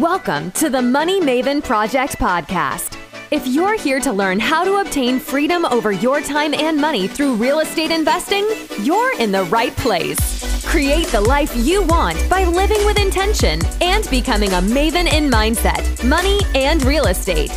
Welcome 0.00 0.50
to 0.52 0.68
the 0.68 0.82
Money 0.82 1.20
Maven 1.20 1.62
Project 1.62 2.18
podcast. 2.18 2.98
If 3.30 3.46
you're 3.46 3.78
here 3.78 4.00
to 4.00 4.12
learn 4.12 4.40
how 4.40 4.64
to 4.64 4.80
obtain 4.80 5.20
freedom 5.20 5.64
over 5.64 5.92
your 5.92 6.20
time 6.20 6.52
and 6.52 6.80
money 6.80 7.06
through 7.06 7.36
real 7.36 7.60
estate 7.60 7.92
investing, 7.92 8.44
you're 8.82 9.16
in 9.20 9.30
the 9.30 9.44
right 9.44 9.74
place. 9.76 10.64
Create 10.66 11.06
the 11.08 11.20
life 11.20 11.54
you 11.54 11.84
want 11.84 12.18
by 12.28 12.42
living 12.42 12.84
with 12.84 12.98
intention 12.98 13.60
and 13.80 14.10
becoming 14.10 14.50
a 14.54 14.60
maven 14.60 15.12
in 15.12 15.30
mindset, 15.30 16.04
money, 16.04 16.40
and 16.56 16.82
real 16.82 17.06
estate. 17.06 17.52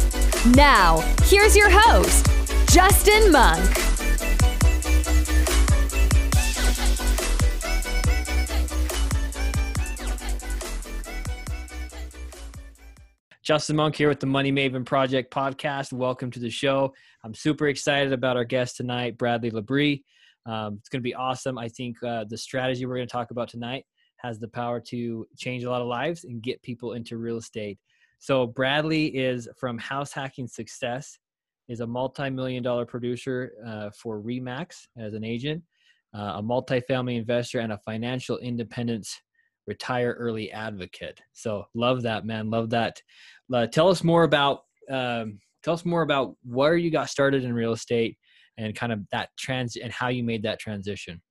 Now, 0.54 1.00
here's 1.24 1.56
your 1.56 1.72
host, 1.72 2.28
Justin 2.72 3.32
Monk. 3.32 3.87
Justin 13.48 13.78
Monk 13.78 13.96
here 13.96 14.10
with 14.10 14.20
the 14.20 14.26
Money 14.26 14.52
Maven 14.52 14.86
Project 14.86 15.34
podcast. 15.34 15.94
Welcome 15.94 16.30
to 16.32 16.40
the 16.42 16.50
show. 16.50 16.94
I'm 17.24 17.34
super 17.34 17.70
excited 17.70 18.12
about 18.12 18.36
our 18.36 18.44
guest 18.44 18.76
tonight, 18.76 19.18
Bradley 19.18 19.52
Labrie. 19.52 20.04
Um, 20.46 20.76
it's 20.78 20.90
going 20.90 21.00
to 21.00 21.10
be 21.10 21.16
awesome. 21.16 21.58
I 21.58 21.70
think 21.70 21.96
uh, 22.04 22.26
the 22.28 22.38
strategy 22.38 22.86
we're 22.86 22.98
going 22.98 23.08
to 23.08 23.12
talk 23.12 23.32
about 23.32 23.48
tonight 23.48 23.86
has 24.18 24.38
the 24.38 24.50
power 24.50 24.82
to 24.88 25.26
change 25.38 25.64
a 25.64 25.70
lot 25.70 25.80
of 25.80 25.88
lives 25.88 26.26
and 26.26 26.42
get 26.42 26.62
people 26.62 26.92
into 26.92 27.16
real 27.16 27.38
estate. 27.38 27.80
So 28.20 28.48
Bradley 28.48 29.16
is 29.16 29.48
from 29.58 29.78
House 29.78 30.12
Hacking 30.12 30.50
Success, 30.50 31.18
is 31.70 31.80
a 31.80 31.88
multi-million 31.88 32.64
dollar 32.64 32.86
producer 32.86 33.54
uh, 33.66 33.92
for 33.92 34.20
Remax 34.20 34.88
as 34.98 35.14
an 35.14 35.24
agent, 35.24 35.64
uh, 36.14 36.34
a 36.36 36.44
multifamily 36.44 37.18
investor, 37.18 37.62
and 37.62 37.72
a 37.72 37.78
financial 37.78 38.40
independence 38.40 39.22
retire 39.68 40.16
early 40.18 40.52
advocate. 40.52 41.22
So 41.34 41.66
love 41.74 42.02
that, 42.04 42.26
man. 42.26 42.50
Love 42.50 42.70
that. 42.72 43.02
Uh, 43.54 43.68
tell 43.68 43.90
us 43.90 44.04
more 44.04 44.24
about 44.24 44.62
um, 44.90 45.40
tell 45.64 45.74
us 45.74 45.86
more 45.86 46.02
about 46.02 46.36
where 46.44 46.78
you 46.78 46.90
got 46.90 47.10
started 47.10 47.44
in 47.44 47.54
real 47.54 47.74
estate 47.74 48.18
and 48.58 48.74
kind 48.74 48.94
of 48.94 49.02
that 49.12 49.30
trans 49.38 49.76
and 49.76 49.92
how 49.92 50.08
you 50.08 50.24
made 50.24 50.44
that 50.44 50.60
transition. 50.60 51.22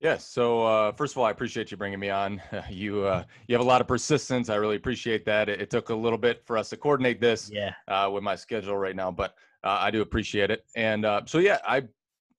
Yes. 0.00 0.28
So 0.28 0.64
uh, 0.64 0.92
first 0.92 1.14
of 1.14 1.18
all, 1.18 1.24
I 1.24 1.30
appreciate 1.30 1.70
you 1.70 1.76
bringing 1.76 1.98
me 1.98 2.10
on. 2.10 2.40
You 2.70 3.04
uh, 3.04 3.24
you 3.46 3.54
have 3.54 3.64
a 3.64 3.68
lot 3.68 3.80
of 3.80 3.88
persistence. 3.88 4.48
I 4.48 4.56
really 4.56 4.76
appreciate 4.76 5.24
that. 5.24 5.48
It, 5.48 5.60
it 5.60 5.70
took 5.70 5.88
a 5.88 5.94
little 5.94 6.18
bit 6.18 6.42
for 6.44 6.56
us 6.58 6.68
to 6.70 6.76
coordinate 6.76 7.20
this. 7.20 7.50
Yeah. 7.52 7.72
Uh, 7.88 8.10
with 8.12 8.22
my 8.22 8.34
schedule 8.34 8.76
right 8.76 8.94
now, 8.94 9.10
but 9.10 9.34
uh, 9.64 9.78
I 9.80 9.90
do 9.90 10.02
appreciate 10.02 10.50
it. 10.50 10.64
And 10.76 11.04
uh, 11.04 11.22
so 11.26 11.38
yeah, 11.38 11.58
I 11.66 11.82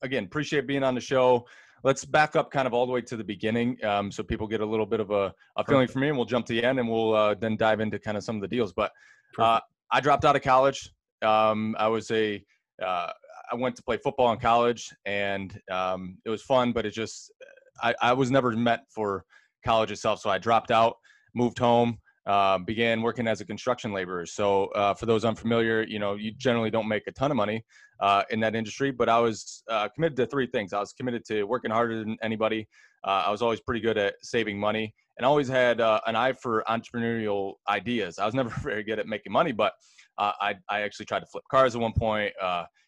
again 0.02 0.26
appreciate 0.26 0.68
being 0.68 0.84
on 0.84 0.96
the 0.96 1.02
show 1.02 1.46
let's 1.84 2.06
back 2.06 2.36
up 2.36 2.52
kind 2.52 2.68
of 2.68 2.74
all 2.74 2.86
the 2.86 2.92
way 2.92 3.02
to 3.02 3.16
the 3.16 3.24
beginning 3.24 3.78
um, 3.86 4.12
so 4.12 4.24
people 4.24 4.48
get 4.48 4.62
a 4.62 4.66
little 4.66 4.86
bit 4.86 5.00
of 5.00 5.12
a, 5.12 5.34
a 5.58 5.64
feeling 5.64 5.88
for 5.88 6.00
me 6.00 6.10
and 6.10 6.18
we'll 6.18 6.26
jump 6.26 6.46
to 6.46 6.54
the 6.54 6.64
end 6.64 6.80
and 6.80 6.88
we'll 6.88 7.14
uh, 7.14 7.36
then 7.36 7.56
dive 7.58 7.80
into 7.80 8.00
kind 8.00 8.18
of 8.18 8.24
some 8.24 8.36
of 8.36 8.42
the 8.42 8.48
deals 8.48 8.74
but 8.74 8.92
uh, 9.38 9.60
i 9.92 10.00
dropped 10.00 10.26
out 10.26 10.36
of 10.36 10.42
college. 10.42 10.90
Um, 11.22 11.76
i 11.78 11.88
was 11.88 12.10
a 12.12 12.44
uh, 12.84 13.12
I 13.52 13.56
went 13.56 13.76
to 13.78 13.84
play 13.84 13.98
football 13.98 14.32
in 14.32 14.40
college 14.40 14.90
and 15.06 15.60
um, 15.72 16.18
it 16.26 16.30
was 16.30 16.42
fun 16.44 16.72
but 16.72 16.86
it 16.86 16.92
just 16.92 17.32
I, 17.82 17.96
I 18.02 18.14
was 18.14 18.30
never 18.32 18.52
meant 18.52 18.82
for 18.90 19.26
college 19.66 19.92
itself 19.92 20.22
so 20.22 20.30
i 20.30 20.38
dropped 20.38 20.72
out 20.72 20.96
moved 21.36 21.60
home 21.60 21.98
uh, 22.30 22.60
began 22.60 23.02
working 23.02 23.28
as 23.28 23.42
a 23.42 23.46
construction 23.46 23.92
laborer. 23.92 24.24
So, 24.24 24.66
uh, 24.68 24.94
for 24.94 25.08
those 25.08 25.26
unfamiliar, 25.26 25.82
you 25.82 25.98
know, 25.98 26.14
you 26.14 26.32
generally 26.32 26.70
don't 26.70 26.88
make 26.88 27.08
a 27.08 27.12
ton 27.12 27.32
of 27.32 27.38
money 27.38 27.66
uh, 28.02 28.22
in 28.30 28.40
that 28.42 28.56
industry, 28.56 28.92
but 28.92 29.10
I 29.10 29.18
was 29.18 29.64
uh, 29.68 29.90
committed 29.90 30.16
to 30.18 30.28
three 30.28 30.46
things. 30.46 30.72
I 30.72 30.80
was 30.80 30.94
committed 30.94 31.26
to 31.26 31.44
working 31.46 31.72
harder 31.72 31.98
than 31.98 32.18
anybody. 32.22 32.68
Uh, 33.04 33.24
I 33.26 33.32
was 33.32 33.42
always 33.42 33.60
pretty 33.60 33.82
good 33.82 33.98
at 33.98 34.14
saving 34.22 34.60
money 34.60 34.94
and 35.18 35.26
always 35.26 35.48
had 35.48 35.82
uh, 35.82 36.02
an 36.06 36.16
eye 36.16 36.34
for 36.34 36.64
entrepreneurial 36.70 37.54
ideas. 37.68 38.20
I 38.20 38.28
was 38.28 38.36
never 38.36 38.50
very 38.62 38.84
good 38.84 39.00
at 39.00 39.08
making 39.08 39.34
money, 39.34 39.52
but 39.52 39.74
I, 40.20 40.54
I 40.70 40.82
actually 40.82 41.08
tried 41.08 41.22
to 41.22 41.26
flip 41.26 41.46
cars 41.50 41.74
at 41.74 41.82
one 41.82 41.94
point. 41.94 42.32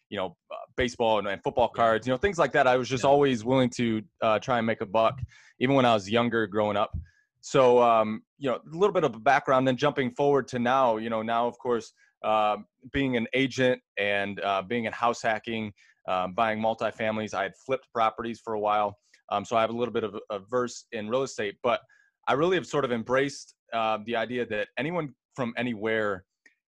you 0.08 0.18
know, 0.18 0.36
baseball 0.76 1.18
and, 1.18 1.26
and, 1.26 1.42
football 1.42 1.68
cards, 1.68 2.06
you 2.06 2.12
know, 2.12 2.18
things 2.18 2.38
like 2.38 2.52
that. 2.52 2.66
I 2.66 2.76
was 2.76 2.88
just 2.88 3.02
yeah. 3.02 3.10
always 3.10 3.44
willing 3.44 3.70
to 3.70 4.02
try 4.40 4.58
and 4.58 4.66
make 4.66 4.82
a 4.82 4.86
buck, 4.86 5.18
even 5.58 5.74
when 5.74 5.84
I 5.84 5.94
was 5.94 6.08
younger, 6.08 6.46
growing 6.46 6.76
up. 6.76 6.96
So, 7.42 7.82
um, 7.82 8.22
you 8.38 8.48
know, 8.48 8.56
a 8.56 8.76
little 8.76 8.92
bit 8.92 9.02
of 9.02 9.16
a 9.16 9.18
background, 9.18 9.66
then 9.66 9.76
jumping 9.76 10.12
forward 10.12 10.46
to 10.48 10.60
now, 10.60 10.96
you 10.96 11.10
know, 11.10 11.22
now, 11.22 11.48
of 11.48 11.58
course, 11.58 11.92
uh, 12.24 12.56
being 12.92 13.16
an 13.16 13.26
agent 13.34 13.82
and 13.98 14.40
uh, 14.40 14.62
being 14.62 14.84
in 14.84 14.92
house 14.92 15.20
hacking, 15.20 15.72
um, 16.08 16.34
buying 16.34 16.60
multifamilies. 16.60 17.34
I 17.34 17.42
had 17.42 17.52
flipped 17.66 17.88
properties 17.92 18.40
for 18.42 18.54
a 18.54 18.60
while. 18.60 18.96
Um, 19.30 19.44
so 19.44 19.56
I 19.56 19.60
have 19.60 19.70
a 19.70 19.76
little 19.76 19.92
bit 19.92 20.04
of 20.04 20.16
a 20.30 20.38
verse 20.38 20.86
in 20.92 21.08
real 21.08 21.22
estate, 21.22 21.56
but 21.64 21.80
I 22.28 22.34
really 22.34 22.56
have 22.56 22.66
sort 22.66 22.84
of 22.84 22.92
embraced 22.92 23.54
uh, 23.72 23.98
the 24.06 24.14
idea 24.14 24.46
that 24.46 24.68
anyone 24.78 25.12
from 25.34 25.52
anywhere 25.56 26.24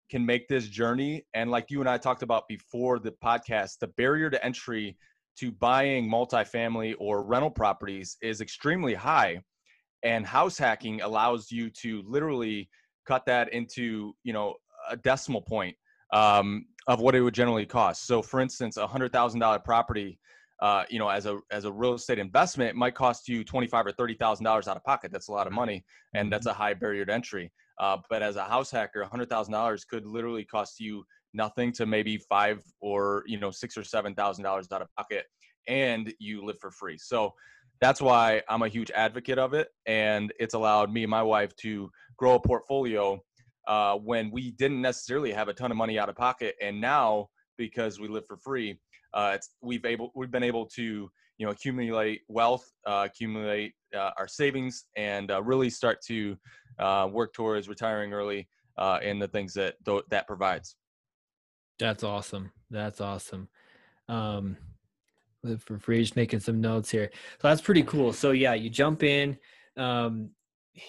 can 0.09 0.25
make 0.25 0.47
this 0.47 0.67
journey. 0.67 1.23
And 1.35 1.51
like 1.51 1.69
you 1.69 1.81
and 1.81 1.89
I 1.89 1.99
talked 1.99 2.23
about 2.23 2.47
before 2.47 2.97
the 2.97 3.13
podcast, 3.23 3.77
the 3.79 3.87
barrier 3.87 4.31
to 4.31 4.43
entry 4.43 4.97
to 5.37 5.51
buying 5.51 6.09
multifamily 6.09 6.95
or 6.97 7.23
rental 7.23 7.51
properties 7.51 8.17
is 8.23 8.41
extremely 8.41 8.95
high 8.95 9.39
and 10.03 10.25
house 10.25 10.57
hacking 10.57 11.01
allows 11.01 11.51
you 11.51 11.69
to 11.69 12.03
literally 12.05 12.69
cut 13.07 13.25
that 13.25 13.51
into 13.53 14.13
you 14.23 14.33
know 14.33 14.55
a 14.89 14.97
decimal 14.97 15.41
point 15.41 15.75
um, 16.13 16.65
of 16.87 16.99
what 16.99 17.15
it 17.15 17.21
would 17.21 17.33
generally 17.33 17.65
cost. 17.65 18.05
So 18.05 18.21
for 18.21 18.39
instance 18.39 18.77
a 18.77 18.87
hundred 18.87 19.11
thousand 19.11 19.39
dollar 19.39 19.59
property 19.59 20.19
uh, 20.61 20.83
you 20.89 20.99
know 20.99 21.09
as 21.09 21.25
a 21.25 21.39
as 21.51 21.65
a 21.65 21.71
real 21.71 21.93
estate 21.93 22.19
investment 22.19 22.75
might 22.75 22.95
cost 22.95 23.27
you 23.27 23.43
25 23.43 23.87
or 23.87 23.91
30 23.91 24.15
thousand 24.15 24.43
dollars 24.45 24.67
out 24.67 24.77
of 24.77 24.83
pocket. 24.83 25.11
That's 25.11 25.27
a 25.27 25.31
lot 25.31 25.47
of 25.47 25.53
money 25.53 25.83
and 26.13 26.31
that's 26.31 26.47
mm-hmm. 26.47 26.61
a 26.61 26.63
high 26.63 26.73
barrier 26.73 27.05
to 27.05 27.13
entry 27.13 27.51
uh, 27.79 27.97
but 28.09 28.21
as 28.21 28.35
a 28.35 28.43
house 28.43 28.71
hacker 28.71 29.01
a 29.01 29.07
hundred 29.07 29.29
thousand 29.29 29.53
dollars 29.53 29.83
could 29.83 30.05
literally 30.05 30.45
cost 30.45 30.79
you 30.79 31.03
nothing 31.33 31.71
to 31.71 31.85
maybe 31.85 32.17
five 32.17 32.61
or 32.81 33.23
you 33.25 33.39
know 33.39 33.51
six 33.51 33.77
or 33.77 33.83
seven 33.83 34.13
thousand 34.13 34.43
dollars 34.43 34.67
out 34.71 34.81
of 34.81 34.87
pocket 34.95 35.25
and 35.67 36.13
you 36.19 36.43
live 36.43 36.57
for 36.59 36.71
free. 36.71 36.97
So 36.97 37.33
that's 37.83 38.01
why 38.01 38.41
I'm 38.47 38.61
a 38.61 38.69
huge 38.69 38.91
advocate 38.91 39.37
of 39.37 39.53
it. 39.53 39.67
And 39.85 40.31
it's 40.39 40.53
allowed 40.53 40.89
me 40.89 41.03
and 41.03 41.09
my 41.09 41.21
wife 41.21 41.53
to 41.57 41.91
grow 42.15 42.35
a 42.35 42.39
portfolio 42.39 43.19
uh, 43.67 43.95
when 43.95 44.31
we 44.31 44.51
didn't 44.51 44.81
necessarily 44.81 45.33
have 45.33 45.49
a 45.49 45.53
ton 45.53 45.69
of 45.69 45.75
money 45.75 45.99
out 45.99 46.07
of 46.07 46.15
pocket. 46.15 46.55
And 46.61 46.79
now, 46.79 47.27
because 47.57 47.99
we 47.99 48.07
live 48.07 48.25
for 48.25 48.37
free, 48.37 48.79
uh, 49.13 49.37
we've 49.61 49.83
able 49.83 50.13
we've 50.15 50.31
been 50.31 50.43
able 50.43 50.65
to 50.67 51.09
you 51.37 51.45
know 51.45 51.51
accumulate 51.51 52.21
wealth, 52.29 52.65
uh, 52.87 53.05
accumulate 53.11 53.73
uh, 53.93 54.11
our 54.17 54.29
savings, 54.29 54.85
and 54.95 55.29
uh, 55.29 55.43
really 55.43 55.69
start 55.69 55.99
to 56.07 56.37
uh, 56.79 57.09
work 57.11 57.33
towards 57.33 57.67
retiring 57.67 58.13
early 58.13 58.47
and 58.77 59.21
the 59.21 59.27
things 59.27 59.53
that 59.53 59.75
that 60.09 60.25
provides. 60.25 60.77
That's 61.79 62.03
awesome. 62.03 62.53
That's 62.71 63.01
awesome. 63.01 63.49
Um, 64.07 64.55
live 65.43 65.63
for 65.63 65.77
free. 65.77 66.01
Just 66.01 66.15
making 66.15 66.39
some 66.39 66.61
notes 66.61 66.89
here. 66.89 67.09
So 67.41 67.47
that's 67.47 67.61
pretty 67.61 67.83
cool. 67.83 68.13
So 68.13 68.31
yeah, 68.31 68.53
you 68.53 68.69
jump 68.69 69.03
in. 69.03 69.37
Um, 69.77 70.29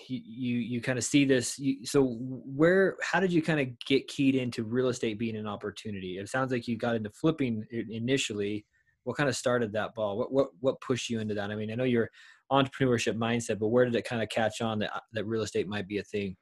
you 0.06 0.20
you, 0.24 0.58
you 0.58 0.80
kind 0.80 0.98
of 0.98 1.04
see 1.04 1.24
this. 1.24 1.58
You, 1.58 1.84
so 1.84 2.04
where? 2.04 2.96
How 3.02 3.20
did 3.20 3.32
you 3.32 3.42
kind 3.42 3.60
of 3.60 3.68
get 3.80 4.08
keyed 4.08 4.34
into 4.34 4.64
real 4.64 4.88
estate 4.88 5.18
being 5.18 5.36
an 5.36 5.46
opportunity? 5.46 6.18
It 6.18 6.28
sounds 6.28 6.52
like 6.52 6.66
you 6.66 6.78
got 6.78 6.96
into 6.96 7.10
flipping 7.10 7.64
initially. 7.70 8.64
What 9.04 9.16
kind 9.18 9.28
of 9.28 9.36
started 9.36 9.72
that 9.72 9.94
ball? 9.94 10.16
What 10.16 10.32
what 10.32 10.48
what 10.60 10.80
pushed 10.80 11.10
you 11.10 11.20
into 11.20 11.34
that? 11.34 11.50
I 11.50 11.54
mean, 11.54 11.70
I 11.70 11.74
know 11.74 11.84
your 11.84 12.08
entrepreneurship 12.50 13.16
mindset, 13.16 13.58
but 13.58 13.68
where 13.68 13.84
did 13.84 13.94
it 13.94 14.04
kind 14.04 14.22
of 14.22 14.28
catch 14.28 14.60
on 14.60 14.78
that 14.78 15.02
that 15.12 15.26
real 15.26 15.42
estate 15.42 15.68
might 15.68 15.86
be 15.86 15.98
a 15.98 16.04
thing? 16.04 16.36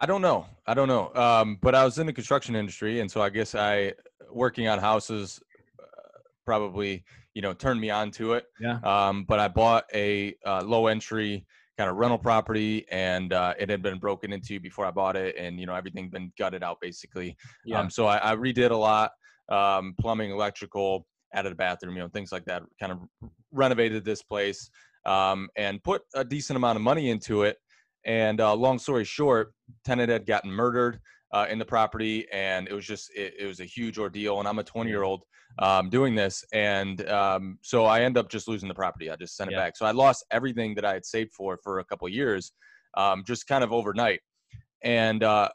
I 0.00 0.06
don't 0.06 0.22
know. 0.22 0.46
I 0.64 0.74
don't 0.74 0.86
know. 0.86 1.12
Um, 1.14 1.58
but 1.60 1.74
I 1.74 1.84
was 1.84 1.98
in 1.98 2.06
the 2.06 2.12
construction 2.12 2.54
industry, 2.54 3.00
and 3.00 3.10
so 3.10 3.20
I 3.20 3.30
guess 3.30 3.56
I 3.56 3.94
working 4.30 4.68
on 4.68 4.78
houses 4.78 5.40
probably 6.48 7.04
you 7.34 7.42
know 7.42 7.52
turned 7.52 7.78
me 7.78 7.90
on 7.90 8.10
to 8.10 8.32
it. 8.32 8.46
Yeah. 8.58 8.78
Um, 8.82 9.24
but 9.28 9.38
I 9.38 9.48
bought 9.48 9.84
a 9.94 10.34
uh, 10.46 10.62
low 10.64 10.86
entry 10.86 11.44
kind 11.76 11.90
of 11.90 11.96
rental 11.96 12.16
property, 12.16 12.86
and 12.90 13.34
uh, 13.34 13.52
it 13.58 13.68
had 13.68 13.82
been 13.82 13.98
broken 13.98 14.32
into 14.32 14.58
before 14.58 14.86
I 14.86 14.90
bought 14.90 15.14
it, 15.14 15.36
and 15.36 15.60
you 15.60 15.66
know 15.66 15.74
everything 15.74 16.08
been 16.08 16.32
gutted 16.38 16.62
out 16.62 16.78
basically. 16.80 17.36
Yeah. 17.66 17.80
Um, 17.80 17.90
so 17.90 18.06
I, 18.06 18.32
I 18.32 18.34
redid 18.34 18.70
a 18.70 18.76
lot, 18.76 19.10
um, 19.50 19.94
plumbing, 20.00 20.30
electrical, 20.30 21.06
added 21.34 21.52
a 21.52 21.54
bathroom, 21.54 21.96
you 21.96 22.02
know 22.02 22.08
things 22.08 22.32
like 22.32 22.46
that. 22.46 22.62
Kind 22.80 22.92
of 22.92 22.98
renovated 23.52 24.06
this 24.06 24.22
place 24.22 24.70
um, 25.04 25.50
and 25.56 25.84
put 25.84 26.00
a 26.14 26.24
decent 26.24 26.56
amount 26.56 26.76
of 26.76 26.82
money 26.82 27.10
into 27.10 27.42
it. 27.42 27.58
And 28.06 28.40
uh, 28.40 28.54
long 28.54 28.78
story 28.78 29.04
short, 29.04 29.52
tenant 29.84 30.10
had 30.10 30.24
gotten 30.24 30.50
murdered 30.50 30.98
uh, 31.32 31.46
in 31.48 31.58
the 31.58 31.64
property, 31.64 32.26
and 32.32 32.68
it 32.68 32.74
was 32.74 32.86
just 32.86 33.10
it, 33.14 33.34
it, 33.38 33.46
was 33.46 33.60
a 33.60 33.64
huge 33.64 33.98
ordeal. 33.98 34.38
And 34.38 34.48
I'm 34.48 34.58
a 34.58 34.64
20 34.64 34.90
year 34.90 35.02
old 35.02 35.24
um, 35.58 35.90
doing 35.90 36.14
this, 36.14 36.44
and 36.52 37.06
um, 37.08 37.58
so 37.62 37.84
I 37.84 38.00
end 38.00 38.16
up 38.16 38.30
just 38.30 38.48
losing 38.48 38.68
the 38.68 38.74
property. 38.74 39.10
I 39.10 39.16
just 39.16 39.36
sent 39.36 39.50
it 39.50 39.56
back. 39.56 39.76
So 39.76 39.86
I 39.86 39.90
lost 39.90 40.24
everything 40.30 40.74
that 40.76 40.84
I 40.84 40.92
had 40.92 41.04
saved 41.04 41.34
for 41.34 41.58
for 41.62 41.80
a 41.80 41.84
couple 41.84 42.08
years, 42.08 42.52
um, 42.96 43.24
just 43.26 43.46
kind 43.46 43.62
of 43.62 43.72
overnight. 43.72 44.20
And 44.82 45.22
uh, 45.22 45.48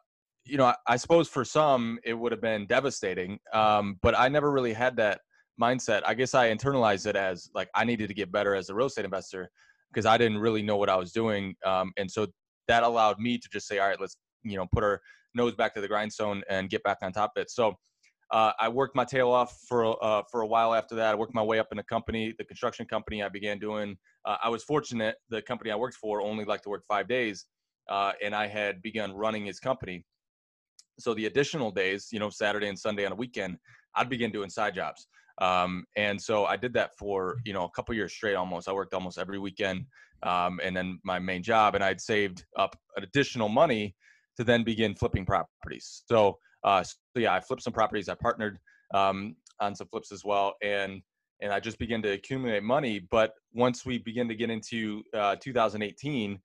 you 0.45 0.57
know, 0.57 0.65
I, 0.65 0.75
I, 0.87 0.97
suppose 0.97 1.27
for 1.27 1.45
some 1.45 1.99
it 2.03 2.13
would 2.13 2.31
have 2.31 2.41
been 2.41 2.67
devastating, 2.67 3.39
um, 3.53 3.97
but 4.01 4.17
I 4.17 4.27
never 4.27 4.51
really 4.51 4.73
had 4.73 4.97
that 4.97 5.21
mindset. 5.61 6.01
I 6.05 6.13
guess 6.13 6.33
I 6.33 6.53
internalized 6.53 7.07
it 7.07 7.15
as 7.15 7.49
like 7.53 7.69
I 7.75 7.85
needed 7.85 8.07
to 8.09 8.13
get 8.13 8.31
better 8.31 8.55
as 8.55 8.69
a 8.69 8.75
real 8.75 8.87
estate 8.87 9.05
investor 9.05 9.49
because 9.91 10.05
I 10.05 10.17
didn't 10.17 10.39
really 10.39 10.61
know 10.61 10.77
what 10.77 10.89
I 10.89 10.95
was 10.95 11.11
doing. 11.11 11.55
Um, 11.65 11.93
and 11.97 12.09
so 12.09 12.27
that 12.67 12.83
allowed 12.83 13.19
me 13.19 13.37
to 13.37 13.49
just 13.51 13.67
say, 13.67 13.79
all 13.79 13.87
right, 13.87 13.99
let's 13.99 14.17
you 14.43 14.57
know 14.57 14.67
put 14.71 14.83
our 14.83 15.01
nose 15.35 15.55
back 15.55 15.73
to 15.75 15.81
the 15.81 15.87
grindstone 15.87 16.43
and 16.49 16.69
get 16.69 16.83
back 16.83 16.97
on 17.01 17.11
top 17.11 17.31
of 17.35 17.41
it. 17.41 17.51
So 17.51 17.75
uh, 18.31 18.51
I 18.59 18.67
worked 18.67 18.95
my 18.95 19.05
tail 19.05 19.31
off 19.31 19.55
for 19.67 20.03
uh, 20.03 20.23
for 20.31 20.41
a 20.41 20.47
while 20.47 20.73
after 20.73 20.95
that. 20.95 21.11
I 21.11 21.15
worked 21.15 21.35
my 21.35 21.43
way 21.43 21.59
up 21.59 21.67
in 21.71 21.77
the 21.77 21.83
company, 21.83 22.33
the 22.37 22.43
construction 22.43 22.85
company. 22.85 23.21
I 23.21 23.29
began 23.29 23.59
doing. 23.59 23.95
Uh, 24.25 24.37
I 24.43 24.49
was 24.49 24.63
fortunate. 24.63 25.17
The 25.29 25.41
company 25.41 25.71
I 25.71 25.75
worked 25.75 25.97
for 25.97 26.21
only 26.21 26.43
liked 26.43 26.63
to 26.63 26.69
work 26.69 26.83
five 26.87 27.07
days, 27.07 27.45
uh, 27.89 28.13
and 28.23 28.33
I 28.33 28.47
had 28.47 28.81
begun 28.81 29.13
running 29.13 29.45
his 29.45 29.59
company. 29.59 30.03
So 30.99 31.13
the 31.13 31.27
additional 31.27 31.69
days, 31.69 32.09
you 32.11 32.19
know, 32.19 32.29
Saturday 32.29 32.69
and 32.69 32.77
Sunday 32.77 33.05
on 33.05 33.11
a 33.11 33.15
weekend, 33.15 33.57
I'd 33.95 34.09
begin 34.09 34.31
doing 34.31 34.49
side 34.49 34.73
jobs. 34.75 35.07
Um, 35.41 35.85
and 35.95 36.21
so 36.21 36.45
I 36.45 36.57
did 36.57 36.73
that 36.73 36.91
for 36.97 37.37
you 37.45 37.53
know 37.53 37.65
a 37.65 37.69
couple 37.69 37.93
years 37.93 38.13
straight 38.13 38.35
almost. 38.35 38.67
I 38.67 38.73
worked 38.73 38.95
almost 38.95 39.19
every 39.19 39.37
weekend, 39.37 39.85
um, 40.23 40.59
and 40.63 40.75
then 40.75 40.99
my 41.03 41.19
main 41.19 41.43
job, 41.43 41.75
and 41.75 41.83
I'd 41.83 42.01
saved 42.01 42.45
up 42.57 42.75
additional 42.97 43.49
money 43.49 43.95
to 44.37 44.43
then 44.43 44.63
begin 44.63 44.95
flipping 44.95 45.25
properties. 45.25 46.03
So 46.07 46.37
uh, 46.63 46.83
so 46.83 46.95
yeah, 47.15 47.33
I 47.33 47.39
flipped 47.39 47.63
some 47.63 47.73
properties. 47.73 48.09
I 48.09 48.15
partnered 48.15 48.57
um, 48.93 49.35
on 49.59 49.75
some 49.75 49.87
flips 49.87 50.11
as 50.11 50.23
well, 50.23 50.55
and 50.61 51.01
and 51.41 51.51
I 51.51 51.59
just 51.59 51.77
began 51.77 52.01
to 52.03 52.11
accumulate 52.13 52.63
money. 52.63 52.99
But 53.11 53.33
once 53.53 53.85
we 53.85 53.97
begin 53.97 54.27
to 54.29 54.35
get 54.35 54.49
into 54.49 55.03
uh, 55.13 55.35
2018, 55.41 56.39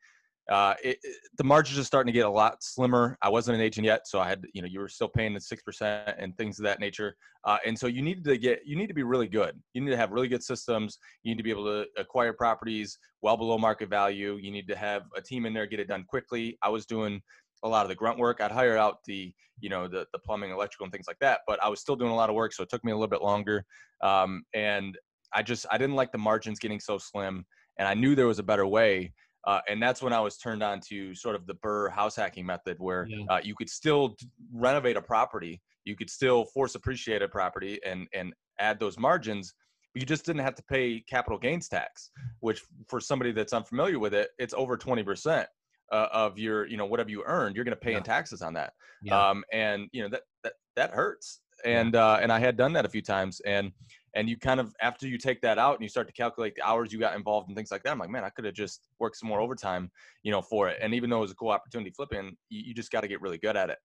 uh, 0.51 0.75
it, 0.83 0.99
it, 1.03 1.17
the 1.37 1.45
margins 1.45 1.79
are 1.79 1.85
starting 1.85 2.13
to 2.13 2.17
get 2.17 2.27
a 2.27 2.31
lot 2.31 2.63
slimmer. 2.63 3.17
I 3.23 3.29
wasn't 3.29 3.57
an 3.57 3.61
agent 3.61 3.85
yet, 3.85 4.09
so 4.09 4.19
I 4.19 4.29
had 4.29 4.45
you 4.55 4.63
know 4.63 4.69
you 4.69 4.81
were 4.81 4.89
still 4.89 5.09
paying 5.09 5.35
the 5.35 5.41
six 5.41 5.63
percent 5.63 6.17
and 6.19 6.37
things 6.37 6.59
of 6.59 6.65
that 6.65 6.81
nature. 6.81 7.17
Uh, 7.45 7.59
and 7.65 7.79
so 7.79 7.87
you 7.87 8.03
need 8.03 8.25
to 8.25 8.37
get 8.39 8.61
you 8.67 8.75
need 8.75 8.89
to 8.89 8.95
be 8.95 9.03
really 9.03 9.29
good. 9.29 9.61
You 9.75 9.83
need 9.83 9.91
to 9.91 9.97
have 9.97 10.11
really 10.11 10.29
good 10.29 10.43
systems. 10.43 10.99
You 11.23 11.33
need 11.33 11.39
to 11.39 11.45
be 11.45 11.51
able 11.51 11.67
to 11.67 11.87
acquire 11.97 12.33
properties 12.33 12.99
well 13.23 13.37
below 13.37 13.59
market 13.59 13.91
value. 13.91 14.39
You 14.41 14.51
need 14.51 14.67
to 14.69 14.77
have 14.77 15.03
a 15.17 15.21
team 15.21 15.45
in 15.47 15.53
there 15.53 15.67
get 15.67 15.81
it 15.81 15.89
done 15.89 16.05
quickly. 16.09 16.59
I 16.63 16.71
was 16.71 16.87
doing 16.87 17.21
a 17.63 17.69
lot 17.69 17.85
of 17.85 17.89
the 17.89 17.95
grunt 17.95 18.19
work. 18.19 18.41
I'd 18.41 18.53
hire 18.53 18.77
out 18.77 18.99
the, 19.07 19.33
you 19.61 19.69
know, 19.69 19.89
the, 19.89 20.07
the 20.13 20.19
plumbing, 20.19 20.51
electrical, 20.51 20.85
and 20.85 20.93
things 20.93 21.07
like 21.09 21.19
that. 21.21 21.41
But 21.47 21.63
I 21.63 21.69
was 21.69 21.81
still 21.81 21.97
doing 21.97 22.11
a 22.11 22.17
lot 22.17 22.31
of 22.31 22.37
work, 22.37 22.53
so 22.53 22.63
it 22.63 22.71
took 22.71 22.85
me 22.85 22.93
a 22.93 22.95
little 22.95 23.09
bit 23.09 23.23
longer. 23.23 23.65
Um, 24.03 24.45
and 24.55 24.97
I 25.33 25.43
just 25.43 25.67
I 25.71 25.79
didn't 25.79 25.97
like 25.97 26.13
the 26.13 26.19
margins 26.19 26.59
getting 26.59 26.81
so 26.81 26.99
slim, 26.99 27.45
and 27.79 27.89
I 27.89 27.95
knew 27.95 28.15
there 28.15 28.27
was 28.27 28.39
a 28.39 28.45
better 28.45 28.67
way. 28.67 29.13
Uh, 29.47 29.61
and 29.69 29.83
that's 29.83 30.03
when 30.03 30.13
I 30.13 30.21
was 30.21 30.37
turned 30.37 30.63
on 30.63 30.81
to 30.89 31.15
sort 31.15 31.35
of 31.35 31.47
the 31.47 31.55
BRRRR 31.55 31.93
house 31.93 32.17
hacking 32.17 32.45
method, 32.45 32.77
where 32.79 33.07
yeah. 33.09 33.25
uh, 33.31 33.41
you 33.43 33.55
could 33.55 33.71
still 33.71 34.17
renovate 34.53 34.97
a 34.97 35.03
property, 35.03 35.61
you 35.85 35.97
could 35.97 36.11
still 36.11 36.45
force 36.47 36.75
appreciate 36.75 37.23
a 37.23 37.29
property, 37.29 37.81
and 37.85 38.07
and 38.15 38.33
add 38.59 38.79
those 38.79 38.99
margins. 38.99 39.55
But 39.95 40.03
you 40.03 40.07
just 40.07 40.27
didn't 40.27 40.43
have 40.43 40.55
to 40.57 40.63
pay 40.65 41.03
capital 41.09 41.39
gains 41.39 41.69
tax, 41.69 42.11
which 42.41 42.63
for 42.89 43.01
somebody 43.01 43.33
that's 43.33 43.53
unfamiliar 43.53 43.99
with 43.99 44.13
it, 44.13 44.31
it's 44.39 44.55
over 44.55 44.77
twenty 44.77 45.03
percent 45.03 45.49
uh, 45.93 46.09
of 46.13 46.39
your 46.39 46.67
you 46.67 46.77
know 46.77 46.87
whatever 46.87 47.11
you 47.11 47.23
earned 47.27 47.57
you're 47.57 47.65
going 47.65 47.75
to 47.75 47.81
pay 47.81 47.93
yeah. 47.93 47.99
in 47.99 48.03
taxes 48.03 48.43
on 48.43 48.53
that 48.55 48.73
yeah. 49.03 49.31
um, 49.31 49.45
and 49.53 49.89
you 49.93 50.03
know 50.03 50.09
that 50.09 50.23
that, 50.43 50.53
that 50.77 50.91
hurts 50.91 51.41
and 51.65 51.95
yeah. 51.95 52.05
uh, 52.05 52.19
and 52.23 52.33
i 52.33 52.39
had 52.39 52.57
done 52.57 52.73
that 52.73 52.85
a 52.85 52.89
few 52.89 53.03
times 53.03 53.41
and 53.41 53.73
and 54.15 54.29
you 54.29 54.37
kind 54.37 54.61
of 54.61 54.75
after 54.81 55.07
you 55.07 55.19
take 55.19 55.41
that 55.41 55.59
out 55.59 55.75
and 55.75 55.83
you 55.83 55.89
start 55.89 56.07
to 56.07 56.13
calculate 56.13 56.55
the 56.55 56.67
hours 56.67 56.93
you 56.93 56.99
got 56.99 57.17
involved 57.17 57.49
and 57.49 57.57
things 57.57 57.71
like 57.71 57.83
that 57.83 57.93
i'm 57.93 57.99
like 57.99 58.11
man 58.11 58.25
i 58.25 58.31
could 58.31 58.45
have 58.45 58.55
just 58.55 58.81
worked 58.99 59.17
some 59.17 59.29
more 59.29 59.41
overtime 59.41 59.91
you 60.23 60.31
know 60.31 60.43
for 60.43 60.69
it 60.69 60.79
and 60.81 60.95
even 60.95 61.11
though 61.11 61.19
it 61.19 61.23
was 61.23 61.33
a 61.33 61.37
cool 61.37 61.51
opportunity 61.51 61.91
flipping 61.91 62.37
you, 62.49 62.63
you 62.67 62.75
just 62.75 62.91
got 62.91 63.01
to 63.01 63.09
get 63.09 63.21
really 63.21 63.39
good 63.39 63.57
at 63.57 63.71
it 63.71 63.79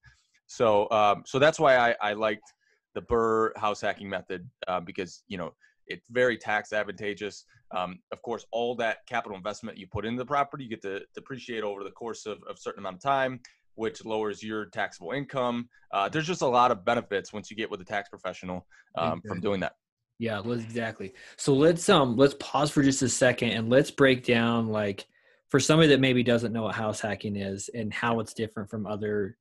so 0.47 0.89
um, 0.91 1.23
so 1.25 1.39
that's 1.39 1.59
why 1.59 1.77
i 1.77 1.95
i 2.01 2.13
liked 2.13 2.53
the 2.95 3.01
BRRRR 3.01 3.57
house 3.57 3.81
hacking 3.81 4.09
method 4.09 4.47
uh, 4.67 4.79
because 4.79 5.23
you 5.27 5.37
know 5.37 5.53
it's 5.87 6.07
very 6.09 6.37
tax 6.37 6.73
advantageous. 6.73 7.45
Um, 7.75 7.99
of 8.11 8.21
course, 8.21 8.45
all 8.51 8.75
that 8.75 8.99
capital 9.07 9.37
investment 9.37 9.77
you 9.77 9.87
put 9.87 10.05
into 10.05 10.19
the 10.19 10.25
property, 10.25 10.63
you 10.63 10.69
get 10.69 10.81
to 10.83 11.01
depreciate 11.15 11.63
over 11.63 11.83
the 11.83 11.91
course 11.91 12.25
of, 12.25 12.37
of 12.49 12.55
a 12.55 12.59
certain 12.59 12.79
amount 12.79 12.97
of 12.97 13.01
time, 13.01 13.39
which 13.75 14.05
lowers 14.05 14.43
your 14.43 14.65
taxable 14.65 15.11
income. 15.11 15.67
Uh, 15.91 16.07
there's 16.09 16.27
just 16.27 16.41
a 16.41 16.47
lot 16.47 16.71
of 16.71 16.85
benefits 16.85 17.33
once 17.33 17.49
you 17.49 17.57
get 17.57 17.69
with 17.69 17.81
a 17.81 17.85
tax 17.85 18.09
professional 18.09 18.65
um, 18.97 19.21
from 19.27 19.41
doing 19.41 19.59
that. 19.59 19.73
Yeah, 20.19 20.39
exactly. 20.39 21.13
So 21.37 21.53
let's 21.53 21.89
um 21.89 22.15
let's 22.15 22.35
pause 22.39 22.71
for 22.71 22.83
just 22.83 23.01
a 23.01 23.09
second 23.09 23.49
and 23.49 23.69
let's 23.69 23.91
break 23.91 24.23
down 24.23 24.67
like 24.67 25.07
for 25.49 25.59
somebody 25.59 25.89
that 25.89 25.99
maybe 25.99 26.23
doesn't 26.23 26.53
know 26.53 26.63
what 26.63 26.75
house 26.75 27.01
hacking 27.01 27.35
is 27.35 27.69
and 27.73 27.93
how 27.93 28.19
it's 28.19 28.33
different 28.33 28.69
from 28.69 28.85
other 28.85 29.37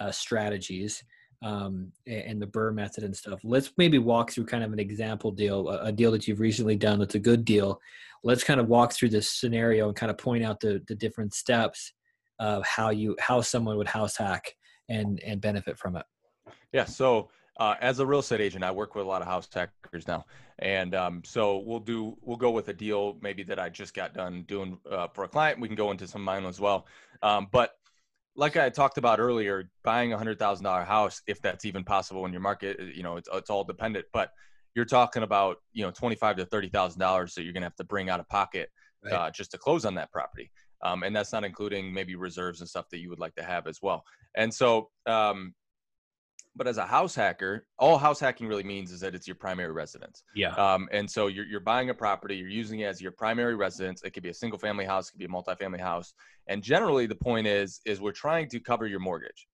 uh, 0.00 0.10
strategies 0.10 1.04
um, 1.42 1.92
and 2.06 2.40
the 2.40 2.46
BRRRR 2.46 2.74
method 2.74 3.04
and 3.04 3.16
stuff. 3.16 3.40
Let's 3.44 3.72
maybe 3.76 3.98
walk 3.98 4.32
through 4.32 4.46
kind 4.46 4.64
of 4.64 4.72
an 4.72 4.78
example 4.78 5.30
deal, 5.30 5.68
a 5.68 5.92
deal 5.92 6.10
that 6.12 6.26
you've 6.26 6.40
recently 6.40 6.76
done 6.76 6.98
that's 6.98 7.14
a 7.14 7.20
good 7.20 7.44
deal. 7.44 7.80
Let's 8.24 8.44
kind 8.44 8.60
of 8.60 8.68
walk 8.68 8.92
through 8.92 9.10
this 9.10 9.30
scenario 9.30 9.88
and 9.88 9.96
kind 9.96 10.10
of 10.10 10.18
point 10.18 10.44
out 10.44 10.60
the, 10.60 10.82
the 10.88 10.94
different 10.94 11.34
steps 11.34 11.92
of 12.38 12.64
how 12.66 12.90
you 12.90 13.16
how 13.18 13.40
someone 13.40 13.76
would 13.76 13.88
house 13.88 14.16
hack 14.16 14.52
and 14.88 15.20
and 15.24 15.40
benefit 15.40 15.78
from 15.78 15.96
it. 15.96 16.04
Yeah. 16.72 16.84
So 16.84 17.30
uh, 17.58 17.74
as 17.80 18.00
a 18.00 18.06
real 18.06 18.20
estate 18.20 18.40
agent, 18.40 18.64
I 18.64 18.70
work 18.70 18.94
with 18.94 19.06
a 19.06 19.08
lot 19.08 19.22
of 19.22 19.28
house 19.28 19.48
hackers 19.52 20.06
now, 20.06 20.26
and 20.58 20.94
um, 20.94 21.22
so 21.24 21.58
we'll 21.58 21.80
do 21.80 22.16
we'll 22.20 22.36
go 22.36 22.50
with 22.50 22.68
a 22.68 22.74
deal 22.74 23.16
maybe 23.22 23.42
that 23.44 23.58
I 23.58 23.70
just 23.70 23.94
got 23.94 24.12
done 24.12 24.44
doing 24.46 24.78
uh, 24.90 25.08
for 25.08 25.24
a 25.24 25.28
client. 25.28 25.60
We 25.60 25.68
can 25.68 25.76
go 25.76 25.90
into 25.90 26.06
some 26.06 26.22
mine 26.22 26.44
as 26.44 26.60
well, 26.60 26.86
um, 27.22 27.48
but 27.50 27.75
like 28.36 28.56
I 28.56 28.68
talked 28.68 28.98
about 28.98 29.18
earlier, 29.18 29.70
buying 29.82 30.12
a 30.12 30.18
hundred 30.18 30.38
thousand 30.38 30.64
dollar 30.64 30.84
house, 30.84 31.22
if 31.26 31.40
that's 31.40 31.64
even 31.64 31.84
possible 31.84 32.26
in 32.26 32.32
your 32.32 32.40
market, 32.40 32.78
you 32.94 33.02
know, 33.02 33.16
it's, 33.16 33.28
it's 33.32 33.50
all 33.50 33.64
dependent. 33.64 34.06
But 34.12 34.30
you're 34.74 34.84
talking 34.84 35.22
about 35.22 35.56
you 35.72 35.84
know 35.84 35.90
twenty 35.90 36.16
five 36.16 36.36
to 36.36 36.44
thirty 36.44 36.68
thousand 36.68 37.00
dollars 37.00 37.34
that 37.34 37.42
you're 37.42 37.52
gonna 37.52 37.66
have 37.66 37.76
to 37.76 37.84
bring 37.84 38.10
out 38.10 38.20
of 38.20 38.28
pocket 38.28 38.68
right. 39.04 39.12
uh, 39.12 39.30
just 39.30 39.50
to 39.52 39.58
close 39.58 39.84
on 39.84 39.94
that 39.94 40.12
property, 40.12 40.50
um, 40.82 41.02
and 41.02 41.16
that's 41.16 41.32
not 41.32 41.44
including 41.44 41.92
maybe 41.92 42.14
reserves 42.14 42.60
and 42.60 42.68
stuff 42.68 42.86
that 42.90 42.98
you 42.98 43.08
would 43.08 43.18
like 43.18 43.34
to 43.34 43.42
have 43.42 43.66
as 43.66 43.80
well. 43.82 44.04
And 44.36 44.52
so 44.52 44.90
um, 45.06 45.54
but 46.56 46.66
as 46.66 46.78
a 46.78 46.86
house 46.86 47.14
hacker, 47.14 47.66
all 47.78 47.98
house 47.98 48.18
hacking 48.18 48.48
really 48.48 48.62
means 48.62 48.90
is 48.90 49.00
that 49.00 49.14
it's 49.14 49.26
your 49.26 49.36
primary 49.36 49.72
residence. 49.72 50.24
Yeah. 50.34 50.54
Um, 50.54 50.88
and 50.90 51.08
so 51.08 51.26
you're, 51.26 51.44
you're 51.44 51.60
buying 51.60 51.90
a 51.90 51.94
property, 51.94 52.36
you're 52.36 52.48
using 52.48 52.80
it 52.80 52.84
as 52.84 53.00
your 53.00 53.12
primary 53.12 53.54
residence. 53.54 54.02
It 54.02 54.10
could 54.10 54.22
be 54.22 54.30
a 54.30 54.34
single 54.34 54.58
family 54.58 54.86
house, 54.86 55.08
it 55.08 55.12
could 55.12 55.18
be 55.18 55.26
a 55.26 55.28
multifamily 55.28 55.80
house. 55.80 56.14
And 56.48 56.62
generally 56.62 57.06
the 57.06 57.14
point 57.14 57.46
is, 57.46 57.80
is 57.84 58.00
we're 58.00 58.12
trying 58.12 58.48
to 58.48 58.60
cover 58.60 58.86
your 58.86 59.00
mortgage. 59.00 59.46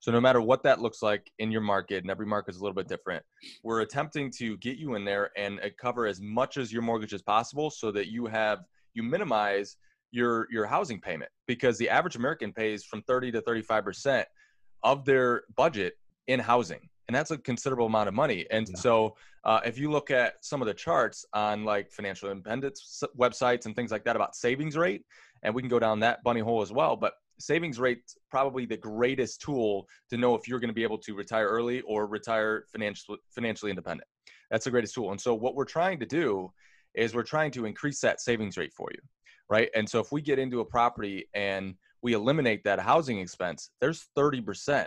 So 0.00 0.10
no 0.12 0.20
matter 0.20 0.40
what 0.40 0.62
that 0.62 0.80
looks 0.80 1.02
like 1.02 1.30
in 1.38 1.50
your 1.50 1.60
market, 1.60 2.02
and 2.02 2.10
every 2.10 2.26
market 2.26 2.54
is 2.54 2.60
a 2.60 2.62
little 2.62 2.74
bit 2.74 2.88
different, 2.88 3.22
we're 3.62 3.80
attempting 3.80 4.30
to 4.38 4.56
get 4.58 4.76
you 4.76 4.94
in 4.94 5.04
there 5.04 5.30
and 5.36 5.60
cover 5.78 6.06
as 6.06 6.20
much 6.20 6.56
as 6.56 6.72
your 6.72 6.82
mortgage 6.82 7.12
as 7.12 7.22
possible 7.22 7.70
so 7.70 7.90
that 7.92 8.10
you 8.10 8.26
have, 8.26 8.60
you 8.94 9.02
minimize 9.02 9.76
your, 10.10 10.46
your 10.50 10.66
housing 10.66 11.00
payment 11.00 11.30
because 11.46 11.76
the 11.78 11.88
average 11.88 12.16
American 12.16 12.52
pays 12.52 12.82
from 12.82 13.02
30 13.02 13.32
to 13.32 13.42
35% 13.42 14.24
of 14.82 15.04
their 15.04 15.42
budget 15.54 15.94
in 16.26 16.40
housing 16.40 16.88
and 17.10 17.14
that's 17.16 17.32
a 17.32 17.38
considerable 17.38 17.86
amount 17.86 18.06
of 18.06 18.14
money. 18.14 18.46
And 18.52 18.68
yeah. 18.68 18.76
so 18.76 19.16
uh, 19.42 19.58
if 19.64 19.76
you 19.76 19.90
look 19.90 20.12
at 20.12 20.34
some 20.44 20.62
of 20.62 20.68
the 20.68 20.74
charts 20.74 21.24
on 21.32 21.64
like 21.64 21.90
financial 21.90 22.30
independence 22.30 23.02
websites 23.18 23.66
and 23.66 23.74
things 23.74 23.90
like 23.90 24.04
that 24.04 24.14
about 24.14 24.36
savings 24.36 24.76
rate 24.76 25.02
and 25.42 25.52
we 25.52 25.60
can 25.60 25.68
go 25.68 25.80
down 25.80 25.98
that 25.98 26.22
bunny 26.22 26.38
hole 26.38 26.62
as 26.62 26.70
well 26.70 26.94
but 26.94 27.14
savings 27.40 27.80
rate 27.80 28.14
probably 28.30 28.64
the 28.64 28.76
greatest 28.76 29.40
tool 29.40 29.88
to 30.08 30.16
know 30.18 30.36
if 30.36 30.46
you're 30.46 30.60
going 30.60 30.68
to 30.68 30.74
be 30.74 30.84
able 30.84 30.98
to 30.98 31.16
retire 31.16 31.48
early 31.48 31.80
or 31.80 32.06
retire 32.06 32.66
financially 32.70 33.18
financially 33.34 33.70
independent. 33.70 34.06
That's 34.52 34.66
the 34.66 34.70
greatest 34.70 34.94
tool. 34.94 35.10
And 35.10 35.20
so 35.20 35.34
what 35.34 35.56
we're 35.56 35.64
trying 35.64 35.98
to 35.98 36.06
do 36.06 36.52
is 36.94 37.12
we're 37.12 37.24
trying 37.24 37.50
to 37.52 37.64
increase 37.64 38.00
that 38.02 38.20
savings 38.20 38.56
rate 38.56 38.72
for 38.72 38.88
you 38.92 39.00
right? 39.48 39.68
And 39.74 39.90
so 39.90 39.98
if 39.98 40.12
we 40.12 40.22
get 40.22 40.38
into 40.38 40.60
a 40.60 40.64
property 40.64 41.26
and 41.34 41.74
we 42.02 42.12
eliminate 42.12 42.62
that 42.62 42.78
housing 42.78 43.18
expense 43.18 43.70
there's 43.80 44.06
30% 44.16 44.86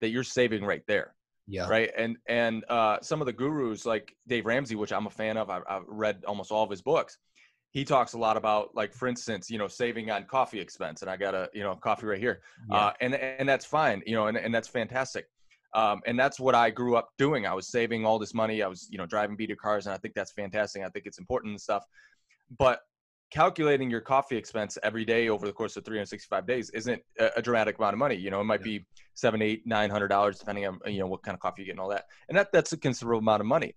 that 0.00 0.08
you're 0.08 0.24
saving 0.24 0.64
right 0.64 0.82
there. 0.86 1.14
Yeah. 1.48 1.68
Right. 1.68 1.90
And 1.96 2.16
and 2.28 2.64
uh, 2.68 2.98
some 3.02 3.20
of 3.20 3.26
the 3.26 3.32
gurus 3.32 3.86
like 3.86 4.14
Dave 4.26 4.46
Ramsey, 4.46 4.74
which 4.74 4.92
I'm 4.92 5.06
a 5.06 5.10
fan 5.10 5.36
of, 5.36 5.48
I've, 5.48 5.62
I've 5.68 5.84
read 5.86 6.24
almost 6.26 6.50
all 6.50 6.64
of 6.64 6.70
his 6.70 6.82
books. 6.82 7.18
He 7.70 7.84
talks 7.84 8.14
a 8.14 8.18
lot 8.18 8.36
about 8.36 8.74
like, 8.74 8.92
for 8.92 9.06
instance, 9.06 9.50
you 9.50 9.58
know, 9.58 9.68
saving 9.68 10.10
on 10.10 10.24
coffee 10.24 10.58
expense, 10.58 11.02
and 11.02 11.10
I 11.10 11.16
got 11.16 11.34
a 11.34 11.48
you 11.52 11.62
know 11.62 11.74
coffee 11.76 12.06
right 12.06 12.18
here, 12.18 12.40
yeah. 12.70 12.76
uh, 12.76 12.92
and 13.00 13.14
and 13.14 13.48
that's 13.48 13.64
fine, 13.64 14.02
you 14.06 14.14
know, 14.14 14.28
and 14.28 14.36
and 14.36 14.52
that's 14.54 14.66
fantastic. 14.66 15.26
Um, 15.74 16.00
and 16.06 16.18
that's 16.18 16.40
what 16.40 16.54
I 16.54 16.70
grew 16.70 16.96
up 16.96 17.10
doing. 17.18 17.46
I 17.46 17.52
was 17.52 17.68
saving 17.68 18.06
all 18.06 18.18
this 18.18 18.32
money. 18.32 18.62
I 18.62 18.66
was, 18.66 18.88
you 18.90 18.96
know, 18.96 19.04
driving 19.04 19.36
beater 19.36 19.56
cars, 19.56 19.86
and 19.86 19.94
I 19.94 19.98
think 19.98 20.14
that's 20.14 20.32
fantastic. 20.32 20.82
I 20.82 20.88
think 20.88 21.04
it's 21.04 21.18
important 21.18 21.50
and 21.50 21.60
stuff. 21.60 21.84
But 22.58 22.80
calculating 23.30 23.90
your 23.90 24.00
coffee 24.00 24.36
expense 24.36 24.78
every 24.82 25.04
day 25.04 25.28
over 25.28 25.46
the 25.46 25.52
course 25.52 25.76
of 25.76 25.84
365 25.84 26.46
days 26.46 26.70
isn't 26.70 27.02
a, 27.18 27.42
dramatic 27.42 27.78
amount 27.78 27.94
of 27.94 27.98
money. 27.98 28.14
You 28.14 28.30
know, 28.30 28.40
it 28.40 28.44
might 28.44 28.60
yeah. 28.60 28.78
be 28.78 28.86
seven, 29.14 29.42
eight, 29.42 29.62
nine 29.66 29.90
hundred 29.90 30.08
dollars, 30.08 30.38
depending 30.38 30.66
on 30.66 30.78
you 30.86 31.00
know 31.00 31.06
what 31.06 31.22
kind 31.22 31.34
of 31.34 31.40
coffee 31.40 31.62
you 31.62 31.66
get 31.66 31.72
and 31.72 31.80
all 31.80 31.88
that. 31.88 32.04
And 32.28 32.38
that 32.38 32.48
that's 32.52 32.72
a 32.72 32.76
considerable 32.76 33.18
amount 33.18 33.40
of 33.40 33.46
money. 33.46 33.74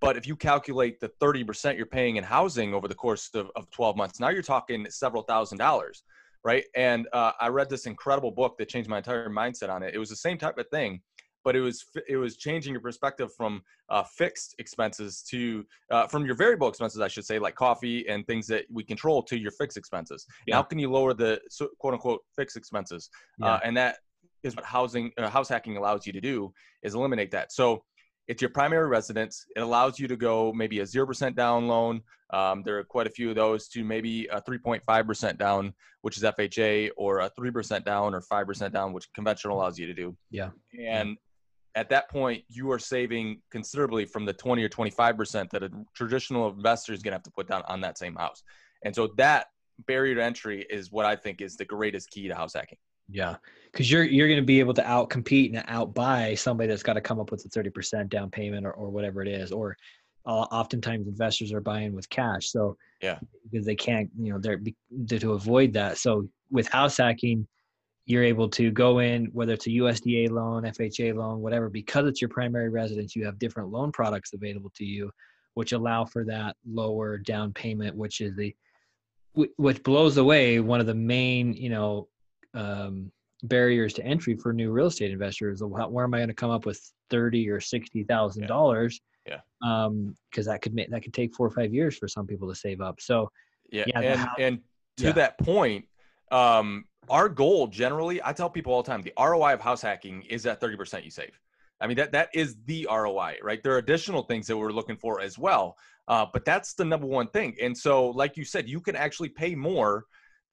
But 0.00 0.16
if 0.16 0.26
you 0.26 0.34
calculate 0.34 0.98
the 0.98 1.10
30% 1.22 1.76
you're 1.76 1.86
paying 1.86 2.16
in 2.16 2.24
housing 2.24 2.74
over 2.74 2.88
the 2.88 2.96
course 2.96 3.30
of, 3.34 3.48
of 3.54 3.70
12 3.70 3.96
months, 3.96 4.18
now 4.18 4.28
you're 4.28 4.42
talking 4.42 4.86
several 4.90 5.22
thousand 5.22 5.58
dollars, 5.58 6.02
right? 6.42 6.64
And 6.74 7.06
uh, 7.12 7.32
I 7.40 7.48
read 7.48 7.70
this 7.70 7.86
incredible 7.86 8.32
book 8.32 8.58
that 8.58 8.68
changed 8.68 8.90
my 8.90 8.98
entire 8.98 9.28
mindset 9.28 9.68
on 9.68 9.84
it. 9.84 9.94
It 9.94 9.98
was 9.98 10.10
the 10.10 10.16
same 10.16 10.36
type 10.36 10.58
of 10.58 10.68
thing, 10.70 11.00
but 11.44 11.54
it 11.54 11.60
was 11.60 11.84
it 12.08 12.16
was 12.16 12.36
changing 12.36 12.72
your 12.72 12.80
perspective 12.80 13.30
from 13.36 13.62
uh, 13.90 14.02
fixed 14.02 14.54
expenses 14.58 15.22
to 15.30 15.64
uh, 15.90 16.06
from 16.06 16.24
your 16.24 16.34
variable 16.34 16.68
expenses, 16.68 17.00
I 17.00 17.08
should 17.08 17.24
say, 17.24 17.38
like 17.38 17.54
coffee 17.54 18.08
and 18.08 18.26
things 18.26 18.46
that 18.48 18.64
we 18.70 18.82
control, 18.82 19.22
to 19.24 19.38
your 19.38 19.52
fixed 19.52 19.76
expenses. 19.76 20.26
Yeah. 20.46 20.56
How 20.56 20.62
can 20.62 20.78
you 20.78 20.90
lower 20.90 21.14
the 21.14 21.40
quote 21.78 21.94
unquote 21.94 22.22
fixed 22.34 22.56
expenses? 22.56 23.10
Uh, 23.42 23.60
and 23.62 23.76
that 23.76 23.98
is 24.42 24.56
what 24.56 24.64
housing 24.64 25.12
uh, 25.18 25.28
house 25.28 25.48
hacking 25.48 25.76
allows 25.76 26.06
you 26.06 26.12
to 26.12 26.20
do 26.20 26.52
is 26.82 26.94
eliminate 26.94 27.30
that. 27.32 27.52
So 27.52 27.84
it's 28.26 28.40
your 28.40 28.50
primary 28.50 28.88
residence. 28.88 29.44
It 29.54 29.60
allows 29.60 29.98
you 29.98 30.08
to 30.08 30.16
go 30.16 30.52
maybe 30.52 30.80
a 30.80 30.84
0% 30.84 31.36
down 31.36 31.68
loan. 31.68 32.00
Um, 32.32 32.62
there 32.64 32.78
are 32.78 32.84
quite 32.84 33.06
a 33.06 33.10
few 33.10 33.28
of 33.28 33.36
those 33.36 33.68
to 33.68 33.84
maybe 33.84 34.26
a 34.26 34.40
3.5% 34.40 35.38
down, 35.38 35.74
which 36.02 36.16
is 36.16 36.22
FHA, 36.22 36.90
or 36.96 37.20
a 37.20 37.30
3% 37.38 37.84
down 37.84 38.14
or 38.14 38.22
5% 38.22 38.72
down, 38.72 38.92
which 38.92 39.12
conventional 39.14 39.58
allows 39.58 39.78
you 39.78 39.86
to 39.86 39.94
do. 39.94 40.16
Yeah. 40.30 40.50
And 40.78 41.18
at 41.74 41.88
that 41.90 42.08
point, 42.08 42.44
you 42.48 42.70
are 42.70 42.78
saving 42.78 43.40
considerably 43.50 44.04
from 44.04 44.24
the 44.24 44.32
20 44.32 44.62
or 44.62 44.68
25% 44.68 45.50
that 45.50 45.62
a 45.62 45.70
traditional 45.94 46.48
investor 46.48 46.92
is 46.92 47.02
going 47.02 47.12
to 47.12 47.16
have 47.16 47.22
to 47.24 47.30
put 47.30 47.48
down 47.48 47.62
on 47.68 47.80
that 47.80 47.98
same 47.98 48.14
house. 48.14 48.42
And 48.84 48.94
so 48.94 49.08
that 49.16 49.46
barrier 49.86 50.14
to 50.14 50.22
entry 50.22 50.64
is 50.70 50.92
what 50.92 51.04
I 51.04 51.16
think 51.16 51.40
is 51.40 51.56
the 51.56 51.64
greatest 51.64 52.10
key 52.10 52.28
to 52.28 52.34
house 52.34 52.54
hacking. 52.54 52.78
Yeah, 53.08 53.36
because 53.70 53.90
you're 53.90 54.04
you're 54.04 54.28
going 54.28 54.40
to 54.40 54.46
be 54.46 54.60
able 54.60 54.72
to 54.74 54.86
out 54.88 55.10
compete 55.10 55.54
and 55.54 55.66
outbuy 55.66 56.38
somebody 56.38 56.68
that's 56.68 56.82
got 56.82 56.94
to 56.94 57.02
come 57.02 57.20
up 57.20 57.30
with 57.30 57.44
a 57.44 57.48
thirty 57.50 57.68
percent 57.68 58.08
down 58.08 58.30
payment 58.30 58.64
or, 58.64 58.72
or 58.72 58.88
whatever 58.88 59.20
it 59.20 59.28
is. 59.28 59.52
Or 59.52 59.76
uh, 60.24 60.30
oftentimes 60.30 61.06
investors 61.06 61.52
are 61.52 61.60
buying 61.60 61.92
with 61.92 62.08
cash, 62.08 62.48
so 62.48 62.78
yeah, 63.02 63.18
because 63.50 63.66
they 63.66 63.74
can't, 63.74 64.08
you 64.18 64.32
know, 64.32 64.38
they're 64.38 64.58
to 65.18 65.32
avoid 65.34 65.74
that. 65.74 65.98
So 65.98 66.26
with 66.50 66.66
house 66.68 66.96
hacking, 66.96 67.46
you're 68.06 68.22
able 68.22 68.48
to 68.50 68.70
go 68.70 68.98
in 68.98 69.26
whether 69.26 69.54
it's 69.54 69.66
a 69.66 69.70
USDA 69.70 70.30
loan, 70.30 70.64
FHA 70.64 71.14
loan, 71.14 71.40
whatever. 71.40 71.70
Because 71.70 72.06
it's 72.06 72.20
your 72.20 72.28
primary 72.28 72.68
residence, 72.68 73.16
you 73.16 73.24
have 73.24 73.38
different 73.38 73.70
loan 73.70 73.92
products 73.92 74.32
available 74.34 74.70
to 74.76 74.84
you, 74.84 75.10
which 75.54 75.72
allow 75.72 76.04
for 76.04 76.24
that 76.24 76.56
lower 76.66 77.18
down 77.18 77.52
payment, 77.52 77.96
which 77.96 78.20
is 78.20 78.36
the 78.36 78.54
which 79.56 79.82
blows 79.82 80.16
away 80.16 80.60
one 80.60 80.80
of 80.80 80.86
the 80.86 80.94
main, 80.94 81.54
you 81.54 81.68
know, 81.68 82.08
um, 82.54 83.10
barriers 83.42 83.92
to 83.94 84.04
entry 84.04 84.36
for 84.36 84.52
new 84.52 84.70
real 84.70 84.86
estate 84.86 85.10
investors. 85.10 85.62
Where 85.62 86.04
am 86.04 86.14
I 86.14 86.18
going 86.18 86.28
to 86.28 86.34
come 86.34 86.50
up 86.50 86.66
with 86.66 86.80
thirty 87.10 87.48
or 87.48 87.60
sixty 87.60 88.04
thousand 88.04 88.46
dollars? 88.46 89.00
Yeah, 89.26 89.40
um, 89.62 90.14
because 90.30 90.46
that 90.46 90.62
could 90.62 90.74
make 90.74 90.90
that 90.90 91.02
could 91.02 91.14
take 91.14 91.34
four 91.34 91.46
or 91.46 91.50
five 91.50 91.74
years 91.74 91.96
for 91.96 92.06
some 92.06 92.26
people 92.26 92.48
to 92.48 92.54
save 92.54 92.80
up. 92.80 93.00
So 93.00 93.30
yeah, 93.70 93.84
yeah 93.88 94.00
and 94.00 94.28
and 94.38 94.58
to 94.98 95.06
yeah. 95.06 95.12
that 95.12 95.38
point, 95.38 95.86
um, 96.30 96.84
our 97.10 97.28
goal 97.28 97.66
generally, 97.66 98.20
I 98.22 98.32
tell 98.32 98.50
people 98.50 98.72
all 98.72 98.82
the 98.82 98.90
time, 98.90 99.02
the 99.02 99.12
ROI 99.18 99.54
of 99.54 99.60
house 99.60 99.82
hacking 99.82 100.22
is 100.22 100.46
at 100.46 100.60
thirty 100.60 100.76
percent 100.76 101.04
you 101.04 101.10
save. 101.10 101.38
I 101.80 101.86
mean 101.86 101.96
that 101.96 102.12
that 102.12 102.28
is 102.34 102.56
the 102.66 102.86
ROI, 102.90 103.36
right? 103.42 103.62
There 103.62 103.74
are 103.74 103.78
additional 103.78 104.22
things 104.22 104.46
that 104.46 104.56
we're 104.56 104.72
looking 104.72 104.96
for 104.96 105.20
as 105.20 105.38
well, 105.38 105.76
uh, 106.08 106.26
but 106.32 106.44
that's 106.44 106.74
the 106.74 106.84
number 106.84 107.06
one 107.06 107.28
thing. 107.28 107.56
And 107.60 107.76
so, 107.76 108.10
like 108.10 108.36
you 108.36 108.44
said, 108.44 108.68
you 108.68 108.80
can 108.80 108.96
actually 108.96 109.28
pay 109.28 109.54
more 109.54 110.04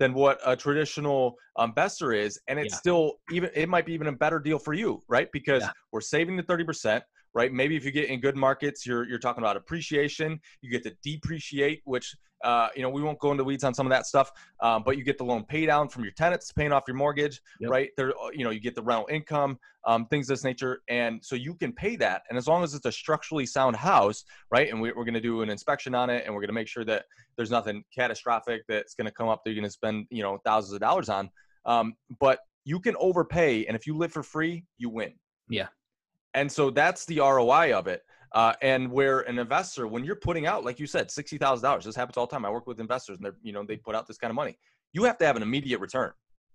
than 0.01 0.15
what 0.15 0.39
a 0.43 0.55
traditional 0.55 1.35
investor 1.59 2.11
is 2.11 2.39
and 2.47 2.57
it's 2.57 2.73
yeah. 2.73 2.77
still 2.77 3.13
even 3.31 3.51
it 3.53 3.69
might 3.69 3.85
be 3.85 3.93
even 3.93 4.07
a 4.07 4.11
better 4.11 4.39
deal 4.39 4.57
for 4.57 4.73
you 4.73 4.99
right 5.07 5.27
because 5.31 5.61
yeah. 5.61 5.69
we're 5.91 6.01
saving 6.01 6.35
the 6.35 6.41
30% 6.41 6.99
right 7.33 7.53
maybe 7.53 7.75
if 7.75 7.85
you 7.85 7.91
get 7.91 8.09
in 8.09 8.19
good 8.19 8.35
markets 8.35 8.85
you're 8.85 9.07
you're 9.07 9.19
talking 9.19 9.43
about 9.43 9.57
appreciation 9.57 10.39
you 10.61 10.69
get 10.69 10.83
to 10.83 10.93
depreciate 11.03 11.81
which 11.85 12.15
uh, 12.43 12.69
you 12.75 12.81
know, 12.81 12.89
we 12.89 13.01
won't 13.01 13.19
go 13.19 13.31
into 13.31 13.43
weeds 13.43 13.63
on 13.63 13.73
some 13.73 13.85
of 13.85 13.91
that 13.91 14.05
stuff, 14.05 14.31
um, 14.61 14.83
but 14.85 14.97
you 14.97 15.03
get 15.03 15.17
the 15.17 15.23
loan 15.23 15.43
pay 15.45 15.65
down 15.65 15.87
from 15.87 16.03
your 16.03 16.13
tenants 16.13 16.51
paying 16.51 16.71
off 16.71 16.83
your 16.87 16.95
mortgage, 16.95 17.41
yep. 17.59 17.69
right? 17.69 17.89
There, 17.97 18.09
uh, 18.09 18.29
you 18.33 18.43
know, 18.43 18.49
you 18.49 18.59
get 18.59 18.75
the 18.75 18.81
rental 18.81 19.07
income, 19.09 19.59
um, 19.85 20.05
things 20.07 20.29
of 20.29 20.35
this 20.35 20.43
nature, 20.43 20.81
and 20.87 21.23
so 21.23 21.35
you 21.35 21.55
can 21.55 21.71
pay 21.71 21.95
that. 21.97 22.23
And 22.29 22.37
as 22.37 22.47
long 22.47 22.63
as 22.63 22.73
it's 22.73 22.85
a 22.85 22.91
structurally 22.91 23.45
sound 23.45 23.75
house, 23.75 24.23
right? 24.49 24.69
And 24.69 24.81
we, 24.81 24.89
are 24.89 24.93
going 24.93 25.13
to 25.13 25.21
do 25.21 25.41
an 25.41 25.49
inspection 25.49 25.95
on 25.95 26.09
it, 26.09 26.23
and 26.25 26.33
we're 26.33 26.41
going 26.41 26.49
to 26.49 26.53
make 26.53 26.67
sure 26.67 26.85
that 26.85 27.05
there's 27.37 27.51
nothing 27.51 27.83
catastrophic 27.93 28.63
that's 28.67 28.95
going 28.95 29.05
to 29.05 29.11
come 29.11 29.27
up 29.27 29.43
that 29.43 29.51
you're 29.51 29.61
going 29.61 29.69
to 29.69 29.71
spend, 29.73 30.07
you 30.09 30.23
know, 30.23 30.39
thousands 30.43 30.73
of 30.73 30.79
dollars 30.79 31.09
on. 31.09 31.29
Um, 31.65 31.93
but 32.19 32.39
you 32.63 32.79
can 32.79 32.95
overpay, 32.97 33.65
and 33.65 33.75
if 33.75 33.85
you 33.87 33.97
live 33.97 34.11
for 34.11 34.23
free, 34.23 34.65
you 34.77 34.89
win. 34.89 35.13
Yeah. 35.49 35.67
And 36.33 36.51
so 36.51 36.69
that's 36.69 37.05
the 37.05 37.19
ROI 37.19 37.73
of 37.73 37.87
it. 37.87 38.03
Uh, 38.33 38.53
and 38.61 38.89
where 38.89 39.21
an 39.21 39.37
investor, 39.37 39.87
when 39.87 40.05
you're 40.05 40.15
putting 40.15 40.45
out, 40.45 40.63
like 40.63 40.79
you 40.79 40.87
said, 40.87 41.11
sixty 41.11 41.37
thousand 41.37 41.63
dollars, 41.63 41.83
this 41.83 41.95
happens 41.95 42.15
all 42.15 42.25
the 42.25 42.31
time. 42.31 42.45
I 42.45 42.49
work 42.49 42.65
with 42.65 42.79
investors, 42.79 43.17
and 43.17 43.25
they're 43.25 43.35
you 43.43 43.51
know 43.51 43.65
they 43.65 43.75
put 43.75 43.93
out 43.93 44.07
this 44.07 44.17
kind 44.17 44.31
of 44.31 44.35
money. 44.35 44.57
You 44.93 45.03
have 45.03 45.17
to 45.17 45.25
have 45.25 45.35
an 45.35 45.43
immediate 45.43 45.79
return. 45.79 46.11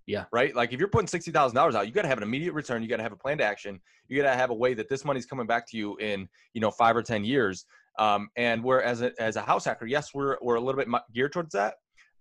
Yeah. 0.06 0.24
Right. 0.32 0.54
Like 0.54 0.72
if 0.72 0.78
you're 0.78 0.88
putting 0.88 1.08
sixty 1.08 1.32
thousand 1.32 1.56
dollars 1.56 1.74
out, 1.74 1.86
you 1.86 1.92
got 1.92 2.02
to 2.02 2.08
have 2.08 2.16
an 2.16 2.24
immediate 2.24 2.54
return. 2.54 2.82
You 2.82 2.88
got 2.88 2.96
to 2.96 3.02
have 3.02 3.12
a 3.12 3.16
plan 3.16 3.38
to 3.38 3.44
action. 3.44 3.80
You 4.08 4.22
got 4.22 4.32
to 4.32 4.36
have 4.36 4.50
a 4.50 4.54
way 4.54 4.72
that 4.72 4.88
this 4.88 5.04
money's 5.04 5.26
coming 5.26 5.46
back 5.46 5.68
to 5.70 5.76
you 5.76 5.96
in 5.96 6.28
you 6.54 6.60
know 6.60 6.70
five 6.70 6.96
or 6.96 7.02
ten 7.02 7.24
years. 7.24 7.66
Um, 7.98 8.28
and 8.36 8.62
where 8.62 8.82
as 8.82 9.02
a 9.02 9.12
as 9.20 9.36
a 9.36 9.42
house 9.42 9.64
hacker, 9.64 9.86
yes, 9.86 10.14
we're 10.14 10.38
we're 10.40 10.54
a 10.54 10.60
little 10.60 10.82
bit 10.82 10.88
geared 11.12 11.32
towards 11.32 11.52
that, 11.52 11.74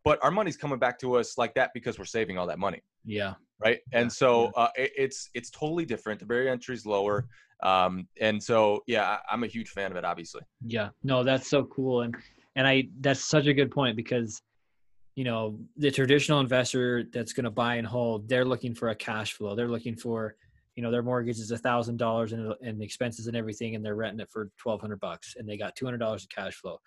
but 0.05 0.23
our 0.23 0.31
money's 0.31 0.55
coming 0.55 0.79
back 0.79 0.97
to 0.99 1.15
us 1.15 1.37
like 1.37 1.53
that 1.55 1.71
because 1.73 1.99
we're 1.99 2.05
saving 2.05 2.37
all 2.37 2.47
that 2.47 2.59
money. 2.59 2.81
Yeah. 3.03 3.33
Right. 3.59 3.79
And 3.91 4.11
so 4.11 4.51
uh, 4.55 4.69
it, 4.75 4.91
it's 4.97 5.29
it's 5.33 5.49
totally 5.49 5.85
different. 5.85 6.19
The 6.19 6.25
barrier 6.25 6.51
entry 6.51 6.75
is 6.75 6.85
lower. 6.85 7.27
Um, 7.63 8.07
and 8.21 8.41
so, 8.41 8.83
yeah, 8.85 9.17
I'm 9.29 9.43
a 9.43 9.47
huge 9.47 9.69
fan 9.69 9.91
of 9.91 9.97
it, 9.97 10.05
obviously. 10.05 10.41
Yeah, 10.65 10.89
no, 11.03 11.23
that's 11.23 11.47
so 11.47 11.63
cool. 11.65 12.01
And, 12.01 12.15
and 12.55 12.67
I, 12.67 12.89
that's 12.99 13.23
such 13.23 13.47
a 13.47 13.53
good 13.53 13.71
point 13.71 13.95
because, 13.95 14.41
you 15.15 15.23
know, 15.23 15.57
the 15.77 15.89
traditional 15.89 16.41
investor 16.41 17.05
that's 17.11 17.33
going 17.33 17.45
to 17.45 17.51
buy 17.51 17.75
and 17.75 17.87
hold, 17.87 18.27
they're 18.27 18.45
looking 18.45 18.75
for 18.75 18.89
a 18.89 18.95
cash 18.95 19.33
flow. 19.33 19.55
They're 19.55 19.69
looking 19.69 19.95
for, 19.95 20.35
you 20.75 20.83
know, 20.83 20.91
their 20.91 21.03
mortgage 21.03 21.39
is 21.39 21.51
a 21.51 21.57
thousand 21.57 21.97
dollars 21.97 22.33
and 22.33 22.81
expenses 22.81 23.27
and 23.27 23.37
everything, 23.37 23.75
and 23.75 23.85
they're 23.85 23.95
renting 23.95 24.19
it 24.19 24.29
for 24.29 24.51
1200 24.61 24.99
bucks 24.99 25.35
and 25.37 25.47
they 25.47 25.57
got 25.57 25.77
$200 25.77 26.01
of 26.01 26.29
cash 26.29 26.55
flow. 26.55 26.79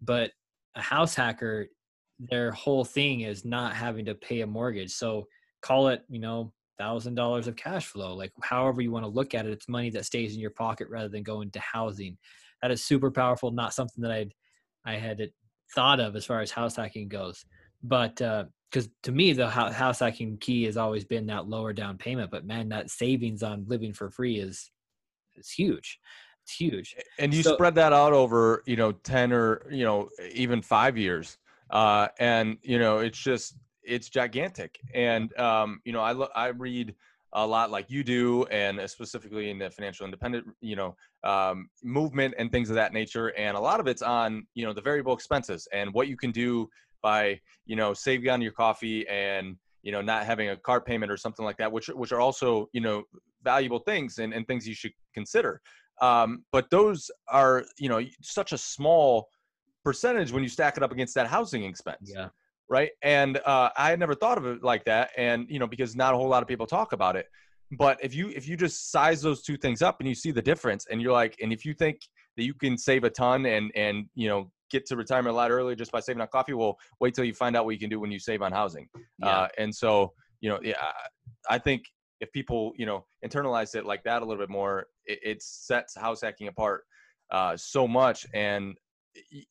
But 0.00 0.30
a 0.74 0.80
house 0.80 1.14
hacker, 1.14 1.66
their 2.18 2.50
whole 2.52 2.84
thing 2.84 3.20
is 3.20 3.44
not 3.44 3.74
having 3.74 4.04
to 4.06 4.14
pay 4.14 4.40
a 4.40 4.46
mortgage. 4.46 4.92
So 4.92 5.26
call 5.62 5.88
it, 5.88 6.02
you 6.08 6.20
know, 6.20 6.52
thousand 6.78 7.14
dollars 7.14 7.46
of 7.46 7.56
cash 7.56 7.86
flow 7.86 8.14
like 8.14 8.30
however 8.42 8.82
you 8.82 8.90
want 8.90 9.02
to 9.02 9.08
look 9.08 9.34
at 9.34 9.46
it 9.46 9.50
it's 9.52 9.66
money 9.66 9.88
that 9.88 10.04
stays 10.04 10.34
in 10.34 10.40
your 10.40 10.50
pocket 10.50 10.86
rather 10.90 11.08
than 11.08 11.22
going 11.22 11.50
to 11.50 11.60
housing. 11.60 12.16
That 12.62 12.70
is 12.70 12.84
super 12.84 13.10
powerful 13.10 13.50
not 13.50 13.74
something 13.74 14.02
that 14.02 14.10
i'd 14.10 14.34
i 14.84 14.94
had 14.94 15.30
thought 15.74 16.00
of 16.00 16.16
as 16.16 16.24
far 16.24 16.40
as 16.40 16.50
house 16.50 16.76
hacking 16.76 17.08
goes. 17.08 17.44
But 17.82 18.20
uh 18.20 18.44
because 18.70 18.88
to 19.04 19.12
me 19.12 19.32
the 19.32 19.48
house 19.48 20.00
hacking 20.00 20.38
key 20.38 20.64
has 20.64 20.76
always 20.76 21.04
been 21.04 21.26
that 21.26 21.48
lower 21.48 21.72
down 21.72 21.96
payment 21.96 22.30
but 22.30 22.44
man 22.44 22.68
that 22.70 22.90
savings 22.90 23.42
on 23.42 23.64
living 23.66 23.92
for 23.92 24.10
free 24.10 24.38
is 24.38 24.70
it's 25.34 25.52
huge. 25.52 25.98
It's 26.44 26.54
huge. 26.54 26.96
And 27.18 27.32
you 27.34 27.42
so, 27.42 27.54
spread 27.54 27.74
that 27.76 27.92
out 27.92 28.12
over 28.12 28.62
you 28.66 28.76
know 28.76 28.92
10 28.92 29.32
or 29.32 29.66
you 29.70 29.84
know 29.84 30.08
even 30.32 30.62
five 30.62 30.96
years 30.96 31.38
uh 31.70 32.08
and 32.18 32.58
you 32.62 32.78
know 32.78 32.98
it's 32.98 33.18
just 33.18 33.56
it's 33.86 34.08
gigantic. 34.08 34.78
And 34.94 35.36
um, 35.38 35.80
you 35.84 35.92
know, 35.92 36.00
I 36.00 36.12
lo- 36.12 36.28
I 36.34 36.48
read 36.48 36.94
a 37.32 37.46
lot 37.46 37.70
like 37.70 37.90
you 37.90 38.02
do, 38.04 38.44
and 38.44 38.78
specifically 38.90 39.50
in 39.50 39.58
the 39.58 39.70
financial 39.70 40.04
independent, 40.04 40.46
you 40.60 40.76
know, 40.76 40.96
um, 41.24 41.68
movement 41.82 42.34
and 42.38 42.50
things 42.50 42.68
of 42.68 42.76
that 42.76 42.92
nature. 42.92 43.28
And 43.36 43.56
a 43.56 43.60
lot 43.60 43.80
of 43.80 43.86
it's 43.86 44.02
on 44.02 44.46
you 44.54 44.66
know 44.66 44.72
the 44.72 44.82
variable 44.82 45.14
expenses 45.14 45.66
and 45.72 45.92
what 45.94 46.08
you 46.08 46.16
can 46.16 46.32
do 46.32 46.68
by 47.02 47.40
you 47.64 47.76
know 47.76 47.94
saving 47.94 48.30
on 48.30 48.42
your 48.42 48.52
coffee 48.52 49.06
and 49.08 49.56
you 49.82 49.92
know 49.92 50.02
not 50.02 50.26
having 50.26 50.50
a 50.50 50.56
car 50.56 50.80
payment 50.80 51.10
or 51.10 51.16
something 51.16 51.44
like 51.44 51.56
that, 51.58 51.70
which 51.70 51.88
which 51.88 52.12
are 52.12 52.20
also 52.20 52.68
you 52.72 52.80
know 52.80 53.04
valuable 53.42 53.78
things 53.78 54.18
and, 54.18 54.34
and 54.34 54.46
things 54.46 54.66
you 54.66 54.74
should 54.74 54.92
consider. 55.14 55.60
Um, 56.02 56.44
but 56.52 56.68
those 56.70 57.10
are 57.28 57.64
you 57.78 57.88
know 57.88 58.00
such 58.20 58.52
a 58.52 58.58
small 58.58 59.28
percentage 59.86 60.32
when 60.32 60.42
you 60.42 60.48
stack 60.48 60.76
it 60.76 60.82
up 60.82 60.90
against 60.90 61.14
that 61.14 61.28
housing 61.28 61.62
expense. 61.64 62.10
Yeah 62.12 62.28
right 62.68 62.90
and 63.02 63.38
uh, 63.46 63.70
i 63.76 63.90
had 63.90 63.98
never 63.98 64.14
thought 64.14 64.38
of 64.38 64.46
it 64.46 64.62
like 64.62 64.84
that 64.84 65.10
and 65.16 65.46
you 65.48 65.58
know 65.58 65.66
because 65.66 65.94
not 65.94 66.14
a 66.14 66.16
whole 66.16 66.28
lot 66.28 66.42
of 66.42 66.48
people 66.48 66.66
talk 66.66 66.92
about 66.92 67.16
it 67.16 67.26
but 67.72 67.98
if 68.02 68.14
you 68.14 68.28
if 68.30 68.48
you 68.48 68.56
just 68.56 68.90
size 68.90 69.20
those 69.22 69.42
two 69.42 69.56
things 69.56 69.82
up 69.82 70.00
and 70.00 70.08
you 70.08 70.14
see 70.14 70.30
the 70.30 70.42
difference 70.42 70.86
and 70.90 71.00
you're 71.00 71.12
like 71.12 71.36
and 71.42 71.52
if 71.52 71.64
you 71.64 71.74
think 71.74 72.00
that 72.36 72.44
you 72.44 72.54
can 72.54 72.76
save 72.76 73.04
a 73.04 73.10
ton 73.10 73.46
and 73.46 73.70
and 73.74 74.06
you 74.14 74.28
know 74.28 74.50
get 74.70 74.84
to 74.84 74.96
retirement 74.96 75.32
a 75.32 75.36
lot 75.36 75.50
earlier 75.50 75.76
just 75.76 75.92
by 75.92 76.00
saving 76.00 76.20
on 76.20 76.28
coffee 76.28 76.52
well 76.52 76.76
wait 77.00 77.14
till 77.14 77.24
you 77.24 77.34
find 77.34 77.56
out 77.56 77.64
what 77.64 77.70
you 77.70 77.78
can 77.78 77.90
do 77.90 78.00
when 78.00 78.10
you 78.10 78.18
save 78.18 78.42
on 78.42 78.52
housing 78.52 78.88
yeah. 79.18 79.28
uh, 79.28 79.48
and 79.58 79.74
so 79.74 80.12
you 80.40 80.48
know 80.48 80.58
yeah 80.62 80.74
i 81.48 81.58
think 81.58 81.84
if 82.20 82.32
people 82.32 82.72
you 82.76 82.86
know 82.86 83.04
internalize 83.24 83.74
it 83.74 83.84
like 83.84 84.02
that 84.02 84.22
a 84.22 84.24
little 84.24 84.42
bit 84.42 84.50
more 84.50 84.86
it, 85.04 85.18
it 85.22 85.42
sets 85.42 85.96
house 85.96 86.20
hacking 86.20 86.48
apart 86.48 86.82
uh, 87.32 87.56
so 87.56 87.88
much 87.88 88.24
and 88.34 88.76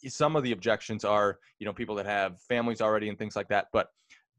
some 0.08 0.36
of 0.36 0.44
the 0.44 0.52
objections 0.52 1.04
are 1.04 1.40
you 1.60 1.66
know 1.66 1.74
people 1.74 1.96
that 1.96 2.06
have 2.06 2.42
families 2.42 2.82
already 2.82 3.10
and 3.10 3.18
things 3.18 3.36
like 3.36 3.48
that 3.48 3.68
but 3.72 3.90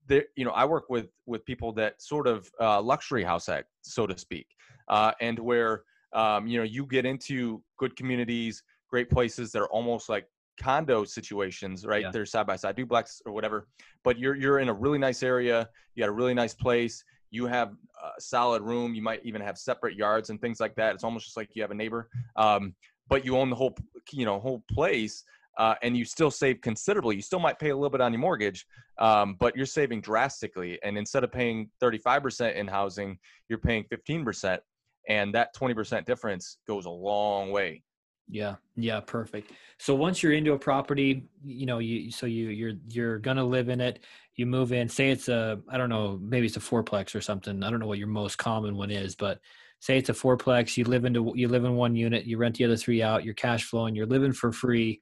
there 0.06 0.25
you 0.37 0.45
know 0.45 0.52
i 0.52 0.64
work 0.64 0.85
with 0.88 1.09
with 1.26 1.45
people 1.45 1.73
that 1.73 2.00
sort 2.00 2.26
of 2.26 2.50
uh, 2.61 2.80
luxury 2.80 3.25
house 3.25 3.49
act 3.49 3.68
so 3.83 4.06
to 4.06 4.16
speak 4.18 4.47
uh, 4.88 5.12
and 5.21 5.38
where 5.38 5.83
um, 6.12 6.47
you 6.47 6.59
know 6.59 6.64
you 6.64 6.87
get 6.87 7.04
into 7.04 7.62
good 7.78 7.95
communities 7.97 8.62
great 8.88 9.11
places 9.11 9.52
that 9.52 9.61
are 9.61 9.71
almost 9.71 10.09
like 10.09 10.26
condo 10.61 11.04
situations 11.04 11.85
right 11.85 12.02
yeah. 12.02 12.11
they're 12.11 12.25
side 12.25 12.47
by 12.47 12.56
side 12.56 12.76
duplex 12.76 13.21
or 13.26 13.33
whatever 13.33 13.68
but 14.04 14.18
you're 14.18 14.35
you're 14.35 14.61
in 14.61 14.68
a 14.68 14.73
really 14.73 14.99
nice 14.99 15.23
area 15.23 15.68
you 15.95 16.02
got 16.02 16.09
a 16.09 16.12
really 16.12 16.35
nice 16.35 16.54
place 16.54 17.04
you 17.30 17.47
have 17.47 17.73
a 18.02 18.21
solid 18.21 18.62
room. 18.62 18.95
You 18.95 19.02
might 19.02 19.21
even 19.25 19.40
have 19.40 19.59
separate 19.59 19.97
yards 19.97 20.30
and 20.30 20.40
things 20.40 20.61
like 20.61 20.75
that. 20.76 20.95
It's 20.95 21.04
almost 21.04 21.26
just 21.26 21.37
like 21.37 21.50
you 21.54 21.62
have 21.62 21.71
a 21.71 21.75
neighbor, 21.75 22.09
um, 22.37 22.75
but 23.08 23.25
you 23.25 23.36
own 23.36 23.50
the 23.50 23.56
whole, 23.56 23.76
you 24.12 24.25
know, 24.25 24.38
whole 24.40 24.62
place. 24.70 25.25
Uh, 25.58 25.75
and 25.82 25.96
you 25.96 26.04
still 26.04 26.30
save 26.30 26.60
considerably. 26.60 27.16
You 27.16 27.22
still 27.22 27.38
might 27.38 27.58
pay 27.58 27.70
a 27.70 27.75
little 27.75 27.88
bit 27.88 28.02
on 28.02 28.12
your 28.12 28.20
mortgage, 28.20 28.66
um, 28.98 29.36
but 29.40 29.56
you're 29.56 29.64
saving 29.64 30.02
drastically. 30.02 30.78
And 30.82 30.98
instead 30.98 31.25
of 31.25 31.32
paying 31.32 31.70
35% 31.82 32.56
in 32.56 32.66
housing, 32.66 33.18
you're 33.48 33.58
paying 33.58 33.84
15%. 33.84 34.58
And 35.08 35.34
that 35.34 35.54
20% 35.56 36.04
difference 36.04 36.58
goes 36.66 36.84
a 36.84 36.90
long 36.90 37.52
way. 37.52 37.82
Yeah. 38.28 38.56
Yeah. 38.75 39.00
Perfect. 39.00 39.52
So 39.78 39.94
once 39.94 40.22
you're 40.22 40.32
into 40.32 40.52
a 40.52 40.58
property, 40.58 41.25
you 41.44 41.64
know, 41.66 41.78
you, 41.78 42.10
so 42.10 42.26
you, 42.26 42.48
you're, 42.48 42.72
you're 42.88 43.18
going 43.18 43.36
to 43.36 43.44
live 43.44 43.68
in 43.68 43.80
it. 43.80 44.00
You 44.34 44.46
move 44.46 44.72
in, 44.72 44.88
say 44.88 45.10
it's 45.10 45.28
a, 45.28 45.60
I 45.70 45.78
don't 45.78 45.88
know, 45.88 46.18
maybe 46.20 46.46
it's 46.46 46.56
a 46.56 46.60
fourplex 46.60 47.14
or 47.14 47.20
something. 47.20 47.62
I 47.62 47.70
don't 47.70 47.78
know 47.78 47.86
what 47.86 47.98
your 47.98 48.08
most 48.08 48.36
common 48.36 48.76
one 48.76 48.90
is, 48.90 49.14
but 49.14 49.40
say 49.80 49.99
it's 49.99 50.09
a 50.09 50.14
fourplex, 50.14 50.76
you 50.76 50.85
live 50.85 51.04
into, 51.04 51.33
you 51.35 51.49
live 51.49 51.64
in 51.64 51.76
one 51.76 51.95
unit, 51.95 52.25
you 52.25 52.38
rent 52.38 52.56
the 52.56 52.64
other 52.64 52.76
three 52.76 53.02
out, 53.02 53.25
you're 53.25 53.35
cash 53.35 53.64
flowing, 53.64 53.95
you're 53.95 54.06
living 54.06 54.33
for 54.33 54.52
free. 54.52 55.00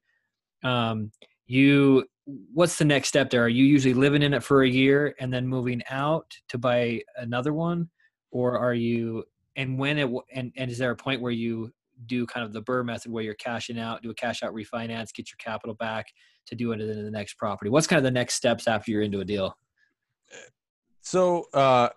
Um, 0.62 1.11
you, 1.47 2.04
what's 2.25 2.78
the 2.78 2.85
next 2.85 3.09
step 3.09 3.31
there? 3.31 3.45
Are 3.45 3.49
you 3.49 3.64
usually 3.64 3.95
living 3.95 4.23
in 4.23 4.35
it 4.35 4.43
for 4.43 4.62
a 4.62 4.69
year 4.69 5.14
and 5.21 5.33
then 5.33 5.47
moving 5.47 5.83
out 5.90 6.35
to 6.49 6.59
buy 6.59 7.02
another 7.16 7.52
one? 7.52 7.88
Or 8.31 8.59
are 8.59 8.75
you, 8.75 9.25
and 9.57 9.78
when 9.78 9.99
it, 9.99 10.11
and, 10.33 10.52
and 10.57 10.71
is 10.71 10.78
there 10.78 10.90
a 10.90 10.97
point 10.97 11.21
where 11.21 11.33
you 11.33 11.73
do 12.07 12.26
kind 12.26 12.45
of 12.45 12.52
the 12.52 12.62
BRRRR 12.62 12.85
method 12.85 13.12
where 13.12 13.23
you're 13.23 13.35
cashing 13.35 13.78
out, 13.78 14.02
do 14.02 14.11
a 14.11 14.14
cash 14.14 14.43
out 14.43 14.52
refinance, 14.52 15.14
get 15.14 15.31
your 15.31 15.37
capital 15.38 15.75
back 15.75 16.07
to 16.47 16.54
do 16.54 16.73
it 16.73 16.81
in 16.81 17.04
the 17.04 17.11
next 17.11 17.35
property? 17.35 17.71
What's 17.71 17.87
kind 17.87 17.99
of 17.99 18.04
the 18.04 18.11
next 18.11 18.35
steps 18.35 18.66
after 18.66 18.90
you're 18.90 19.02
into 19.02 19.21
a 19.21 19.25
deal? 19.25 19.57
So 21.00 21.45
uh, 21.52 21.90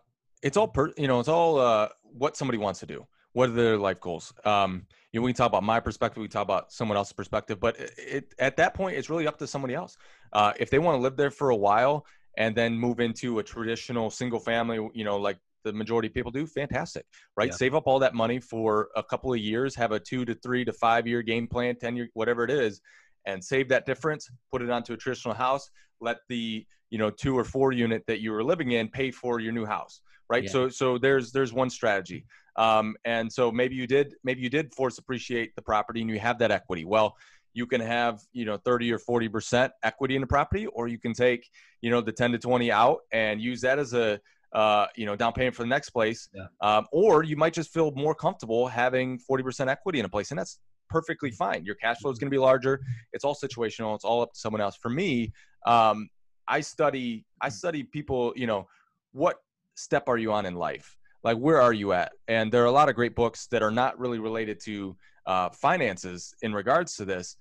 it's 0.43 0.57
all 0.57 0.67
per, 0.67 0.91
you 0.97 1.07
know, 1.07 1.19
it's 1.19 1.29
all 1.29 1.59
uh, 1.59 1.87
what 2.17 2.37
somebody 2.37 2.57
wants 2.57 2.79
to 2.81 2.85
do. 2.85 3.05
What 3.33 3.49
are 3.49 3.53
their 3.53 3.77
life 3.77 3.99
goals? 3.99 4.33
Um, 4.45 4.87
you 5.11 5.19
know, 5.19 5.25
we 5.25 5.31
can 5.31 5.37
talk 5.37 5.47
about 5.47 5.63
my 5.63 5.79
perspective, 5.79 6.21
we 6.21 6.27
talk 6.27 6.43
about 6.43 6.71
someone 6.71 6.97
else's 6.97 7.13
perspective, 7.13 7.59
but 7.59 7.79
it, 7.79 7.91
it 7.97 8.35
at 8.39 8.57
that 8.57 8.73
point, 8.73 8.97
it's 8.97 9.09
really 9.09 9.27
up 9.27 9.37
to 9.39 9.47
somebody 9.47 9.73
else. 9.73 9.97
Uh, 10.33 10.53
if 10.59 10.69
they 10.69 10.79
want 10.79 10.97
to 10.97 11.01
live 11.01 11.15
there 11.15 11.31
for 11.31 11.51
a 11.51 11.55
while 11.55 12.05
and 12.37 12.55
then 12.55 12.73
move 12.77 12.99
into 12.99 13.39
a 13.39 13.43
traditional 13.43 14.09
single 14.09 14.39
family, 14.39 14.79
you 14.93 15.03
know, 15.03 15.17
like 15.17 15.37
the 15.63 15.73
majority 15.73 16.07
of 16.07 16.13
people 16.13 16.31
do, 16.31 16.47
fantastic, 16.47 17.05
right? 17.35 17.49
Yeah. 17.49 17.55
Save 17.55 17.75
up 17.75 17.83
all 17.87 17.99
that 17.99 18.13
money 18.13 18.39
for 18.39 18.89
a 18.95 19.03
couple 19.03 19.33
of 19.33 19.39
years, 19.39 19.75
have 19.75 19.91
a 19.91 19.99
two 19.99 20.25
to 20.25 20.33
three 20.35 20.63
to 20.65 20.73
five 20.73 21.05
year 21.07 21.21
game 21.21 21.47
plan, 21.47 21.75
10 21.75 21.95
year, 21.95 22.09
whatever 22.13 22.43
it 22.43 22.51
is, 22.51 22.81
and 23.25 23.43
save 23.43 23.69
that 23.69 23.85
difference, 23.85 24.29
put 24.51 24.61
it 24.61 24.69
onto 24.69 24.93
a 24.93 24.97
traditional 24.97 25.35
house, 25.35 25.69
let 25.99 26.17
the, 26.29 26.65
you 26.89 26.97
know, 26.97 27.09
two 27.09 27.37
or 27.37 27.43
four 27.43 27.71
unit 27.71 28.03
that 28.07 28.21
you 28.21 28.31
were 28.31 28.43
living 28.43 28.71
in 28.71 28.87
pay 28.87 29.11
for 29.11 29.39
your 29.39 29.51
new 29.51 29.65
house, 29.65 30.01
right? 30.29 30.43
Yeah. 30.43 30.49
So, 30.49 30.69
so 30.69 30.97
there's, 30.97 31.31
there's 31.31 31.53
one 31.53 31.69
strategy. 31.69 32.25
Um, 32.55 32.95
and 33.05 33.31
so 33.31 33.51
maybe 33.51 33.75
you 33.75 33.87
did, 33.87 34.15
maybe 34.23 34.41
you 34.41 34.49
did 34.49 34.73
force 34.73 34.97
appreciate 34.97 35.55
the 35.55 35.61
property 35.61 36.01
and 36.01 36.09
you 36.09 36.19
have 36.19 36.39
that 36.39 36.51
equity. 36.51 36.85
Well, 36.85 37.15
you 37.53 37.65
can 37.65 37.81
have 37.81 38.21
you 38.33 38.45
know 38.45 38.57
30 38.57 38.93
or 38.93 38.99
40 38.99 39.29
percent 39.29 39.73
equity 39.81 40.13
in 40.13 40.21
the 40.21 40.27
property 40.27 40.67
or 40.67 40.87
you 40.87 40.99
can 40.99 41.13
take 41.13 41.49
you 41.81 41.89
know 41.89 42.01
the 42.01 42.11
10 42.11 42.33
to 42.33 42.37
20 42.37 42.71
out 42.71 42.99
and 43.11 43.41
use 43.41 43.61
that 43.61 43.79
as 43.79 43.93
a 43.93 44.19
uh, 44.53 44.87
you 44.95 45.05
know, 45.05 45.15
down 45.15 45.33
payment 45.33 45.55
for 45.55 45.63
the 45.63 45.69
next 45.69 45.89
place. 45.89 46.29
Yeah. 46.33 46.47
Um, 46.61 46.87
or 46.91 47.23
you 47.23 47.35
might 47.35 47.53
just 47.53 47.73
feel 47.73 47.91
more 47.91 48.15
comfortable 48.15 48.67
having 48.67 49.19
40% 49.19 49.67
equity 49.67 49.99
in 49.99 50.05
a 50.05 50.09
place. 50.09 50.31
And 50.31 50.39
that's 50.39 50.59
perfectly 50.89 51.31
fine. 51.31 51.65
Your 51.65 51.75
cash 51.75 51.97
flow 51.99 52.11
is 52.11 52.17
going 52.17 52.29
to 52.29 52.33
be 52.33 52.39
larger. 52.39 52.79
It's 53.13 53.23
all 53.23 53.35
situational. 53.35 53.93
It's 53.95 54.05
all 54.05 54.21
up 54.21 54.33
to 54.33 54.39
someone 54.39 54.61
else. 54.61 54.77
For 54.77 54.89
me, 54.89 55.33
um, 55.65 56.09
I 56.47 56.61
study, 56.61 57.25
I 57.41 57.49
study 57.49 57.83
people, 57.83 58.33
you 58.35 58.47
know, 58.47 58.67
what 59.11 59.37
step 59.77 60.09
are 60.09 60.17
you 60.17 60.33
on 60.33 60.45
in 60.45 60.55
life? 60.55 60.97
Like, 61.23 61.37
where 61.37 61.61
are 61.61 61.73
you 61.73 61.93
at? 61.93 62.11
And 62.27 62.51
there 62.51 62.63
are 62.63 62.67
a 62.67 62.71
lot 62.71 62.89
of 62.89 62.95
great 62.95 63.15
books 63.15 63.47
that 63.47 63.61
are 63.63 63.71
not 63.71 63.99
really 63.99 64.19
related 64.19 64.59
to 64.65 64.97
uh, 65.25 65.49
finances 65.49 66.33
in 66.41 66.53
regards 66.53 66.95
to 66.95 67.05
this. 67.05 67.37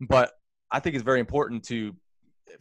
But 0.00 0.32
I 0.70 0.80
think 0.80 0.94
it's 0.94 1.04
very 1.04 1.20
important 1.20 1.64
to 1.64 1.94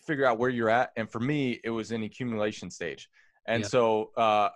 figure 0.06 0.26
out 0.26 0.38
where 0.38 0.50
you're 0.50 0.70
at. 0.70 0.92
And 0.96 1.10
for 1.10 1.20
me, 1.20 1.60
it 1.64 1.70
was 1.70 1.92
an 1.92 2.04
accumulation 2.04 2.70
stage. 2.70 3.10
And 3.48 3.64
yeah. 3.64 3.70
so 3.70 4.12
uh, 4.18 4.50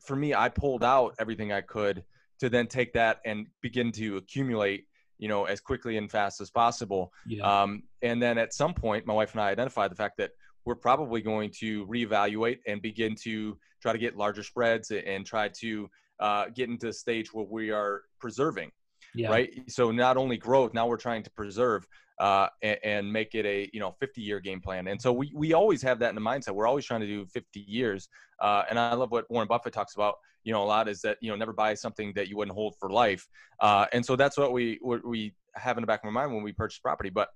for 0.00 0.16
me, 0.16 0.34
I 0.34 0.48
pulled 0.48 0.84
out 0.84 1.14
everything 1.18 1.52
I 1.52 1.60
could 1.60 2.04
to 2.40 2.48
then 2.48 2.66
take 2.66 2.92
that 2.94 3.20
and 3.24 3.46
begin 3.60 3.92
to 3.92 4.16
accumulate, 4.16 4.86
you 5.18 5.28
know, 5.28 5.44
as 5.44 5.60
quickly 5.60 5.96
and 5.96 6.10
fast 6.10 6.40
as 6.40 6.50
possible. 6.50 7.12
Yeah. 7.26 7.62
Um, 7.62 7.84
and 8.02 8.20
then 8.20 8.38
at 8.38 8.52
some 8.52 8.74
point, 8.74 9.06
my 9.06 9.14
wife 9.14 9.32
and 9.32 9.40
I 9.40 9.50
identified 9.50 9.90
the 9.90 9.96
fact 9.96 10.16
that 10.18 10.30
we're 10.64 10.74
probably 10.74 11.20
going 11.20 11.50
to 11.58 11.86
reevaluate 11.86 12.58
and 12.66 12.80
begin 12.80 13.14
to 13.22 13.58
try 13.80 13.92
to 13.92 13.98
get 13.98 14.16
larger 14.16 14.42
spreads 14.42 14.90
and 14.90 15.26
try 15.26 15.48
to 15.60 15.88
uh, 16.20 16.46
get 16.54 16.68
into 16.68 16.88
a 16.88 16.92
stage 16.92 17.32
where 17.34 17.46
we 17.48 17.70
are 17.70 18.02
preserving. 18.20 18.70
Yeah. 19.14 19.28
Right. 19.28 19.62
So 19.68 19.90
not 19.90 20.16
only 20.16 20.36
growth, 20.38 20.72
now 20.72 20.86
we're 20.86 20.96
trying 20.96 21.22
to 21.24 21.30
preserve 21.32 21.86
uh, 22.18 22.48
and, 22.62 22.78
and, 22.84 23.12
make 23.12 23.34
it 23.34 23.44
a 23.44 23.68
you 23.72 23.80
know 23.80 23.94
50 24.00 24.22
year 24.22 24.40
game 24.40 24.60
plan. 24.60 24.86
And 24.86 25.00
so 25.00 25.12
we 25.12 25.32
we 25.34 25.52
always 25.52 25.82
have 25.82 25.98
that 25.98 26.08
in 26.08 26.14
the 26.14 26.20
mindset. 26.20 26.54
We're 26.54 26.66
always 26.66 26.86
trying 26.86 27.00
to 27.00 27.06
do 27.06 27.26
50 27.26 27.60
years. 27.60 28.08
Uh, 28.40 28.62
and 28.70 28.78
I 28.78 28.94
love 28.94 29.10
what 29.10 29.30
Warren 29.30 29.48
Buffett 29.48 29.72
talks 29.72 29.94
about. 29.94 30.14
You 30.44 30.52
know, 30.52 30.62
a 30.62 30.64
lot 30.64 30.88
is 30.88 31.00
that 31.02 31.18
you 31.20 31.30
know 31.30 31.36
never 31.36 31.52
buy 31.52 31.74
something 31.74 32.12
that 32.14 32.28
you 32.28 32.36
wouldn't 32.36 32.54
hold 32.54 32.74
for 32.78 32.90
life. 32.90 33.26
Uh, 33.60 33.86
and 33.92 34.04
so 34.04 34.16
that's 34.16 34.38
what 34.38 34.52
we 34.52 34.78
what 34.80 35.04
we 35.04 35.34
have 35.56 35.76
in 35.76 35.82
the 35.82 35.86
back 35.86 36.00
of 36.00 36.04
my 36.04 36.22
mind 36.22 36.32
when 36.32 36.42
we 36.42 36.52
purchase 36.52 36.78
property. 36.78 37.10
But 37.10 37.28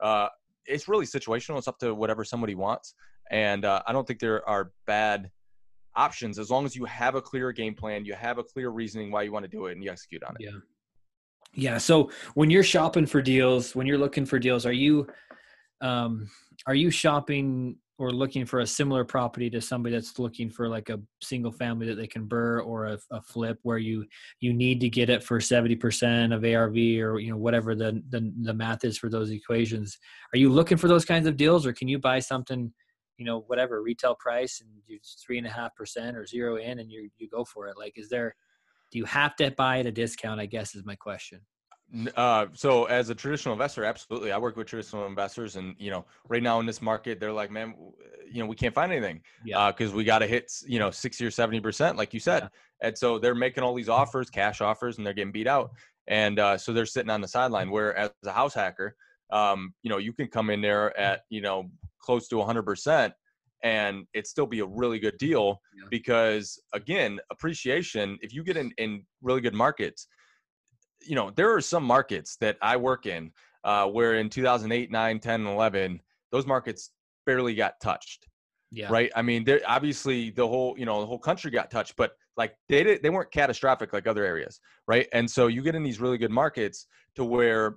uh, 0.00 0.28
it's 0.66 0.88
really 0.88 1.06
situational. 1.06 1.58
It's 1.58 1.68
up 1.68 1.78
to 1.78 1.94
whatever 1.94 2.24
somebody 2.24 2.54
wants. 2.54 2.94
And 3.30 3.64
uh, 3.64 3.82
I 3.86 3.92
don't 3.92 4.06
think 4.06 4.20
there 4.20 4.46
are 4.48 4.72
bad 4.86 5.30
options 5.94 6.38
as 6.38 6.50
long 6.50 6.64
as 6.64 6.74
you 6.74 6.84
have 6.84 7.14
a 7.14 7.22
clear 7.22 7.52
game 7.52 7.74
plan, 7.74 8.04
you 8.04 8.14
have 8.14 8.38
a 8.38 8.44
clear 8.44 8.70
reasoning 8.70 9.10
why 9.10 9.22
you 9.22 9.32
want 9.32 9.44
to 9.44 9.48
do 9.48 9.66
it, 9.66 9.72
and 9.72 9.82
you 9.82 9.90
execute 9.90 10.22
on 10.22 10.34
it. 10.38 10.44
Yeah. 10.44 10.58
Yeah. 11.54 11.78
So 11.78 12.10
when 12.34 12.50
you're 12.50 12.62
shopping 12.62 13.04
for 13.06 13.20
deals, 13.20 13.74
when 13.74 13.86
you're 13.86 13.98
looking 13.98 14.24
for 14.24 14.38
deals, 14.38 14.64
are 14.64 14.72
you 14.72 15.06
um, 15.82 16.30
are 16.66 16.74
you 16.74 16.90
shopping 16.90 17.76
or 17.98 18.10
looking 18.10 18.44
for 18.44 18.60
a 18.60 18.66
similar 18.66 19.04
property 19.04 19.50
to 19.50 19.60
somebody 19.60 19.94
that's 19.94 20.18
looking 20.18 20.50
for 20.50 20.68
like 20.68 20.88
a 20.88 21.00
single 21.20 21.52
family 21.52 21.86
that 21.86 21.96
they 21.96 22.06
can 22.06 22.26
BRRRR 22.26 22.66
or 22.66 22.86
a, 22.86 22.98
a 23.10 23.20
flip 23.22 23.58
where 23.62 23.78
you 23.78 24.04
you 24.40 24.52
need 24.52 24.80
to 24.80 24.88
get 24.88 25.10
it 25.10 25.22
for 25.22 25.38
70% 25.38 26.34
of 26.34 26.44
ARV 26.44 26.76
or 26.76 27.20
you 27.20 27.30
know 27.30 27.36
whatever 27.36 27.74
the, 27.74 28.02
the 28.10 28.32
the 28.42 28.54
math 28.54 28.84
is 28.84 28.98
for 28.98 29.08
those 29.08 29.30
equations. 29.30 29.98
Are 30.34 30.38
you 30.38 30.50
looking 30.50 30.78
for 30.78 30.88
those 30.88 31.04
kinds 31.04 31.26
of 31.26 31.36
deals 31.36 31.66
or 31.66 31.72
can 31.72 31.88
you 31.88 31.98
buy 31.98 32.18
something 32.18 32.72
you 33.18 33.26
know 33.26 33.40
whatever 33.46 33.82
retail 33.82 34.16
price 34.18 34.60
and 34.60 34.70
you 34.86 34.98
three 35.24 35.38
and 35.38 35.46
a 35.46 35.50
half 35.50 35.74
percent 35.76 36.16
or 36.16 36.26
zero 36.26 36.56
in 36.56 36.78
and 36.78 36.90
you 36.90 37.10
you 37.18 37.28
go 37.28 37.44
for 37.44 37.68
it 37.68 37.76
like 37.78 37.92
is 37.96 38.08
there 38.08 38.34
do 38.92 38.98
you 38.98 39.04
have 39.06 39.34
to 39.36 39.50
buy 39.50 39.80
at 39.80 39.86
a 39.86 39.90
discount? 39.90 40.38
I 40.38 40.46
guess 40.46 40.74
is 40.74 40.84
my 40.84 40.94
question. 40.94 41.40
Uh, 42.16 42.46
so 42.54 42.84
as 42.86 43.10
a 43.10 43.14
traditional 43.14 43.52
investor, 43.52 43.84
absolutely. 43.84 44.32
I 44.32 44.38
work 44.38 44.56
with 44.56 44.66
traditional 44.66 45.06
investors 45.06 45.56
and, 45.56 45.74
you 45.78 45.90
know, 45.90 46.06
right 46.28 46.42
now 46.42 46.58
in 46.60 46.66
this 46.66 46.80
market, 46.80 47.20
they're 47.20 47.32
like, 47.32 47.50
man, 47.50 47.74
you 48.30 48.40
know, 48.40 48.46
we 48.46 48.56
can't 48.56 48.74
find 48.74 48.90
anything 48.90 49.20
yeah. 49.44 49.58
uh, 49.58 49.90
we 49.94 50.04
got 50.04 50.20
to 50.20 50.26
hit, 50.26 50.50
you 50.66 50.78
know, 50.78 50.90
60 50.90 51.24
or 51.24 51.30
70%, 51.30 51.96
like 51.96 52.14
you 52.14 52.20
said. 52.20 52.44
Yeah. 52.44 52.88
And 52.88 52.98
so 52.98 53.18
they're 53.18 53.34
making 53.34 53.62
all 53.62 53.74
these 53.74 53.90
offers, 53.90 54.30
cash 54.30 54.60
offers, 54.60 54.96
and 54.96 55.06
they're 55.06 55.12
getting 55.12 55.32
beat 55.32 55.46
out. 55.46 55.72
And 56.08 56.38
uh, 56.38 56.56
so 56.56 56.72
they're 56.72 56.86
sitting 56.86 57.10
on 57.10 57.20
the 57.20 57.28
sideline 57.28 57.70
where 57.70 57.96
as 57.96 58.10
a 58.24 58.32
house 58.32 58.54
hacker, 58.54 58.96
um, 59.30 59.74
you 59.82 59.90
know, 59.90 59.98
you 59.98 60.12
can 60.12 60.28
come 60.28 60.50
in 60.50 60.60
there 60.60 60.98
at, 60.98 61.22
you 61.28 61.40
know, 61.40 61.70
close 62.00 62.26
to 62.28 62.42
hundred 62.42 62.64
percent 62.64 63.12
and 63.62 64.06
it 64.12 64.26
still 64.26 64.46
be 64.46 64.60
a 64.60 64.66
really 64.66 64.98
good 64.98 65.16
deal 65.18 65.60
yeah. 65.74 65.84
because 65.90 66.60
again 66.72 67.20
appreciation 67.30 68.18
if 68.20 68.34
you 68.34 68.42
get 68.42 68.56
in, 68.56 68.72
in 68.78 69.04
really 69.22 69.40
good 69.40 69.54
markets 69.54 70.08
you 71.06 71.14
know 71.14 71.30
there 71.30 71.52
are 71.54 71.60
some 71.60 71.84
markets 71.84 72.36
that 72.36 72.56
i 72.62 72.76
work 72.76 73.06
in 73.06 73.30
uh, 73.64 73.86
where 73.86 74.14
in 74.14 74.28
2008 74.28 74.90
9 74.90 75.18
10 75.20 75.40
and 75.40 75.48
11 75.48 76.00
those 76.30 76.46
markets 76.46 76.90
barely 77.26 77.54
got 77.54 77.74
touched 77.80 78.26
yeah 78.70 78.88
right 78.90 79.10
i 79.14 79.22
mean 79.22 79.44
there 79.44 79.60
obviously 79.66 80.30
the 80.30 80.46
whole 80.46 80.74
you 80.78 80.84
know 80.84 81.00
the 81.00 81.06
whole 81.06 81.18
country 81.18 81.50
got 81.50 81.70
touched 81.70 81.94
but 81.96 82.12
like 82.36 82.54
they 82.68 82.82
did, 82.82 83.02
they 83.02 83.10
weren't 83.10 83.30
catastrophic 83.30 83.92
like 83.92 84.06
other 84.06 84.24
areas 84.24 84.60
right 84.88 85.06
and 85.12 85.30
so 85.30 85.46
you 85.46 85.62
get 85.62 85.74
in 85.74 85.82
these 85.82 86.00
really 86.00 86.18
good 86.18 86.30
markets 86.30 86.86
to 87.14 87.24
where 87.24 87.76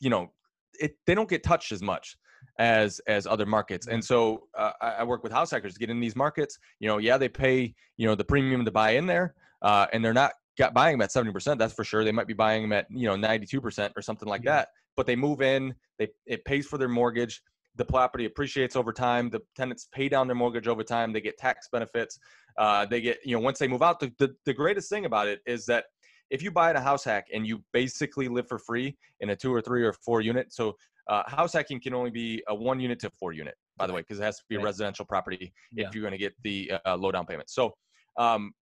you 0.00 0.10
know 0.10 0.30
it, 0.78 0.96
they 1.06 1.14
don't 1.14 1.28
get 1.28 1.42
touched 1.42 1.72
as 1.72 1.82
much 1.82 2.16
as 2.58 3.00
as 3.06 3.26
other 3.26 3.46
markets. 3.46 3.86
And 3.86 4.04
so 4.04 4.44
uh, 4.56 4.72
I, 4.80 5.04
work 5.04 5.22
with 5.22 5.32
house 5.32 5.50
hackers 5.50 5.74
to 5.74 5.80
get 5.80 5.90
in 5.90 6.00
these 6.00 6.16
markets. 6.16 6.58
You 6.80 6.88
know, 6.88 6.98
yeah, 6.98 7.16
they 7.16 7.28
pay 7.28 7.74
you 7.96 8.06
know 8.06 8.14
the 8.14 8.24
premium 8.24 8.64
to 8.64 8.70
buy 8.70 8.92
in 8.92 9.06
there, 9.06 9.34
uh, 9.62 9.86
and 9.92 10.04
they're 10.04 10.14
not 10.14 10.32
got 10.58 10.74
buying 10.74 10.94
them 10.94 11.02
at 11.02 11.12
seventy 11.12 11.32
percent. 11.32 11.58
That's 11.58 11.72
for 11.72 11.84
sure. 11.84 12.04
They 12.04 12.12
might 12.12 12.26
be 12.26 12.34
buying 12.34 12.62
them 12.62 12.72
at 12.72 12.86
you 12.90 13.06
know 13.06 13.16
ninety 13.16 13.46
two 13.46 13.60
percent 13.60 13.92
or 13.96 14.02
something 14.02 14.28
like 14.28 14.42
that. 14.44 14.68
But 14.96 15.06
they 15.06 15.16
move 15.16 15.40
in. 15.40 15.74
They 15.98 16.08
it 16.26 16.44
pays 16.44 16.66
for 16.66 16.78
their 16.78 16.88
mortgage. 16.88 17.42
The 17.76 17.84
property 17.84 18.24
appreciates 18.24 18.74
over 18.74 18.92
time. 18.92 19.30
The 19.30 19.40
tenants 19.56 19.88
pay 19.92 20.08
down 20.08 20.26
their 20.26 20.34
mortgage 20.34 20.66
over 20.66 20.82
time. 20.82 21.12
They 21.12 21.20
get 21.20 21.38
tax 21.38 21.68
benefits. 21.70 22.18
Uh, 22.58 22.86
they 22.86 23.00
get 23.00 23.18
you 23.24 23.34
know 23.34 23.40
once 23.40 23.58
they 23.58 23.68
move 23.68 23.82
out. 23.82 24.00
The, 24.00 24.12
the 24.18 24.34
the 24.44 24.54
greatest 24.54 24.88
thing 24.88 25.04
about 25.04 25.28
it 25.28 25.40
is 25.46 25.64
that 25.66 25.84
if 26.30 26.42
you 26.42 26.50
buy 26.50 26.70
at 26.70 26.76
a 26.76 26.80
house 26.80 27.04
hack 27.04 27.28
and 27.32 27.46
you 27.46 27.62
basically 27.72 28.28
live 28.28 28.48
for 28.48 28.58
free 28.58 28.96
in 29.20 29.30
a 29.30 29.36
two 29.36 29.54
or 29.54 29.62
three 29.62 29.84
or 29.84 29.92
four 29.92 30.20
unit, 30.20 30.52
so 30.52 30.76
uh, 31.08 31.22
house 31.26 31.54
hacking 31.54 31.80
can 31.80 31.94
only 31.94 32.10
be 32.10 32.42
a 32.48 32.54
one 32.54 32.78
unit 32.80 32.98
to 33.00 33.10
four 33.10 33.32
unit, 33.32 33.54
by 33.76 33.86
the 33.86 33.92
way, 33.92 34.02
because 34.02 34.20
it 34.20 34.22
has 34.22 34.36
to 34.38 34.44
be 34.48 34.56
a 34.56 34.60
residential 34.60 35.04
property 35.06 35.52
Yeah. 35.72 35.88
if 35.88 35.94
you're 35.94 36.02
going 36.02 36.12
to 36.12 36.18
get 36.18 36.34
the 36.42 36.72
uh, 36.84 36.96
low 36.96 37.10
down 37.10 37.24
payment. 37.24 37.48
So, 37.48 37.74
um, 38.18 38.52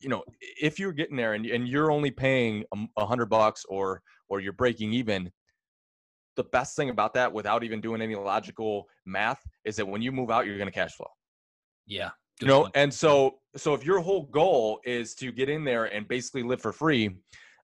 you 0.00 0.08
know, 0.08 0.22
if 0.60 0.78
you're 0.78 0.92
getting 0.92 1.16
there 1.16 1.34
and, 1.34 1.44
and 1.46 1.68
you're 1.68 1.90
only 1.90 2.10
paying 2.10 2.64
a 2.96 3.06
hundred 3.06 3.26
bucks 3.26 3.64
or 3.68 4.02
or 4.28 4.40
you're 4.40 4.52
breaking 4.52 4.92
even, 4.92 5.30
the 6.36 6.44
best 6.44 6.76
thing 6.76 6.90
about 6.90 7.14
that, 7.14 7.32
without 7.32 7.64
even 7.64 7.80
doing 7.80 8.00
any 8.00 8.14
logical 8.14 8.86
math, 9.06 9.42
is 9.64 9.76
that 9.76 9.86
when 9.86 10.02
you 10.02 10.12
move 10.12 10.30
out, 10.30 10.46
you're 10.46 10.56
going 10.58 10.68
to 10.68 10.72
cash 10.74 10.94
flow 10.94 11.08
Yeah. 11.86 12.10
you 12.40 12.46
know 12.46 12.62
point. 12.62 12.72
and 12.76 12.94
so 12.94 13.38
so 13.56 13.74
if 13.74 13.84
your 13.84 13.98
whole 14.00 14.22
goal 14.24 14.80
is 14.84 15.14
to 15.16 15.32
get 15.32 15.48
in 15.48 15.64
there 15.64 15.86
and 15.86 16.06
basically 16.06 16.42
live 16.44 16.60
for 16.60 16.72
free 16.72 17.10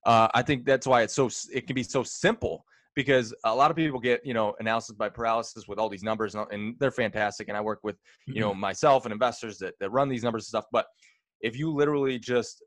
uh, 0.05 0.27
i 0.33 0.41
think 0.41 0.65
that's 0.65 0.85
why 0.85 1.01
it's 1.03 1.13
so 1.13 1.29
it 1.53 1.65
can 1.67 1.75
be 1.75 1.83
so 1.83 2.03
simple 2.03 2.65
because 2.95 3.33
a 3.45 3.55
lot 3.55 3.71
of 3.71 3.77
people 3.77 3.99
get 3.99 4.25
you 4.25 4.33
know 4.33 4.53
analysis 4.59 4.93
by 4.95 5.07
paralysis 5.09 5.67
with 5.67 5.79
all 5.79 5.87
these 5.89 6.03
numbers 6.03 6.35
and, 6.35 6.45
and 6.51 6.75
they're 6.79 6.91
fantastic 6.91 7.47
and 7.47 7.55
i 7.57 7.61
work 7.61 7.79
with 7.83 7.95
you 8.27 8.41
know 8.41 8.53
myself 8.53 9.05
and 9.05 9.13
investors 9.13 9.57
that, 9.57 9.73
that 9.79 9.89
run 9.91 10.09
these 10.09 10.23
numbers 10.23 10.43
and 10.43 10.47
stuff 10.49 10.65
but 10.71 10.87
if 11.45 11.57
you 11.57 11.71
literally 11.71 12.17
just 12.17 12.63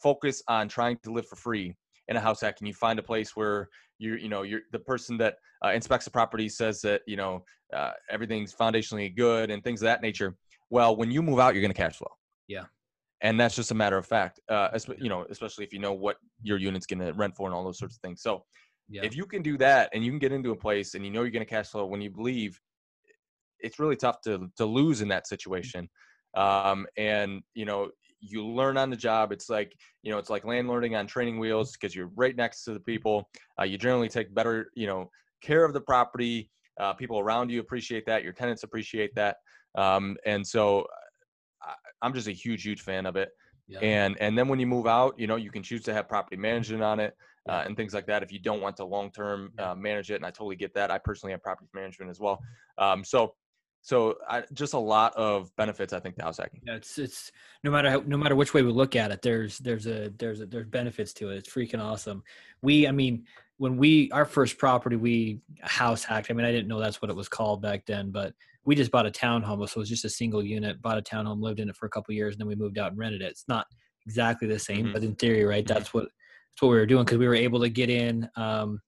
focus 0.00 0.42
on 0.46 0.68
trying 0.68 0.98
to 1.02 1.10
live 1.10 1.26
for 1.26 1.36
free 1.36 1.74
in 2.08 2.16
a 2.16 2.20
house 2.20 2.40
hack 2.42 2.56
and 2.60 2.68
you 2.68 2.74
find 2.74 2.98
a 2.98 3.02
place 3.02 3.34
where 3.34 3.68
you 3.98 4.14
you 4.14 4.28
know 4.28 4.42
you're 4.42 4.60
the 4.72 4.78
person 4.78 5.16
that 5.16 5.36
uh, 5.64 5.70
inspects 5.70 6.04
the 6.04 6.10
property 6.10 6.48
says 6.48 6.80
that 6.82 7.00
you 7.06 7.16
know 7.16 7.42
uh, 7.74 7.92
everything's 8.10 8.54
foundationally 8.54 9.14
good 9.16 9.50
and 9.50 9.64
things 9.64 9.80
of 9.80 9.86
that 9.86 10.02
nature 10.02 10.36
well 10.70 10.94
when 10.94 11.10
you 11.10 11.22
move 11.22 11.38
out 11.38 11.54
you're 11.54 11.62
going 11.62 11.72
to 11.72 11.82
cash 11.84 11.96
flow. 11.96 12.10
Yeah. 12.48 12.64
and 13.22 13.40
that's 13.40 13.56
just 13.56 13.70
a 13.70 13.74
matter 13.74 13.96
of 13.96 14.06
fact 14.06 14.40
uh 14.50 14.68
you 14.98 15.08
know 15.08 15.24
especially 15.30 15.64
if 15.64 15.72
you 15.72 15.78
know 15.78 15.92
what 15.92 16.16
your 16.42 16.58
unit's 16.58 16.86
going 16.86 16.98
to 16.98 17.12
rent 17.14 17.34
for 17.34 17.46
and 17.46 17.54
all 17.54 17.64
those 17.64 17.78
sorts 17.78 17.96
of 17.96 18.00
things. 18.02 18.20
So 18.20 18.44
yeah. 18.90 19.02
if 19.04 19.16
you 19.16 19.24
can 19.24 19.42
do 19.42 19.56
that 19.58 19.88
and 19.94 20.04
you 20.04 20.10
can 20.12 20.18
get 20.18 20.32
into 20.32 20.50
a 20.50 20.56
place 20.56 20.94
and 20.94 21.04
you 21.04 21.10
know 21.10 21.22
you're 21.22 21.30
going 21.30 21.46
to 21.46 21.54
cash 21.56 21.68
flow 21.68 21.86
when 21.86 22.02
you 22.02 22.12
leave 22.16 22.60
it's 23.60 23.78
really 23.78 23.96
tough 23.96 24.20
to 24.22 24.50
to 24.56 24.66
lose 24.66 25.00
in 25.00 25.08
that 25.08 25.26
situation. 25.26 25.88
Um 26.36 26.86
and 26.96 27.42
you 27.54 27.64
know 27.64 27.90
you 28.22 28.46
learn 28.46 28.76
on 28.76 28.88
the 28.88 28.96
job 28.96 29.32
it's 29.32 29.50
like 29.50 29.76
you 30.02 30.10
know 30.10 30.18
it's 30.18 30.30
like 30.30 30.44
landlording 30.44 30.96
on 30.98 31.06
training 31.06 31.38
wheels 31.38 31.72
because 31.72 31.94
you're 31.94 32.10
right 32.14 32.36
next 32.36 32.64
to 32.64 32.72
the 32.72 32.80
people. 32.80 33.28
Uh, 33.60 33.64
you 33.64 33.76
generally 33.76 34.08
take 34.08 34.32
better 34.34 34.70
you 34.74 34.86
know 34.86 35.10
care 35.42 35.64
of 35.64 35.72
the 35.72 35.80
property. 35.80 36.48
Uh, 36.80 36.92
people 36.94 37.18
around 37.18 37.50
you 37.50 37.60
appreciate 37.60 38.06
that 38.06 38.22
your 38.22 38.32
tenants 38.32 38.62
appreciate 38.62 39.14
that. 39.14 39.36
Um, 39.76 40.16
and 40.24 40.46
so 40.46 40.86
I, 41.62 41.74
i'm 42.02 42.14
just 42.14 42.28
a 42.28 42.32
huge 42.32 42.62
huge 42.62 42.82
fan 42.82 43.06
of 43.06 43.16
it. 43.16 43.30
Yeah. 43.68 43.80
and 43.80 44.16
and 44.20 44.36
then 44.36 44.48
when 44.48 44.58
you 44.58 44.66
move 44.66 44.86
out 44.86 45.14
you 45.18 45.26
know 45.26 45.36
you 45.36 45.50
can 45.50 45.62
choose 45.62 45.82
to 45.84 45.94
have 45.94 46.08
property 46.08 46.36
management 46.36 46.82
on 46.82 47.00
it 47.00 47.16
uh, 47.48 47.62
and 47.64 47.76
things 47.76 47.94
like 47.94 48.06
that 48.06 48.22
if 48.22 48.32
you 48.32 48.38
don't 48.38 48.60
want 48.60 48.76
to 48.76 48.84
long 48.84 49.10
term 49.10 49.50
uh, 49.58 49.74
manage 49.74 50.10
it 50.10 50.16
and 50.16 50.26
i 50.26 50.30
totally 50.30 50.56
get 50.56 50.74
that. 50.74 50.90
I 50.90 50.98
personally 50.98 51.32
have 51.32 51.42
property 51.42 51.68
management 51.74 52.10
as 52.10 52.20
well. 52.20 52.40
Um, 52.78 53.04
so 53.04 53.34
so 53.82 54.16
I, 54.28 54.44
just 54.52 54.74
a 54.74 54.78
lot 54.78 55.14
of 55.16 55.54
benefits 55.56 55.92
i 55.92 56.00
think 56.00 56.16
to 56.16 56.22
house 56.22 56.38
hacking 56.38 56.60
Yeah, 56.64 56.76
it's 56.76 56.98
it's 56.98 57.32
no 57.64 57.70
matter 57.70 57.90
how, 57.90 58.02
no 58.06 58.16
matter 58.16 58.36
which 58.36 58.54
way 58.54 58.62
we 58.62 58.70
look 58.72 58.96
at 58.96 59.10
it, 59.10 59.20
there's 59.22 59.58
there's 59.58 59.86
a 59.86 60.10
there's 60.18 60.40
a 60.40 60.46
there's 60.46 60.66
benefits 60.66 61.12
to 61.14 61.30
it. 61.30 61.36
It's 61.38 61.48
freaking 61.50 61.80
awesome. 61.80 62.22
We, 62.62 62.88
I 62.88 62.92
mean, 62.92 63.24
when 63.58 63.76
we 63.76 64.10
our 64.12 64.24
first 64.24 64.58
property, 64.58 64.96
we 64.96 65.40
house 65.60 66.02
hacked. 66.02 66.30
I 66.30 66.34
mean, 66.34 66.46
I 66.46 66.50
didn't 66.52 66.68
know 66.68 66.80
that's 66.80 67.00
what 67.02 67.10
it 67.10 67.16
was 67.16 67.28
called 67.28 67.62
back 67.62 67.84
then, 67.86 68.10
but 68.10 68.34
we 68.64 68.74
just 68.74 68.90
bought 68.90 69.06
a 69.06 69.10
townhome, 69.10 69.68
so 69.68 69.78
it 69.78 69.82
was 69.82 69.88
just 69.88 70.04
a 70.04 70.08
single 70.10 70.42
unit. 70.42 70.80
Bought 70.82 70.98
a 70.98 71.02
townhome, 71.02 71.40
lived 71.40 71.60
in 71.60 71.68
it 71.68 71.76
for 71.76 71.86
a 71.86 71.90
couple 71.90 72.14
years, 72.14 72.34
and 72.34 72.40
then 72.40 72.48
we 72.48 72.54
moved 72.56 72.78
out 72.78 72.90
and 72.92 72.98
rented 72.98 73.22
it. 73.22 73.26
It's 73.30 73.46
not 73.48 73.66
exactly 74.06 74.48
the 74.48 74.58
same, 74.58 74.86
Mhm. 74.86 74.92
but 74.92 75.02
in 75.04 75.14
theory, 75.16 75.44
right? 75.44 75.64
Mhm. 75.64 75.68
That's 75.68 75.94
what 75.94 76.04
that's 76.50 76.62
what 76.62 76.68
we 76.70 76.76
were 76.76 76.86
doing 76.86 77.04
because 77.04 77.18
we 77.18 77.26
were 77.28 77.34
able 77.34 77.60
to 77.60 77.68
get 77.68 77.90
in. 77.90 78.28
Um, 78.36 78.80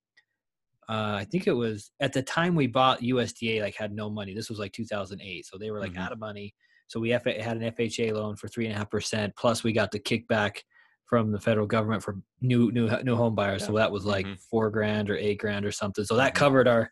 uh, 0.89 1.15
I 1.19 1.25
think 1.25 1.47
it 1.47 1.53
was 1.53 1.91
at 1.99 2.13
the 2.13 2.21
time 2.21 2.55
we 2.55 2.67
bought 2.67 3.01
USDA 3.01 3.61
like 3.61 3.75
had 3.75 3.91
no 3.93 4.09
money. 4.09 4.33
This 4.33 4.49
was 4.49 4.59
like 4.59 4.71
2008, 4.73 5.45
so 5.45 5.57
they 5.57 5.71
were 5.71 5.79
like 5.79 5.93
Mhm. 5.93 5.99
out 5.99 6.11
of 6.11 6.19
money. 6.19 6.53
So 6.87 6.99
we 6.99 7.13
F- 7.13 7.25
had 7.25 7.57
an 7.57 7.63
FHA 7.63 8.13
loan 8.13 8.35
for 8.35 8.47
three 8.47 8.65
and 8.65 8.75
a 8.75 8.77
half 8.77 8.89
percent. 8.91 9.35
Plus, 9.35 9.63
we 9.63 9.73
got 9.73 9.91
the 9.91 9.99
kickback 9.99 10.57
from 11.05 11.31
the 11.31 11.39
federal 11.39 11.65
government 11.67 12.03
for 12.03 12.17
new 12.41 12.71
new 12.71 12.87
new 13.03 13.15
home 13.15 13.35
buyers. 13.35 13.65
So 13.65 13.73
that 13.73 13.91
was 13.91 14.05
like 14.05 14.25
Mhm. 14.25 14.39
four 14.39 14.69
grand 14.69 15.09
or 15.09 15.15
eight 15.17 15.39
grand 15.39 15.65
or 15.65 15.71
something. 15.71 16.05
So 16.05 16.15
that 16.17 16.33
Mhm. 16.33 16.37
covered 16.37 16.67
our 16.67 16.91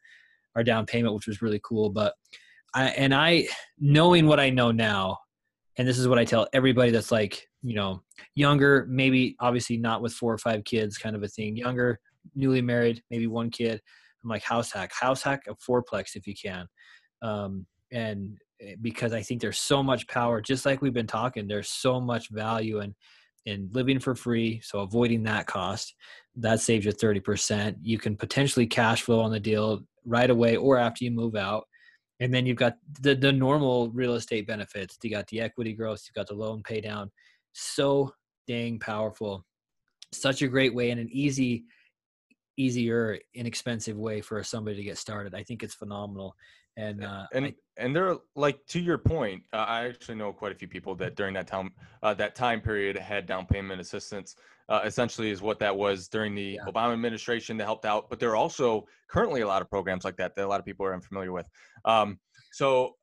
our 0.56 0.64
down 0.64 0.86
payment, 0.86 1.14
which 1.16 1.28
was 1.28 1.42
really 1.42 1.60
cool. 1.64 1.90
But 1.90 2.14
I 2.76 2.90
and 2.90 3.14
I 3.14 3.48
knowing 3.80 4.26
what 4.28 4.40
I 4.40 4.50
know 4.50 4.72
now, 4.72 5.20
and 5.78 5.88
this 5.88 5.98
is 6.00 6.08
what 6.08 6.20
I 6.20 6.26
tell 6.26 6.48
everybody 6.54 6.92
that's 6.92 7.12
like 7.12 7.48
you 7.62 7.76
know 7.76 8.04
younger, 8.36 8.86
maybe 8.90 9.36
obviously 9.40 9.78
not 9.78 10.02
with 10.02 10.14
four 10.14 10.34
or 10.34 10.38
five 10.38 10.64
kids, 10.64 10.98
kind 10.98 11.16
of 11.16 11.24
a 11.24 11.28
thing. 11.28 11.56
Younger, 11.56 12.00
newly 12.36 12.62
married, 12.62 13.02
maybe 13.10 13.28
one 13.28 13.50
kid. 13.50 13.82
I'm 14.24 14.30
like 14.30 14.44
house 14.44 14.72
hack, 14.72 14.92
house 14.94 15.24
hack 15.24 15.44
a 15.48 15.56
fourplex 15.56 16.16
if 16.16 16.28
you 16.28 16.34
can. 16.34 16.68
Um, 17.22 17.66
and 17.92 18.38
eh, 18.62 18.76
because 18.82 19.14
I 19.14 19.22
think 19.22 19.42
there's 19.42 19.60
so 19.60 19.84
much 19.84 20.08
power, 20.08 20.42
just 20.42 20.66
like 20.66 20.82
we've 20.82 20.94
been 20.94 21.08
talking, 21.08 21.48
there's 21.48 21.70
so 21.70 22.00
much 22.00 22.30
value 22.30 22.80
in 22.80 22.96
in 23.46 23.70
living 23.74 24.00
for 24.00 24.16
free. 24.16 24.62
So 24.64 24.80
avoiding 24.80 25.24
that 25.24 25.48
cost, 25.48 25.96
that 26.38 26.62
saves 26.62 26.86
you 26.86 26.92
30%. 26.92 27.76
You 27.82 27.98
can 27.98 28.16
potentially 28.16 28.66
cash 28.66 29.02
flow 29.02 29.20
on 29.20 29.32
the 29.32 29.40
deal 29.40 29.82
right 30.06 30.30
away 30.30 30.56
or 30.56 30.78
after 30.78 31.04
you 31.04 31.12
move 31.12 31.36
out. 31.36 31.66
And 32.20 32.34
then 32.34 32.46
you've 32.46 32.58
got 32.58 32.76
the, 33.02 33.16
the 33.16 33.32
normal 33.32 33.90
real 33.90 34.16
estate 34.16 34.48
benefits. 34.48 34.98
You 35.04 35.10
got 35.10 35.28
the 35.28 35.42
equity 35.42 35.74
growth, 35.74 36.04
you've 36.08 36.16
got 36.16 36.28
the 36.28 36.40
loan 36.40 36.64
pay 36.64 36.80
down. 36.80 37.12
So 37.54 38.14
dang 38.48 38.80
powerful. 38.80 39.46
Such 40.12 40.42
a 40.42 40.48
great 40.48 40.74
way 40.74 40.92
and 40.92 41.00
an 41.02 41.10
easy, 41.12 41.66
easier, 42.58 43.20
inexpensive 43.34 43.98
way 43.98 44.22
for 44.22 44.44
somebody 44.44 44.78
to 44.78 44.84
get 44.84 44.98
started. 44.98 45.34
I 45.36 45.44
think 45.44 45.64
it's 45.64 45.74
phenomenal. 45.74 46.36
And 46.78 47.04
uh, 47.04 47.26
and 47.34 47.46
I- 47.46 47.56
and 47.78 47.96
they're 47.96 48.18
like 48.36 48.64
to 48.68 48.80
your 48.80 49.00
point 49.00 49.42
uh, 49.52 49.58
i 49.68 49.88
actually 49.88 50.14
know 50.14 50.32
quite 50.32 50.52
a 50.52 50.56
few 50.56 50.68
people 50.68 50.94
that 50.96 51.16
during 51.16 51.34
that 51.34 51.48
time 51.48 51.72
uh, 52.04 52.14
that 52.14 52.36
time 52.36 52.62
period 52.62 52.96
had 52.96 53.26
down 53.26 53.48
payment 53.48 53.82
assistance 53.82 54.36
uh, 54.70 54.82
essentially 54.86 55.32
is 55.32 55.42
what 55.42 55.58
that 55.58 55.76
was 55.76 56.08
during 56.08 56.36
the 56.36 56.60
Yeah. 56.60 56.66
obama 56.72 56.94
administration 56.94 57.58
that 57.58 57.66
helped 57.66 57.86
out 57.86 58.10
but 58.12 58.20
there 58.20 58.30
are 58.30 58.36
also 58.36 58.86
currently 59.08 59.42
a 59.42 59.48
lot 59.48 59.62
of 59.64 59.70
programs 59.72 60.04
like 60.06 60.18
that 60.18 60.36
that 60.36 60.46
a 60.46 60.48
lot 60.48 60.60
of 60.60 60.66
people 60.68 60.86
are 60.86 60.94
unfamiliar 60.94 61.32
with 61.32 61.48
um, 61.86 62.20
so 62.52 62.96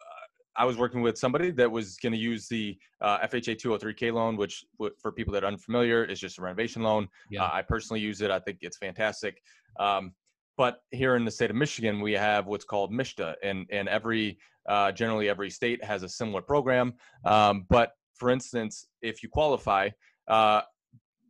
I 0.57 0.65
was 0.65 0.77
working 0.77 1.01
with 1.01 1.17
somebody 1.17 1.51
that 1.53 1.71
was 1.71 1.97
going 1.99 2.13
to 2.13 2.19
use 2.19 2.49
the 2.49 2.77
uh, 3.01 3.19
FHA 3.27 3.61
203k 3.61 4.13
loan, 4.13 4.37
which 4.37 4.65
w- 4.79 4.95
for 5.01 5.13
people 5.13 5.33
that 5.35 5.45
are 5.45 5.47
unfamiliar 5.47 6.05
is 6.05 6.19
just 6.21 6.39
a 6.39 6.43
renovation 6.43 6.83
loan. 6.83 7.09
Yeah. 7.31 7.45
Uh, 7.45 7.51
I 7.53 7.63
personally 7.63 8.01
use 8.01 8.21
it. 8.21 8.31
I 8.31 8.41
think 8.41 8.59
it's 8.61 8.77
fantastic. 8.77 9.41
Um, 9.79 10.13
but 10.57 10.83
here 10.91 11.17
in 11.17 11.25
the 11.25 11.31
state 11.31 11.51
of 11.51 11.57
Michigan, 11.57 12.01
we 12.01 12.13
have 12.13 12.47
what's 12.47 12.65
called 12.65 12.93
MSHDA, 12.93 13.35
and 13.43 13.67
and 13.71 13.89
every 13.89 14.39
uh, 14.69 14.93
generally 14.93 15.29
every 15.29 15.49
state 15.51 15.83
has 15.83 16.03
a 16.03 16.09
similar 16.09 16.43
program. 16.43 16.95
Um, 17.25 17.67
but 17.71 17.93
for 18.15 18.29
instance, 18.31 18.87
if 19.01 19.23
you 19.23 19.31
qualify, 19.31 19.89
uh, 20.29 20.61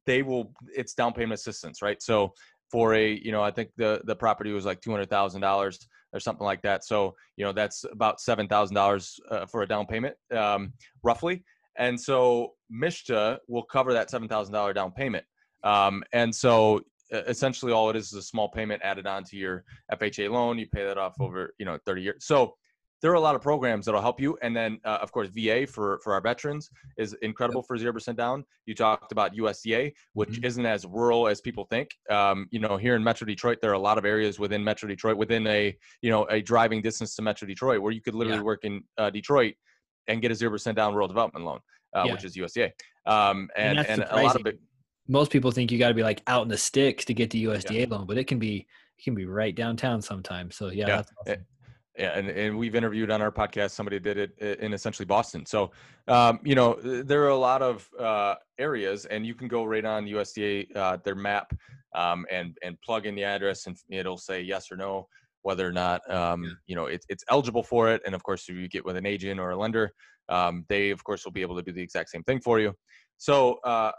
they 0.06 0.22
will 0.22 0.52
it's 0.74 0.94
down 0.94 1.12
payment 1.12 1.35
assistance, 1.35 1.83
right? 1.83 2.02
So 2.02 2.33
for 2.70 2.94
a 2.94 3.12
you 3.12 3.33
know 3.33 3.42
I 3.42 3.50
think 3.50 3.70
the 3.76 4.00
the 4.04 4.16
property 4.16 4.52
was 4.52 4.64
like 4.64 4.80
two 4.80 4.90
hundred 4.90 5.11
thousand 5.11 5.42
dollars 5.42 5.78
or 6.12 6.20
something 6.20 6.44
like 6.44 6.62
that. 6.62 6.85
So 6.85 7.14
you 7.37 7.44
know 7.44 7.53
that's 7.53 7.85
about 7.90 8.20
seven 8.20 8.49
thousand 8.49 8.77
uh, 8.77 8.81
dollars 8.81 9.20
for 9.49 9.62
a 9.62 9.68
down 9.68 9.87
payment, 9.87 10.16
um, 10.37 10.73
roughly. 11.03 11.44
And 11.77 11.99
so 11.99 12.55
MSHDA 12.73 13.38
will 13.49 13.62
cover 13.62 13.92
that 13.92 14.11
seven 14.11 14.29
thousand 14.29 14.55
dollar 14.55 14.73
down 14.73 14.92
payment. 14.92 15.25
Um, 15.62 16.03
and 16.12 16.35
so 16.35 16.81
essentially 17.12 17.73
all 17.73 17.90
it 17.90 17.96
is 17.96 18.09
is 18.09 18.18
a 18.18 18.23
small 18.23 18.49
payment 18.49 18.83
added 18.85 19.07
onto 19.07 19.37
your 19.37 19.64
FHA 19.92 20.31
loan. 20.31 20.59
You 20.59 20.66
pay 20.66 20.85
that 20.85 20.99
off 20.99 21.20
over, 21.20 21.55
you 21.59 21.66
know, 21.66 21.79
30 21.85 22.03
years. 22.03 22.25
So 22.25 22.55
there 23.02 23.10
are 23.10 23.14
a 23.14 23.20
lot 23.20 23.34
of 23.34 23.40
programs 23.40 23.86
that'll 23.86 24.00
help 24.00 24.20
you. 24.20 24.36
And 24.42 24.54
then, 24.54 24.78
uh, 24.84 24.98
of 25.00 25.10
course, 25.12 25.28
VA 25.28 25.66
for, 25.66 25.98
for 26.04 26.12
our 26.12 26.20
veterans 26.20 26.70
is 26.98 27.14
incredible 27.22 27.62
for 27.62 27.76
0% 27.78 28.16
down. 28.16 28.44
You 28.66 28.74
talked 28.74 29.12
about 29.12 29.34
USDA, 29.34 29.92
which 30.12 30.40
Mhm. 30.40 30.44
isn't 30.44 30.66
as 30.66 30.84
rural 30.84 31.26
as 31.26 31.40
people 31.40 31.64
think. 31.64 31.90
Um, 32.10 32.46
you 32.50 32.58
know, 32.60 32.76
here 32.76 32.96
in 32.96 33.02
Metro 33.02 33.26
Detroit, 33.26 33.58
there 33.62 33.70
are 33.70 33.74
a 33.74 33.78
lot 33.78 33.96
of 33.96 34.04
areas 34.04 34.38
within 34.38 34.62
Metro 34.62 34.88
Detroit, 34.88 35.16
within 35.16 35.46
a, 35.46 35.76
you 36.02 36.10
know, 36.10 36.24
a 36.26 36.42
driving 36.42 36.82
distance 36.82 37.14
to 37.16 37.22
Metro 37.22 37.46
Detroit, 37.48 37.80
where 37.80 37.92
you 37.92 38.02
could 38.02 38.14
literally 38.14 38.38
Yeah. 38.40 38.44
work 38.44 38.64
in 38.64 38.84
uh, 38.98 39.08
Detroit 39.10 39.54
and 40.06 40.20
get 40.20 40.30
a 40.30 40.34
0% 40.34 40.76
down 40.76 40.92
rural 40.92 41.08
development 41.08 41.44
loan, 41.44 41.60
uh, 41.96 42.04
Yeah. 42.06 42.12
which 42.12 42.24
is 42.24 42.36
USDA. 42.36 42.72
Um, 43.06 43.50
And 43.56 43.78
and, 43.78 43.88
and, 43.88 44.06
a 44.10 44.22
lot 44.22 44.36
of 44.36 44.46
it, 44.46 44.58
most 45.08 45.32
people 45.32 45.50
think 45.50 45.72
you 45.72 45.78
got 45.78 45.88
to 45.88 45.94
be 45.94 46.02
like 46.02 46.22
out 46.26 46.42
in 46.42 46.48
the 46.48 46.58
sticks 46.58 47.04
to 47.06 47.14
get 47.14 47.30
the 47.30 47.44
USDA 47.44 47.86
loan, 47.88 48.06
but 48.06 48.18
it 48.18 48.24
can 48.24 48.38
be 48.38 48.66
it 48.98 49.02
can 49.04 49.14
be 49.14 49.24
right 49.24 49.54
downtown 49.54 50.02
sometimes. 50.02 50.54
So 50.56 50.68
yeah, 50.68 50.86
Yeah. 50.86 50.96
that's 50.96 51.12
awesome. 51.18 51.40
Yeah, 51.40 51.60
and, 51.96 52.29
and 52.29 52.59
we've 52.59 52.74
interviewed 52.74 53.11
on 53.11 53.20
our 53.20 53.33
podcast 53.33 53.70
somebody 53.72 53.98
did 53.98 54.16
it 54.16 54.38
in 54.61 54.72
essentially 54.72 55.07
Boston. 55.07 55.44
So, 55.44 55.72
um, 56.09 56.40
you 56.44 56.55
know, 56.55 56.74
there 56.81 57.24
are 57.24 57.29
a 57.29 57.37
lot 57.37 57.62
of 57.62 57.88
uh, 57.98 58.37
areas, 58.59 59.07
and 59.07 59.26
you 59.26 59.35
can 59.35 59.48
go 59.48 59.64
right 59.64 59.85
on 59.85 60.07
USDA 60.07 60.76
uh, 60.76 60.98
their 61.05 61.14
map 61.14 61.53
um, 61.94 62.26
and 62.31 62.57
and 62.62 62.81
plug 62.81 63.07
in 63.07 63.14
the 63.14 63.24
address, 63.24 63.66
and 63.66 63.76
it'll 63.90 64.18
say 64.18 64.40
yes 64.40 64.70
or 64.70 64.76
no 64.76 65.09
whether 65.42 65.66
or 65.66 65.72
not 65.72 66.03
um, 66.11 66.44
Yeah. 66.44 66.50
you 66.66 66.76
know 66.76 66.87
it, 66.87 67.05
it's 67.09 67.24
eligible 67.31 67.62
for 67.62 67.90
it. 67.90 68.03
And 68.05 68.14
of 68.14 68.22
course, 68.22 68.48
if 68.48 68.57
you 68.57 68.68
get 68.68 68.85
with 68.85 68.96
an 68.96 69.07
agent 69.07 69.40
or 69.40 69.50
a 69.50 69.57
lender, 69.57 69.92
um, 70.29 70.64
they 70.68 70.90
of 70.90 71.03
course 71.03 71.24
will 71.24 71.33
be 71.33 71.42
able 71.42 71.57
to 71.57 71.62
do 71.62 71.72
the 71.72 71.83
exact 71.83 72.11
same 72.11 72.22
thing 72.22 72.40
for 72.40 72.61
you. 72.61 72.74
So, 73.18 73.55
uh, 73.64 73.92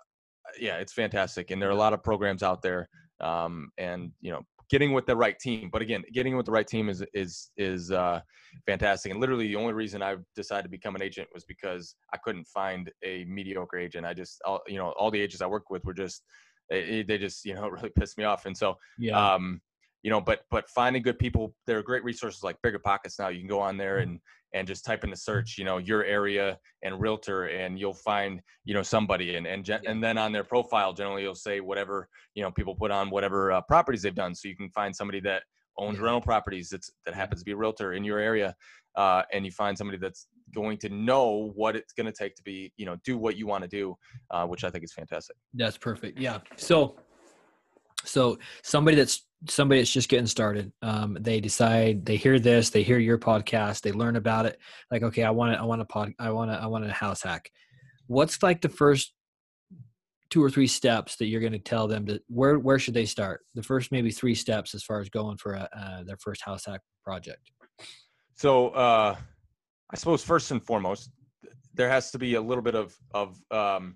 yeah, 0.59 0.77
it's 0.77 0.93
fantastic, 0.93 1.51
and 1.51 1.61
there 1.61 1.69
are 1.69 1.73
a 1.73 1.75
lot 1.75 1.93
of 1.93 2.03
programs 2.03 2.43
out 2.43 2.61
there, 2.61 2.89
um, 3.19 3.69
and 3.77 4.11
you 4.21 4.31
know, 4.31 4.41
getting 4.71 4.93
with 4.93 5.05
the 5.05 5.15
right 5.15 5.37
team. 5.37 5.69
But 5.71 5.81
again, 5.81 6.03
getting 6.13 6.35
with 6.37 6.45
the 6.45 6.51
right 6.51 6.67
team 6.67 6.89
is 6.89 7.03
is 7.13 7.51
is 7.57 7.91
uh, 7.91 8.21
fantastic. 8.65 9.11
And 9.11 9.19
literally, 9.19 9.47
the 9.47 9.57
only 9.57 9.73
reason 9.73 10.01
I 10.01 10.15
decided 10.35 10.63
to 10.63 10.69
become 10.69 10.95
an 10.95 11.03
agent 11.03 11.27
was 11.33 11.43
because 11.43 11.95
I 12.13 12.17
couldn't 12.17 12.47
find 12.47 12.89
a 13.03 13.25
mediocre 13.25 13.77
agent. 13.77 14.05
I 14.05 14.13
just, 14.13 14.41
all, 14.45 14.61
you 14.67 14.77
know, 14.77 14.93
all 14.97 15.11
the 15.11 15.21
agents 15.21 15.41
I 15.41 15.47
worked 15.47 15.69
with 15.69 15.83
were 15.85 15.93
just 15.93 16.23
they, 16.69 17.03
they 17.03 17.17
just 17.17 17.45
you 17.45 17.53
know 17.53 17.67
really 17.69 17.89
pissed 17.89 18.17
me 18.17 18.23
off. 18.23 18.45
And 18.45 18.57
so, 18.57 18.77
yeah. 18.97 19.33
um, 19.33 19.61
you 20.03 20.09
know, 20.09 20.21
but 20.21 20.41
but 20.49 20.69
finding 20.69 21.03
good 21.03 21.19
people, 21.19 21.53
there 21.67 21.77
are 21.77 21.83
great 21.83 22.03
resources 22.03 22.41
like 22.41 22.57
BiggerPockets 22.65 23.19
now. 23.19 23.27
You 23.27 23.39
can 23.39 23.49
go 23.49 23.59
on 23.59 23.77
there 23.77 23.97
and 23.99 24.19
and 24.53 24.67
just 24.67 24.83
type 24.85 25.03
in 25.03 25.09
the 25.09 25.15
search, 25.15 25.57
you 25.57 25.63
know, 25.63 25.77
your 25.77 26.03
area 26.03 26.57
and 26.83 26.99
realtor, 26.99 27.45
and 27.45 27.79
you'll 27.79 27.93
find, 27.93 28.41
you 28.65 28.73
know, 28.73 28.83
somebody. 28.83 29.35
And 29.35 29.47
and 29.47 29.67
and 29.85 30.03
then 30.03 30.17
on 30.17 30.31
their 30.31 30.43
profile, 30.43 30.93
generally, 30.93 31.23
you'll 31.23 31.35
say 31.35 31.59
whatever, 31.59 32.07
you 32.35 32.43
know, 32.43 32.51
people 32.51 32.75
put 32.75 32.91
on 32.91 33.09
whatever 33.09 33.51
uh, 33.51 33.61
properties 33.61 34.01
they've 34.01 34.15
done. 34.15 34.35
So 34.35 34.47
you 34.47 34.55
can 34.55 34.69
find 34.69 34.95
somebody 34.95 35.19
that 35.21 35.43
owns 35.77 35.97
yeah. 35.97 36.05
rental 36.05 36.21
properties 36.21 36.69
that's 36.69 36.91
that 37.05 37.15
happens 37.15 37.41
to 37.41 37.45
be 37.45 37.51
a 37.51 37.55
realtor 37.55 37.93
in 37.93 38.03
your 38.03 38.19
area, 38.19 38.55
uh, 38.95 39.23
and 39.31 39.45
you 39.45 39.51
find 39.51 39.77
somebody 39.77 39.97
that's 39.97 40.27
going 40.53 40.77
to 40.77 40.89
know 40.89 41.51
what 41.55 41.75
it's 41.75 41.93
going 41.93 42.05
to 42.05 42.11
take 42.11 42.35
to 42.35 42.43
be, 42.43 42.73
you 42.77 42.85
know, 42.85 42.97
do 43.05 43.17
what 43.17 43.37
you 43.37 43.47
want 43.47 43.63
to 43.63 43.69
do, 43.69 43.95
uh, 44.31 44.45
which 44.45 44.63
I 44.63 44.69
think 44.69 44.83
is 44.83 44.93
fantastic. 44.93 45.37
That's 45.53 45.77
perfect. 45.77 46.19
Yeah. 46.19 46.39
So, 46.57 46.97
so 48.03 48.37
somebody 48.61 48.97
that's 48.97 49.25
somebody 49.49 49.81
that's 49.81 49.91
just 49.91 50.09
getting 50.09 50.27
started. 50.27 50.71
Um, 50.81 51.17
they 51.19 51.39
decide 51.39 52.05
they 52.05 52.15
hear 52.15 52.39
this 52.39 52.69
they 52.69 52.83
hear 52.83 52.99
your 52.99 53.17
podcast 53.17 53.81
they 53.81 53.91
learn 53.91 54.15
about 54.15 54.45
it. 54.45 54.59
Like 54.89 55.03
okay 55.03 55.23
i 55.23 55.31
want 55.31 55.53
to 55.53 55.59
i 55.59 55.63
want 55.63 55.81
a 55.81 55.85
pod 55.85 56.13
i 56.19 56.29
want 56.29 56.51
to 56.51 56.57
i 56.57 56.67
want 56.67 56.85
a 56.85 56.91
house 56.91 57.23
hack. 57.23 57.51
What's 58.07 58.41
like 58.43 58.61
the 58.61 58.69
first 58.69 59.13
two 60.29 60.43
or 60.43 60.49
three 60.49 60.67
steps 60.67 61.17
that 61.17 61.25
you're 61.25 61.41
going 61.41 61.51
to 61.51 61.59
tell 61.59 61.87
them 61.87 62.05
to 62.05 62.19
where 62.27 62.59
where 62.59 62.79
should 62.79 62.93
they 62.93 63.05
start? 63.05 63.41
The 63.55 63.63
first 63.63 63.91
maybe 63.91 64.11
three 64.11 64.35
steps 64.35 64.75
as 64.75 64.83
far 64.83 64.99
as 65.01 65.09
going 65.09 65.37
for 65.37 65.53
a, 65.53 65.69
uh, 65.75 66.03
their 66.03 66.17
first 66.17 66.43
house 66.43 66.65
hack 66.65 66.81
project. 67.03 67.51
So 68.35 68.69
uh 68.69 69.15
i 69.93 69.95
suppose 69.97 70.23
first 70.23 70.51
and 70.51 70.65
foremost 70.65 71.11
there 71.73 71.89
has 71.89 72.11
to 72.11 72.19
be 72.19 72.35
a 72.35 72.41
little 72.41 72.61
bit 72.61 72.75
of 72.75 72.95
of 73.13 73.37
um 73.51 73.95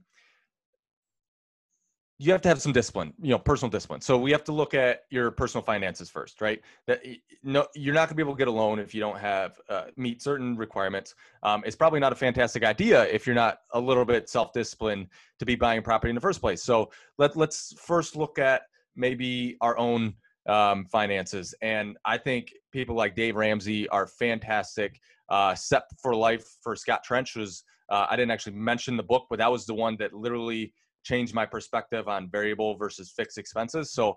you 2.17 2.31
have 2.31 2.41
to 2.41 2.47
have 2.47 2.61
some 2.61 2.71
discipline, 2.71 3.13
you 3.21 3.31
know, 3.31 3.37
personal 3.37 3.69
discipline. 3.69 3.99
So 3.99 4.17
we 4.17 4.31
have 4.31 4.43
to 4.45 4.53
look 4.53 4.73
at 4.73 5.01
your 5.09 5.31
personal 5.31 5.63
finances 5.63 6.09
first, 6.09 6.39
right? 6.39 6.61
That 6.87 7.01
no, 7.43 7.67
you're 7.75 7.93
not 7.93 8.07
going 8.07 8.09
to 8.09 8.15
be 8.15 8.21
able 8.21 8.33
to 8.33 8.37
get 8.37 8.47
a 8.47 8.51
loan 8.51 8.79
if 8.79 8.93
you 8.93 9.01
don't 9.01 9.19
have 9.19 9.59
uh, 9.69 9.85
meet 9.97 10.21
certain 10.21 10.55
requirements. 10.55 11.13
Um, 11.43 11.63
it's 11.65 11.75
probably 11.75 11.99
not 11.99 12.13
a 12.13 12.15
fantastic 12.15 12.63
idea 12.63 13.03
if 13.07 13.25
you're 13.25 13.35
not 13.35 13.59
a 13.73 13.79
little 13.79 14.05
bit 14.05 14.29
self-disciplined 14.29 15.07
to 15.39 15.45
be 15.45 15.55
buying 15.55 15.81
property 15.81 16.09
in 16.09 16.15
the 16.15 16.21
first 16.21 16.39
place. 16.39 16.63
So 16.63 16.89
let 17.17 17.35
let's 17.35 17.73
first 17.77 18.15
look 18.15 18.39
at 18.39 18.61
maybe 18.95 19.57
our 19.59 19.77
own 19.77 20.13
um, 20.47 20.85
finances, 20.85 21.53
and 21.61 21.97
I 22.05 22.17
think 22.17 22.53
people 22.71 22.95
like 22.95 23.15
Dave 23.15 23.35
Ramsey 23.35 23.89
are 23.89 24.07
fantastic. 24.07 25.01
Uh, 25.27 25.53
Set 25.53 25.83
for 26.01 26.15
Life 26.15 26.45
for 26.61 26.77
Scott 26.77 27.03
Trench 27.03 27.35
was 27.35 27.63
uh, 27.89 28.05
I 28.09 28.15
didn't 28.15 28.31
actually 28.31 28.55
mention 28.55 28.95
the 28.95 29.03
book, 29.03 29.27
but 29.29 29.39
that 29.39 29.51
was 29.51 29.65
the 29.65 29.73
one 29.73 29.97
that 29.97 30.13
literally 30.13 30.73
changed 31.05 31.33
my 31.33 31.45
perspective 31.45 32.07
on 32.09 32.29
variable 32.29 32.75
versus 32.75 33.13
fixed 33.15 33.37
expenses. 33.37 33.93
So 33.93 34.15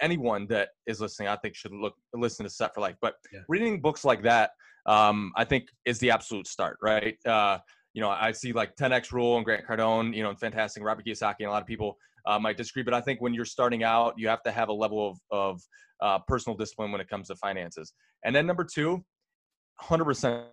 anyone 0.00 0.46
that 0.48 0.70
is 0.86 1.00
listening, 1.00 1.28
I 1.28 1.36
think 1.36 1.54
should 1.54 1.72
look 1.72 1.94
listen 2.14 2.44
to 2.44 2.50
Set 2.50 2.74
for 2.74 2.80
Life. 2.80 2.96
But 3.00 3.14
yeah. 3.32 3.40
reading 3.48 3.80
books 3.80 4.04
like 4.04 4.22
that, 4.24 4.50
um, 4.86 5.32
I 5.36 5.44
think 5.44 5.68
is 5.84 5.98
the 6.00 6.10
absolute 6.10 6.48
start, 6.48 6.78
right? 6.82 7.16
Uh, 7.24 7.58
you 7.94 8.00
know, 8.00 8.08
I 8.08 8.32
see 8.32 8.52
like 8.52 8.74
10x 8.74 9.12
Rule 9.12 9.36
and 9.36 9.44
Grant 9.44 9.66
Cardone, 9.66 10.16
you 10.16 10.22
know, 10.22 10.30
and 10.30 10.40
fantastic 10.40 10.82
Robert 10.82 11.04
Kiyosaki, 11.04 11.40
and 11.40 11.48
a 11.48 11.50
lot 11.50 11.60
of 11.60 11.68
people 11.68 11.98
uh, 12.26 12.38
might 12.38 12.56
disagree. 12.56 12.82
But 12.82 12.94
I 12.94 13.02
think 13.02 13.20
when 13.20 13.34
you're 13.34 13.44
starting 13.44 13.84
out, 13.84 14.14
you 14.16 14.28
have 14.28 14.42
to 14.44 14.50
have 14.50 14.68
a 14.70 14.72
level 14.72 15.10
of 15.10 15.18
of 15.30 15.60
uh, 16.00 16.18
personal 16.26 16.56
discipline 16.56 16.90
when 16.90 17.00
it 17.00 17.08
comes 17.08 17.28
to 17.28 17.36
finances. 17.36 17.92
And 18.24 18.34
then 18.34 18.46
number 18.46 18.64
two, 18.64 19.04
100%. 19.80 20.44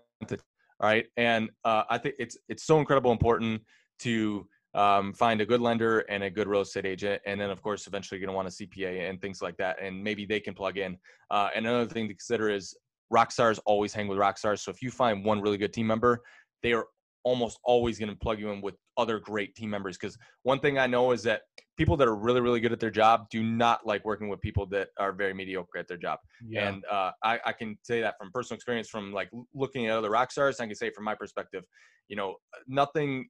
All 0.82 0.90
right, 0.90 1.06
and 1.18 1.50
uh, 1.66 1.84
I 1.90 1.98
think 1.98 2.16
it's 2.20 2.38
it's 2.48 2.66
so 2.66 2.80
incredible 2.80 3.12
important 3.12 3.62
to 4.00 4.48
um, 4.76 5.14
find 5.14 5.42
a 5.42 5.46
good 5.46 5.62
lender 5.62 6.00
and 6.02 6.24
a 6.24 6.30
good 6.30 6.48
real 6.48 6.62
estate 6.62 6.86
agent. 6.86 7.22
And 7.26 7.40
then, 7.40 7.50
of 7.50 7.62
course, 7.62 7.88
eventually 7.88 8.20
you're 8.20 8.28
going 8.28 8.34
to 8.34 8.38
want 8.38 8.48
a 8.48 8.68
CPA 8.68 9.10
and 9.10 9.22
things 9.22 9.42
like 9.42 9.58
that. 9.58 9.82
And 9.82 10.04
maybe 10.04 10.26
they 10.26 10.40
can 10.40 10.54
plug 10.54 10.78
in. 10.78 10.98
Uh, 11.32 11.50
and 11.56 11.66
another 11.66 11.88
thing 11.88 12.08
to 12.08 12.14
consider 12.14 12.50
is 12.50 12.76
rock 13.10 13.32
stars 13.32 13.60
always 13.66 13.94
hang 13.94 14.08
with 14.08 14.18
rock 14.18 14.38
stars. 14.38 14.62
So 14.62 14.72
if 14.72 14.82
you 14.82 14.92
find 14.92 15.26
one 15.26 15.42
really 15.42 15.58
good 15.58 15.74
team 15.74 15.88
member, 15.88 16.22
they 16.62 16.74
are 16.74 16.86
almost 17.24 17.60
always 17.64 18.00
going 18.00 18.10
to 18.10 18.16
plug 18.16 18.40
you 18.40 18.52
in 18.52 18.62
with 18.62 18.76
other 18.98 19.20
great 19.20 19.56
team 19.56 19.70
members. 19.70 19.98
Because 19.98 20.18
one 20.44 20.60
thing 20.60 20.78
I 20.78 20.88
know 20.88 21.12
is 21.12 21.24
that 21.24 21.42
people 21.78 21.98
that 21.98 22.08
are 22.08 22.16
really, 22.16 22.42
really 22.42 22.60
good 22.60 22.72
at 22.72 22.80
their 22.80 22.92
job 22.92 23.28
do 23.32 23.44
not 23.44 23.86
like 23.86 24.06
working 24.06 24.30
with 24.30 24.40
people 24.42 24.66
that 24.68 24.90
are 25.00 25.12
very 25.14 25.34
mediocre 25.34 25.78
at 25.80 25.88
their 25.88 25.98
job. 25.98 26.20
Yeah. 26.48 26.68
And 26.68 26.86
uh, 26.92 27.12
I, 27.24 27.40
I, 27.46 27.54
can 27.54 27.78
say 27.84 28.02
that 28.02 28.16
from 28.20 28.32
personal 28.34 28.56
experience, 28.56 28.90
from 28.90 29.14
like 29.14 29.30
looking 29.54 29.88
at 29.88 29.98
other 29.98 30.10
rock 30.10 30.32
stars. 30.32 30.60
I 30.60 30.66
can 30.66 30.76
say 30.76 30.92
from 30.92 31.06
my 31.06 31.16
perspective, 31.16 31.64
you 32.10 32.16
know, 32.16 32.36
nothing 32.68 33.30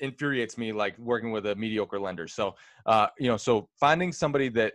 infuriates 0.00 0.58
me 0.58 0.72
like 0.72 0.98
working 0.98 1.30
with 1.30 1.46
a 1.46 1.54
mediocre 1.54 1.98
lender. 1.98 2.26
So, 2.28 2.54
uh, 2.86 3.06
you 3.18 3.28
know, 3.28 3.36
so 3.36 3.68
finding 3.78 4.12
somebody 4.12 4.48
that 4.50 4.74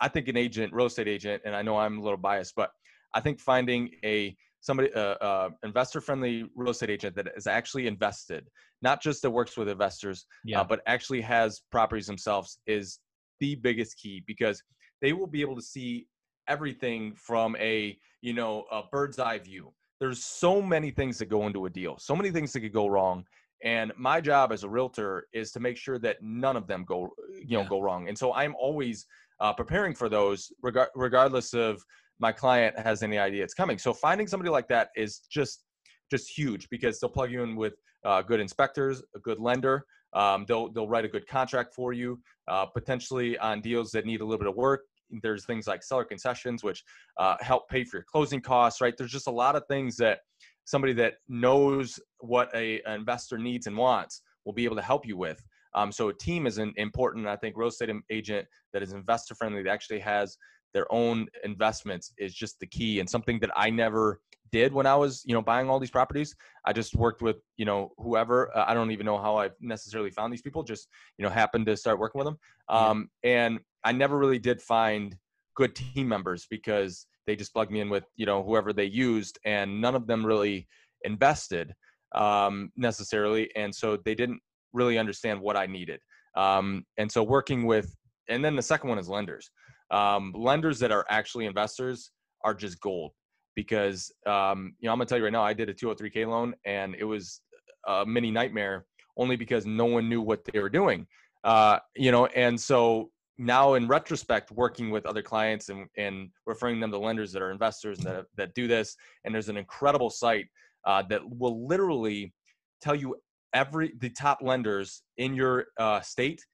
I 0.00 0.08
think 0.08 0.28
an 0.28 0.36
agent, 0.36 0.72
real 0.72 0.86
estate 0.86 1.08
agent, 1.08 1.42
and 1.44 1.56
I 1.56 1.62
know 1.62 1.78
I'm 1.78 1.98
a 1.98 2.02
little 2.02 2.18
biased, 2.18 2.54
but 2.54 2.70
I 3.14 3.20
think 3.20 3.40
finding 3.40 3.90
a 4.04 4.36
somebody, 4.60 4.92
uh, 4.94 5.14
uh, 5.20 5.50
investor 5.62 6.00
friendly 6.00 6.44
real 6.54 6.70
estate 6.70 6.90
agent 6.90 7.16
that 7.16 7.28
is 7.36 7.46
actually 7.46 7.86
invested, 7.86 8.46
not 8.82 9.00
just 9.00 9.22
that 9.22 9.30
works 9.30 9.56
with 9.56 9.68
investors, 9.68 10.26
uh, 10.60 10.64
but 10.64 10.80
actually 10.86 11.20
has 11.20 11.62
properties 11.70 12.06
themselves 12.06 12.58
is 12.66 12.98
the 13.40 13.54
biggest 13.54 13.96
key 13.96 14.22
because 14.26 14.62
they 15.00 15.12
will 15.12 15.26
be 15.26 15.40
able 15.40 15.56
to 15.56 15.62
see 15.62 16.06
everything 16.48 17.14
from 17.14 17.56
a, 17.56 17.96
you 18.22 18.34
know, 18.34 18.64
a 18.70 18.82
bird's 18.90 19.18
eye 19.18 19.38
view. 19.38 19.72
There's 20.00 20.24
so 20.24 20.60
many 20.60 20.90
things 20.90 21.16
that 21.18 21.26
go 21.26 21.46
into 21.46 21.64
a 21.66 21.70
deal, 21.70 21.96
so 21.98 22.14
many 22.14 22.30
things 22.30 22.52
that 22.52 22.60
could 22.60 22.72
go 22.72 22.86
wrong 22.86 23.24
and 23.64 23.92
my 23.96 24.20
job 24.20 24.52
as 24.52 24.64
a 24.64 24.68
realtor 24.68 25.26
is 25.32 25.50
to 25.52 25.60
make 25.60 25.76
sure 25.76 25.98
that 25.98 26.16
none 26.22 26.56
of 26.56 26.66
them 26.66 26.84
go 26.84 27.08
you 27.30 27.56
know 27.56 27.62
yeah. 27.62 27.68
go 27.68 27.80
wrong. 27.80 28.08
And 28.08 28.16
so 28.16 28.32
i'm 28.34 28.54
always 28.56 29.06
uh, 29.40 29.52
preparing 29.52 29.94
for 29.94 30.08
those 30.08 30.50
reg- 30.62 30.88
regardless 30.94 31.54
of 31.54 31.82
my 32.18 32.32
client 32.32 32.78
has 32.78 33.02
any 33.02 33.18
idea 33.18 33.44
it's 33.44 33.54
coming. 33.54 33.78
So 33.78 33.92
finding 33.92 34.26
somebody 34.26 34.50
like 34.50 34.68
that 34.68 34.90
is 34.96 35.20
just 35.30 35.64
just 36.10 36.30
huge 36.36 36.68
because 36.70 37.00
they'll 37.00 37.10
plug 37.10 37.32
you 37.32 37.42
in 37.42 37.56
with 37.56 37.74
uh, 38.04 38.22
good 38.22 38.40
inspectors 38.40 39.02
a 39.14 39.18
good 39.20 39.38
lender. 39.40 39.84
Um, 40.12 40.44
they'll 40.48 40.72
they'll 40.72 40.88
write 40.88 41.04
a 41.04 41.08
good 41.08 41.26
contract 41.26 41.74
for 41.74 41.92
you 41.92 42.20
uh, 42.48 42.66
potentially 42.66 43.36
on 43.38 43.60
deals 43.60 43.90
that 43.90 44.06
need 44.06 44.20
a 44.20 44.24
little 44.24 44.38
bit 44.38 44.48
of 44.48 44.54
work. 44.54 44.82
There's 45.22 45.44
things 45.44 45.66
like 45.66 45.82
seller 45.82 46.04
concessions 46.04 46.64
which 46.64 46.82
uh, 47.18 47.36
help 47.40 47.68
pay 47.68 47.84
for 47.84 47.98
your 47.98 48.04
closing 48.10 48.40
costs 48.40 48.80
right? 48.80 48.94
There's 48.96 49.12
just 49.12 49.28
a 49.28 49.32
lot 49.32 49.56
of 49.56 49.64
things 49.68 49.96
that 49.96 50.20
somebody 50.66 50.92
that 50.92 51.14
knows 51.28 51.98
what 52.18 52.50
a, 52.54 52.82
an 52.82 52.94
investor 52.94 53.38
needs 53.38 53.66
and 53.66 53.76
wants 53.76 54.20
will 54.44 54.52
be 54.52 54.64
able 54.64 54.76
to 54.76 54.82
help 54.82 55.06
you 55.06 55.16
with. 55.16 55.42
Um, 55.74 55.90
so 55.90 56.08
a 56.08 56.14
team 56.14 56.46
is 56.46 56.58
an 56.58 56.74
important. 56.76 57.26
I 57.26 57.36
think 57.36 57.56
real 57.56 57.68
estate 57.68 57.90
agent 58.10 58.46
that 58.72 58.82
is 58.82 58.92
investor 58.92 59.34
friendly 59.34 59.62
that 59.62 59.70
actually 59.70 60.00
has 60.00 60.36
their 60.74 60.92
own 60.92 61.26
investments 61.44 62.12
is 62.18 62.34
just 62.34 62.60
the 62.60 62.66
key 62.66 63.00
and 63.00 63.08
something 63.08 63.38
that 63.40 63.50
I 63.56 63.70
never 63.70 64.20
did 64.52 64.72
when 64.72 64.86
I 64.86 64.94
was, 64.94 65.22
you 65.26 65.34
know, 65.34 65.42
buying 65.42 65.68
all 65.68 65.80
these 65.80 65.90
properties. 65.90 66.34
I 66.64 66.72
just 66.72 66.94
worked 66.94 67.22
with, 67.22 67.36
you 67.56 67.64
know, 67.64 67.92
whoever. 67.98 68.56
Uh, 68.56 68.64
I 68.66 68.74
don't 68.74 68.90
even 68.90 69.06
know 69.06 69.18
how 69.18 69.38
I 69.38 69.50
necessarily 69.60 70.10
found 70.10 70.32
these 70.32 70.42
people. 70.42 70.62
Just, 70.62 70.88
you 71.18 71.24
know, 71.24 71.30
happened 71.30 71.66
to 71.66 71.76
start 71.76 71.98
working 71.98 72.18
with 72.18 72.26
them. 72.26 72.38
Um, 72.68 73.10
yeah. 73.22 73.46
And 73.46 73.60
I 73.84 73.92
never 73.92 74.18
really 74.18 74.38
did 74.38 74.60
find 74.60 75.16
good 75.54 75.74
team 75.74 76.08
members 76.08 76.46
because 76.48 77.06
they 77.26 77.36
just 77.36 77.52
plugged 77.52 77.70
me 77.70 77.80
in 77.80 77.88
with 77.88 78.04
you 78.16 78.26
know 78.26 78.42
whoever 78.42 78.72
they 78.72 78.84
used 78.84 79.38
and 79.44 79.80
none 79.80 79.94
of 79.94 80.06
them 80.06 80.24
really 80.24 80.66
invested 81.02 81.74
um, 82.14 82.70
necessarily 82.76 83.50
and 83.56 83.74
so 83.74 83.96
they 84.04 84.14
didn't 84.14 84.40
really 84.72 84.98
understand 84.98 85.40
what 85.40 85.56
i 85.56 85.66
needed. 85.66 86.00
Um, 86.36 86.84
and 86.98 87.10
so 87.10 87.22
working 87.22 87.66
with 87.66 87.94
and 88.28 88.44
then 88.44 88.56
the 88.56 88.62
second 88.62 88.88
one 88.88 88.98
is 88.98 89.08
lenders. 89.08 89.50
Um, 89.90 90.32
lenders 90.36 90.78
that 90.80 90.90
are 90.90 91.06
actually 91.08 91.46
investors 91.46 92.10
are 92.44 92.54
just 92.54 92.80
gold 92.80 93.12
because 93.54 94.12
um, 94.26 94.74
you 94.78 94.86
know 94.86 94.92
i'm 94.92 94.98
gonna 94.98 95.06
tell 95.06 95.18
you 95.18 95.24
right 95.24 95.32
now 95.32 95.42
i 95.42 95.52
did 95.52 95.68
a 95.68 95.74
203k 95.74 96.26
loan 96.28 96.54
and 96.64 96.94
it 96.96 97.04
was 97.04 97.40
a 97.86 98.04
mini 98.04 98.30
nightmare 98.30 98.84
only 99.16 99.36
because 99.36 99.64
no 99.64 99.86
one 99.86 100.08
knew 100.08 100.20
what 100.20 100.44
they 100.44 100.60
were 100.60 100.68
doing. 100.68 101.06
Uh, 101.44 101.78
you 101.94 102.10
know 102.10 102.26
and 102.26 102.60
so 102.60 103.10
now 103.38 103.74
in 103.74 103.86
retrospect 103.86 104.50
working 104.50 104.90
with 104.90 105.04
other 105.06 105.22
clients 105.22 105.68
and, 105.68 105.86
and 105.96 106.30
referring 106.46 106.80
them 106.80 106.90
to 106.90 106.98
lenders 106.98 107.32
that 107.32 107.42
are 107.42 107.50
investors 107.50 107.98
that, 107.98 108.24
that 108.36 108.54
do 108.54 108.66
this 108.66 108.96
and 109.24 109.34
there's 109.34 109.48
an 109.48 109.56
incredible 109.56 110.10
site 110.10 110.46
uh, 110.86 111.02
that 111.08 111.20
will 111.24 111.66
literally 111.66 112.32
tell 112.80 112.94
you 112.94 113.16
every 113.52 113.92
the 114.00 114.10
top 114.10 114.38
lenders 114.42 115.02
in 115.18 115.34
your 115.34 115.66
uh, 115.78 116.00
state 116.00 116.44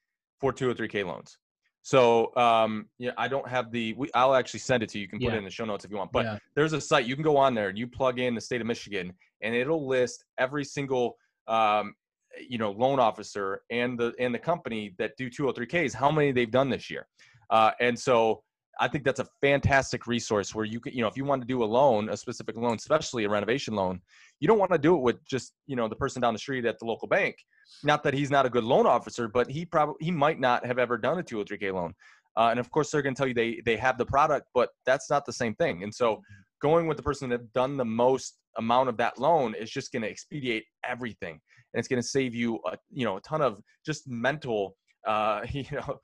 for 0.40 0.52
203k 0.52 1.06
loans 1.06 1.38
so 1.82 2.34
um, 2.36 2.86
yeah 2.98 3.12
i 3.16 3.28
don't 3.28 3.48
have 3.48 3.70
the 3.70 3.92
we, 3.94 4.08
i'll 4.14 4.34
actually 4.34 4.60
send 4.60 4.82
it 4.82 4.88
to 4.88 4.98
you 4.98 5.02
you 5.02 5.08
can 5.08 5.18
put 5.18 5.26
yeah. 5.26 5.34
it 5.34 5.38
in 5.38 5.44
the 5.44 5.50
show 5.50 5.64
notes 5.64 5.84
if 5.84 5.90
you 5.90 5.96
want 5.96 6.10
but 6.12 6.24
yeah. 6.24 6.38
there's 6.56 6.72
a 6.72 6.80
site 6.80 7.06
you 7.06 7.14
can 7.14 7.24
go 7.24 7.36
on 7.36 7.54
there 7.54 7.68
and 7.68 7.78
you 7.78 7.86
plug 7.86 8.18
in 8.18 8.34
the 8.34 8.40
state 8.40 8.60
of 8.60 8.66
michigan 8.66 9.12
and 9.42 9.54
it'll 9.54 9.86
list 9.86 10.24
every 10.38 10.64
single 10.64 11.16
um, 11.48 11.94
you 12.48 12.58
know 12.58 12.70
loan 12.72 12.98
officer 12.98 13.62
and 13.70 13.98
the 13.98 14.12
and 14.18 14.34
the 14.34 14.38
company 14.38 14.94
that 14.98 15.12
do 15.16 15.28
203ks 15.30 15.94
how 15.94 16.10
many 16.10 16.32
they've 16.32 16.50
done 16.50 16.68
this 16.68 16.90
year 16.90 17.06
uh, 17.50 17.70
and 17.80 17.98
so 17.98 18.42
I 18.80 18.88
think 18.88 19.04
that's 19.04 19.20
a 19.20 19.26
fantastic 19.40 20.06
resource 20.06 20.54
where 20.54 20.64
you 20.64 20.80
can, 20.80 20.94
you 20.94 21.02
know, 21.02 21.08
if 21.08 21.16
you 21.16 21.24
want 21.24 21.42
to 21.42 21.46
do 21.46 21.62
a 21.62 21.64
loan, 21.64 22.08
a 22.08 22.16
specific 22.16 22.56
loan, 22.56 22.74
especially 22.74 23.24
a 23.24 23.28
renovation 23.28 23.74
loan, 23.74 24.00
you 24.40 24.48
don't 24.48 24.58
want 24.58 24.72
to 24.72 24.78
do 24.78 24.96
it 24.96 25.02
with 25.02 25.24
just, 25.26 25.52
you 25.66 25.76
know, 25.76 25.88
the 25.88 25.96
person 25.96 26.22
down 26.22 26.32
the 26.32 26.38
street 26.38 26.64
at 26.64 26.78
the 26.78 26.86
local 26.86 27.06
bank. 27.06 27.36
Not 27.84 28.02
that 28.04 28.14
he's 28.14 28.30
not 28.30 28.46
a 28.46 28.50
good 28.50 28.64
loan 28.64 28.86
officer, 28.86 29.28
but 29.28 29.50
he 29.50 29.64
probably 29.64 29.96
he 30.00 30.10
might 30.10 30.40
not 30.40 30.64
have 30.64 30.78
ever 30.78 30.96
done 30.96 31.18
a 31.18 31.22
203k 31.22 31.72
loan. 31.72 31.92
Uh, 32.36 32.48
and 32.50 32.58
of 32.58 32.70
course, 32.70 32.90
they're 32.90 33.02
going 33.02 33.14
to 33.14 33.18
tell 33.18 33.28
you 33.28 33.34
they 33.34 33.60
they 33.64 33.76
have 33.76 33.98
the 33.98 34.06
product, 34.06 34.46
but 34.54 34.70
that's 34.86 35.10
not 35.10 35.26
the 35.26 35.32
same 35.32 35.54
thing. 35.56 35.82
And 35.82 35.94
so, 35.94 36.22
going 36.60 36.86
with 36.86 36.96
the 36.96 37.02
person 37.02 37.28
that 37.30 37.52
done 37.52 37.76
the 37.76 37.84
most 37.84 38.38
amount 38.56 38.88
of 38.88 38.96
that 38.96 39.18
loan 39.18 39.54
is 39.54 39.70
just 39.70 39.92
going 39.92 40.02
to 40.02 40.10
expedite 40.10 40.64
everything, 40.84 41.40
and 41.72 41.78
it's 41.78 41.88
going 41.88 42.00
to 42.00 42.06
save 42.06 42.34
you 42.34 42.60
a 42.66 42.76
you 42.90 43.04
know 43.04 43.16
a 43.16 43.20
ton 43.20 43.42
of 43.42 43.62
just 43.84 44.08
mental. 44.08 44.76
Uh, 45.06 45.42
you 45.50 45.64
know, 45.72 46.00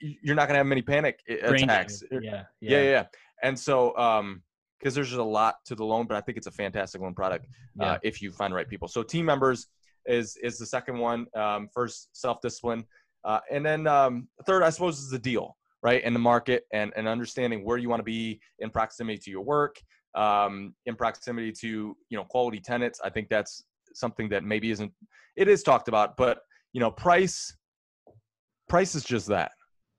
you're 0.00 0.34
not 0.34 0.46
going 0.46 0.54
to 0.54 0.58
have 0.58 0.66
many 0.66 0.82
panic 0.82 1.20
attacks. 1.28 2.02
Yeah, 2.10 2.20
yeah, 2.22 2.42
yeah, 2.60 2.82
yeah. 2.82 3.04
And 3.42 3.58
so, 3.58 3.96
um, 3.96 4.42
because 4.78 4.94
there's 4.94 5.08
just 5.08 5.20
a 5.20 5.22
lot 5.22 5.56
to 5.66 5.74
the 5.74 5.84
loan, 5.84 6.06
but 6.06 6.16
I 6.16 6.20
think 6.22 6.38
it's 6.38 6.46
a 6.46 6.52
fantastic 6.52 7.00
loan 7.00 7.14
product 7.14 7.46
uh, 7.80 7.98
if 8.02 8.22
you 8.22 8.32
find 8.32 8.52
the 8.52 8.56
right 8.56 8.68
people. 8.68 8.88
So 8.88 9.02
team 9.02 9.26
members 9.26 9.66
is 10.06 10.36
is 10.42 10.58
the 10.58 10.66
second 10.66 10.98
one. 10.98 11.26
Um, 11.34 11.68
first, 11.72 12.08
self 12.12 12.40
discipline, 12.40 12.84
uh, 13.24 13.40
and 13.50 13.64
then 13.64 13.86
um, 13.86 14.28
third, 14.46 14.62
I 14.62 14.70
suppose, 14.70 14.98
is 14.98 15.10
the 15.10 15.18
deal, 15.18 15.56
right? 15.82 16.02
In 16.02 16.12
the 16.12 16.18
market 16.18 16.64
and 16.72 16.92
and 16.96 17.06
understanding 17.06 17.64
where 17.64 17.76
you 17.76 17.88
want 17.88 18.00
to 18.00 18.04
be 18.04 18.40
in 18.58 18.70
proximity 18.70 19.18
to 19.18 19.30
your 19.30 19.42
work, 19.42 19.76
um, 20.14 20.74
in 20.86 20.96
proximity 20.96 21.52
to 21.52 21.96
you 22.08 22.16
know 22.16 22.24
quality 22.24 22.60
tenants. 22.60 23.00
I 23.04 23.10
think 23.10 23.28
that's 23.28 23.64
something 23.94 24.28
that 24.30 24.44
maybe 24.44 24.70
isn't 24.70 24.92
it 25.36 25.48
is 25.48 25.62
talked 25.62 25.88
about, 25.88 26.16
but 26.16 26.40
you 26.72 26.80
know, 26.80 26.90
price 26.90 27.54
price 28.68 28.94
is 28.94 29.04
just 29.04 29.26
that 29.28 29.52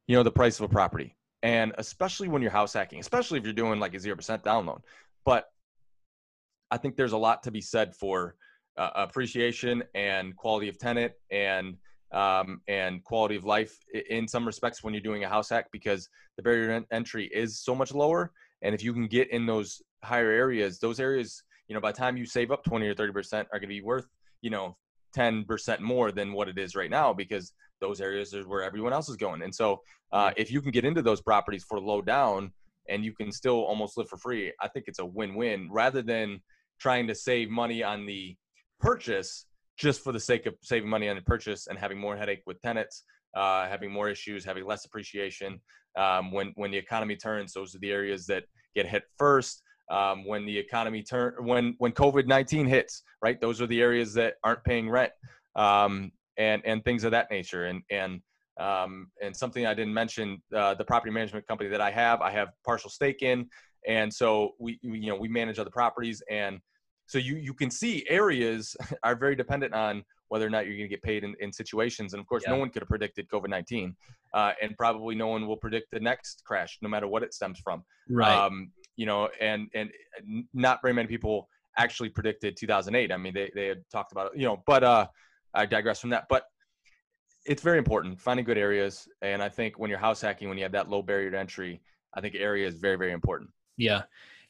you 0.08 0.16
know 0.16 0.24
the 0.24 0.32
price 0.32 0.60
of 0.60 0.66
a 0.66 0.70
property. 0.70 1.16
And 1.44 1.74
especially 1.80 2.28
when 2.28 2.42
you're 2.44 2.52
house 2.52 2.74
hacking 2.74 3.00
especially 3.00 3.40
if 3.40 3.46
you're 3.46 3.54
doing 3.54 3.80
like 3.80 3.96
a 3.96 3.98
0% 3.98 4.44
down 4.44 4.66
loan. 4.66 4.80
But 5.26 5.46
i 6.72 6.78
think 6.78 6.96
there's 6.96 7.12
a 7.12 7.18
lot 7.18 7.44
to 7.44 7.52
be 7.52 7.62
said 7.62 7.94
for 7.94 8.36
uh, 8.78 8.90
appreciation 8.96 9.84
and 9.94 10.36
quality 10.36 10.70
of 10.70 10.80
tenant 10.80 11.12
and 11.30 11.76
um, 12.14 12.62
and 12.68 13.04
quality 13.06 13.38
of 13.38 13.46
life 13.46 13.78
in 14.10 14.28
some 14.28 14.46
respects 14.46 14.84
when 14.84 14.94
you're 14.94 15.02
doing 15.02 15.24
a 15.24 15.30
house 15.30 15.50
hack 15.50 15.68
because 15.72 16.10
the 16.36 16.44
barrier 16.44 16.80
to 16.80 16.86
entry 16.92 17.28
is 17.28 17.62
so 17.62 17.74
much 17.74 17.94
lower. 17.94 18.34
And 18.62 18.76
if 18.76 18.84
you 18.84 18.92
can 18.92 19.08
get 19.08 19.30
in 19.32 19.46
those 19.46 19.82
higher 20.04 20.30
areas 20.30 20.80
those 20.80 21.00
areas 21.00 21.44
you 21.72 21.76
know 21.76 21.80
by 21.80 21.94
the 21.94 21.98
time 21.98 22.18
you 22.18 22.26
save 22.26 22.52
up 22.52 22.66
20 22.66 22.86
or 22.86 22.94
30 22.94 23.14
percent 23.14 23.48
are 23.54 23.60
going 23.60 23.70
to 23.70 23.76
be 23.76 23.82
worth 23.82 24.06
you 24.42 24.50
know 24.50 24.76
10 25.14 25.46
percent 25.46 25.80
more 25.80 26.12
than 26.12 26.34
what 26.34 26.50
it 26.50 26.58
is 26.58 26.76
right 26.76 26.90
now 26.90 27.14
because 27.14 27.54
those 27.80 28.02
areas 28.02 28.34
is 28.34 28.46
where 28.46 28.62
everyone 28.62 28.92
else 28.92 29.08
is 29.08 29.16
going. 29.16 29.42
And 29.42 29.56
so 29.56 29.82
uh, 30.12 30.32
if 30.36 30.52
you 30.52 30.62
can 30.62 30.72
get 30.72 30.84
into 30.84 31.02
those 31.02 31.22
properties 31.22 31.64
for 31.64 31.80
low 31.80 32.02
down 32.02 32.52
and 32.90 33.06
you 33.06 33.14
can 33.14 33.32
still 33.32 33.64
almost 33.64 33.98
live 33.98 34.10
for 34.10 34.18
free, 34.18 34.52
I 34.62 34.68
think 34.68 34.86
it's 34.90 35.00
a 35.00 35.06
win-win 35.06 35.70
rather 35.72 36.02
than 36.02 36.42
trying 36.78 37.08
to 37.08 37.16
save 37.16 37.50
money 37.50 37.82
on 37.82 38.06
the 38.06 38.36
purchase 38.82 39.46
just 39.78 40.04
for 40.04 40.12
the 40.12 40.20
sake 40.20 40.46
of 40.46 40.56
saving 40.62 40.90
money 40.90 41.10
on 41.10 41.16
the 41.16 41.22
purchase 41.22 41.68
and 41.68 41.80
having 41.80 41.98
more 41.98 42.18
headache 42.18 42.44
with 42.46 42.62
tenants, 42.62 43.04
uh, 43.36 43.66
having 43.68 43.90
more 43.90 44.10
issues, 44.10 44.44
having 44.44 44.66
less 44.66 44.86
appreciation. 44.86 45.60
Um, 45.98 46.32
when 46.32 46.54
when 46.56 46.72
the 46.72 46.78
economy 46.78 47.16
turns, 47.16 47.54
those 47.54 47.74
are 47.74 47.80
the 47.80 47.92
areas 47.92 48.28
that 48.28 48.44
get 48.76 48.86
hit 48.86 49.04
first. 49.18 49.64
Um, 49.92 50.26
when 50.26 50.46
the 50.46 50.58
economy 50.58 51.04
turn, 51.04 51.34
when 51.40 51.76
when 51.78 51.92
COVID 51.92 52.26
nineteen 52.26 52.66
hits, 52.66 53.04
right? 53.22 53.40
Those 53.40 53.62
are 53.62 53.68
the 53.68 53.82
areas 53.82 54.14
that 54.14 54.36
aren't 54.44 54.64
paying 54.64 54.90
rent. 54.90 55.12
Um, 55.56 56.12
and 56.38 56.62
and 56.66 56.84
things 56.84 57.04
of 57.04 57.12
that 57.12 57.30
nature. 57.32 57.66
And 57.66 57.82
and 57.90 58.22
um, 58.60 59.08
and 59.22 59.36
something 59.36 59.66
I 59.66 59.74
didn't 59.74 59.94
mention, 59.94 60.42
uh, 60.56 60.76
the 60.76 60.84
property 60.84 61.12
management 61.12 61.48
company 61.48 61.70
that 61.70 61.82
I 61.82 61.90
have, 61.92 62.22
I 62.22 62.32
have 62.32 62.50
partial 62.66 62.90
stake 62.90 63.22
in, 63.22 63.48
and 63.88 64.14
so 64.14 64.56
we, 64.60 64.80
we 64.84 65.00
you 65.00 65.08
know 65.08 65.16
we 65.16 65.28
manage 65.28 65.60
other 65.60 65.70
properties, 65.70 66.22
and 66.30 66.60
so 67.06 67.18
you 67.18 67.36
you 67.36 67.54
can 67.54 67.72
see 67.72 68.06
areas 68.10 68.76
are 69.04 69.16
very 69.16 69.36
dependent 69.36 69.74
on 69.74 70.04
whether 70.30 70.48
or 70.48 70.50
not 70.50 70.66
you're 70.66 70.78
going 70.78 70.88
to 70.88 70.96
get 70.96 71.04
paid 71.04 71.26
in, 71.26 71.36
in 71.42 71.52
situations. 71.52 72.14
And 72.14 72.22
of 72.22 72.26
course, 72.26 72.44
yeah. 72.46 72.54
no 72.54 72.60
one 72.60 72.70
could 72.70 72.82
have 72.82 72.88
predicted 72.88 73.28
COVID 73.28 73.50
19. 73.50 73.94
Uh, 74.34 74.54
and 74.62 74.78
probably 74.78 75.14
no 75.14 75.28
one 75.28 75.46
will 75.46 75.58
predict 75.58 75.88
the 75.92 76.00
next 76.00 76.44
crash, 76.46 76.78
no 76.82 76.88
matter 76.88 77.06
what 77.06 77.22
it 77.22 77.34
stems 77.34 77.60
from. 77.60 77.84
Right. 78.10 78.34
Um, 78.34 78.72
you 79.02 79.08
know, 79.08 79.28
and, 79.40 79.68
and 79.74 79.90
not 80.54 80.80
very 80.84 80.94
many 80.94 81.08
people 81.08 81.50
actually 81.76 82.08
predicted 82.08 82.56
2008. 82.56 83.12
I 83.12 83.18
mean, 83.18 83.34
they, 83.34 83.50
they 83.56 83.66
had 83.66 83.82
talked 83.92 84.12
about 84.12 84.28
it, 84.28 84.40
you 84.40 84.46
know, 84.46 84.62
but 84.68 84.84
uh, 84.84 85.08
I 85.56 85.66
digress 85.66 86.00
from 86.00 86.12
that. 86.12 86.28
But 86.30 86.44
it's 87.48 87.64
very 87.64 87.80
important 87.80 88.22
finding 88.22 88.46
good 88.46 88.60
areas. 88.60 89.08
And 89.24 89.42
I 89.42 89.50
think 89.50 89.80
when 89.80 89.90
you're 89.90 89.98
house 89.98 90.22
hacking, 90.22 90.50
when 90.50 90.58
you 90.60 90.64
have 90.66 90.74
that 90.74 90.88
low 90.88 91.02
barrier 91.02 91.32
to 91.32 91.40
entry, 91.40 91.82
I 92.14 92.22
think 92.22 92.36
area 92.36 92.68
is 92.68 92.76
very, 92.76 92.96
very 92.96 93.12
important. 93.12 93.50
Yeah. 93.76 94.04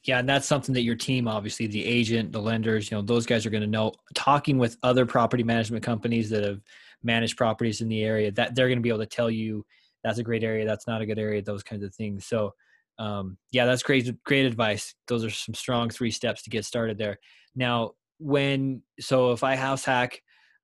Yeah. 0.04 0.20
And 0.20 0.28
that's 0.28 0.48
something 0.48 0.74
that 0.74 0.82
your 0.82 0.96
team, 0.96 1.30
obviously, 1.30 1.68
the 1.68 1.86
agent, 1.86 2.34
the 2.34 2.42
lenders, 2.42 2.92
you 2.92 2.98
know, 2.98 3.02
those 3.02 3.26
guys 3.26 3.46
are 3.46 3.52
going 3.52 3.62
to 3.62 3.68
know. 3.68 3.94
Talking 4.16 4.58
with 4.58 4.76
other 4.84 5.06
property 5.06 5.44
management 5.44 5.82
companies 5.82 6.30
that 6.32 6.44
have 6.44 6.60
managed 7.04 7.38
properties 7.38 7.80
in 7.80 7.88
the 7.88 8.04
area, 8.04 8.34
that 8.34 8.54
they're 8.54 8.68
going 8.68 8.80
to 8.80 8.84
be 8.84 8.90
able 8.90 9.00
to 9.00 9.06
tell 9.06 9.32
you 9.32 9.66
that's 10.04 10.20
a 10.20 10.24
great 10.24 10.44
area, 10.44 10.66
that's 10.66 10.88
not 10.88 11.02
a 11.02 11.06
good 11.06 11.20
area, 11.20 11.42
those 11.42 11.64
kinds 11.64 11.86
of 11.86 11.96
things. 11.96 12.26
So, 12.26 12.54
um, 13.00 13.38
yeah, 13.52 13.66
that's 13.66 13.84
great, 13.84 14.12
great 14.24 14.46
advice. 14.46 14.94
Those 15.08 15.24
are 15.26 15.30
some 15.30 15.56
strong 15.56 15.90
three 15.90 16.12
steps 16.12 16.44
to 16.44 16.50
get 16.50 16.66
started 16.66 16.98
there. 16.98 17.18
Now, 17.56 17.92
when 18.20 18.84
so 19.00 19.32
if 19.32 19.44
I 19.44 19.56
house 19.56 19.84
hack, 19.84 20.22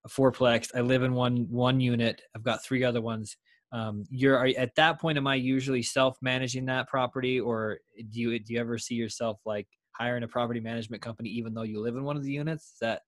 a 0.07 0.09
fourplex. 0.09 0.69
I 0.75 0.81
live 0.81 1.03
in 1.03 1.13
one 1.13 1.47
one 1.49 1.79
unit. 1.79 2.21
I've 2.35 2.43
got 2.43 2.63
three 2.63 2.83
other 2.83 3.01
ones. 3.01 3.37
Um, 3.71 4.05
you're 4.09 4.37
are, 4.37 4.47
at 4.57 4.75
that 4.75 4.99
point. 4.99 5.17
Am 5.17 5.27
I 5.27 5.35
usually 5.35 5.83
self 5.83 6.17
managing 6.21 6.65
that 6.65 6.87
property, 6.87 7.39
or 7.39 7.79
do 8.09 8.19
you 8.19 8.39
do 8.39 8.53
you 8.53 8.59
ever 8.59 8.77
see 8.77 8.95
yourself 8.95 9.39
like 9.45 9.67
hiring 9.91 10.23
a 10.23 10.27
property 10.27 10.59
management 10.59 11.01
company 11.01 11.29
even 11.29 11.53
though 11.53 11.63
you 11.63 11.81
live 11.81 11.95
in 11.95 12.03
one 12.03 12.17
of 12.17 12.23
the 12.23 12.31
units? 12.31 12.71
Does 12.71 12.79
that 12.81 13.01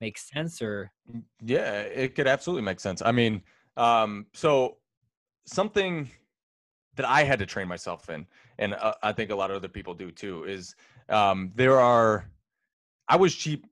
make 0.00 0.18
sense, 0.18 0.62
or? 0.62 0.90
Mm, 1.14 1.22
yeah, 1.44 1.80
it 1.80 2.14
could 2.14 2.26
absolutely 2.26 2.62
make 2.62 2.80
sense. 2.80 3.02
I 3.04 3.12
mean, 3.12 3.42
um, 3.76 4.26
so 4.32 4.78
something 5.46 6.10
that 6.96 7.06
I 7.06 7.24
had 7.24 7.38
to 7.38 7.46
train 7.46 7.68
myself 7.68 8.08
in, 8.10 8.26
and 8.58 8.74
uh, 8.74 8.94
I 9.02 9.12
think 9.12 9.30
a 9.30 9.36
lot 9.36 9.50
of 9.50 9.56
other 9.56 9.68
people 9.68 9.94
do 9.94 10.10
too, 10.10 10.44
is 10.44 10.74
um, 11.08 11.52
there 11.54 11.80
are. 11.80 12.30
I 13.08 13.16
was 13.16 13.34
cheap 13.34 13.66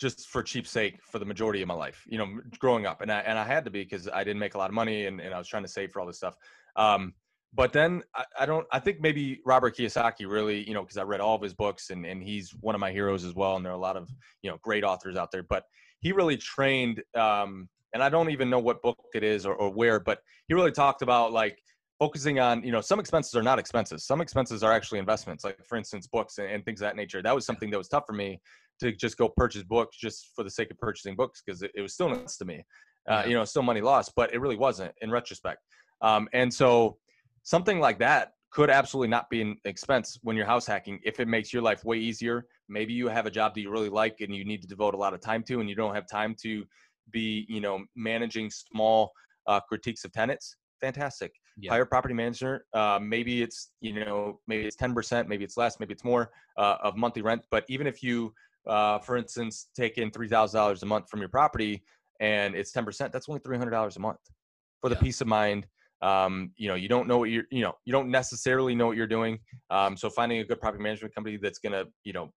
just 0.00 0.28
for 0.28 0.42
cheap 0.42 0.66
sake 0.66 0.98
for 1.02 1.18
the 1.18 1.26
majority 1.26 1.60
of 1.60 1.68
my 1.68 1.74
life, 1.74 2.06
you 2.08 2.16
know, 2.16 2.40
growing 2.58 2.86
up. 2.86 3.02
And 3.02 3.12
I, 3.12 3.20
and 3.20 3.38
I 3.38 3.44
had 3.44 3.64
to 3.66 3.70
be 3.70 3.82
because 3.82 4.08
I 4.08 4.24
didn't 4.24 4.38
make 4.38 4.54
a 4.54 4.58
lot 4.58 4.70
of 4.70 4.74
money 4.74 5.04
and, 5.04 5.20
and 5.20 5.34
I 5.34 5.38
was 5.38 5.46
trying 5.46 5.62
to 5.62 5.68
save 5.68 5.92
for 5.92 6.00
all 6.00 6.06
this 6.06 6.16
stuff. 6.16 6.36
Um, 6.74 7.12
but 7.52 7.72
then 7.74 8.02
I, 8.14 8.24
I, 8.40 8.46
don't, 8.46 8.66
I 8.72 8.78
think 8.78 9.00
maybe 9.00 9.40
Robert 9.44 9.76
Kiyosaki 9.76 10.26
really, 10.26 10.66
you 10.66 10.72
know, 10.72 10.82
because 10.82 10.96
I 10.96 11.02
read 11.02 11.20
all 11.20 11.36
of 11.36 11.42
his 11.42 11.52
books 11.52 11.90
and, 11.90 12.06
and 12.06 12.22
he's 12.22 12.54
one 12.60 12.74
of 12.74 12.80
my 12.80 12.90
heroes 12.90 13.24
as 13.26 13.34
well. 13.34 13.56
And 13.56 13.64
there 13.64 13.72
are 13.72 13.76
a 13.76 13.80
lot 13.80 13.98
of, 13.98 14.08
you 14.40 14.50
know, 14.50 14.56
great 14.62 14.84
authors 14.84 15.16
out 15.16 15.30
there, 15.30 15.42
but 15.42 15.64
he 16.00 16.12
really 16.12 16.38
trained, 16.38 17.02
um, 17.14 17.68
and 17.92 18.02
I 18.02 18.08
don't 18.08 18.30
even 18.30 18.48
know 18.48 18.58
what 18.58 18.80
book 18.80 18.96
it 19.14 19.22
is 19.22 19.44
or, 19.44 19.54
or 19.54 19.70
where, 19.70 20.00
but 20.00 20.20
he 20.48 20.54
really 20.54 20.72
talked 20.72 21.02
about 21.02 21.32
like 21.32 21.58
focusing 22.00 22.40
on, 22.40 22.64
you 22.64 22.72
know, 22.72 22.80
some 22.80 22.98
expenses 22.98 23.34
are 23.34 23.42
not 23.42 23.58
expenses. 23.58 24.04
Some 24.04 24.22
expenses 24.22 24.62
are 24.62 24.72
actually 24.72 24.98
investments, 24.98 25.44
like 25.44 25.64
for 25.66 25.76
instance, 25.76 26.06
books 26.06 26.38
and, 26.38 26.48
and 26.48 26.64
things 26.64 26.80
of 26.80 26.86
that 26.86 26.96
nature. 26.96 27.22
That 27.22 27.34
was 27.34 27.44
something 27.44 27.70
that 27.70 27.78
was 27.78 27.88
tough 27.88 28.04
for 28.06 28.14
me 28.14 28.40
to 28.80 28.90
just 28.90 29.18
go 29.18 29.28
purchase 29.28 29.62
books 29.62 29.98
just 29.98 30.30
for 30.34 30.42
the 30.42 30.50
sake 30.50 30.70
of 30.70 30.78
purchasing 30.78 31.14
books 31.14 31.42
because 31.44 31.62
it, 31.62 31.70
it, 31.74 31.82
was 31.82 31.92
still 31.92 32.08
nuts 32.08 32.38
to 32.38 32.46
me. 32.46 32.64
Uh, 33.06 33.24
you 33.26 33.34
know, 33.34 33.44
still 33.44 33.62
money 33.62 33.82
lost, 33.82 34.12
but 34.16 34.32
it 34.32 34.40
really 34.40 34.56
wasn't 34.56 34.92
in 35.02 35.10
retrospect. 35.10 35.58
Um, 36.00 36.26
and 36.32 36.52
so 36.52 36.96
something 37.42 37.80
like 37.80 37.98
that 37.98 38.32
could 38.50 38.70
absolutely 38.70 39.08
not 39.08 39.28
be 39.28 39.42
an 39.42 39.56
expense 39.66 40.18
when 40.22 40.36
you're 40.36 40.46
house 40.46 40.66
hacking 40.66 40.98
if 41.04 41.20
it 41.20 41.28
makes 41.28 41.52
your 41.52 41.62
life 41.62 41.84
way 41.84 41.98
easier. 41.98 42.46
Maybe 42.68 42.94
you 42.94 43.08
have 43.08 43.26
a 43.26 43.30
job 43.30 43.54
that 43.54 43.60
you 43.60 43.70
really 43.70 43.90
like 43.90 44.16
and 44.20 44.34
you 44.34 44.46
need 44.46 44.62
to 44.62 44.68
devote 44.68 44.94
a 44.94 44.96
lot 44.96 45.12
of 45.12 45.20
time 45.20 45.42
to, 45.44 45.60
and 45.60 45.68
you 45.68 45.74
don't 45.74 45.94
have 45.94 46.08
time 46.08 46.34
to 46.42 46.64
be, 47.10 47.44
you 47.48 47.60
know, 47.60 47.84
managing 47.94 48.50
small 48.50 49.12
uh, 49.46 49.60
critiques 49.60 50.04
of 50.04 50.12
tenants. 50.12 50.56
Fantastic. 50.80 51.32
Yeah. 51.58 51.72
Hire 51.72 51.84
property 51.84 52.14
manager. 52.14 52.64
Uh, 52.72 52.98
maybe 53.02 53.42
it's 53.42 53.72
you 53.80 54.04
know 54.04 54.40
maybe 54.46 54.66
it's 54.66 54.76
ten 54.76 54.94
percent, 54.94 55.28
maybe 55.28 55.44
it's 55.44 55.56
less, 55.56 55.78
maybe 55.78 55.92
it's 55.92 56.04
more 56.04 56.30
uh, 56.56 56.76
of 56.82 56.96
monthly 56.96 57.22
rent. 57.22 57.42
But 57.50 57.64
even 57.68 57.86
if 57.86 58.02
you 58.02 58.32
uh, 58.66 58.98
for 58.98 59.16
instance, 59.16 59.68
take 59.74 59.98
in 59.98 60.10
three 60.10 60.28
thousand 60.28 60.58
dollars 60.58 60.82
a 60.82 60.86
month 60.86 61.08
from 61.08 61.20
your 61.20 61.28
property, 61.28 61.82
and 62.20 62.54
it's 62.54 62.72
ten 62.72 62.84
percent. 62.84 63.12
That's 63.12 63.28
only 63.28 63.40
three 63.44 63.56
hundred 63.58 63.70
dollars 63.70 63.96
a 63.96 64.00
month 64.00 64.20
for 64.80 64.88
the 64.88 64.96
yeah. 64.96 65.02
peace 65.02 65.20
of 65.20 65.26
mind. 65.26 65.66
Um, 66.02 66.52
you 66.56 66.68
know, 66.68 66.76
you 66.76 66.88
don't 66.88 67.06
know 67.06 67.18
what 67.18 67.30
you're, 67.30 67.44
you 67.50 67.60
know, 67.60 67.74
you 67.84 67.92
don't 67.92 68.10
necessarily 68.10 68.74
know 68.74 68.86
what 68.86 68.96
you're 68.96 69.06
doing. 69.06 69.38
Um, 69.68 69.96
so 69.96 70.08
finding 70.08 70.38
a 70.38 70.44
good 70.44 70.60
property 70.60 70.82
management 70.82 71.14
company 71.14 71.36
that's 71.36 71.58
gonna, 71.58 71.84
you 72.04 72.14
know, 72.14 72.32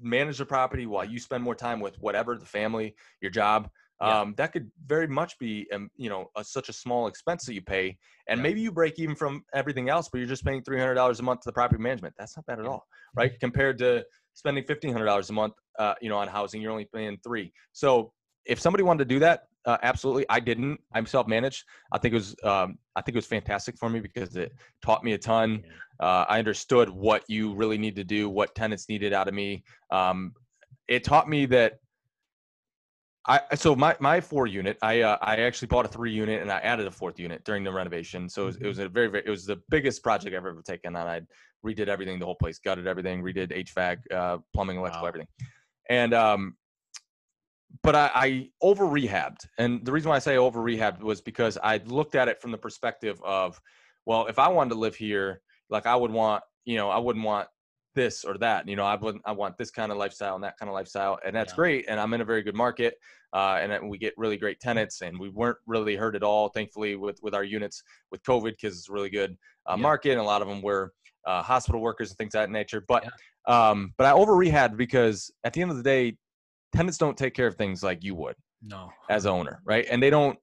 manage 0.00 0.38
the 0.38 0.46
property 0.46 0.86
while 0.86 1.04
you 1.04 1.18
spend 1.18 1.42
more 1.42 1.54
time 1.54 1.80
with 1.80 1.96
whatever 2.00 2.36
the 2.36 2.46
family, 2.46 2.94
your 3.20 3.30
job. 3.30 3.68
Yeah. 4.02 4.20
Um, 4.20 4.34
that 4.38 4.52
could 4.52 4.70
very 4.86 5.06
much 5.06 5.38
be, 5.38 5.66
um, 5.74 5.90
you 5.96 6.08
know, 6.08 6.30
a, 6.34 6.42
such 6.42 6.70
a 6.70 6.72
small 6.72 7.06
expense 7.06 7.44
that 7.44 7.54
you 7.54 7.60
pay, 7.60 7.98
and 8.28 8.38
yeah. 8.38 8.42
maybe 8.42 8.60
you 8.62 8.72
break 8.72 8.98
even 8.98 9.14
from 9.14 9.44
everything 9.52 9.90
else, 9.90 10.08
but 10.08 10.18
you're 10.18 10.26
just 10.26 10.44
paying 10.44 10.62
three 10.62 10.78
hundred 10.78 10.94
dollars 10.94 11.20
a 11.20 11.22
month 11.22 11.40
to 11.40 11.48
the 11.48 11.52
property 11.52 11.82
management. 11.82 12.14
That's 12.18 12.34
not 12.36 12.46
bad 12.46 12.60
at 12.60 12.66
all, 12.66 12.86
right? 13.14 13.38
Compared 13.40 13.76
to 13.78 14.04
spending 14.32 14.64
fifteen 14.64 14.92
hundred 14.92 15.04
dollars 15.04 15.28
a 15.28 15.34
month, 15.34 15.52
uh, 15.78 15.94
you 16.00 16.08
know, 16.08 16.16
on 16.16 16.28
housing, 16.28 16.62
you're 16.62 16.72
only 16.72 16.88
paying 16.94 17.18
three. 17.22 17.52
So 17.72 18.12
if 18.46 18.58
somebody 18.58 18.84
wanted 18.84 19.06
to 19.06 19.14
do 19.14 19.18
that, 19.18 19.42
uh, 19.66 19.76
absolutely. 19.82 20.24
I 20.30 20.40
didn't. 20.40 20.80
I'm 20.94 21.04
self-managed. 21.04 21.64
I 21.92 21.98
think 21.98 22.12
it 22.12 22.16
was 22.16 22.34
um, 22.42 22.78
I 22.96 23.02
think 23.02 23.16
it 23.16 23.18
was 23.18 23.26
fantastic 23.26 23.76
for 23.76 23.90
me 23.90 24.00
because 24.00 24.34
it 24.36 24.52
taught 24.82 25.04
me 25.04 25.12
a 25.12 25.18
ton. 25.18 25.62
Uh, 26.00 26.24
I 26.26 26.38
understood 26.38 26.88
what 26.88 27.24
you 27.28 27.54
really 27.54 27.76
need 27.76 27.96
to 27.96 28.04
do, 28.04 28.30
what 28.30 28.54
tenants 28.54 28.88
needed 28.88 29.12
out 29.12 29.28
of 29.28 29.34
me. 29.34 29.62
Um, 29.90 30.32
it 30.88 31.04
taught 31.04 31.28
me 31.28 31.44
that 31.46 31.74
I 33.26 33.40
so 33.54 33.76
my 33.76 33.96
my 34.00 34.20
four 34.20 34.46
unit 34.46 34.78
I 34.80 35.02
uh, 35.02 35.18
I 35.20 35.36
actually 35.36 35.68
bought 35.68 35.84
a 35.84 35.88
three 35.88 36.12
unit 36.12 36.40
and 36.40 36.50
I 36.50 36.58
added 36.60 36.86
a 36.86 36.90
fourth 36.90 37.18
unit 37.18 37.44
during 37.44 37.62
the 37.64 37.72
renovation. 37.72 38.28
So 38.28 38.44
it 38.44 38.46
was, 38.46 38.56
it 38.56 38.66
was, 38.66 38.78
a 38.78 38.88
very, 38.88 39.08
very 39.08 39.22
it 39.26 39.30
was 39.30 39.44
the 39.44 39.60
biggest 39.68 40.02
project 40.02 40.34
I've 40.34 40.46
ever 40.46 40.62
taken 40.62 40.96
on. 40.96 41.06
I 41.06 41.20
redid 41.64 41.88
everything, 41.88 42.18
the 42.18 42.24
whole 42.24 42.34
place, 42.34 42.58
gutted 42.58 42.86
everything, 42.86 43.22
redid 43.22 43.52
HVAC, 43.52 43.98
uh, 44.10 44.38
plumbing, 44.54 44.78
electrical, 44.78 45.02
wow. 45.02 45.08
everything. 45.08 45.28
And 45.90 46.14
um, 46.14 46.56
but 47.82 47.94
I, 47.94 48.10
I 48.14 48.48
over 48.62 48.84
rehabbed, 48.84 49.46
and 49.58 49.84
the 49.84 49.92
reason 49.92 50.08
why 50.08 50.16
I 50.16 50.20
say 50.20 50.38
over 50.38 50.60
rehabbed 50.60 51.00
was 51.02 51.20
because 51.20 51.58
I 51.62 51.78
looked 51.86 52.14
at 52.14 52.28
it 52.28 52.40
from 52.40 52.50
the 52.52 52.58
perspective 52.58 53.20
of, 53.22 53.60
well, 54.06 54.26
if 54.26 54.38
I 54.38 54.48
wanted 54.48 54.70
to 54.70 54.76
live 54.76 54.96
here, 54.96 55.42
like 55.68 55.86
I 55.86 55.94
would 55.94 56.10
want, 56.10 56.42
you 56.64 56.76
know, 56.76 56.88
I 56.90 56.98
wouldn't 56.98 57.24
want 57.24 57.48
this 57.94 58.24
or 58.24 58.38
that. 58.38 58.68
You 58.68 58.76
know, 58.76 58.84
I 58.84 58.96
would 58.96 59.18
I 59.24 59.32
want 59.32 59.56
this 59.58 59.70
kind 59.70 59.92
of 59.92 59.98
lifestyle 59.98 60.34
and 60.34 60.44
that 60.44 60.58
kind 60.58 60.68
of 60.68 60.74
lifestyle, 60.74 61.18
and 61.24 61.34
that's 61.34 61.52
yeah. 61.52 61.56
great. 61.56 61.84
And 61.88 62.00
I'm 62.00 62.12
in 62.14 62.20
a 62.20 62.24
very 62.24 62.42
good 62.42 62.54
market, 62.54 62.94
uh, 63.32 63.58
and 63.60 63.88
we 63.88 63.98
get 63.98 64.14
really 64.16 64.36
great 64.36 64.60
tenants, 64.60 65.02
and 65.02 65.18
we 65.18 65.28
weren't 65.28 65.58
really 65.66 65.96
hurt 65.96 66.16
at 66.16 66.22
all, 66.22 66.48
thankfully, 66.48 66.96
with 66.96 67.18
with 67.22 67.34
our 67.34 67.44
units 67.44 67.82
with 68.10 68.22
COVID 68.22 68.52
because 68.52 68.78
it's 68.78 68.88
a 68.88 68.92
really 68.92 69.10
good 69.10 69.36
uh, 69.68 69.74
yeah. 69.76 69.82
market, 69.82 70.12
and 70.12 70.20
a 70.20 70.24
lot 70.24 70.42
of 70.42 70.48
them 70.48 70.62
were 70.62 70.92
uh, 71.26 71.42
hospital 71.42 71.80
workers 71.80 72.10
and 72.10 72.18
things 72.18 72.34
of 72.34 72.40
that 72.40 72.50
nature. 72.50 72.84
But 72.86 73.04
yeah. 73.04 73.70
um, 73.70 73.92
but 73.98 74.06
I 74.06 74.12
over 74.12 74.36
rehab 74.36 74.76
because 74.76 75.30
at 75.44 75.52
the 75.52 75.62
end 75.62 75.70
of 75.70 75.76
the 75.76 75.82
day, 75.82 76.16
tenants 76.74 76.98
don't 76.98 77.16
take 77.16 77.34
care 77.34 77.46
of 77.46 77.56
things 77.56 77.82
like 77.82 78.02
you 78.02 78.14
would. 78.14 78.36
No. 78.62 78.90
As 79.08 79.24
owner, 79.24 79.62
right? 79.64 79.86
And 79.90 80.02
they 80.02 80.10
don't 80.10 80.38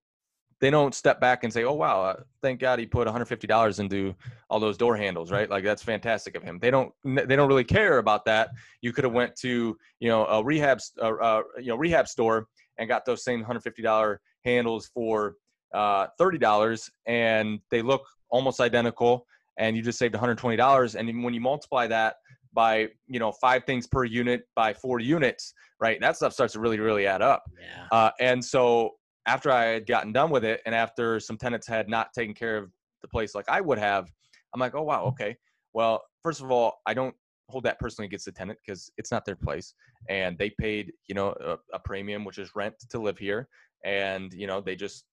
they 0.60 0.70
don't 0.70 0.96
step 0.96 1.20
back 1.20 1.44
and 1.44 1.54
say, 1.54 1.64
"Oh 1.64 1.74
wow, 1.74 2.04
uh, 2.04 2.22
thank 2.42 2.60
God 2.60 2.80
he 2.80 2.86
put 2.86 3.08
$150 3.08 3.80
into 3.80 4.16
all 4.50 4.60
those 4.60 4.78
door 4.78 4.96
handles, 4.98 5.32
right? 5.32 5.50
Like 5.50 5.64
that's 5.64 5.84
fantastic 5.84 6.36
of 6.36 6.44
him." 6.44 6.60
They 6.60 6.72
don't 6.72 6.92
they 7.04 7.36
don't 7.36 7.48
really 7.48 7.64
care 7.64 8.00
about 8.00 8.26
that. 8.26 8.50
You 8.82 8.92
could 8.92 9.04
have 9.04 9.14
went 9.14 9.36
to 9.38 9.78
you 10.00 10.10
know 10.10 10.26
a 10.26 10.44
rehab 10.44 10.80
uh, 11.02 11.14
uh, 11.14 11.44
you 11.60 11.68
know 11.68 11.76
rehab 11.76 12.08
store 12.08 12.48
and 12.80 12.88
got 12.88 13.06
those 13.06 13.24
same 13.24 13.44
$150 13.44 14.18
handles 14.46 14.88
for 14.94 15.36
uh, 15.74 16.08
$30, 16.20 16.90
and 17.08 17.60
they 17.72 17.82
look 17.82 18.04
almost 18.30 18.60
identical, 18.60 19.26
and 19.58 19.76
you 19.76 19.82
just 19.82 19.98
saved 19.98 20.14
$120. 20.14 20.96
And 20.96 21.24
when 21.24 21.34
you 21.34 21.42
multiply 21.42 21.88
that 21.88 22.18
by 22.54 22.88
you 23.08 23.20
know 23.20 23.32
five 23.32 23.64
things 23.66 23.86
per 23.86 24.04
unit 24.04 24.48
by 24.56 24.74
four 24.74 25.00
units, 25.00 25.54
right? 25.80 26.00
That 26.02 26.16
stuff 26.16 26.34
starts 26.34 26.54
to 26.54 26.60
really 26.60 26.80
really 26.80 27.06
add 27.06 27.22
up. 27.22 27.44
Yeah. 27.60 27.88
Uh, 27.92 28.12
and 28.20 28.44
so 28.44 28.96
after 29.28 29.52
I 29.52 29.66
had 29.66 29.86
gotten 29.86 30.12
done 30.12 30.32
with 30.32 30.44
it, 30.44 30.62
and 30.66 30.74
after 30.74 31.20
some 31.20 31.38
tenants 31.38 31.68
had 31.68 31.90
not 31.90 32.14
taken 32.14 32.34
care 32.34 32.58
of 32.58 32.72
the 33.02 33.08
place 33.08 33.36
like 33.36 33.48
I 33.50 33.62
would 33.62 33.78
have, 33.78 34.12
I'm 34.54 34.60
like, 34.60 34.74
oh 34.74 34.84
wow, 34.84 35.06
mm. 35.06 35.10
okay. 35.10 35.38
Well, 35.74 36.02
first 36.24 36.42
of 36.42 36.50
all, 36.50 36.82
I 36.88 36.94
don't 36.94 37.14
hold 37.50 37.64
that 37.64 37.80
personally 37.80 38.08
against 38.08 38.26
the 38.26 38.32
tenant 38.32 38.58
because 38.66 38.92
it's 38.98 39.12
not 39.12 39.26
their 39.26 39.36
place, 39.36 39.74
and 40.10 40.38
they 40.38 40.50
paid 40.50 40.94
you 41.08 41.16
know 41.16 41.36
a, 41.40 41.58
a 41.74 41.80
premium, 41.80 42.24
which 42.24 42.40
is 42.40 42.56
rent 42.56 42.76
to 42.90 43.00
live 43.00 43.18
here, 43.18 43.48
and 43.84 44.34
you 44.34 44.48
know 44.48 44.62
they 44.62 44.76
just 44.76 45.04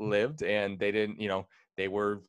lived 0.00 0.42
and 0.42 0.78
they 0.78 0.90
didn't 0.90 1.20
you 1.20 1.28
know 1.28 1.46
they 1.76 1.88
were 1.88 2.20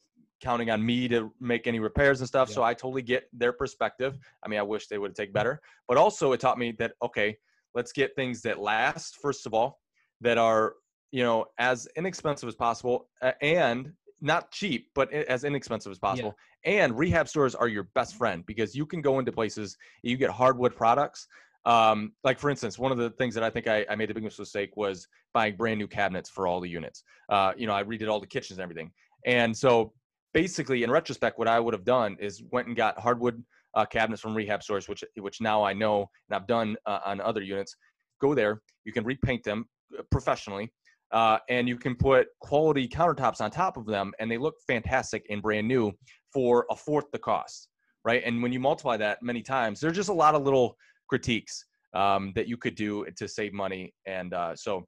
counting 0.42 0.70
on 0.70 0.86
me 0.86 1.08
to 1.08 1.32
make 1.40 1.66
any 1.66 1.80
repairs 1.80 2.20
and 2.20 2.28
stuff. 2.28 2.50
Yeah. 2.50 2.56
So 2.56 2.64
I 2.64 2.74
totally 2.74 3.02
get 3.02 3.28
their 3.34 3.54
perspective. 3.54 4.18
I 4.44 4.48
mean, 4.48 4.60
I 4.60 4.64
wish 4.64 4.88
they 4.88 4.98
would 4.98 5.12
have 5.12 5.16
taken 5.16 5.32
mm. 5.32 5.36
better, 5.36 5.62
but 5.88 5.98
also 5.98 6.32
it 6.32 6.40
taught 6.40 6.58
me 6.58 6.74
that 6.80 6.94
okay, 7.04 7.38
let's 7.74 7.92
get 7.92 8.16
things 8.16 8.42
that 8.44 8.60
last 8.60 9.18
first 9.22 9.46
of 9.46 9.54
all, 9.54 9.80
that 10.22 10.38
are 10.38 10.76
you 11.16 11.24
know 11.24 11.46
as 11.60 11.88
inexpensive 11.96 12.50
as 12.50 12.56
possible 12.56 13.08
and 13.42 13.94
not 14.20 14.52
cheap 14.52 14.90
but 14.94 15.12
as 15.14 15.46
inexpensive 15.46 15.90
as 15.90 15.98
possible. 15.98 16.36
Yeah. 16.66 16.84
and 16.84 16.98
rehab 16.98 17.30
stores 17.30 17.56
are 17.56 17.70
your 17.70 17.84
best 17.96 18.16
friend 18.18 18.46
because 18.46 18.76
you 18.76 18.86
can 18.86 19.02
go 19.02 19.20
into 19.20 19.32
places 19.32 19.78
you 20.04 20.18
get 20.18 20.30
hardwood 20.30 20.76
products. 20.76 21.28
Um, 21.66 22.12
like 22.26 22.38
for 22.38 22.50
instance 22.50 22.78
one 22.78 22.92
of 22.92 22.98
the 22.98 23.10
things 23.12 23.34
that 23.34 23.44
i 23.44 23.50
think 23.50 23.66
I, 23.68 23.86
I, 23.90 23.96
made 23.96 24.10
the 24.10 24.14
biggest 24.14 24.38
mistake 24.38 24.72
was 24.76 25.08
buying 25.34 25.56
brand 25.56 25.80
new 25.80 25.88
cabinets 25.88 26.30
for 26.30 26.46
all 26.48 26.60
the 26.60 26.70
units. 26.70 27.04
Uh, 27.30 27.54
you 27.56 27.66
know 27.66 27.74
i 27.74 27.82
redid 27.82 28.10
all 28.10 28.20
the 28.20 28.28
kitchens 28.36 28.60
and 28.60 28.64
everything. 28.64 28.92
And 29.26 29.56
so 29.56 29.94
basically 30.34 30.84
in 30.84 30.92
retrospect 30.92 31.40
what 31.40 31.48
i 31.48 31.62
would 31.62 31.74
have 31.74 31.86
done 31.86 32.18
is 32.20 32.44
went 32.52 32.68
and 32.68 32.76
got 32.76 33.00
hardwood 33.00 33.42
uh, 33.74 33.86
cabinets 33.86 34.22
from 34.22 34.36
rehab 34.36 34.62
stores 34.62 34.90
which 34.90 35.04
which 35.26 35.40
now 35.40 35.64
i 35.64 35.72
know 35.72 36.10
and 36.28 36.36
i've 36.36 36.48
done 36.48 36.76
uh, 36.86 37.00
on 37.06 37.22
other 37.22 37.42
units. 37.42 37.78
Go 38.22 38.36
there. 38.36 38.62
You 38.84 38.92
can 38.92 39.06
repaint 39.06 39.44
them 39.44 39.66
uh, 39.98 40.04
professionally 40.12 40.72
uh, 41.16 41.40
and 41.50 41.68
you 41.68 41.78
can 41.78 41.96
put 41.96 42.28
quality 42.40 42.88
countertops 42.88 43.42
on 43.42 43.50
top 43.50 43.78
of 43.78 43.88
them 43.88 44.14
and 44.20 44.30
they 44.30 44.38
look 44.38 44.56
fantastic 44.68 45.26
and 45.32 45.42
brand 45.42 45.68
new 45.68 45.92
for 46.32 46.68
a 46.70 46.76
fourth 46.76 47.06
the 47.12 47.20
cost 47.20 47.70
right? 48.06 48.22
And 48.24 48.42
when 48.42 48.54
you 48.54 48.60
multiply 48.60 48.96
that 48.98 49.22
many 49.22 49.42
times 49.42 49.82
there's 49.82 49.96
just 49.96 50.10
a 50.10 50.14
lot 50.14 50.36
of 50.36 50.44
little 50.44 50.78
critiques 51.10 51.66
um, 51.94 52.32
that 52.36 52.48
you 52.48 52.56
could 52.56 52.76
do 52.76 53.06
to 53.18 53.28
save 53.28 53.52
money. 53.52 53.94
And 54.06 54.34
uh, 54.34 54.56
so 54.56 54.86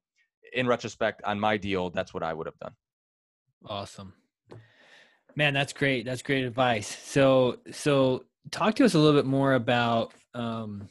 in 0.54 0.66
retrospect 0.66 1.20
on 1.24 1.38
my 1.38 1.58
deal 1.58 1.90
that's 1.90 2.14
what 2.14 2.22
i 2.22 2.32
would 2.32 2.46
have 2.46 2.58
done. 2.58 2.72
Awesome. 3.66 4.14
Man 5.36 5.52
that's 5.52 5.74
great. 5.74 6.06
That's 6.06 6.22
great 6.22 6.44
advice. 6.44 6.96
So 7.04 7.58
so 7.70 8.24
talk 8.50 8.74
to 8.76 8.84
us 8.84 8.94
a 8.94 8.98
little 8.98 9.18
bit 9.18 9.26
more 9.26 9.54
about 9.54 10.14
um 10.32 10.88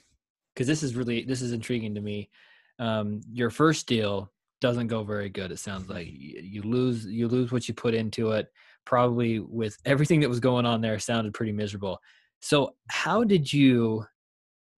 because 0.53 0.67
this 0.67 0.83
is 0.83 0.95
really 0.95 1.23
this 1.23 1.41
is 1.41 1.53
intriguing 1.53 1.95
to 1.95 2.01
me. 2.01 2.29
Um 2.77 3.21
your 3.31 3.49
first 3.49 3.87
deal 3.87 4.31
doesn't 4.61 4.87
go 4.87 5.03
very 5.03 5.29
good. 5.29 5.51
It 5.51 5.59
sounds 5.59 5.89
like 5.89 6.07
you 6.09 6.61
lose 6.63 7.05
you 7.05 7.27
lose 7.27 7.51
what 7.51 7.67
you 7.67 7.73
put 7.73 7.93
into 7.93 8.31
it. 8.31 8.47
Probably 8.85 9.39
with 9.39 9.77
everything 9.85 10.21
that 10.21 10.29
was 10.29 10.39
going 10.39 10.65
on 10.65 10.81
there, 10.81 10.97
sounded 10.99 11.33
pretty 11.33 11.51
miserable. 11.51 11.99
So 12.41 12.75
how 12.89 13.23
did 13.23 13.51
you? 13.51 14.05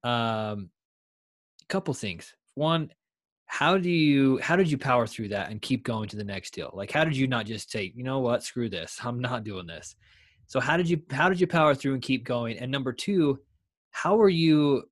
Um, 0.04 0.70
couple 1.70 1.94
things. 1.94 2.34
One, 2.56 2.90
how 3.46 3.78
do 3.78 3.90
you 3.90 4.38
how 4.40 4.56
did 4.56 4.70
you 4.70 4.78
power 4.78 5.08
through 5.08 5.30
that 5.30 5.50
and 5.50 5.62
keep 5.62 5.84
going 5.84 6.10
to 6.10 6.18
the 6.18 6.24
next 6.24 6.52
deal? 6.52 6.72
Like 6.74 6.92
how 6.92 7.06
did 7.06 7.16
you 7.16 7.28
not 7.28 7.46
just 7.46 7.72
say, 7.72 7.94
you 7.96 8.04
know 8.04 8.20
what, 8.20 8.44
screw 8.44 8.70
this, 8.70 9.00
I'm 9.04 9.20
not 9.20 9.44
doing 9.44 9.66
this. 9.66 9.96
So 10.48 10.60
how 10.60 10.76
did 10.78 10.90
you 10.90 11.02
how 11.12 11.30
did 11.30 11.40
you 11.40 11.48
power 11.48 11.74
through 11.74 11.94
and 11.94 12.02
keep 12.02 12.26
going? 12.26 12.58
And 12.58 12.72
number 12.72 12.92
two, 12.92 13.40
how 13.92 14.20
are 14.20 14.30
you? 14.30 14.84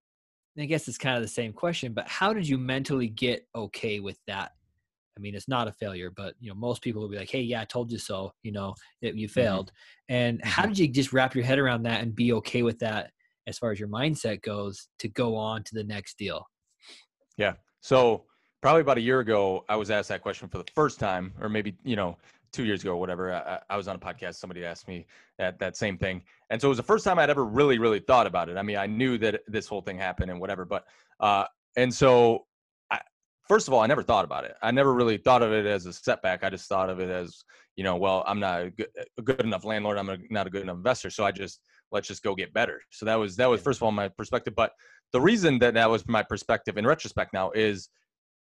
I 0.57 0.65
guess 0.65 0.87
it's 0.87 0.97
kind 0.97 1.15
of 1.15 1.21
the 1.21 1.27
same 1.27 1.53
question, 1.53 1.93
but 1.93 2.07
how 2.07 2.33
did 2.33 2.47
you 2.47 2.57
mentally 2.57 3.07
get 3.07 3.47
okay 3.53 3.99
with 3.99 4.17
that 4.25 4.53
I 5.17 5.19
mean, 5.19 5.35
it's 5.35 5.47
not 5.47 5.67
a 5.67 5.71
failure, 5.71 6.11
but 6.15 6.35
you 6.39 6.49
know, 6.49 6.55
most 6.55 6.81
people 6.81 7.01
will 7.01 7.09
be 7.09 7.17
like, 7.17 7.29
"Hey, 7.29 7.41
yeah, 7.41 7.61
I 7.61 7.65
told 7.65 7.91
you 7.91 7.97
so." 7.97 8.31
You 8.43 8.51
know, 8.51 8.75
it, 9.01 9.15
you 9.15 9.27
mm-hmm. 9.27 9.33
failed. 9.33 9.71
Mm-hmm. 9.71 10.15
And 10.15 10.41
how 10.43 10.63
mm-hmm. 10.63 10.73
did 10.73 10.79
you 10.79 10.87
just 10.89 11.13
wrap 11.13 11.35
your 11.35 11.43
head 11.43 11.59
around 11.59 11.83
that 11.83 12.01
and 12.01 12.15
be 12.15 12.33
okay 12.33 12.63
with 12.63 12.79
that 12.79 13.11
as 13.47 13.57
far 13.57 13.71
as 13.71 13.79
your 13.79 13.89
mindset 13.89 14.41
goes 14.41 14.89
to 14.99 15.07
go 15.07 15.35
on 15.35 15.63
to 15.63 15.73
the 15.73 15.83
next 15.83 16.17
deal? 16.17 16.45
Yeah. 17.37 17.53
So 17.81 18.25
probably 18.61 18.81
about 18.81 18.97
a 18.97 19.01
year 19.01 19.19
ago, 19.19 19.65
I 19.69 19.75
was 19.75 19.89
asked 19.89 20.09
that 20.09 20.21
question 20.21 20.49
for 20.49 20.57
the 20.57 20.65
first 20.75 20.99
time, 20.99 21.33
or 21.41 21.49
maybe 21.49 21.75
you 21.83 21.95
know, 21.95 22.17
two 22.51 22.65
years 22.65 22.81
ago 22.81 22.91
or 22.91 22.97
whatever. 22.97 23.33
I, 23.33 23.59
I 23.69 23.77
was 23.77 23.87
on 23.87 23.95
a 23.95 23.99
podcast. 23.99 24.35
Somebody 24.35 24.65
asked 24.65 24.87
me 24.87 25.05
that 25.37 25.59
that 25.59 25.75
same 25.75 25.97
thing, 25.97 26.21
and 26.49 26.61
so 26.61 26.67
it 26.67 26.69
was 26.69 26.77
the 26.77 26.83
first 26.83 27.03
time 27.03 27.17
I'd 27.17 27.29
ever 27.29 27.45
really, 27.45 27.79
really 27.79 27.99
thought 27.99 28.27
about 28.27 28.49
it. 28.49 28.57
I 28.57 28.61
mean, 28.61 28.77
I 28.77 28.85
knew 28.85 29.17
that 29.19 29.41
this 29.47 29.67
whole 29.67 29.81
thing 29.81 29.97
happened 29.97 30.31
and 30.31 30.39
whatever, 30.39 30.65
but 30.65 30.85
uh, 31.19 31.45
and 31.75 31.93
so 31.93 32.45
first 33.47 33.67
of 33.67 33.73
all, 33.73 33.81
I 33.81 33.87
never 33.87 34.03
thought 34.03 34.25
about 34.25 34.45
it. 34.45 34.55
I 34.61 34.71
never 34.71 34.93
really 34.93 35.17
thought 35.17 35.41
of 35.41 35.51
it 35.51 35.65
as 35.65 35.85
a 35.85 35.93
setback. 35.93 36.43
I 36.43 36.49
just 36.49 36.67
thought 36.67 36.89
of 36.89 36.99
it 36.99 37.09
as, 37.09 37.43
you 37.75 37.83
know, 37.83 37.95
well, 37.95 38.23
I'm 38.27 38.39
not 38.39 38.61
a 38.61 38.69
good, 38.71 38.89
a 39.17 39.21
good 39.21 39.41
enough 39.41 39.65
landlord. 39.65 39.97
I'm 39.97 40.09
a, 40.09 40.17
not 40.29 40.47
a 40.47 40.49
good 40.49 40.63
enough 40.63 40.77
investor. 40.77 41.09
So 41.09 41.25
I 41.25 41.31
just 41.31 41.61
let's 41.91 42.07
just 42.07 42.23
go 42.23 42.35
get 42.35 42.53
better. 42.53 42.81
So 42.91 43.05
that 43.05 43.15
was 43.15 43.35
that 43.37 43.47
was 43.49 43.61
first 43.61 43.79
of 43.79 43.83
all 43.83 43.91
my 43.91 44.07
perspective. 44.09 44.53
But 44.55 44.71
the 45.13 45.21
reason 45.21 45.59
that 45.59 45.73
that 45.75 45.89
was 45.89 46.07
my 46.07 46.23
perspective 46.23 46.77
in 46.77 46.85
retrospect 46.85 47.33
now 47.33 47.51
is 47.51 47.89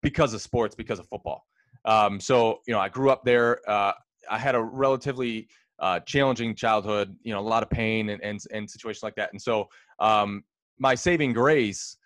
because 0.01 0.33
of 0.33 0.41
sports, 0.41 0.75
because 0.75 0.99
of 0.99 1.07
football. 1.07 1.43
Um, 1.85 2.19
so 2.19 2.59
you 2.67 2.73
know, 2.73 2.79
I 2.79 2.89
grew 2.89 3.09
up 3.09 3.23
there. 3.23 3.59
Uh, 3.69 3.93
I 4.29 4.37
had 4.37 4.55
a 4.55 4.61
relatively 4.61 5.47
uh, 5.79 5.99
challenging 6.01 6.55
childhood. 6.55 7.15
You 7.21 7.33
know, 7.33 7.39
a 7.39 7.41
lot 7.41 7.63
of 7.63 7.69
pain 7.69 8.09
and 8.09 8.21
and, 8.23 8.39
and 8.51 8.69
situations 8.69 9.03
like 9.03 9.15
that. 9.15 9.31
And 9.31 9.41
so 9.41 9.67
um, 9.99 10.43
my 10.79 10.95
saving 10.95 11.33
grace 11.33 11.97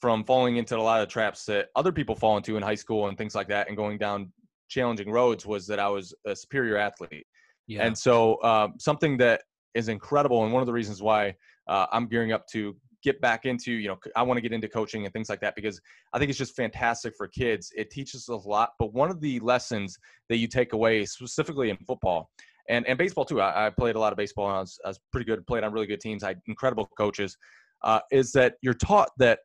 from 0.00 0.24
falling 0.24 0.56
into 0.56 0.76
a 0.76 0.80
lot 0.80 1.02
of 1.02 1.08
traps 1.08 1.44
that 1.46 1.68
other 1.74 1.92
people 1.92 2.14
fall 2.14 2.36
into 2.36 2.56
in 2.56 2.62
high 2.62 2.74
school 2.74 3.08
and 3.08 3.18
things 3.18 3.34
like 3.34 3.48
that 3.48 3.68
and 3.68 3.76
going 3.76 3.98
down 3.98 4.32
challenging 4.68 5.10
roads 5.10 5.46
was 5.46 5.66
that 5.66 5.78
I 5.78 5.88
was 5.88 6.14
a 6.26 6.36
superior 6.36 6.76
athlete. 6.76 7.26
Yeah. 7.66 7.84
And 7.84 7.96
so 7.96 8.36
uh, 8.36 8.68
something 8.78 9.16
that 9.18 9.42
is 9.74 9.88
incredible 9.88 10.44
and 10.44 10.52
one 10.52 10.62
of 10.62 10.66
the 10.66 10.72
reasons 10.72 11.02
why 11.02 11.34
uh, 11.68 11.86
I'm 11.92 12.06
gearing 12.06 12.32
up 12.32 12.46
to 12.48 12.76
get 13.02 13.20
back 13.20 13.44
into, 13.44 13.72
you 13.72 13.88
know, 13.88 13.98
I 14.16 14.22
want 14.22 14.38
to 14.38 14.40
get 14.40 14.52
into 14.52 14.68
coaching 14.68 15.04
and 15.04 15.12
things 15.12 15.28
like 15.28 15.40
that 15.40 15.54
because 15.54 15.80
I 16.12 16.18
think 16.18 16.30
it's 16.30 16.38
just 16.38 16.56
fantastic 16.56 17.14
for 17.16 17.28
kids. 17.28 17.72
It 17.76 17.90
teaches 17.90 18.28
a 18.28 18.36
lot. 18.36 18.70
But 18.78 18.92
one 18.92 19.10
of 19.10 19.20
the 19.20 19.38
lessons 19.40 19.98
that 20.28 20.36
you 20.36 20.48
take 20.48 20.72
away 20.72 21.04
specifically 21.04 21.70
in 21.70 21.76
football 21.78 22.30
and, 22.68 22.86
and 22.86 22.98
baseball 22.98 23.24
too, 23.24 23.40
I, 23.40 23.66
I 23.66 23.70
played 23.70 23.96
a 23.96 24.00
lot 24.00 24.12
of 24.12 24.16
baseball 24.16 24.48
and 24.48 24.56
I 24.56 24.60
was, 24.60 24.80
I 24.84 24.88
was 24.88 25.00
pretty 25.12 25.26
good, 25.26 25.46
played 25.46 25.64
on 25.64 25.72
really 25.72 25.86
good 25.86 26.00
teams. 26.00 26.22
I 26.22 26.28
had 26.28 26.40
incredible 26.46 26.86
coaches, 26.98 27.36
uh, 27.82 28.00
is 28.10 28.32
that 28.32 28.54
you're 28.62 28.74
taught 28.74 29.10
that 29.18 29.40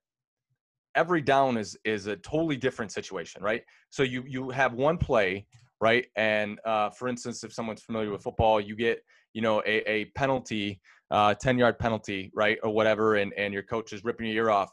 every 0.95 1.21
down 1.21 1.57
is 1.57 1.77
is 1.83 2.07
a 2.07 2.15
totally 2.17 2.57
different 2.57 2.91
situation, 2.91 3.43
right? 3.43 3.61
So 3.89 4.03
you 4.03 4.23
you 4.27 4.49
have 4.49 4.73
one 4.73 4.97
play, 4.97 5.45
right? 5.81 6.05
And 6.15 6.59
uh, 6.65 6.89
for 6.91 7.07
instance, 7.07 7.43
if 7.43 7.53
someone's 7.53 7.81
familiar 7.81 8.11
with 8.11 8.23
football, 8.23 8.59
you 8.61 8.75
get 8.75 8.99
you 9.33 9.41
know 9.41 9.61
a, 9.65 9.89
a 9.89 10.05
penalty, 10.15 10.79
uh, 11.11 11.33
ten 11.35 11.57
yard 11.57 11.79
penalty, 11.79 12.31
right, 12.33 12.57
or 12.63 12.71
whatever, 12.71 13.15
and 13.15 13.33
and 13.37 13.53
your 13.53 13.63
coach 13.63 13.93
is 13.93 14.03
ripping 14.03 14.27
your 14.27 14.45
ear 14.45 14.51
off. 14.51 14.69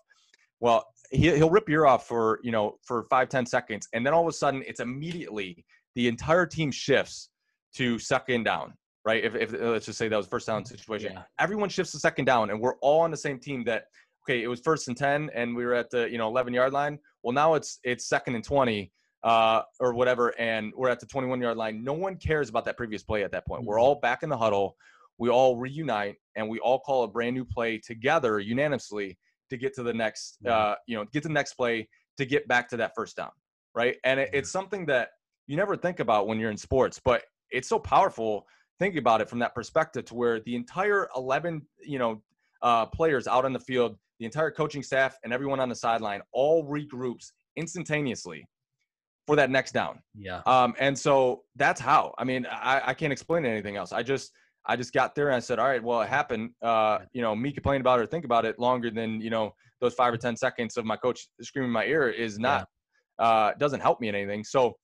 Well, 0.61 0.85
he, 1.11 1.35
he'll 1.37 1.51
rip 1.51 1.69
your 1.69 1.83
ear 1.83 1.87
off 1.87 2.07
for 2.07 2.41
you 2.43 2.53
know 2.53 2.77
for 2.85 3.05
five 3.11 3.29
ten 3.29 3.47
seconds, 3.47 3.89
and 3.93 4.05
then 4.05 4.15
all 4.15 4.23
of 4.23 4.29
a 4.29 4.33
sudden 4.33 4.63
it's 4.67 4.81
immediately 4.81 5.65
the 5.95 6.07
entire 6.09 6.47
team 6.47 6.71
shifts 6.71 7.31
to 7.75 7.99
second 7.99 8.45
down, 8.45 8.75
right? 9.05 9.25
If, 9.25 9.35
if 9.35 9.53
let's 9.53 9.87
just 9.87 9.99
say 9.99 10.09
that 10.09 10.17
was 10.17 10.27
first 10.27 10.47
down 10.47 10.65
situation, 10.65 11.13
yeah. 11.15 11.23
everyone 11.39 11.69
shifts 11.69 11.93
to 11.93 11.99
second 11.99 12.27
down, 12.27 12.51
and 12.51 12.61
we're 12.61 12.77
all 12.77 13.01
on 13.01 13.11
the 13.11 13.17
same 13.17 13.39
team. 13.39 13.65
That 13.65 13.85
okay, 14.25 14.43
it 14.43 14.49
was 14.49 14.61
first 14.61 14.89
and 14.89 14.97
ten, 14.97 15.31
and 15.35 15.55
we 15.55 15.65
were 15.65 15.75
at 15.75 15.91
the 15.91 16.11
you 16.11 16.19
know 16.19 16.29
11 16.29 16.53
yard 16.53 16.73
line. 16.73 16.99
Well, 17.23 17.33
now 17.33 17.55
it's 17.55 17.79
it's 17.85 18.09
second 18.09 18.35
and 18.35 18.45
20 18.45 18.93
uh, 19.23 19.63
or 19.79 19.95
whatever, 19.95 20.39
and 20.39 20.73
we're 20.77 20.89
at 20.89 21.01
the 21.01 21.07
21 21.07 21.41
yard 21.41 21.57
line. 21.57 21.85
No 21.85 21.93
one 21.93 22.17
cares 22.17 22.49
about 22.49 22.65
that 22.67 22.77
previous 22.77 23.03
play 23.03 23.23
at 23.23 23.33
that 23.33 23.47
point. 23.47 23.65
We're 23.65 23.77
mm-hmm. 23.77 23.83
all 23.83 23.95
back 23.97 24.23
in 24.23 24.29
the 24.29 24.39
huddle. 24.39 24.77
We 25.19 25.29
all 25.29 25.57
reunite, 25.57 26.17
and 26.37 26.49
we 26.49 26.59
all 26.61 26.81
call 26.81 27.05
a 27.05 27.09
brand 27.09 27.35
new 27.35 27.45
play 27.45 27.79
together 27.79 28.41
unanimously 28.41 29.19
to 29.51 29.57
get 29.59 29.75
to 29.75 29.83
the 29.83 29.93
next, 29.93 30.39
uh, 30.47 30.77
you 30.87 30.97
know, 30.97 31.05
get 31.13 31.23
to 31.25 31.29
the 31.29 31.35
next 31.35 31.55
play 31.55 31.89
to 32.17 32.25
get 32.25 32.49
back 32.49 32.69
to 32.71 32.77
that 32.79 32.93
first 32.95 33.17
down, 33.17 33.31
right? 33.75 33.97
And 34.05 34.21
it, 34.21 34.31
it's 34.33 34.51
something 34.51 34.87
that 34.87 35.11
you 35.47 35.57
never 35.57 35.77
think 35.77 36.01
about 36.01 36.27
when 36.27 36.39
you're 36.39 36.51
in 36.51 36.57
sports, 36.57 37.01
but 37.05 37.23
it's 37.51 37.69
so 37.69 37.79
powerful 37.79 38.47
thinking 38.79 38.99
about 38.99 39.21
it 39.21 39.29
from 39.29 39.41
that 39.41 39.55
perspective 39.55 40.07
to 40.07 40.15
where 40.15 40.41
the 40.41 40.55
entire 40.55 41.09
11 41.15 41.63
you 41.85 41.99
know 41.99 42.23
uh, 42.63 42.87
players 42.87 43.27
out 43.27 43.45
on 43.45 43.53
the 43.53 43.59
field 43.59 43.97
the 44.21 44.25
entire 44.25 44.51
coaching 44.51 44.83
staff 44.83 45.19
and 45.25 45.33
everyone 45.33 45.59
on 45.59 45.69
the 45.69 45.75
sideline 45.75 46.21
all 46.33 46.65
regroups 46.65 47.33
instantaneously 47.57 48.47
for 49.27 49.35
that 49.35 49.51
next 49.51 49.73
down 49.73 49.99
yeah 50.15 50.43
um, 50.47 50.75
and 50.79 50.97
so 50.97 51.43
that's 51.57 51.81
how 51.81 52.15
i 52.19 52.25
mean 52.25 52.47
I, 52.51 52.83
I 52.87 52.95
can't 52.95 53.13
explain 53.13 53.45
anything 53.45 53.77
else 53.77 53.93
i 53.93 54.03
just 54.03 54.31
i 54.67 54.77
just 54.77 54.93
got 54.93 55.15
there 55.15 55.27
and 55.29 55.37
i 55.37 55.41
said 55.41 55.59
all 55.59 55.67
right 55.67 55.83
well 55.83 56.01
it 56.03 56.09
happened 56.09 56.51
uh, 56.63 56.99
you 57.13 57.23
know 57.23 57.35
me 57.35 57.51
complaining 57.51 57.81
about 57.81 57.99
it 57.99 58.03
or 58.05 58.07
think 58.07 58.25
about 58.25 58.45
it 58.45 58.59
longer 58.59 58.91
than 58.91 59.21
you 59.21 59.31
know 59.31 59.53
those 59.81 59.95
five 59.95 60.13
or 60.13 60.19
ten 60.19 60.37
seconds 60.37 60.77
of 60.77 60.85
my 60.85 60.97
coach 60.97 61.29
screaming 61.41 61.69
in 61.69 61.73
my 61.73 61.87
ear 61.87 62.09
is 62.09 62.39
not 62.39 62.69
yeah. 63.19 63.27
uh, 63.27 63.53
doesn't 63.59 63.81
help 63.81 64.01
me 64.01 64.09
in 64.09 64.15
anything 64.15 64.45
so 64.45 64.77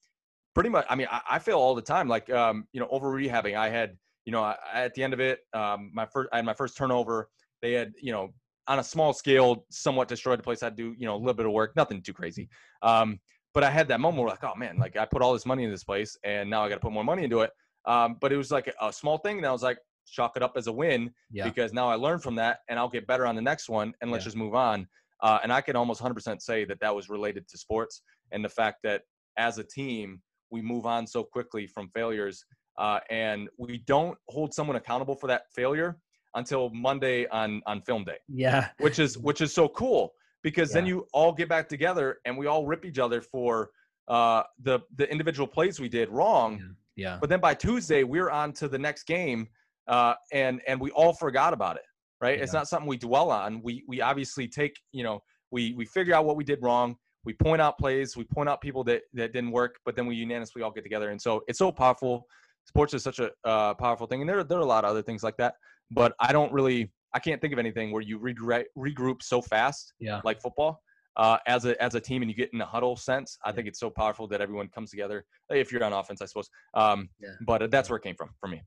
pretty 0.57 0.70
much. 0.70 0.87
I 0.89 0.95
mean, 0.97 1.07
I, 1.11 1.20
I 1.32 1.39
feel 1.39 1.59
all 1.59 1.74
the 1.74 1.82
time 1.82 2.09
like 2.09 2.28
um, 2.30 2.66
you 2.72 2.80
know 2.80 2.89
over 2.91 3.12
rehabbing. 3.12 3.57
I 3.57 3.68
had 3.68 3.97
you 4.24 4.32
know 4.32 4.43
I, 4.43 4.57
at 4.74 4.95
the 4.95 5.05
end 5.05 5.12
of 5.12 5.20
it, 5.20 5.41
um, 5.53 5.93
my 5.95 6.07
first 6.07 6.30
I 6.32 6.37
had 6.37 6.47
my 6.47 6.55
first 6.55 6.76
turnover. 6.76 7.28
They 7.62 7.72
had 7.72 7.93
you 8.01 8.11
know 8.11 8.30
on 8.68 8.78
a 8.78 8.84
small 8.84 9.12
scale, 9.12 9.64
somewhat 9.70 10.08
destroyed 10.08 10.38
the 10.38 10.42
place. 10.42 10.62
I'd 10.62 10.76
do 10.76 10.94
you 10.98 11.06
know 11.06 11.14
a 11.14 11.18
little 11.18 11.34
bit 11.34 11.46
of 11.46 11.52
work, 11.52 11.74
nothing 11.76 12.02
too 12.02 12.12
crazy. 12.12 12.48
Um, 12.82 13.20
but 13.54 13.64
I 13.64 13.70
had 13.70 13.88
that 13.88 14.00
moment 14.00 14.22
where 14.22 14.30
like, 14.30 14.44
oh 14.44 14.54
man, 14.56 14.78
like 14.78 14.96
I 14.96 15.06
put 15.06 15.22
all 15.22 15.32
this 15.32 15.46
money 15.46 15.64
in 15.64 15.70
this 15.70 15.84
place, 15.84 16.16
and 16.24 16.50
now 16.50 16.64
I 16.64 16.68
got 16.68 16.76
to 16.76 16.80
put 16.80 16.92
more 16.92 17.04
money 17.04 17.24
into 17.24 17.40
it. 17.40 17.50
Um, 17.86 18.16
but 18.20 18.32
it 18.32 18.36
was 18.36 18.50
like 18.50 18.66
a, 18.68 18.86
a 18.86 18.92
small 18.92 19.18
thing, 19.18 19.38
and 19.38 19.46
I 19.46 19.52
was 19.52 19.62
like, 19.62 19.78
chalk 20.06 20.36
it 20.36 20.42
up 20.42 20.54
as 20.56 20.66
a 20.66 20.72
win 20.72 21.10
yeah. 21.30 21.44
because 21.44 21.72
now 21.72 21.88
I 21.88 21.94
learned 21.94 22.22
from 22.22 22.34
that, 22.36 22.60
and 22.68 22.78
I'll 22.78 22.88
get 22.88 23.06
better 23.06 23.26
on 23.26 23.34
the 23.34 23.42
next 23.42 23.68
one, 23.68 23.94
and 24.00 24.10
let's 24.10 24.22
yeah. 24.22 24.26
just 24.26 24.36
move 24.36 24.54
on. 24.54 24.86
Uh, 25.22 25.38
and 25.42 25.52
I 25.52 25.60
can 25.60 25.76
almost 25.76 26.02
100% 26.02 26.42
say 26.42 26.64
that 26.64 26.78
that 26.80 26.94
was 26.94 27.08
related 27.08 27.48
to 27.48 27.58
sports 27.58 28.02
and 28.32 28.44
the 28.44 28.48
fact 28.48 28.78
that 28.84 29.02
as 29.38 29.58
a 29.58 29.64
team, 29.64 30.20
we 30.50 30.62
move 30.62 30.86
on 30.86 31.06
so 31.06 31.24
quickly 31.24 31.66
from 31.66 31.88
failures 31.88 32.44
uh, 32.78 33.00
and 33.10 33.48
we 33.58 33.78
don't 33.78 34.16
hold 34.28 34.52
someone 34.52 34.76
accountable 34.76 35.16
for 35.16 35.26
that 35.26 35.42
failure 35.54 35.96
until 36.37 36.70
monday 36.70 37.26
on 37.28 37.61
on 37.66 37.80
film 37.82 38.05
day 38.05 38.16
yeah 38.28 38.68
which 38.78 38.99
is 38.99 39.18
which 39.18 39.41
is 39.41 39.53
so 39.53 39.68
cool 39.68 40.12
because 40.43 40.70
yeah. 40.70 40.74
then 40.74 40.87
you 40.87 41.07
all 41.12 41.32
get 41.32 41.49
back 41.49 41.68
together 41.68 42.18
and 42.24 42.37
we 42.37 42.47
all 42.47 42.66
rip 42.66 42.84
each 42.84 42.99
other 42.99 43.20
for 43.20 43.70
uh, 44.09 44.45
the 44.62 44.78
the 44.95 45.11
individual 45.11 45.49
plays 45.49 45.80
we 45.80 45.89
did 45.89 46.09
wrong 46.11 46.61
yeah, 46.97 47.11
yeah. 47.11 47.18
but 47.20 47.28
then 47.28 47.41
by 47.41 47.53
tuesday 47.53 48.05
we're 48.05 48.30
on 48.30 48.53
to 48.53 48.68
the 48.68 48.78
next 48.78 49.05
game 49.05 49.49
uh, 49.89 50.14
and 50.32 50.61
and 50.68 50.80
we 50.80 50.91
all 50.93 51.12
forgot 51.12 51.53
about 51.53 51.76
it 51.76 51.82
right 52.20 52.39
yeah. 52.39 52.45
it's 52.45 52.53
not 52.53 52.68
something 52.68 52.89
we 52.89 52.97
dwell 52.97 53.30
on 53.30 53.61
we 53.62 53.82
we 53.89 54.01
obviously 54.01 54.47
take 54.47 54.78
you 54.93 55.03
know 55.03 55.20
we 55.51 55.72
we 55.72 55.84
figure 55.84 56.14
out 56.14 56.24
what 56.24 56.37
we 56.37 56.45
did 56.45 56.62
wrong 56.62 56.97
we 57.26 57.32
point 57.34 57.61
out 57.61 57.76
plays, 57.76 58.16
we 58.16 58.24
point 58.24 58.49
out 58.49 58.61
people 58.62 58.84
that 58.84 59.03
that 59.12 59.32
didn't 59.32 59.51
work, 59.51 59.80
but 59.84 59.97
then 59.97 60.07
we 60.07 60.14
unanimously 60.14 60.62
all 60.62 60.70
get 60.70 60.84
together. 60.84 61.11
And 61.11 61.20
so 61.20 61.43
it's 61.49 61.59
so 61.59 61.70
powerful. 61.70 62.26
Sports 62.64 62.95
is 62.95 63.03
such 63.03 63.18
a 63.18 63.30
uh, 63.45 63.74
powerful 63.74 64.07
thing, 64.07 64.20
and 64.22 64.30
there 64.30 64.43
there 64.45 64.59
are 64.59 64.62
a 64.62 64.66
lot 64.66 64.84
of 64.84 64.91
other 64.91 65.03
things 65.03 65.22
like 65.22 65.37
that. 65.37 65.55
But 65.91 66.14
I 66.20 66.32
don't 66.32 66.53
really, 66.53 66.91
I 67.14 67.18
can't 67.18 67.41
think 67.41 67.53
of 67.53 67.59
anything 67.59 67.93
where 67.93 68.03
you 68.03 68.18
regroup, 68.18 68.64
regroup 68.76 69.22
so 69.22 69.41
fast, 69.41 69.93
yeah, 69.99 70.20
like 70.24 70.41
football. 70.41 70.82
Uh, 71.16 71.39
as 71.47 71.64
a 71.64 71.82
as 71.82 71.95
a 71.95 72.01
team 72.01 72.20
and 72.20 72.30
you 72.30 72.37
get 72.37 72.51
in 72.53 72.61
a 72.61 72.66
huddle 72.66 72.95
sense, 72.95 73.39
I 73.43 73.49
yeah. 73.49 73.55
think 73.55 73.68
it's 73.68 73.80
so 73.80 73.89
powerful 73.89 74.28
that 74.28 74.41
everyone 74.43 74.68
comes 74.68 74.91
together. 74.91 75.24
If 75.49 75.72
you're 75.72 75.82
on 75.82 75.95
offense, 75.95 76.20
I 76.20 76.26
suppose. 76.26 76.51
Um, 76.74 77.09
yeah. 77.18 77.30
But 77.47 77.70
that's 77.70 77.89
where 77.89 77.97
it 77.97 78.03
came 78.03 78.16
from 78.16 78.30
for 78.39 78.49
me. 78.49 78.62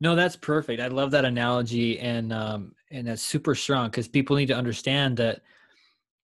No, 0.00 0.14
that's 0.14 0.36
perfect. 0.36 0.82
I 0.82 0.88
love 0.88 1.12
that 1.12 1.24
analogy, 1.24 1.98
and 1.98 2.32
um, 2.32 2.72
and 2.90 3.06
that's 3.06 3.22
super 3.22 3.54
strong 3.54 3.86
because 3.88 4.06
people 4.08 4.36
need 4.36 4.48
to 4.48 4.56
understand 4.56 5.16
that 5.16 5.40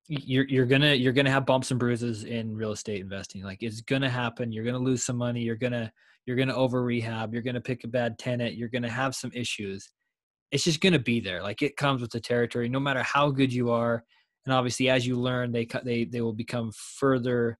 you're 0.08 0.44
you're 0.48 0.66
gonna 0.66 0.92
you're 0.92 1.12
gonna 1.12 1.30
have 1.30 1.46
bumps 1.46 1.70
and 1.70 1.78
bruises 1.78 2.24
in 2.24 2.54
real 2.54 2.72
estate 2.72 3.00
investing. 3.00 3.42
Like 3.42 3.62
it's 3.62 3.80
gonna 3.80 4.10
happen. 4.10 4.52
You're 4.52 4.64
gonna 4.64 4.78
lose 4.78 5.04
some 5.04 5.16
money. 5.16 5.40
You're 5.40 5.56
gonna 5.56 5.92
you're 6.26 6.36
gonna 6.36 6.54
over 6.54 6.82
rehab. 6.82 7.32
You're 7.32 7.42
gonna 7.42 7.60
pick 7.60 7.84
a 7.84 7.88
bad 7.88 8.18
tenant. 8.18 8.54
You're 8.54 8.68
gonna 8.68 8.90
have 8.90 9.14
some 9.14 9.30
issues. 9.32 9.88
It's 10.52 10.64
just 10.64 10.80
gonna 10.80 10.98
be 10.98 11.20
there. 11.20 11.42
Like 11.42 11.62
it 11.62 11.76
comes 11.76 12.00
with 12.00 12.10
the 12.10 12.20
territory. 12.20 12.68
No 12.68 12.80
matter 12.80 13.02
how 13.02 13.30
good 13.30 13.52
you 13.52 13.70
are, 13.70 14.04
and 14.46 14.54
obviously 14.54 14.88
as 14.88 15.06
you 15.06 15.16
learn, 15.16 15.52
they 15.52 15.66
they 15.84 16.04
they 16.04 16.20
will 16.20 16.32
become 16.32 16.72
further, 16.72 17.58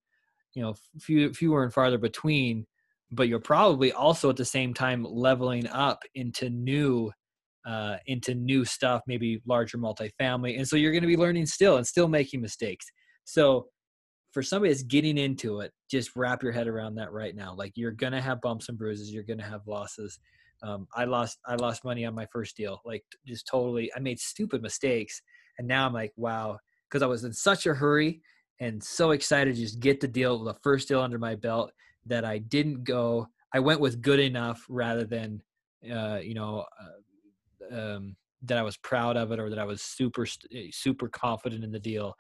you 0.54 0.62
know, 0.62 0.74
few, 0.98 1.32
fewer 1.32 1.64
and 1.64 1.72
farther 1.72 1.98
between. 1.98 2.66
But 3.12 3.28
you're 3.28 3.40
probably 3.40 3.92
also 3.92 4.30
at 4.30 4.36
the 4.36 4.44
same 4.44 4.72
time 4.72 5.04
leveling 5.04 5.66
up 5.66 6.02
into 6.14 6.48
new 6.48 7.10
uh, 7.66 7.96
into 8.06 8.34
new 8.34 8.64
stuff, 8.64 9.02
maybe 9.06 9.42
larger 9.46 9.78
multifamily. 9.78 10.56
And 10.56 10.66
so 10.66 10.76
you're 10.76 10.92
going 10.92 11.02
to 11.02 11.08
be 11.08 11.16
learning 11.16 11.46
still 11.46 11.76
and 11.76 11.86
still 11.86 12.08
making 12.08 12.40
mistakes. 12.40 12.86
So 13.24 13.66
for 14.32 14.42
somebody 14.42 14.72
that's 14.72 14.82
getting 14.84 15.18
into 15.18 15.60
it, 15.60 15.72
just 15.90 16.14
wrap 16.16 16.42
your 16.42 16.52
head 16.52 16.68
around 16.68 16.94
that 16.96 17.12
right 17.12 17.34
now. 17.34 17.54
Like 17.54 17.72
you're 17.74 17.90
going 17.90 18.12
to 18.12 18.20
have 18.20 18.40
bumps 18.40 18.68
and 18.68 18.78
bruises. 18.78 19.12
You're 19.12 19.24
going 19.24 19.38
to 19.38 19.44
have 19.44 19.66
losses. 19.66 20.18
Um, 20.62 20.86
I 20.94 21.04
lost, 21.04 21.38
I 21.46 21.54
lost 21.54 21.84
money 21.84 22.04
on 22.04 22.14
my 22.14 22.26
first 22.32 22.56
deal. 22.56 22.80
Like 22.84 23.04
just 23.26 23.46
totally, 23.46 23.90
I 23.96 24.00
made 24.00 24.20
stupid 24.20 24.62
mistakes. 24.62 25.22
And 25.58 25.66
now 25.66 25.86
I'm 25.86 25.92
like, 25.92 26.12
wow, 26.16 26.58
because 26.88 27.02
I 27.02 27.06
was 27.06 27.24
in 27.24 27.32
such 27.32 27.66
a 27.66 27.74
hurry 27.74 28.20
and 28.60 28.82
so 28.82 29.12
excited 29.12 29.54
to 29.54 29.60
just 29.60 29.80
get 29.80 30.00
the 30.00 30.08
deal, 30.08 30.42
the 30.44 30.54
first 30.62 30.88
deal 30.88 31.00
under 31.00 31.18
my 31.18 31.34
belt 31.34 31.72
that 32.06 32.24
I 32.24 32.38
didn't 32.38 32.84
go. 32.84 33.26
I 33.54 33.60
went 33.60 33.80
with 33.80 34.02
good 34.02 34.20
enough 34.20 34.64
rather 34.68 35.04
than, 35.04 35.42
uh, 35.90 36.18
you 36.22 36.34
know, 36.34 36.64
uh, 36.80 37.74
um, 37.74 38.16
that 38.42 38.58
I 38.58 38.62
was 38.62 38.76
proud 38.78 39.16
of 39.16 39.32
it 39.32 39.38
or 39.38 39.50
that 39.50 39.58
I 39.58 39.64
was 39.64 39.82
super 39.82 40.26
eh, 40.54 40.68
super 40.72 41.08
confident 41.08 41.64
in 41.64 41.72
the 41.72 41.80
deal. 41.80 42.14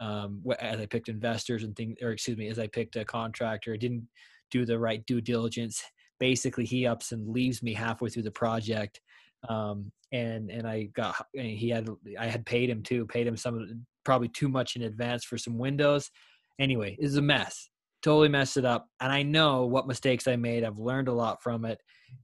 Um, 0.00 0.42
as 0.60 0.80
I 0.80 0.86
picked 0.86 1.08
investors 1.08 1.62
and 1.62 1.74
things, 1.74 1.96
or 2.02 2.10
excuse 2.10 2.36
me, 2.36 2.48
as 2.48 2.58
I 2.58 2.66
picked 2.66 2.96
a 2.96 3.04
contractor, 3.04 3.76
didn't 3.76 4.08
do 4.50 4.64
the 4.64 4.78
right 4.78 5.04
due 5.06 5.20
diligence. 5.20 5.82
Basically, 6.20 6.64
he 6.64 6.86
ups 6.86 7.12
and 7.12 7.28
leaves 7.28 7.62
me 7.62 7.74
halfway 7.74 8.08
through 8.08 8.22
the 8.22 8.30
project, 8.30 9.00
um, 9.48 9.90
and 10.12 10.50
and 10.50 10.66
I 10.66 10.88
got 10.94 11.14
and 11.34 11.46
he 11.46 11.68
had 11.70 11.88
I 12.18 12.26
had 12.26 12.46
paid 12.46 12.70
him 12.70 12.82
too, 12.82 13.06
paid 13.06 13.26
him 13.26 13.36
some 13.36 13.84
probably 14.04 14.28
too 14.28 14.48
much 14.48 14.76
in 14.76 14.82
advance 14.82 15.24
for 15.24 15.38
some 15.38 15.58
windows. 15.58 16.10
Anyway, 16.58 16.96
it's 16.98 17.16
a 17.16 17.22
mess. 17.22 17.68
Totally 18.02 18.28
messed 18.28 18.56
it 18.56 18.64
up, 18.64 18.86
and 19.00 19.10
I 19.10 19.22
know 19.22 19.64
what 19.64 19.88
mistakes 19.88 20.28
I 20.28 20.36
made. 20.36 20.62
I've 20.62 20.78
learned 20.78 21.08
a 21.08 21.12
lot 21.12 21.42
from 21.42 21.64
it, 21.64 21.78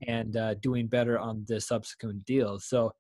and 0.06 0.36
uh, 0.36 0.54
doing 0.54 0.86
better 0.88 1.18
on 1.18 1.44
the 1.48 1.60
subsequent 1.60 2.24
deals. 2.26 2.66
So, 2.68 2.92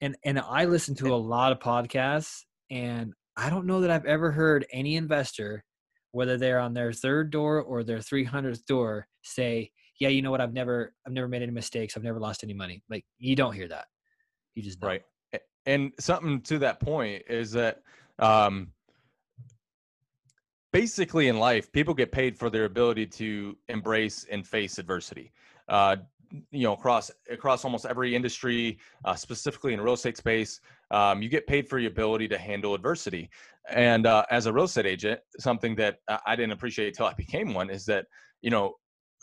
and 0.00 0.16
and 0.24 0.38
I 0.40 0.64
listen 0.64 0.94
to 0.96 1.14
a 1.14 1.16
lot 1.16 1.52
of 1.52 1.58
podcasts, 1.58 2.40
and 2.70 3.12
I 3.36 3.50
don't 3.50 3.66
know 3.66 3.80
that 3.80 3.90
I've 3.90 4.06
ever 4.06 4.30
heard 4.30 4.66
any 4.72 4.96
investor, 4.96 5.64
whether 6.12 6.36
they're 6.36 6.58
on 6.58 6.74
their 6.74 6.92
third 6.92 7.30
door 7.30 7.60
or 7.60 7.82
their 7.82 7.98
300th 7.98 8.64
door, 8.66 9.06
say, 9.22 9.70
"Yeah, 9.98 10.08
you 10.08 10.22
know 10.22 10.30
what? 10.30 10.40
I've 10.40 10.52
never 10.52 10.94
I've 11.06 11.12
never 11.12 11.28
made 11.28 11.42
any 11.42 11.52
mistakes. 11.52 11.96
I've 11.96 12.02
never 12.02 12.20
lost 12.20 12.44
any 12.44 12.54
money." 12.54 12.82
Like 12.88 13.04
you 13.18 13.36
don't 13.36 13.52
hear 13.52 13.68
that. 13.68 13.86
You 14.54 14.62
just 14.62 14.80
don't. 14.80 14.88
right. 14.88 15.02
And 15.64 15.92
something 16.00 16.40
to 16.42 16.58
that 16.58 16.80
point 16.80 17.22
is 17.28 17.52
that 17.52 17.82
um, 18.18 18.72
basically 20.72 21.28
in 21.28 21.38
life, 21.38 21.70
people 21.70 21.94
get 21.94 22.10
paid 22.10 22.36
for 22.36 22.50
their 22.50 22.64
ability 22.64 23.06
to 23.06 23.56
embrace 23.68 24.26
and 24.30 24.46
face 24.46 24.78
adversity. 24.78 25.32
Uh, 25.68 25.96
you 26.50 26.62
know 26.62 26.72
across 26.72 27.10
across 27.30 27.64
almost 27.64 27.84
every 27.86 28.14
industry 28.14 28.78
uh, 29.04 29.14
specifically 29.14 29.74
in 29.74 29.80
real 29.80 29.94
estate 29.94 30.16
space 30.16 30.60
um, 30.90 31.22
you 31.22 31.28
get 31.28 31.46
paid 31.46 31.68
for 31.68 31.78
your 31.78 31.90
ability 31.90 32.26
to 32.26 32.38
handle 32.38 32.74
adversity 32.74 33.28
and 33.68 34.06
uh, 34.06 34.24
as 34.30 34.46
a 34.46 34.52
real 34.52 34.64
estate 34.64 34.86
agent 34.86 35.20
something 35.38 35.74
that 35.74 35.98
i 36.26 36.34
didn't 36.34 36.52
appreciate 36.52 36.88
until 36.88 37.06
i 37.06 37.12
became 37.14 37.52
one 37.52 37.68
is 37.70 37.84
that 37.84 38.06
you 38.40 38.50
know 38.50 38.74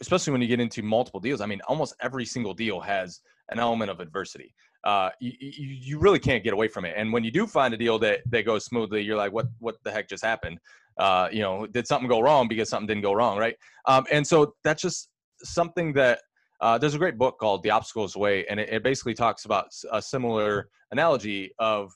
especially 0.02 0.32
when 0.32 0.41
you 0.41 0.47
get 0.47 0.60
into 0.60 0.82
multiple 0.82 1.20
deals 1.20 1.41
i 1.41 1.45
mean 1.45 1.62
almost 1.68 1.95
every 2.02 2.26
single 2.26 2.54
deal 2.54 2.80
has 2.80 3.22
an 3.50 3.60
element 3.60 3.89
of 3.89 4.00
adversity 4.00 4.54
uh, 4.84 5.10
you, 5.20 5.34
you 5.39 6.00
really 6.00 6.20
can't 6.20 6.43
get 6.43 6.54
away 6.54 6.68
from 6.68 6.86
it. 6.86 6.93
And 6.95 7.12
when 7.12 7.24
you 7.24 7.32
do 7.32 7.45
find 7.45 7.74
a 7.74 7.78
deal 7.78 8.00
that 8.00 8.22
that 8.30 8.45
goes 8.45 8.66
smoothly, 8.66 9.02
you're 9.02 9.18
like, 9.18 9.34
what 9.34 9.47
what 9.60 9.76
the 9.84 9.91
heck 9.91 10.08
just 10.08 10.24
happened? 10.24 10.60
Uh, 10.97 11.28
you 11.32 11.41
know, 11.41 11.68
did 11.68 11.88
something 11.88 12.08
go 12.08 12.22
wrong 12.22 12.47
because 12.47 12.70
something 12.70 12.88
didn't 12.88 13.04
go 13.04 13.14
wrong, 13.14 13.38
right? 13.38 13.56
Um, 13.88 14.06
and 14.12 14.26
so 14.26 14.54
that's 14.64 14.82
just 14.82 15.10
something 15.43 15.93
that 15.93 16.22
uh, 16.62 16.78
there's 16.78 16.95
a 16.95 16.97
great 16.97 17.18
book 17.18 17.38
called 17.39 17.64
The 17.64 17.72
Obstacles 17.72 18.16
Way, 18.16 18.45
and 18.47 18.60
it, 18.60 18.70
it 18.70 18.84
basically 18.84 19.14
talks 19.14 19.45
about 19.45 19.68
a 19.91 20.02
similar 20.02 20.70
analogy 20.91 21.52
of 21.60 21.91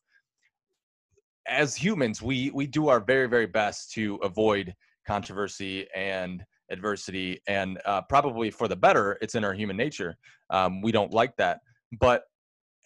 as 1.47 1.75
humans, 1.75 2.21
we 2.21 2.51
we 2.51 2.67
do 2.67 2.89
our 2.89 2.99
very 2.99 3.27
very 3.27 3.47
best 3.47 3.91
to 3.93 4.15
avoid 4.23 4.73
controversy 5.05 5.87
and 5.95 6.43
adversity, 6.73 7.39
and 7.47 7.79
uh, 7.85 8.01
probably 8.01 8.51
for 8.51 8.67
the 8.67 8.75
better. 8.75 9.17
It's 9.21 9.35
in 9.35 9.43
our 9.45 9.53
human 9.53 9.77
nature. 9.77 10.17
Um, 10.49 10.81
we 10.81 10.91
don't 10.91 11.13
like 11.13 11.35
that, 11.37 11.61
but 11.99 12.23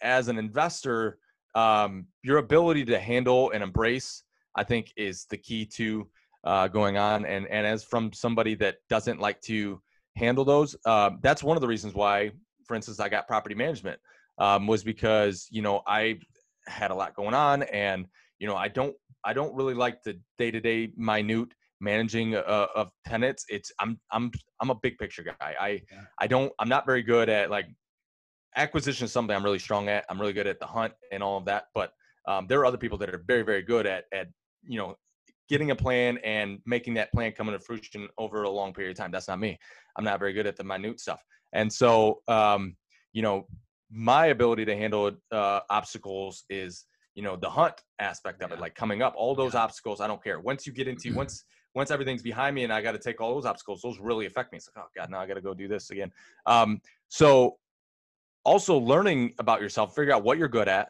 as 0.00 0.28
an 0.28 0.38
investor, 0.38 1.18
um, 1.54 2.06
your 2.22 2.38
ability 2.38 2.84
to 2.86 2.98
handle 2.98 3.50
and 3.50 3.62
embrace, 3.62 4.22
I 4.54 4.62
think, 4.62 4.92
is 4.96 5.26
the 5.28 5.36
key 5.36 5.66
to 5.66 6.08
uh, 6.44 6.68
going 6.68 6.96
on. 6.96 7.26
And 7.26 7.46
and 7.48 7.66
as 7.66 7.82
from 7.82 8.12
somebody 8.12 8.54
that 8.56 8.76
doesn't 8.88 9.20
like 9.20 9.40
to 9.42 9.80
handle 10.16 10.44
those, 10.44 10.76
uh, 10.84 11.10
that's 11.20 11.42
one 11.42 11.56
of 11.56 11.60
the 11.60 11.68
reasons 11.68 11.94
why, 11.94 12.30
for 12.66 12.76
instance, 12.76 13.00
I 13.00 13.08
got 13.08 13.26
property 13.26 13.54
management 13.54 13.98
um, 14.38 14.66
was 14.66 14.84
because 14.84 15.48
you 15.50 15.62
know 15.62 15.82
I 15.86 16.20
had 16.66 16.90
a 16.90 16.94
lot 16.94 17.14
going 17.14 17.34
on, 17.34 17.64
and 17.64 18.06
you 18.38 18.46
know 18.46 18.56
I 18.56 18.68
don't 18.68 18.94
I 19.24 19.32
don't 19.32 19.54
really 19.54 19.74
like 19.74 20.02
the 20.02 20.18
day 20.38 20.50
to 20.50 20.60
day 20.60 20.92
minute 20.96 21.52
managing 21.80 22.34
uh, 22.34 22.66
of 22.74 22.90
tenants 23.06 23.44
it's 23.48 23.70
i'm 23.80 23.98
i'm 24.12 24.30
i'm 24.60 24.70
a 24.70 24.74
big 24.82 24.98
picture 24.98 25.22
guy 25.22 25.54
i 25.60 25.68
yeah. 25.68 26.00
i 26.18 26.26
don't 26.26 26.52
i'm 26.58 26.68
not 26.68 26.84
very 26.84 27.02
good 27.02 27.28
at 27.28 27.50
like 27.50 27.66
acquisition 28.58 29.04
is 29.04 29.12
something 29.12 29.34
I'm 29.34 29.44
really 29.44 29.58
strong 29.58 29.88
at. 29.88 30.04
I'm 30.08 30.20
really 30.20 30.32
good 30.32 30.46
at 30.46 30.60
the 30.60 30.66
hunt 30.66 30.92
and 31.12 31.22
all 31.22 31.38
of 31.38 31.44
that. 31.46 31.64
But 31.74 31.92
um, 32.26 32.46
there 32.48 32.60
are 32.60 32.66
other 32.66 32.76
people 32.76 32.98
that 32.98 33.08
are 33.08 33.22
very, 33.26 33.42
very 33.42 33.62
good 33.62 33.86
at 33.86 34.04
at 34.12 34.28
you 34.62 34.78
know 34.78 34.96
getting 35.48 35.70
a 35.70 35.76
plan 35.76 36.18
and 36.24 36.58
making 36.66 36.92
that 36.94 37.10
plan 37.12 37.32
come 37.32 37.48
into 37.48 37.60
fruition 37.60 38.06
over 38.18 38.42
a 38.42 38.50
long 38.50 38.74
period 38.74 38.90
of 38.90 38.96
time. 38.98 39.10
That's 39.10 39.28
not 39.28 39.38
me. 39.38 39.58
I'm 39.96 40.04
not 40.04 40.18
very 40.18 40.34
good 40.34 40.46
at 40.46 40.56
the 40.56 40.64
minute 40.64 41.00
stuff. 41.00 41.22
And 41.54 41.72
so, 41.72 42.20
um, 42.28 42.76
you 43.14 43.22
know, 43.22 43.46
my 43.90 44.26
ability 44.26 44.66
to 44.66 44.76
handle 44.76 45.10
uh, 45.32 45.60
obstacles 45.70 46.44
is, 46.50 46.84
you 47.14 47.22
know, 47.22 47.34
the 47.34 47.48
hunt 47.48 47.80
aspect 47.98 48.42
of 48.42 48.50
yeah. 48.50 48.56
it, 48.56 48.60
like 48.60 48.74
coming 48.74 49.00
up, 49.00 49.14
all 49.16 49.34
those 49.34 49.54
yeah. 49.54 49.62
obstacles. 49.62 50.02
I 50.02 50.06
don't 50.06 50.22
care. 50.22 50.38
Once 50.38 50.66
you 50.66 50.72
get 50.74 50.86
into 50.86 51.14
once 51.14 51.44
once 51.78 51.92
everything's 51.92 52.22
behind 52.22 52.56
me 52.56 52.64
and 52.64 52.72
I 52.72 52.82
got 52.82 52.90
to 52.92 52.98
take 52.98 53.20
all 53.20 53.32
those 53.32 53.46
obstacles, 53.46 53.80
those 53.82 54.00
really 54.00 54.26
affect 54.26 54.50
me. 54.50 54.56
It's 54.56 54.68
like, 54.74 54.84
oh 54.84 54.88
God, 54.96 55.10
now 55.10 55.20
I 55.20 55.28
got 55.28 55.34
to 55.34 55.40
go 55.40 55.54
do 55.54 55.68
this 55.68 55.90
again. 55.90 56.10
Um, 56.44 56.80
so 57.06 57.58
also 58.44 58.76
learning 58.76 59.34
about 59.38 59.60
yourself, 59.60 59.94
figure 59.94 60.12
out 60.12 60.24
what 60.24 60.38
you're 60.38 60.48
good 60.48 60.66
at, 60.66 60.88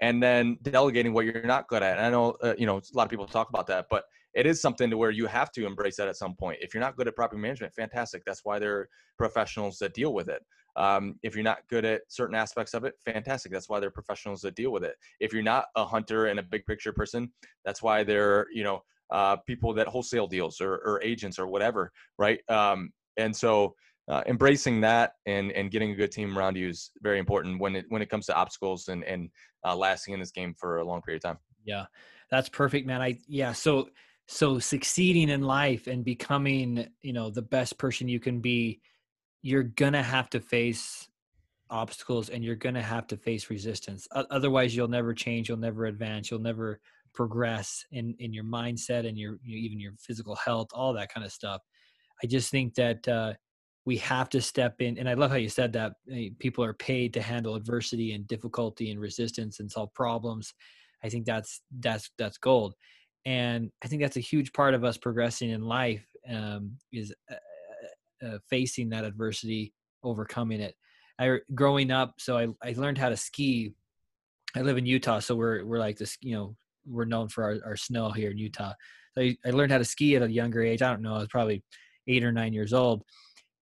and 0.00 0.22
then 0.22 0.56
delegating 0.62 1.12
what 1.12 1.26
you're 1.26 1.42
not 1.42 1.68
good 1.68 1.82
at. 1.82 1.98
And 1.98 2.06
I 2.06 2.08
know, 2.08 2.38
uh, 2.42 2.54
you 2.56 2.64
know, 2.64 2.78
a 2.78 2.96
lot 2.96 3.04
of 3.04 3.10
people 3.10 3.26
talk 3.26 3.50
about 3.50 3.66
that, 3.66 3.84
but 3.90 4.04
it 4.32 4.46
is 4.46 4.62
something 4.62 4.88
to 4.88 4.96
where 4.96 5.10
you 5.10 5.26
have 5.26 5.52
to 5.52 5.66
embrace 5.66 5.96
that 5.96 6.08
at 6.08 6.16
some 6.16 6.34
point. 6.34 6.56
If 6.62 6.72
you're 6.72 6.80
not 6.80 6.96
good 6.96 7.06
at 7.06 7.14
property 7.14 7.42
management, 7.42 7.74
fantastic. 7.74 8.22
That's 8.24 8.40
why 8.42 8.58
there 8.58 8.74
are 8.78 8.88
professionals 9.18 9.76
that 9.80 9.92
deal 9.92 10.14
with 10.14 10.30
it. 10.30 10.42
Um, 10.74 11.16
if 11.22 11.34
you're 11.34 11.44
not 11.44 11.58
good 11.68 11.84
at 11.84 12.00
certain 12.08 12.34
aspects 12.34 12.72
of 12.72 12.84
it, 12.84 12.94
fantastic. 13.04 13.52
That's 13.52 13.68
why 13.68 13.78
there 13.78 13.88
are 13.88 13.92
professionals 13.92 14.40
that 14.40 14.54
deal 14.54 14.70
with 14.70 14.84
it. 14.84 14.94
If 15.18 15.34
you're 15.34 15.42
not 15.42 15.66
a 15.76 15.84
hunter 15.84 16.28
and 16.28 16.38
a 16.38 16.42
big 16.42 16.64
picture 16.64 16.94
person, 16.94 17.30
that's 17.66 17.82
why 17.82 18.04
there 18.04 18.38
are, 18.38 18.46
you 18.54 18.64
know, 18.64 18.82
uh, 19.12 19.36
people 19.46 19.74
that 19.74 19.86
wholesale 19.86 20.26
deals 20.26 20.60
or, 20.60 20.74
or 20.74 21.02
agents 21.02 21.38
or 21.38 21.46
whatever, 21.46 21.92
right? 22.18 22.40
Um, 22.48 22.90
and 23.16 23.34
so 23.34 23.74
uh, 24.08 24.22
embracing 24.26 24.80
that 24.80 25.12
and 25.26 25.52
and 25.52 25.70
getting 25.70 25.92
a 25.92 25.94
good 25.94 26.10
team 26.10 26.36
around 26.36 26.56
you 26.56 26.68
is 26.68 26.90
very 27.00 27.18
important 27.18 27.60
when 27.60 27.76
it 27.76 27.84
when 27.90 28.02
it 28.02 28.10
comes 28.10 28.26
to 28.26 28.34
obstacles 28.34 28.88
and 28.88 29.04
and 29.04 29.30
uh, 29.64 29.74
lasting 29.76 30.14
in 30.14 30.20
this 30.20 30.32
game 30.32 30.54
for 30.58 30.78
a 30.78 30.84
long 30.84 31.00
period 31.00 31.22
of 31.24 31.30
time. 31.30 31.38
Yeah, 31.64 31.84
that's 32.30 32.48
perfect, 32.48 32.86
man. 32.86 33.00
I 33.00 33.18
yeah. 33.28 33.52
So 33.52 33.90
so 34.26 34.58
succeeding 34.58 35.28
in 35.28 35.42
life 35.42 35.86
and 35.86 36.04
becoming 36.04 36.88
you 37.02 37.12
know 37.12 37.30
the 37.30 37.42
best 37.42 37.78
person 37.78 38.08
you 38.08 38.18
can 38.18 38.40
be, 38.40 38.80
you're 39.42 39.62
gonna 39.62 40.02
have 40.02 40.28
to 40.30 40.40
face 40.40 41.08
obstacles 41.68 42.30
and 42.30 42.44
you're 42.44 42.56
gonna 42.56 42.82
have 42.82 43.06
to 43.08 43.16
face 43.16 43.48
resistance. 43.48 44.08
Otherwise, 44.12 44.74
you'll 44.74 44.88
never 44.88 45.14
change. 45.14 45.48
You'll 45.48 45.58
never 45.58 45.86
advance. 45.86 46.30
You'll 46.30 46.40
never 46.40 46.80
progress 47.14 47.84
in 47.92 48.14
in 48.18 48.32
your 48.32 48.44
mindset 48.44 49.06
and 49.06 49.18
your 49.18 49.38
you 49.42 49.56
know, 49.56 49.60
even 49.62 49.80
your 49.80 49.92
physical 49.98 50.36
health, 50.36 50.68
all 50.72 50.92
that 50.92 51.12
kind 51.12 51.24
of 51.24 51.32
stuff. 51.32 51.60
I 52.22 52.26
just 52.26 52.50
think 52.50 52.74
that. 52.74 53.06
uh 53.08 53.34
we 53.86 53.96
have 53.96 54.28
to 54.28 54.40
step 54.40 54.80
in 54.80 54.98
and 54.98 55.08
i 55.08 55.14
love 55.14 55.30
how 55.30 55.36
you 55.36 55.48
said 55.48 55.72
that 55.72 55.92
people 56.38 56.62
are 56.62 56.74
paid 56.74 57.12
to 57.12 57.22
handle 57.22 57.54
adversity 57.54 58.12
and 58.12 58.26
difficulty 58.28 58.90
and 58.90 59.00
resistance 59.00 59.60
and 59.60 59.70
solve 59.70 59.92
problems 59.94 60.54
i 61.02 61.08
think 61.08 61.24
that's 61.24 61.62
that's 61.80 62.10
that's 62.18 62.38
gold 62.38 62.74
and 63.24 63.70
i 63.82 63.88
think 63.88 64.02
that's 64.02 64.16
a 64.16 64.20
huge 64.20 64.52
part 64.52 64.74
of 64.74 64.84
us 64.84 64.96
progressing 64.96 65.50
in 65.50 65.62
life 65.62 66.06
um, 66.28 66.72
is 66.92 67.12
uh, 67.30 67.34
uh, 68.24 68.26
uh 68.34 68.38
facing 68.48 68.88
that 68.88 69.04
adversity 69.04 69.72
overcoming 70.02 70.60
it 70.60 70.74
i 71.18 71.38
growing 71.54 71.90
up 71.90 72.14
so 72.18 72.36
I, 72.38 72.48
I 72.62 72.74
learned 72.76 72.98
how 72.98 73.08
to 73.08 73.16
ski 73.16 73.74
i 74.54 74.60
live 74.60 74.78
in 74.78 74.86
utah 74.86 75.20
so 75.20 75.34
we're 75.34 75.64
we're 75.64 75.78
like 75.78 75.96
this 75.96 76.16
you 76.20 76.34
know 76.34 76.56
we're 76.90 77.04
known 77.04 77.28
for 77.28 77.44
our, 77.44 77.56
our 77.64 77.76
snow 77.76 78.10
here 78.10 78.30
in 78.30 78.38
utah 78.38 78.72
so 79.14 79.22
I, 79.22 79.36
I 79.44 79.50
learned 79.50 79.72
how 79.72 79.78
to 79.78 79.84
ski 79.84 80.16
at 80.16 80.22
a 80.22 80.30
younger 80.30 80.62
age 80.62 80.82
i 80.82 80.90
don't 80.90 81.02
know 81.02 81.14
i 81.14 81.18
was 81.18 81.28
probably 81.28 81.62
eight 82.08 82.24
or 82.24 82.32
nine 82.32 82.52
years 82.52 82.72
old 82.72 83.04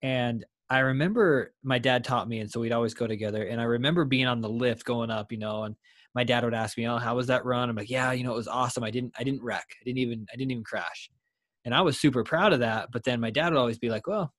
and 0.02 0.44
I 0.70 0.80
remember 0.80 1.54
my 1.62 1.78
dad 1.78 2.04
taught 2.04 2.28
me, 2.28 2.40
and 2.40 2.50
so 2.50 2.60
we'd 2.60 2.72
always 2.72 2.94
go 2.94 3.06
together. 3.06 3.44
And 3.44 3.60
I 3.60 3.64
remember 3.64 4.04
being 4.04 4.26
on 4.26 4.40
the 4.40 4.50
lift 4.50 4.84
going 4.84 5.10
up, 5.10 5.32
you 5.32 5.38
know, 5.38 5.64
and 5.64 5.74
my 6.14 6.24
dad 6.24 6.44
would 6.44 6.54
ask 6.54 6.76
me, 6.76 6.86
"Oh, 6.86 6.98
how 6.98 7.16
was 7.16 7.26
that 7.28 7.44
run?" 7.44 7.70
I'm 7.70 7.76
like, 7.76 7.88
"Yeah, 7.90 8.12
you 8.12 8.24
know, 8.24 8.32
it 8.32 8.36
was 8.36 8.48
awesome. 8.48 8.84
I 8.84 8.90
didn't, 8.90 9.14
I 9.18 9.24
didn't 9.24 9.42
wreck. 9.42 9.66
I 9.80 9.84
didn't 9.84 9.98
even, 9.98 10.26
I 10.32 10.36
didn't 10.36 10.50
even 10.50 10.64
crash." 10.64 11.10
And 11.64 11.74
I 11.74 11.80
was 11.80 11.98
super 11.98 12.22
proud 12.22 12.52
of 12.52 12.60
that. 12.60 12.90
But 12.92 13.04
then 13.04 13.20
my 13.20 13.30
dad 13.30 13.50
would 13.50 13.58
always 13.58 13.78
be 13.78 13.88
like, 13.88 14.06
"Well, 14.06 14.32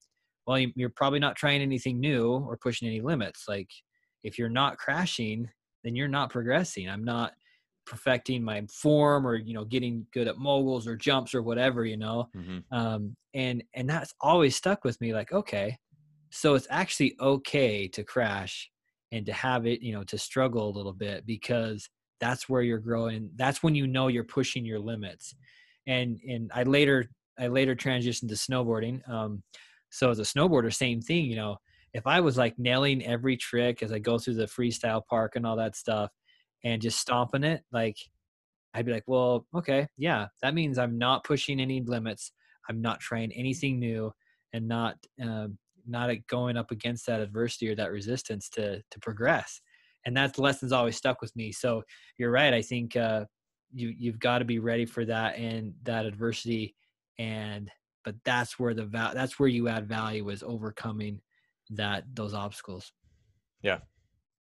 well, 0.46 0.60
you're 0.76 0.90
probably 0.90 1.20
not 1.20 1.36
trying 1.36 1.62
anything 1.62 2.00
new 2.00 2.32
or 2.34 2.58
pushing 2.58 2.88
any 2.88 3.02
limits. 3.02 3.46
Like, 3.48 3.70
if 4.24 4.38
you're 4.38 4.50
not 4.50 4.78
crashing, 4.78 5.50
then 5.84 5.96
you're 5.96 6.08
not 6.08 6.32
progressing. 6.32 6.90
I'm 6.90 7.04
not 7.04 7.34
perfecting 7.90 8.44
my 8.44 8.64
form 8.72 9.26
or 9.26 9.36
you 9.36 9.54
know 9.54 9.66
getting 9.66 10.06
good 10.14 10.28
at 10.28 10.38
moguls 10.38 10.88
or 10.88 10.96
jumps 10.96 11.34
or 11.34 11.42
whatever 11.42 11.86
you 11.86 11.98
know? 11.98 12.30
Mm-hmm. 12.38 12.60
um, 12.72 13.16
and 13.34 13.64
and 13.74 13.90
that's 13.90 14.14
always 14.22 14.56
stuck 14.56 14.84
with 14.84 15.02
me 15.02 15.14
like 15.14 15.32
okay 15.32 15.78
so 16.30 16.54
it's 16.54 16.68
actually 16.70 17.16
okay 17.20 17.88
to 17.88 18.04
crash 18.04 18.70
and 19.12 19.26
to 19.26 19.34
have 19.34 19.66
it 19.66 19.82
you 19.82 19.92
know 19.92 20.04
to 20.04 20.18
struggle 20.18 20.70
a 20.70 20.76
little 20.78 20.94
bit 20.94 21.26
because 21.26 21.90
that's 22.20 22.48
where 22.48 22.62
you're 22.62 22.78
growing 22.78 23.32
that's 23.36 23.64
when 23.64 23.74
you 23.74 23.88
know 23.88 24.08
you're 24.08 24.24
pushing 24.24 24.66
your 24.66 24.80
limits. 24.80 25.34
And 25.88 26.20
and 26.28 26.52
i 26.54 26.64
later 26.64 27.10
i 27.40 27.48
later 27.48 27.76
transitioned 27.76 28.30
to 28.30 28.36
snowboarding 28.36 29.08
um, 29.10 29.42
so 29.90 30.12
as 30.12 30.20
a 30.20 30.24
snowboarder 30.24 30.72
same 30.74 31.02
thing 31.02 31.26
you 31.26 31.36
know? 31.36 31.58
If 31.94 32.06
i 32.06 32.20
was 32.20 32.38
like 32.38 32.54
nailing 32.60 33.04
every 33.04 33.36
trick 33.36 33.82
as 33.82 33.92
i 33.92 33.98
go 33.98 34.20
through 34.20 34.36
the 34.36 34.46
freestyle 34.46 35.02
park 35.10 35.36
and 35.36 35.46
all 35.48 35.56
that 35.56 35.76
stuff 35.76 36.12
and 36.64 36.82
just 36.82 37.00
stomping 37.00 37.44
it, 37.44 37.64
like 37.72 37.98
I'd 38.74 38.86
be 38.86 38.92
like, 38.92 39.06
well, 39.08 39.46
okay, 39.56 39.88
yeah, 39.98 40.28
that 40.42 40.54
means 40.54 40.78
I'm 40.78 40.98
not 40.98 41.24
pushing 41.24 41.60
any 41.60 41.82
limits. 41.82 42.32
I'm 42.70 42.82
not 42.82 43.00
trying 43.00 43.32
anything 43.32 43.80
new, 43.80 44.12
and 44.54 44.68
not 44.68 44.96
um, 45.22 45.58
not 45.88 46.12
going 46.28 46.58
up 46.58 46.72
against 46.72 47.06
that 47.08 47.22
adversity 47.22 47.70
or 47.70 47.76
that 47.76 47.92
resistance 47.92 48.50
to 48.50 48.82
to 48.92 49.00
progress. 49.00 49.62
And 50.06 50.16
that 50.16 50.38
lesson's 50.38 50.72
always 50.72 50.96
stuck 50.96 51.22
with 51.22 51.36
me. 51.36 51.52
So 51.52 51.84
you're 52.18 52.32
right. 52.32 52.54
I 52.54 52.62
think 52.62 52.96
uh, 52.96 53.26
you 53.74 53.94
you've 53.98 54.20
got 54.20 54.40
to 54.40 54.46
be 54.46 54.60
ready 54.60 54.86
for 54.86 55.06
that 55.06 55.38
and 55.38 55.74
that 55.84 56.06
adversity. 56.06 56.76
And 57.18 57.70
but 58.06 58.16
that's 58.24 58.58
where 58.58 58.74
the 58.74 58.86
va- 58.86 59.12
that's 59.14 59.40
where 59.40 59.50
you 59.50 59.68
add 59.68 59.88
value 59.88 60.30
is 60.30 60.44
overcoming 60.44 61.22
that 61.72 62.04
those 62.14 62.34
obstacles. 62.34 62.94
Yeah, 63.62 63.80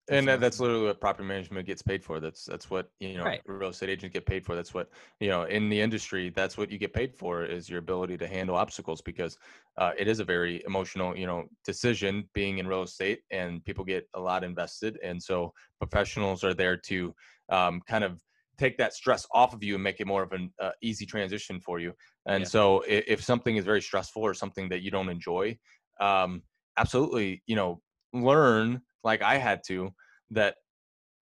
and 0.10 0.28
that, 0.28 0.40
that's 0.40 0.60
literally 0.60 0.88
what 0.88 1.00
property 1.00 1.28
management 1.28 1.66
gets 1.68 1.82
paid 1.82 2.04
for. 2.04 2.20
That's 2.20 2.46
that's 2.46 2.70
what 2.70 2.90
you 3.00 3.18
know 3.18 3.24
right. 3.24 3.42
real 3.46 3.70
estate 3.70 3.90
agents 3.90 4.14
get 4.14 4.26
paid 4.26 4.46
for. 4.46 4.56
That's 4.56 4.74
what 4.74 4.90
you 5.20 5.30
know 5.30 5.44
in 5.44 5.70
the 5.70 5.80
industry. 5.80 6.30
That's 6.30 6.58
what 6.58 6.72
you 6.72 6.78
get 6.78 6.94
paid 6.94 7.16
for 7.16 7.46
is 7.46 7.70
your 7.70 7.80
ability 7.80 8.18
to 8.18 8.28
handle 8.28 8.56
obstacles 8.56 9.02
because 9.02 9.38
uh, 9.78 9.92
it 9.98 10.08
is 10.08 10.20
a 10.20 10.26
very 10.26 10.64
emotional 10.66 11.16
you 11.16 11.28
know 11.28 11.46
decision 11.64 12.28
being 12.34 12.58
in 12.58 12.68
real 12.68 12.84
estate 12.84 13.22
and 13.32 13.64
people 13.64 13.86
get 13.86 14.08
a 14.16 14.20
lot 14.20 14.44
invested 14.44 15.00
and 15.04 15.22
so 15.22 15.54
professionals 15.80 16.44
are 16.44 16.54
there 16.54 16.78
to 16.78 17.14
um, 17.50 17.82
kind 17.88 18.04
of 18.04 18.20
take 18.58 18.78
that 18.78 18.94
stress 18.94 19.26
off 19.34 19.54
of 19.54 19.64
you 19.64 19.76
and 19.76 19.84
make 19.84 20.00
it 20.00 20.08
more 20.08 20.24
of 20.24 20.34
an 20.34 20.52
uh, 20.60 20.72
easy 20.84 21.06
transition 21.06 21.60
for 21.60 21.80
you. 21.80 21.94
And 22.28 22.42
yeah. 22.42 22.48
so 22.48 22.82
if, 22.82 23.04
if, 23.08 23.24
something 23.24 23.56
is 23.56 23.66
very 23.66 23.82
stressful 23.82 24.22
or 24.22 24.36
something 24.36 24.70
that 24.70 24.82
you 24.82 24.92
don't 24.92 25.10
enjoy, 25.10 25.58
um, 26.00 26.44
absolutely 26.78 27.44
you 27.48 27.56
know 27.56 27.82
learn 28.14 28.82
like 29.04 29.22
I 29.22 29.38
had 29.38 29.62
to 29.68 29.94
that 30.32 30.56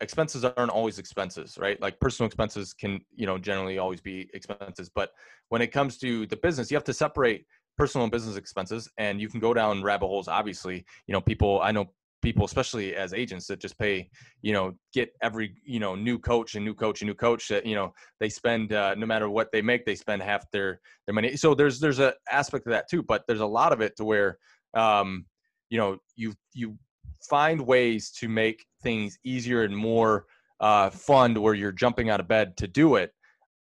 expenses 0.01 0.45
aren't 0.45 0.71
always 0.71 0.99
expenses, 0.99 1.57
right? 1.59 1.81
Like 1.81 1.99
personal 1.99 2.27
expenses 2.27 2.73
can, 2.73 3.01
you 3.15 3.25
know, 3.25 3.37
generally 3.37 3.77
always 3.77 4.01
be 4.01 4.29
expenses. 4.33 4.89
But 4.93 5.09
when 5.49 5.61
it 5.61 5.71
comes 5.71 5.97
to 5.99 6.25
the 6.27 6.37
business, 6.37 6.71
you 6.71 6.77
have 6.77 6.83
to 6.85 6.93
separate 6.93 7.45
personal 7.77 8.03
and 8.03 8.11
business 8.11 8.37
expenses 8.37 8.89
and 8.97 9.19
you 9.19 9.29
can 9.29 9.39
go 9.39 9.53
down 9.53 9.83
rabbit 9.83 10.07
holes. 10.07 10.27
Obviously, 10.27 10.85
you 11.07 11.13
know, 11.13 11.21
people, 11.21 11.59
I 11.61 11.71
know 11.71 11.87
people, 12.21 12.45
especially 12.45 12.95
as 12.95 13.13
agents 13.13 13.47
that 13.47 13.59
just 13.59 13.77
pay, 13.77 14.09
you 14.41 14.53
know, 14.53 14.73
get 14.93 15.11
every, 15.21 15.55
you 15.65 15.79
know, 15.79 15.95
new 15.95 16.19
coach 16.19 16.55
and 16.55 16.63
new 16.63 16.73
coach 16.73 17.01
and 17.01 17.07
new 17.07 17.15
coach 17.15 17.47
that, 17.47 17.65
you 17.65 17.75
know, 17.75 17.93
they 18.19 18.29
spend, 18.29 18.73
uh, 18.73 18.95
no 18.95 19.05
matter 19.05 19.29
what 19.29 19.49
they 19.51 19.61
make, 19.61 19.85
they 19.85 19.95
spend 19.95 20.21
half 20.21 20.49
their, 20.51 20.79
their 21.07 21.13
money. 21.13 21.35
So 21.35 21.53
there's, 21.53 21.79
there's 21.79 21.99
a 21.99 22.13
aspect 22.31 22.67
of 22.67 22.71
that 22.71 22.89
too, 22.89 23.03
but 23.03 23.23
there's 23.27 23.39
a 23.39 23.45
lot 23.45 23.73
of 23.73 23.81
it 23.81 23.95
to 23.97 24.05
where, 24.05 24.37
um, 24.73 25.25
you 25.69 25.77
know, 25.77 25.97
you, 26.15 26.33
you 26.53 26.77
find 27.21 27.59
ways 27.61 28.11
to 28.11 28.29
make 28.29 28.65
things 28.81 29.17
easier 29.23 29.63
and 29.63 29.75
more, 29.75 30.25
uh, 30.59 30.89
fun 30.89 31.39
where 31.41 31.53
you're 31.53 31.71
jumping 31.71 32.09
out 32.09 32.19
of 32.19 32.27
bed 32.27 32.57
to 32.57 32.67
do 32.67 32.95
it. 32.95 33.11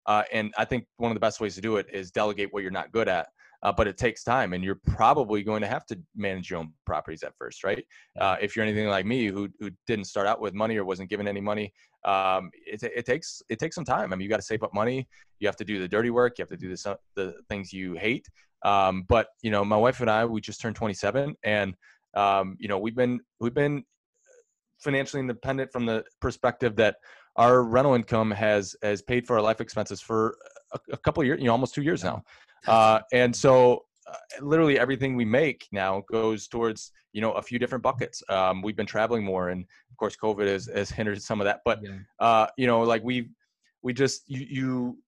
Uh, 0.06 0.22
and 0.32 0.52
I 0.58 0.64
think 0.64 0.86
one 0.98 1.10
of 1.10 1.14
the 1.14 1.20
best 1.20 1.40
ways 1.40 1.54
to 1.54 1.60
do 1.60 1.76
it 1.76 1.86
is 1.92 2.10
delegate 2.10 2.52
what 2.52 2.62
you're 2.62 2.70
not 2.70 2.92
good 2.92 3.08
at 3.08 3.28
uh, 3.64 3.72
but 3.72 3.88
it 3.88 3.96
takes 3.96 4.22
time 4.22 4.52
and 4.52 4.62
you're 4.62 4.80
probably 4.86 5.42
going 5.42 5.62
to 5.62 5.66
have 5.66 5.86
to 5.86 5.98
manage 6.14 6.50
your 6.50 6.60
own 6.60 6.72
properties 6.84 7.22
at 7.22 7.34
first 7.36 7.64
right 7.64 7.84
uh, 8.20 8.36
if 8.40 8.54
you're 8.54 8.64
anything 8.64 8.86
like 8.86 9.06
me 9.06 9.26
who, 9.26 9.48
who 9.58 9.70
didn't 9.86 10.04
start 10.04 10.26
out 10.26 10.40
with 10.40 10.54
money 10.54 10.76
or 10.76 10.84
wasn't 10.84 11.08
given 11.08 11.26
any 11.26 11.40
money 11.40 11.72
um, 12.04 12.50
it, 12.66 12.82
it 12.82 13.06
takes 13.06 13.42
it 13.48 13.58
takes 13.58 13.74
some 13.74 13.84
time 13.84 14.12
i 14.12 14.16
mean 14.16 14.22
you 14.22 14.28
got 14.28 14.36
to 14.36 14.42
save 14.42 14.62
up 14.62 14.72
money 14.74 15.08
you 15.40 15.48
have 15.48 15.56
to 15.56 15.64
do 15.64 15.80
the 15.80 15.88
dirty 15.88 16.10
work 16.10 16.38
you 16.38 16.42
have 16.42 16.50
to 16.50 16.56
do 16.56 16.68
the, 16.68 16.98
the 17.16 17.34
things 17.48 17.72
you 17.72 17.94
hate 17.94 18.28
um, 18.64 19.04
but 19.08 19.28
you 19.42 19.50
know 19.50 19.64
my 19.64 19.76
wife 19.76 20.00
and 20.00 20.10
i 20.10 20.24
we 20.24 20.40
just 20.40 20.60
turned 20.60 20.76
27 20.76 21.34
and 21.42 21.74
um, 22.16 22.56
you 22.58 22.68
know 22.68 22.78
we've 22.78 22.96
been 22.96 23.20
we've 23.40 23.54
been 23.54 23.84
financially 24.78 25.20
independent 25.20 25.72
from 25.72 25.86
the 25.86 26.04
perspective 26.20 26.76
that 26.76 26.96
our 27.36 27.62
rental 27.62 27.94
income 27.94 28.30
has 28.30 28.76
has 28.82 29.02
paid 29.02 29.26
for 29.26 29.36
our 29.36 29.42
life 29.42 29.60
expenses 29.60 30.00
for 30.00 30.36
a, 30.72 30.78
a 30.92 30.96
couple 30.98 31.20
of 31.20 31.26
years 31.26 31.40
you 31.40 31.46
know 31.46 31.52
almost 31.52 31.74
two 31.74 31.82
years 31.82 32.04
now. 32.04 32.22
Uh, 32.66 33.00
and 33.12 33.34
so 33.34 33.84
uh, 34.06 34.14
literally 34.40 34.78
everything 34.78 35.16
we 35.16 35.24
make 35.24 35.66
now 35.70 36.02
goes 36.10 36.48
towards 36.48 36.92
you 37.12 37.20
know 37.20 37.32
a 37.32 37.42
few 37.42 37.58
different 37.58 37.82
buckets. 37.82 38.22
Um, 38.28 38.62
we've 38.62 38.76
been 38.76 38.86
traveling 38.86 39.24
more 39.24 39.50
and 39.50 39.64
of 39.90 39.96
course 39.96 40.16
covid 40.16 40.46
has, 40.46 40.66
has 40.74 40.90
hindered 40.98 41.22
some 41.22 41.40
of 41.40 41.44
that 41.44 41.60
but 41.64 41.80
yeah. 41.82 41.90
uh, 42.20 42.46
you 42.56 42.66
know 42.66 42.82
like 42.82 43.02
we 43.04 43.30
we 43.82 43.92
just 43.92 44.22
you, 44.26 44.46
you 44.48 44.98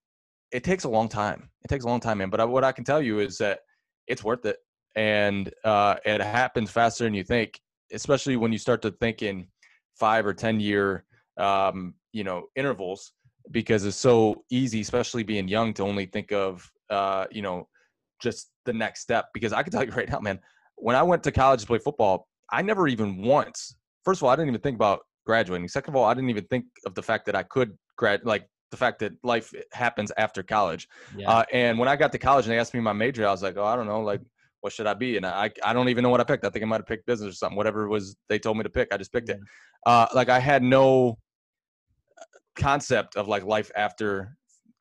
it 0.52 0.62
takes 0.62 0.84
a 0.84 0.88
long 0.88 1.08
time. 1.08 1.50
It 1.64 1.68
takes 1.68 1.84
a 1.84 1.88
long 1.88 1.98
time 2.00 2.18
man. 2.18 2.30
But 2.30 2.48
what 2.48 2.64
i 2.64 2.72
can 2.72 2.84
tell 2.84 3.02
you 3.02 3.20
is 3.20 3.38
that 3.38 3.60
it's 4.06 4.22
worth 4.22 4.44
it 4.44 4.58
and 4.96 5.52
uh, 5.64 5.96
it 6.04 6.20
happens 6.20 6.70
faster 6.70 7.04
than 7.04 7.14
you 7.14 7.24
think 7.24 7.60
especially 7.92 8.36
when 8.36 8.52
you 8.52 8.58
start 8.58 8.82
to 8.82 8.90
think 8.90 9.22
in 9.22 9.46
five 9.94 10.26
or 10.26 10.34
ten 10.34 10.58
year 10.58 11.04
um, 11.38 11.94
you 12.12 12.24
know 12.24 12.46
intervals 12.56 13.12
because 13.52 13.84
it's 13.84 13.96
so 13.96 14.42
easy 14.50 14.80
especially 14.80 15.22
being 15.22 15.46
young 15.46 15.72
to 15.72 15.82
only 15.84 16.06
think 16.06 16.32
of 16.32 16.68
uh, 16.90 17.26
you 17.30 17.42
know, 17.42 17.68
just 18.20 18.50
the 18.64 18.72
next 18.72 19.00
step. 19.00 19.26
Because 19.34 19.52
I 19.52 19.62
can 19.62 19.72
tell 19.72 19.84
you 19.84 19.90
right 19.96 20.08
now, 20.08 20.20
man, 20.20 20.40
when 20.76 20.96
I 20.96 21.02
went 21.02 21.22
to 21.24 21.32
college 21.32 21.60
to 21.62 21.66
play 21.66 21.78
football, 21.78 22.28
I 22.52 22.62
never 22.62 22.88
even 22.88 23.22
once. 23.22 23.76
First 24.04 24.20
of 24.20 24.24
all, 24.24 24.30
I 24.30 24.36
didn't 24.36 24.48
even 24.48 24.60
think 24.60 24.76
about 24.76 25.00
graduating. 25.26 25.68
Second 25.68 25.94
of 25.94 25.96
all, 25.96 26.04
I 26.04 26.14
didn't 26.14 26.30
even 26.30 26.44
think 26.44 26.66
of 26.84 26.94
the 26.94 27.02
fact 27.02 27.26
that 27.26 27.34
I 27.34 27.42
could 27.42 27.76
grad, 27.96 28.24
like 28.24 28.48
the 28.70 28.76
fact 28.76 29.00
that 29.00 29.12
life 29.24 29.52
happens 29.72 30.12
after 30.16 30.42
college. 30.42 30.88
Yeah. 31.16 31.30
Uh, 31.30 31.44
and 31.52 31.78
when 31.78 31.88
I 31.88 31.96
got 31.96 32.12
to 32.12 32.18
college 32.18 32.46
and 32.46 32.52
they 32.52 32.58
asked 32.58 32.74
me 32.74 32.80
my 32.80 32.92
major, 32.92 33.26
I 33.26 33.30
was 33.30 33.42
like, 33.42 33.56
oh, 33.56 33.64
I 33.64 33.74
don't 33.74 33.86
know, 33.86 34.00
like 34.00 34.20
what 34.66 34.72
should 34.72 34.88
I 34.88 34.94
be? 34.94 35.16
And 35.16 35.24
I, 35.24 35.48
I 35.64 35.72
don't 35.72 35.88
even 35.90 36.02
know 36.02 36.08
what 36.08 36.20
I 36.20 36.24
picked. 36.24 36.44
I 36.44 36.50
think 36.50 36.64
I 36.64 36.66
might 36.66 36.78
have 36.78 36.88
picked 36.88 37.06
business 37.06 37.34
or 37.34 37.36
something. 37.36 37.56
Whatever 37.56 37.84
it 37.84 37.88
was 37.88 38.16
they 38.28 38.36
told 38.36 38.56
me 38.56 38.64
to 38.64 38.68
pick, 38.68 38.92
I 38.92 38.96
just 38.96 39.12
picked 39.12 39.28
it. 39.28 39.38
Uh, 39.86 40.08
like 40.12 40.28
I 40.28 40.40
had 40.40 40.60
no 40.60 41.18
concept 42.56 43.14
of 43.14 43.28
like 43.28 43.44
life 43.44 43.70
after 43.76 44.36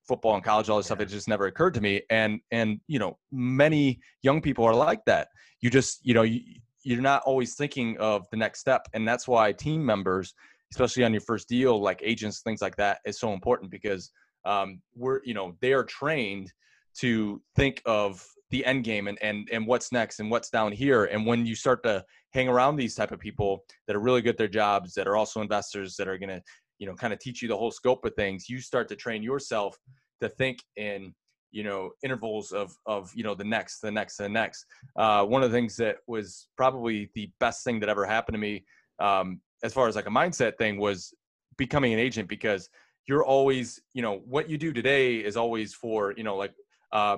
football 0.08 0.34
and 0.34 0.44
college, 0.44 0.70
all 0.70 0.78
this 0.78 0.86
yeah. 0.86 0.96
stuff, 0.96 1.02
it 1.02 1.06
just 1.06 1.28
never 1.28 1.46
occurred 1.46 1.76
to 1.76 1.82
me. 1.82 2.02
And 2.10 2.40
and 2.50 2.80
you 2.88 2.98
know, 2.98 3.20
many 3.32 4.00
young 4.24 4.42
people 4.42 4.66
are 4.66 4.74
like 4.74 5.06
that. 5.06 5.28
You 5.62 5.70
just 5.70 6.04
you 6.04 6.16
know 6.16 6.24
you, 6.24 6.42
you're 6.82 7.00
not 7.00 7.22
always 7.22 7.54
thinking 7.54 7.96
of 8.00 8.26
the 8.32 8.38
next 8.38 8.62
step, 8.62 8.88
and 8.96 9.08
that's 9.08 9.28
why 9.28 9.52
team 9.52 9.86
members, 9.86 10.34
especially 10.74 11.04
on 11.04 11.14
your 11.14 11.22
first 11.22 11.48
deal, 11.48 11.80
like 11.80 12.02
agents, 12.04 12.42
things 12.42 12.64
like 12.64 12.76
that, 12.78 13.02
is 13.06 13.20
so 13.20 13.34
important 13.34 13.70
because 13.70 14.10
um, 14.46 14.82
we're 14.96 15.20
you 15.26 15.36
know 15.36 15.56
they 15.62 15.74
are 15.74 15.84
trained 15.84 16.52
to 17.02 17.40
think 17.56 17.84
of 17.86 18.26
the 18.56 18.66
end 18.66 18.84
game 18.84 19.08
and 19.08 19.18
and 19.22 19.50
and 19.52 19.68
what's 19.68 19.92
next 19.92 20.20
and 20.20 20.32
what's 20.32 20.50
down 20.50 20.72
here. 20.72 21.06
And 21.06 21.26
when 21.26 21.46
you 21.46 21.56
start 21.56 21.84
to 21.84 22.04
hang 22.34 22.48
around 22.48 22.76
these 22.76 22.96
type 22.96 23.12
of 23.12 23.20
people 23.20 23.64
that 23.88 23.96
are 23.96 24.00
really 24.00 24.22
good 24.22 24.32
at 24.32 24.38
their 24.38 24.48
jobs, 24.48 24.94
that 24.94 25.08
are 25.08 25.18
also 25.18 25.42
investors, 25.42 25.96
that 25.98 26.08
are 26.08 26.18
going 26.18 26.30
to 26.30 26.42
you 26.80 26.88
know 26.88 26.96
kind 26.96 27.14
of 27.14 27.20
teach 27.20 27.42
you 27.42 27.48
the 27.48 27.58
whole 27.58 27.72
scope 27.72 28.04
of 28.06 28.14
things 28.16 28.50
you 28.50 28.60
start 28.60 28.88
to 28.90 28.96
train 28.96 29.24
yourself 29.24 29.78
to 30.22 30.30
think 30.30 30.60
in 30.76 31.14
you 31.52 31.64
know 31.64 31.92
intervals 32.04 32.52
of 32.52 32.76
of 32.86 33.12
you 33.16 33.24
know 33.24 33.34
the 33.34 33.44
next 33.44 33.80
the 33.80 33.92
next 33.92 34.18
the 34.18 34.28
next 34.28 34.66
uh, 34.98 35.24
one 35.24 35.42
of 35.44 35.52
the 35.52 35.58
things 35.58 35.76
that 35.78 35.98
was 36.08 36.48
probably 36.58 37.10
the 37.16 37.30
best 37.40 37.64
thing 37.64 37.80
that 37.80 37.90
ever 37.90 38.06
happened 38.06 38.34
to 38.34 38.40
me 38.40 38.66
um, 39.00 39.40
as 39.64 39.74
far 39.74 39.88
as 39.88 39.96
like 39.96 40.08
a 40.08 40.18
mindset 40.22 40.58
thing 40.58 40.78
was 40.78 41.14
becoming 41.58 41.94
an 41.94 42.00
agent 42.00 42.28
because 42.28 42.70
you're 43.08 43.24
always 43.24 43.82
you 43.94 44.02
know 44.02 44.22
what 44.26 44.50
you 44.50 44.58
do 44.58 44.74
today 44.74 45.18
is 45.18 45.38
always 45.38 45.74
for 45.74 46.14
you 46.18 46.24
know 46.24 46.36
like 46.36 46.54
uh, 46.92 47.18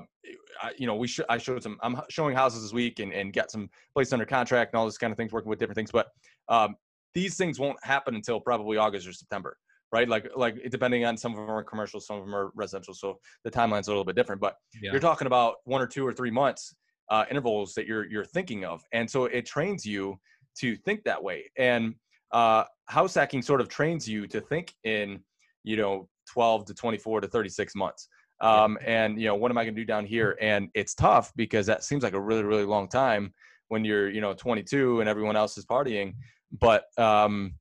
I, 0.62 0.72
you 0.78 0.88
know, 0.88 0.96
we 0.96 1.08
sh- 1.08 1.22
I 1.30 1.38
showed 1.38 1.64
some. 1.64 1.78
I'm 1.82 2.02
showing 2.10 2.36
houses 2.36 2.64
this 2.64 2.74
week 2.74 3.00
and 3.00 3.14
and 3.14 3.34
got 3.34 3.52
some 3.52 3.70
placed 3.94 4.14
under 4.14 4.26
contract 4.26 4.74
and 4.74 4.80
all 4.80 4.86
this 4.86 4.98
kind 4.98 5.12
of 5.12 5.18
things, 5.18 5.32
working 5.32 5.50
with 5.50 5.60
different 5.60 5.76
things. 5.76 5.92
But 5.92 6.08
um, 6.50 6.76
these 7.14 7.36
things 7.36 7.60
won't 7.60 7.78
happen 7.84 8.16
until 8.16 8.40
probably 8.40 8.78
August 8.78 9.08
or 9.08 9.14
September, 9.14 9.58
right? 9.92 10.08
Like 10.08 10.30
like 10.36 10.56
depending 10.70 11.06
on 11.06 11.18
some 11.18 11.32
of 11.34 11.38
them 11.38 11.50
are 11.50 11.64
commercial, 11.64 12.00
some 12.00 12.18
of 12.18 12.26
them 12.26 12.36
are 12.36 12.52
residential, 12.56 12.94
so 12.94 13.20
the 13.44 13.52
timeline's 13.52 13.88
a 13.88 13.92
little 13.92 14.06
bit 14.06 14.16
different. 14.16 14.42
But 14.42 14.56
yeah. 14.82 14.92
you're 14.92 15.02
talking 15.02 15.28
about 15.28 15.56
one 15.66 15.82
or 15.82 15.88
two 15.88 16.06
or 16.06 16.14
three 16.14 16.32
months 16.32 16.76
uh, 17.10 17.26
intervals 17.30 17.74
that 17.76 17.86
you're 17.86 18.06
you're 18.06 18.26
thinking 18.26 18.66
of, 18.66 18.82
and 18.92 19.10
so 19.10 19.26
it 19.26 19.46
trains 19.46 19.86
you 19.86 20.20
to 20.60 20.76
think 20.78 21.04
that 21.04 21.22
way. 21.22 21.50
And 21.58 21.96
uh, 22.32 22.66
house 22.86 23.16
hacking 23.16 23.42
sort 23.42 23.62
of 23.62 23.70
trains 23.70 24.08
you 24.08 24.28
to 24.28 24.42
think 24.42 24.74
in 24.84 25.20
you 25.64 25.78
know 25.78 26.10
12 26.34 26.66
to 26.66 26.74
24 26.74 27.22
to 27.22 27.28
36 27.28 27.76
months. 27.76 28.10
Um. 28.42 28.78
And 28.86 29.20
you 29.20 29.28
know 29.28 29.36
what 29.36 29.52
am 29.52 29.58
I 29.58 29.64
going 29.64 29.76
to 29.76 29.82
do 29.82 29.86
down 29.86 30.06
here? 30.06 30.38
And 30.42 30.70
it's 30.74 30.94
tough 30.94 31.32
because 31.36 31.66
that 31.66 31.84
seems 31.84 32.04
like 32.04 32.14
a 32.14 32.22
really 32.22 32.44
really 32.44 32.66
long 32.66 32.88
time 32.88 33.34
when 33.70 33.84
you're 33.84 34.10
you 34.10 34.22
know 34.22 34.34
22 34.34 35.02
and 35.02 35.10
everyone 35.10 35.36
else 35.36 35.58
is 35.58 35.66
partying 35.66 36.14
but 36.52 36.86
um, 36.98 37.54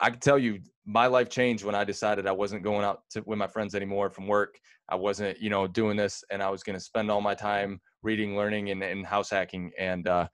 I 0.00 0.10
can 0.10 0.20
tell 0.20 0.38
you, 0.38 0.60
my 0.84 1.06
life 1.06 1.28
changed 1.28 1.64
when 1.64 1.74
I 1.74 1.84
decided 1.84 2.26
I 2.26 2.32
wasn't 2.32 2.62
going 2.62 2.84
out 2.84 3.02
to, 3.10 3.22
with 3.26 3.38
my 3.38 3.46
friends 3.46 3.74
anymore 3.74 4.10
from 4.10 4.26
work. 4.26 4.58
I 4.88 4.94
wasn't, 4.94 5.40
you 5.40 5.50
know, 5.50 5.66
doing 5.66 5.96
this, 5.96 6.22
and 6.30 6.42
I 6.42 6.50
was 6.50 6.62
going 6.62 6.78
to 6.78 6.84
spend 6.84 7.10
all 7.10 7.20
my 7.20 7.34
time 7.34 7.80
reading, 8.02 8.36
learning, 8.36 8.70
and, 8.70 8.82
and 8.82 9.04
house 9.04 9.30
hacking. 9.30 9.72
And 9.78 10.06
uh, 10.06 10.28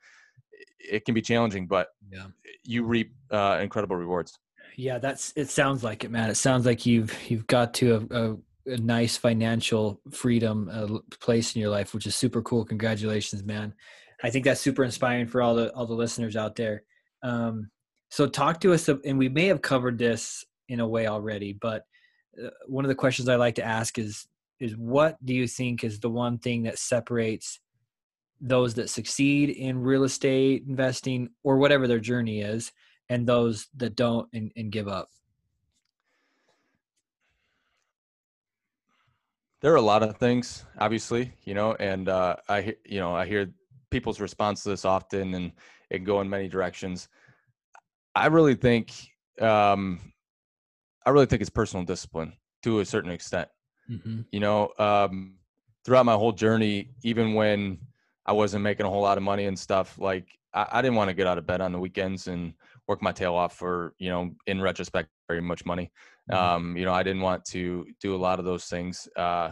it 0.79 1.05
can 1.05 1.15
be 1.15 1.23
challenging, 1.23 1.67
but 1.67 1.89
yeah. 2.11 2.27
you 2.65 2.85
reap 2.85 3.15
uh, 3.31 3.61
incredible 3.63 3.97
rewards. 3.97 4.39
Yeah, 4.77 4.99
that's. 4.99 5.33
It 5.37 5.49
sounds 5.49 5.83
like 5.83 6.05
it, 6.05 6.11
man. 6.11 6.31
It 6.31 6.37
sounds 6.37 6.67
like 6.67 6.87
you've 6.87 7.17
you've 7.31 7.47
got 7.47 7.75
to 7.75 8.07
a, 8.11 8.17
a, 8.17 8.37
a 8.67 8.77
nice 8.77 9.17
financial 9.17 10.01
freedom 10.11 10.71
uh, 10.73 10.99
place 11.21 11.55
in 11.55 11.61
your 11.61 11.71
life, 11.71 11.95
which 11.95 12.07
is 12.07 12.15
super 12.15 12.43
cool. 12.43 12.65
Congratulations, 12.65 13.43
man. 13.45 13.75
I 14.23 14.31
think 14.31 14.45
that's 14.45 14.61
super 14.61 14.85
inspiring 14.85 15.27
for 15.27 15.43
all 15.43 15.55
the 15.55 15.73
all 15.75 15.87
the 15.87 15.95
listeners 15.95 16.37
out 16.37 16.57
there. 16.57 16.85
Um, 17.23 17.71
so 18.11 18.27
talk 18.27 18.61
to 18.61 18.73
us, 18.73 18.89
and 18.89 19.19
we 19.19 19.29
may 19.29 19.47
have 19.47 19.63
covered 19.63 19.99
this 19.99 20.45
in 20.69 20.81
a 20.81 20.89
way 20.89 21.07
already, 21.07 21.53
but 21.53 21.85
uh, 22.43 22.51
one 22.67 22.85
of 22.85 22.89
the 22.89 22.95
questions 22.95 23.29
I 23.29 23.37
like 23.37 23.57
to 23.57 23.65
ask 23.65 23.99
is 23.99 24.27
is 24.61 24.77
what 24.77 25.25
do 25.25 25.35
you 25.35 25.49
think 25.49 25.83
is 25.83 25.99
the 25.99 26.09
one 26.09 26.39
thing 26.39 26.63
that 26.63 26.79
separates 26.79 27.59
those 28.41 28.75
that 28.75 28.91
succeed 28.91 29.51
in 29.51 29.79
real 29.79 30.05
estate 30.05 30.65
investing 30.69 31.29
or 31.43 31.59
whatever 31.59 31.89
their 31.89 31.99
journey 31.99 32.43
is 32.43 32.73
and 33.09 33.27
those 33.27 33.69
that 33.77 33.97
don't 33.97 34.29
and, 34.33 34.53
and 34.57 34.71
give 34.71 34.89
up 34.89 35.09
there 39.63 39.73
are 39.73 39.77
a 39.77 39.83
lot 39.83 40.03
of 40.03 40.17
things 40.17 40.65
obviously 40.79 41.33
you 41.45 41.55
know 41.55 41.75
and 41.81 42.09
uh, 42.09 42.37
i 42.49 42.75
you 42.85 43.01
know 43.01 43.15
i 43.15 43.25
hear 43.25 43.53
people's 43.91 44.21
response 44.21 44.63
to 44.63 44.71
this 44.71 44.85
often 44.85 45.35
and 45.35 45.53
it 45.93 46.01
go 46.01 46.21
in 46.21 46.29
many 46.29 46.49
directions. 46.49 47.09
I 48.15 48.27
really 48.27 48.55
think 48.55 48.93
um, 49.41 50.01
I 51.07 51.11
really 51.11 51.27
think 51.27 51.43
it's 51.43 51.51
personal 51.51 51.85
discipline 51.85 52.33
to 52.63 52.81
a 52.81 52.85
certain 52.85 53.11
extent. 53.11 53.49
Mm-hmm. 53.91 54.23
You 54.33 54.41
know, 54.41 54.73
um, 54.79 55.35
throughout 55.85 56.07
my 56.07 56.15
whole 56.15 56.33
journey, 56.33 56.91
even 57.05 57.35
when 57.35 57.79
I 58.25 58.33
wasn't 58.33 58.65
making 58.65 58.87
a 58.87 58.89
whole 58.89 59.03
lot 59.03 59.19
of 59.19 59.23
money 59.23 59.45
and 59.47 59.59
stuff, 59.59 59.99
like 59.99 60.27
I, 60.55 60.67
I 60.73 60.83
didn't 60.83 60.97
want 60.97 61.09
to 61.09 61.15
get 61.15 61.27
out 61.27 61.39
of 61.39 61.47
bed 61.47 61.61
on 61.61 61.73
the 61.73 61.79
weekends 61.79 62.27
and 62.27 62.55
work 62.89 63.03
my 63.03 63.13
tail 63.13 63.35
off 63.35 63.57
for 63.57 63.95
you 63.99 64.09
know, 64.09 64.31
in 64.47 64.61
retrospect, 64.61 65.11
very 65.29 65.43
much 65.43 65.67
money. 65.67 65.93
Mm-hmm. 66.31 66.35
Um, 66.35 66.77
you 66.77 66.85
know, 66.85 66.93
I 66.93 67.03
didn't 67.03 67.23
want 67.23 67.45
to 67.47 67.87
do 68.01 68.15
a 68.15 68.17
lot 68.17 68.39
of 68.39 68.45
those 68.45 68.67
things. 68.67 69.09
Uh, 69.17 69.51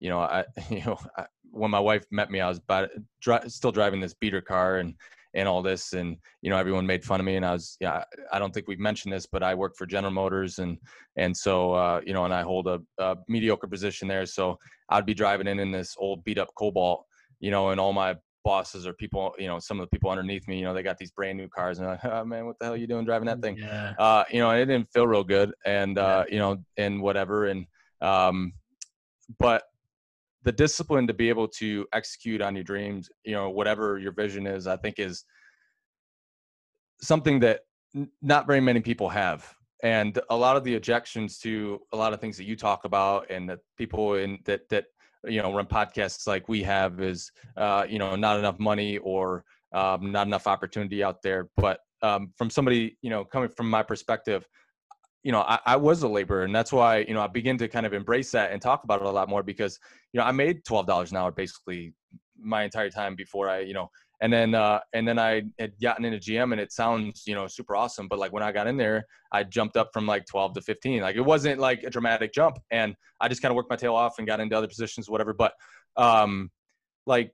you 0.00 0.08
know, 0.08 0.20
I 0.20 0.44
you 0.70 0.84
know 0.84 0.98
I, 1.16 1.26
when 1.50 1.70
my 1.70 1.80
wife 1.80 2.04
met 2.10 2.30
me, 2.30 2.40
I 2.40 2.48
was 2.48 2.58
about, 2.58 2.88
dri- 3.20 3.48
still 3.48 3.72
driving 3.72 4.00
this 4.00 4.14
beater 4.14 4.40
car 4.40 4.78
and 4.78 4.94
and 5.34 5.48
all 5.48 5.62
this 5.62 5.92
and 5.94 6.16
you 6.42 6.50
know 6.50 6.56
everyone 6.56 6.86
made 6.86 7.04
fun 7.04 7.20
of 7.20 7.26
me 7.26 7.36
and 7.36 7.44
i 7.44 7.52
was 7.52 7.76
yeah 7.80 8.04
i 8.32 8.38
don't 8.38 8.52
think 8.52 8.68
we've 8.68 8.78
mentioned 8.78 9.12
this 9.12 9.26
but 9.26 9.42
i 9.42 9.54
work 9.54 9.74
for 9.76 9.86
general 9.86 10.12
motors 10.12 10.58
and 10.58 10.78
and 11.16 11.34
so 11.36 11.72
uh, 11.72 12.00
you 12.04 12.12
know 12.12 12.24
and 12.24 12.34
i 12.34 12.42
hold 12.42 12.66
a, 12.66 12.80
a, 12.98 13.16
mediocre 13.28 13.66
position 13.66 14.06
there 14.06 14.26
so 14.26 14.58
i'd 14.90 15.06
be 15.06 15.14
driving 15.14 15.46
in 15.46 15.58
in 15.58 15.70
this 15.70 15.96
old 15.98 16.22
beat 16.24 16.38
up 16.38 16.48
cobalt 16.54 17.04
you 17.40 17.50
know 17.50 17.70
and 17.70 17.80
all 17.80 17.92
my 17.92 18.14
bosses 18.44 18.86
or 18.86 18.92
people, 18.92 19.34
you 19.38 19.46
know, 19.46 19.58
some 19.58 19.78
of 19.78 19.84
the 19.84 19.90
people 19.90 20.10
underneath 20.10 20.46
me, 20.48 20.58
you 20.58 20.64
know, 20.64 20.74
they 20.74 20.82
got 20.82 20.98
these 20.98 21.10
brand 21.10 21.38
new 21.38 21.48
cars 21.48 21.78
and 21.78 21.88
like, 21.88 22.04
oh 22.04 22.24
man, 22.24 22.46
what 22.46 22.58
the 22.58 22.64
hell 22.64 22.74
are 22.74 22.76
you 22.76 22.86
doing 22.86 23.04
driving 23.04 23.26
that 23.26 23.40
thing? 23.40 23.56
Yeah. 23.56 23.94
Uh, 23.98 24.24
you 24.30 24.38
know, 24.40 24.50
it 24.50 24.66
didn't 24.66 24.90
feel 24.92 25.06
real 25.06 25.24
good 25.24 25.52
and, 25.64 25.98
uh, 25.98 26.24
you 26.28 26.38
know, 26.38 26.62
and 26.76 27.00
whatever. 27.00 27.46
And, 27.46 27.66
um, 28.00 28.52
but 29.38 29.64
the 30.44 30.52
discipline 30.52 31.06
to 31.06 31.14
be 31.14 31.28
able 31.28 31.48
to 31.48 31.86
execute 31.92 32.42
on 32.42 32.54
your 32.54 32.64
dreams, 32.64 33.08
you 33.24 33.32
know, 33.32 33.50
whatever 33.50 33.98
your 33.98 34.12
vision 34.12 34.46
is, 34.46 34.66
I 34.66 34.76
think 34.76 34.98
is 34.98 35.24
something 37.00 37.40
that 37.40 37.60
n- 37.94 38.10
not 38.20 38.46
very 38.46 38.60
many 38.60 38.80
people 38.80 39.08
have. 39.08 39.54
And 39.84 40.18
a 40.30 40.36
lot 40.36 40.56
of 40.56 40.64
the 40.64 40.76
objections 40.76 41.38
to 41.40 41.80
a 41.92 41.96
lot 41.96 42.12
of 42.12 42.20
things 42.20 42.36
that 42.36 42.44
you 42.44 42.56
talk 42.56 42.84
about 42.84 43.30
and 43.30 43.48
that 43.48 43.58
people 43.76 44.14
in 44.14 44.38
that, 44.44 44.68
that, 44.68 44.86
you 45.24 45.42
know, 45.42 45.52
run 45.52 45.66
podcasts 45.66 46.26
like 46.26 46.48
we 46.48 46.62
have 46.62 47.00
is, 47.00 47.30
uh, 47.56 47.84
you 47.88 47.98
know, 47.98 48.16
not 48.16 48.38
enough 48.38 48.58
money 48.58 48.98
or 48.98 49.44
um, 49.72 50.12
not 50.12 50.26
enough 50.26 50.46
opportunity 50.46 51.02
out 51.02 51.22
there. 51.22 51.48
But 51.56 51.80
um, 52.02 52.32
from 52.36 52.50
somebody, 52.50 52.98
you 53.02 53.10
know, 53.10 53.24
coming 53.24 53.48
from 53.48 53.70
my 53.70 53.82
perspective, 53.82 54.46
you 55.22 55.30
know, 55.32 55.42
I, 55.42 55.58
I, 55.64 55.76
was 55.76 56.02
a 56.02 56.08
laborer, 56.08 56.42
and 56.42 56.54
that's 56.54 56.72
why 56.72 56.98
you 56.98 57.14
know 57.14 57.20
I 57.20 57.28
begin 57.28 57.56
to 57.58 57.68
kind 57.68 57.86
of 57.86 57.92
embrace 57.92 58.32
that 58.32 58.50
and 58.50 58.60
talk 58.60 58.82
about 58.82 59.00
it 59.00 59.06
a 59.06 59.10
lot 59.10 59.28
more 59.28 59.44
because 59.44 59.78
you 60.12 60.18
know 60.18 60.24
I 60.24 60.32
made 60.32 60.64
twelve 60.64 60.86
dollars 60.86 61.12
an 61.12 61.16
hour 61.16 61.30
basically 61.30 61.94
my 62.36 62.64
entire 62.64 62.90
time 62.90 63.14
before 63.14 63.48
I 63.48 63.60
you 63.60 63.72
know, 63.72 63.88
and 64.22 64.32
then 64.32 64.54
uh, 64.54 64.78
and 64.92 65.06
then 65.06 65.18
I 65.18 65.42
had 65.58 65.72
gotten 65.82 66.04
into 66.04 66.18
GM, 66.18 66.52
and 66.52 66.60
it 66.60 66.72
sounds 66.72 67.24
you 67.26 67.34
know 67.34 67.48
super 67.48 67.74
awesome, 67.74 68.06
but 68.06 68.20
like 68.20 68.32
when 68.32 68.44
I 68.44 68.52
got 68.52 68.68
in 68.68 68.76
there, 68.76 69.04
I 69.32 69.42
jumped 69.42 69.76
up 69.76 69.90
from 69.92 70.06
like 70.06 70.26
twelve 70.26 70.54
to 70.54 70.62
fifteen. 70.62 71.02
Like 71.02 71.16
it 71.16 71.22
wasn't 71.22 71.58
like 71.58 71.82
a 71.82 71.90
dramatic 71.90 72.32
jump, 72.32 72.58
and 72.70 72.94
I 73.20 73.26
just 73.26 73.42
kind 73.42 73.50
of 73.50 73.56
worked 73.56 73.68
my 73.68 73.76
tail 73.76 73.96
off 73.96 74.18
and 74.18 74.26
got 74.26 74.38
into 74.38 74.56
other 74.56 74.68
positions, 74.68 75.10
whatever. 75.10 75.34
But 75.34 75.54
um, 75.96 76.52
like 77.04 77.32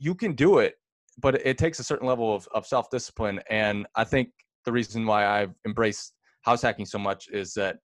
you 0.00 0.16
can 0.16 0.32
do 0.32 0.58
it, 0.58 0.74
but 1.22 1.36
it 1.46 1.56
takes 1.56 1.78
a 1.78 1.84
certain 1.84 2.08
level 2.08 2.34
of, 2.34 2.48
of 2.52 2.66
self 2.66 2.90
discipline, 2.90 3.40
and 3.48 3.86
I 3.94 4.02
think 4.02 4.30
the 4.64 4.72
reason 4.72 5.06
why 5.06 5.26
I've 5.26 5.54
embraced 5.64 6.14
house 6.42 6.62
hacking 6.62 6.86
so 6.86 6.98
much 6.98 7.28
is 7.30 7.54
that 7.54 7.78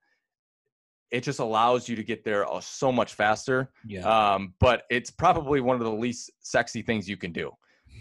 it 1.12 1.22
just 1.22 1.38
allows 1.38 1.88
you 1.88 1.94
to 1.94 2.03
get 2.03 2.24
there 2.24 2.51
uh, 2.51 2.61
so 2.61 2.90
much 2.90 3.14
faster. 3.14 3.70
Yeah. 3.86 4.01
Um, 4.01 4.55
but 4.59 4.82
it's 4.90 5.11
probably 5.11 5.61
one 5.61 5.76
of 5.76 5.82
the 5.82 5.92
least 5.92 6.32
sexy 6.40 6.82
things 6.82 7.09
you 7.09 7.16
can 7.16 7.32
do. 7.32 7.53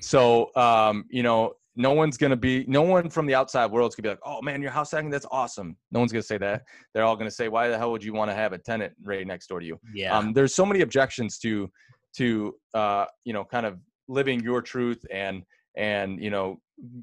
So, 0.01 0.53
um, 0.55 1.05
you 1.09 1.23
know, 1.23 1.53
no 1.75 1.93
one's 1.93 2.17
going 2.17 2.31
to 2.31 2.37
be, 2.37 2.65
no 2.67 2.81
one 2.81 3.09
from 3.09 3.25
the 3.25 3.35
outside 3.35 3.71
world's 3.71 3.95
going 3.95 4.03
to 4.03 4.09
be 4.09 4.09
like, 4.09 4.19
oh 4.25 4.41
man, 4.41 4.61
your 4.61 4.71
house 4.71 4.91
hacking, 4.91 5.09
that's 5.09 5.25
awesome. 5.31 5.77
No 5.91 5.99
one's 5.99 6.11
going 6.11 6.21
to 6.21 6.27
say 6.27 6.37
that. 6.37 6.63
They're 6.93 7.03
all 7.03 7.15
going 7.15 7.29
to 7.29 7.35
say, 7.35 7.47
why 7.47 7.69
the 7.69 7.77
hell 7.77 7.91
would 7.91 8.03
you 8.03 8.13
want 8.13 8.29
to 8.29 8.35
have 8.35 8.53
a 8.53 8.57
tenant 8.57 8.93
right 9.03 9.25
next 9.25 9.47
door 9.47 9.59
to 9.59 9.65
you? 9.65 9.79
Yeah. 9.93 10.17
Um, 10.17 10.33
there's 10.33 10.53
so 10.53 10.65
many 10.65 10.81
objections 10.81 11.37
to, 11.39 11.69
to, 12.17 12.55
uh, 12.73 13.05
you 13.23 13.33
know, 13.33 13.45
kind 13.45 13.65
of 13.65 13.79
living 14.07 14.41
your 14.41 14.61
truth 14.61 15.05
and, 15.11 15.43
and, 15.77 16.21
you 16.21 16.29
know, 16.29 16.57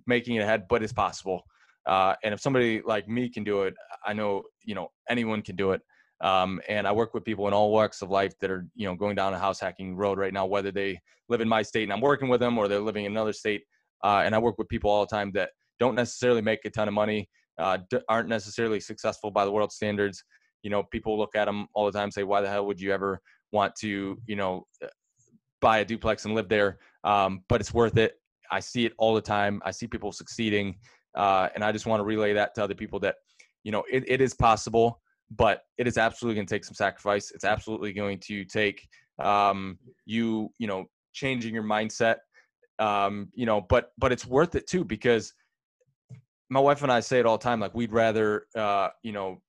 making 0.06 0.36
it 0.36 0.40
ahead, 0.40 0.66
but 0.68 0.82
it's 0.82 0.92
possible. 0.92 1.42
Uh, 1.86 2.14
and 2.24 2.34
if 2.34 2.40
somebody 2.40 2.82
like 2.84 3.08
me 3.08 3.28
can 3.28 3.44
do 3.44 3.62
it, 3.62 3.74
I 4.04 4.12
know 4.12 4.42
you 4.64 4.74
know 4.74 4.90
anyone 5.08 5.42
can 5.42 5.56
do 5.56 5.70
it. 5.70 5.80
Um, 6.20 6.60
and 6.68 6.86
I 6.86 6.92
work 6.92 7.12
with 7.12 7.24
people 7.24 7.46
in 7.46 7.54
all 7.54 7.70
walks 7.70 8.00
of 8.02 8.10
life 8.10 8.38
that 8.40 8.50
are 8.50 8.66
you 8.74 8.86
know 8.86 8.94
going 8.94 9.16
down 9.16 9.34
a 9.34 9.38
house 9.38 9.60
hacking 9.60 9.96
road 9.96 10.18
right 10.18 10.32
now, 10.32 10.46
whether 10.46 10.70
they 10.70 10.98
live 11.28 11.40
in 11.40 11.48
my 11.48 11.62
state 11.62 11.82
and 11.84 11.92
I'm 11.92 12.00
working 12.00 12.28
with 12.28 12.40
them, 12.40 12.56
or 12.58 12.68
they're 12.68 12.80
living 12.80 13.04
in 13.04 13.12
another 13.12 13.32
state. 13.32 13.62
Uh, 14.02 14.22
and 14.24 14.34
I 14.34 14.38
work 14.38 14.58
with 14.58 14.68
people 14.68 14.90
all 14.90 15.04
the 15.04 15.14
time 15.14 15.32
that 15.32 15.50
don't 15.78 15.94
necessarily 15.94 16.42
make 16.42 16.64
a 16.64 16.70
ton 16.70 16.88
of 16.88 16.94
money, 16.94 17.28
uh, 17.58 17.78
aren't 18.08 18.28
necessarily 18.28 18.80
successful 18.80 19.30
by 19.30 19.44
the 19.44 19.50
world 19.50 19.72
standards. 19.72 20.24
You 20.62 20.70
know, 20.70 20.82
people 20.84 21.18
look 21.18 21.36
at 21.36 21.44
them 21.44 21.66
all 21.74 21.86
the 21.86 21.92
time, 21.92 22.10
say, 22.10 22.22
"Why 22.22 22.40
the 22.40 22.48
hell 22.48 22.66
would 22.66 22.80
you 22.80 22.92
ever 22.92 23.20
want 23.52 23.74
to 23.76 24.18
you 24.26 24.36
know 24.36 24.66
buy 25.60 25.78
a 25.78 25.84
duplex 25.84 26.24
and 26.24 26.34
live 26.34 26.48
there?" 26.48 26.78
Um, 27.04 27.42
but 27.48 27.60
it's 27.60 27.74
worth 27.74 27.96
it. 27.98 28.14
I 28.50 28.60
see 28.60 28.84
it 28.84 28.92
all 28.98 29.14
the 29.14 29.20
time. 29.20 29.60
I 29.64 29.70
see 29.70 29.86
people 29.86 30.12
succeeding. 30.12 30.76
Uh, 31.14 31.48
and 31.54 31.64
I 31.64 31.72
just 31.72 31.86
want 31.86 32.00
to 32.00 32.04
relay 32.04 32.34
that 32.34 32.54
to 32.54 32.64
other 32.64 32.74
people 32.74 33.00
that, 33.00 33.16
you 33.64 33.72
know, 33.72 33.84
it, 33.90 34.04
it 34.06 34.20
is 34.20 34.34
possible, 34.34 35.00
but 35.30 35.62
it 35.78 35.86
is 35.86 35.98
absolutely 35.98 36.36
going 36.36 36.46
to 36.46 36.54
take 36.54 36.64
some 36.64 36.74
sacrifice. 36.74 37.30
It's 37.32 37.44
absolutely 37.44 37.92
going 37.92 38.18
to 38.20 38.44
take 38.44 38.86
um, 39.18 39.78
you, 40.04 40.50
you 40.58 40.66
know, 40.66 40.84
changing 41.12 41.54
your 41.54 41.64
mindset. 41.64 42.16
Um, 42.78 43.28
you 43.34 43.46
know, 43.46 43.62
but 43.62 43.92
but 43.98 44.12
it's 44.12 44.26
worth 44.26 44.54
it 44.54 44.66
too 44.66 44.84
because 44.84 45.32
my 46.50 46.60
wife 46.60 46.82
and 46.82 46.92
I 46.92 47.00
say 47.00 47.18
it 47.18 47.26
all 47.26 47.38
the 47.38 47.42
time. 47.42 47.60
Like 47.60 47.74
we'd 47.74 47.92
rather, 47.92 48.46
uh, 48.54 48.88
you 49.02 49.12
know, 49.12 49.40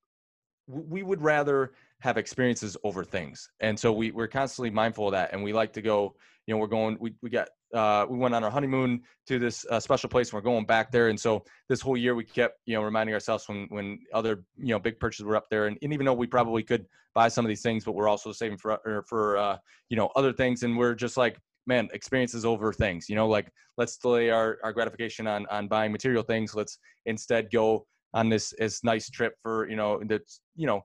we 0.68 1.04
would 1.04 1.22
rather 1.22 1.74
have 2.02 2.18
experiences 2.18 2.78
over 2.84 3.04
things, 3.04 3.50
and 3.60 3.80
so 3.80 3.92
we 3.92 4.12
we're 4.12 4.28
constantly 4.28 4.70
mindful 4.70 5.08
of 5.08 5.14
that, 5.14 5.34
and 5.34 5.44
we 5.44 5.54
like 5.54 5.74
to 5.74 5.82
go. 5.82 6.16
You 6.46 6.54
know, 6.54 6.60
we're 6.60 6.68
going. 6.68 6.98
We 7.00 7.14
we 7.22 7.30
got 7.30 7.50
uh, 7.74 8.06
we 8.10 8.18
went 8.18 8.34
on 8.34 8.44
our 8.44 8.50
honeymoon 8.50 9.02
to 9.28 9.40
this 9.40 9.66
uh, 9.70 9.80
special 9.80 10.10
place 10.10 10.30
and 10.30 10.34
we're 10.36 10.42
going 10.42 10.66
back 10.66 10.92
there 10.92 11.10
and 11.10 11.20
so 11.20 11.44
this 11.68 11.82
whole 11.82 11.98
year 11.98 12.16
we 12.16 12.24
kept 12.24 12.60
you 12.66 12.76
know 12.76 12.82
reminding 12.82 13.14
ourselves 13.14 13.48
when 13.48 13.68
when 13.70 14.00
other 14.14 14.44
you 14.58 14.70
know 14.70 14.80
big 14.80 15.00
purchases 15.00 15.26
were 15.26 15.36
up 15.36 15.48
there 15.50 15.68
and, 15.68 15.78
and 15.82 15.94
even 15.94 16.06
though 16.06 16.14
we 16.14 16.28
probably 16.28 16.64
could 16.64 16.86
buy 17.14 17.28
some 17.28 17.44
of 17.44 17.50
these 17.50 17.62
things 17.62 17.84
but 17.84 17.94
we're 17.94 18.08
also 18.08 18.32
saving 18.32 18.58
for 18.58 18.80
for 19.08 19.38
uh, 19.38 19.58
you 19.90 19.98
know 19.98 20.10
other 20.16 20.32
things 20.32 20.64
and 20.64 20.78
we're 20.78 20.96
just 20.96 21.18
like 21.18 21.38
man 21.66 21.90
experiences 21.94 22.46
over 22.46 22.72
things 22.72 23.10
you 23.10 23.16
know 23.16 23.28
like 23.28 23.52
let's 23.78 23.98
delay 23.98 24.30
our, 24.30 24.58
our 24.64 24.72
gratification 24.72 25.28
on 25.28 25.46
on 25.48 25.68
buying 25.68 25.92
material 25.92 26.24
things 26.24 26.56
let's 26.56 26.80
instead 27.06 27.52
go 27.52 27.86
on 28.14 28.30
this 28.30 28.54
this 28.58 28.84
nice 28.84 29.10
trip 29.10 29.34
for 29.42 29.70
you 29.70 29.76
know 29.76 30.02
that's 30.08 30.40
you 30.56 30.66
know 30.66 30.82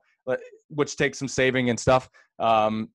which 0.69 0.95
takes 0.95 1.19
some 1.19 1.27
saving 1.27 1.69
and 1.69 1.79
stuff 1.79 2.09
um 2.39 2.89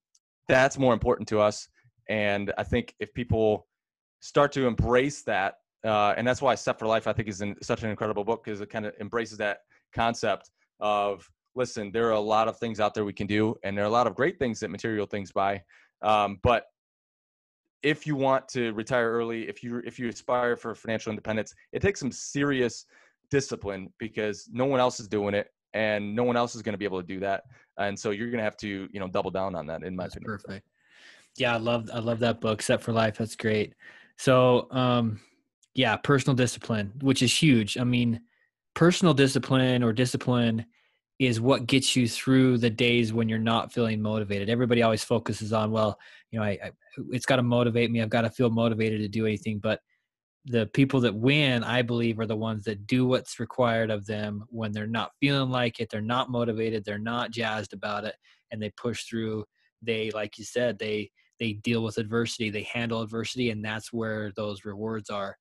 that's 0.48 0.78
more 0.78 0.94
important 0.94 1.28
to 1.28 1.40
us. 1.40 1.68
And 2.08 2.52
i 2.56 2.64
think 2.64 2.94
if 3.00 3.12
people 3.14 3.66
start 4.20 4.50
to 4.52 4.66
embrace 4.66 5.22
that 5.22 5.56
uh, 5.84 6.12
and 6.16 6.26
that's 6.26 6.42
why 6.42 6.54
set 6.54 6.78
for 6.78 6.86
life 6.86 7.06
i 7.06 7.12
think 7.12 7.28
is 7.28 7.40
in, 7.40 7.54
such 7.62 7.82
an 7.84 7.90
incredible 7.90 8.24
book 8.24 8.42
because 8.42 8.60
it 8.60 8.70
kind 8.70 8.84
of 8.84 8.94
embraces 9.00 9.38
that 9.38 9.58
concept 9.94 10.50
of 10.80 11.30
listen 11.54 11.92
there 11.92 12.08
are 12.08 12.12
a 12.12 12.20
lot 12.20 12.48
of 12.48 12.58
things 12.58 12.80
out 12.80 12.94
there 12.94 13.04
we 13.04 13.12
can 13.12 13.26
do 13.26 13.54
and 13.62 13.76
there 13.76 13.84
are 13.84 13.88
a 13.88 13.90
lot 13.90 14.06
of 14.06 14.14
great 14.14 14.38
things 14.38 14.58
that 14.60 14.70
material 14.70 15.06
things 15.06 15.30
buy. 15.30 15.62
Um, 16.02 16.38
but 16.42 16.64
if 17.82 18.06
you 18.06 18.16
want 18.16 18.48
to 18.48 18.72
retire 18.72 19.10
early 19.10 19.48
if 19.48 19.62
you 19.62 19.82
if 19.84 19.98
you 19.98 20.08
aspire 20.08 20.56
for 20.56 20.74
financial 20.74 21.10
independence 21.10 21.54
it 21.72 21.80
takes 21.80 22.00
some 22.00 22.10
serious 22.10 22.86
discipline 23.30 23.92
because 23.98 24.48
no 24.50 24.64
one 24.64 24.80
else 24.80 24.98
is 24.98 25.06
doing 25.06 25.34
it 25.34 25.48
and 25.74 26.14
no 26.14 26.24
one 26.24 26.36
else 26.36 26.54
is 26.54 26.62
going 26.62 26.72
to 26.72 26.78
be 26.78 26.84
able 26.84 27.00
to 27.00 27.06
do 27.06 27.20
that 27.20 27.44
and 27.78 27.98
so 27.98 28.10
you're 28.10 28.28
going 28.28 28.38
to 28.38 28.44
have 28.44 28.56
to 28.56 28.88
you 28.90 29.00
know 29.00 29.08
double 29.08 29.30
down 29.30 29.54
on 29.54 29.66
that 29.66 29.82
in 29.82 29.94
my 29.94 30.04
That's 30.04 30.16
opinion 30.16 30.38
perfect 30.38 30.66
yeah 31.36 31.54
i 31.54 31.58
love 31.58 31.88
i 31.92 31.98
love 31.98 32.18
that 32.20 32.40
book 32.40 32.62
set 32.62 32.82
for 32.82 32.92
life 32.92 33.18
that's 33.18 33.36
great 33.36 33.74
so, 34.18 34.66
um, 34.72 35.20
yeah, 35.74 35.96
personal 35.96 36.34
discipline, 36.34 36.92
which 37.00 37.22
is 37.22 37.34
huge. 37.34 37.78
I 37.78 37.84
mean, 37.84 38.20
personal 38.74 39.14
discipline 39.14 39.82
or 39.84 39.92
discipline 39.92 40.66
is 41.20 41.40
what 41.40 41.66
gets 41.66 41.94
you 41.94 42.08
through 42.08 42.58
the 42.58 42.70
days 42.70 43.12
when 43.12 43.28
you're 43.28 43.38
not 43.38 43.72
feeling 43.72 44.02
motivated. 44.02 44.50
Everybody 44.50 44.82
always 44.82 45.04
focuses 45.04 45.52
on, 45.52 45.70
well, 45.70 45.98
you 46.30 46.38
know, 46.38 46.44
I, 46.44 46.58
I 46.62 46.70
it's 47.10 47.26
got 47.26 47.36
to 47.36 47.42
motivate 47.42 47.90
me. 47.90 48.02
I've 48.02 48.10
got 48.10 48.22
to 48.22 48.30
feel 48.30 48.50
motivated 48.50 49.00
to 49.00 49.08
do 49.08 49.24
anything. 49.24 49.60
But 49.60 49.80
the 50.48 50.66
people 50.66 51.00
that 51.00 51.14
win, 51.14 51.62
I 51.62 51.82
believe, 51.82 52.18
are 52.18 52.26
the 52.26 52.36
ones 52.36 52.64
that 52.64 52.86
do 52.86 53.06
what's 53.06 53.40
required 53.40 53.90
of 53.90 54.06
them 54.06 54.44
when 54.48 54.72
they're 54.72 54.86
not 54.86 55.12
feeling 55.20 55.50
like 55.50 55.80
it, 55.80 55.90
they're 55.90 56.00
not 56.00 56.30
motivated, 56.30 56.84
they're 56.84 56.98
not 56.98 57.30
jazzed 57.30 57.72
about 57.72 58.04
it, 58.04 58.14
and 58.50 58.62
they 58.62 58.70
push 58.70 59.04
through. 59.04 59.44
They, 59.82 60.10
like 60.10 60.38
you 60.38 60.44
said, 60.44 60.78
they 60.78 61.10
they 61.38 61.52
deal 61.52 61.84
with 61.84 61.98
adversity, 61.98 62.50
they 62.50 62.62
handle 62.62 63.02
adversity, 63.02 63.50
and 63.50 63.64
that's 63.64 63.92
where 63.92 64.32
those 64.34 64.64
rewards 64.64 65.10
are. 65.10 65.36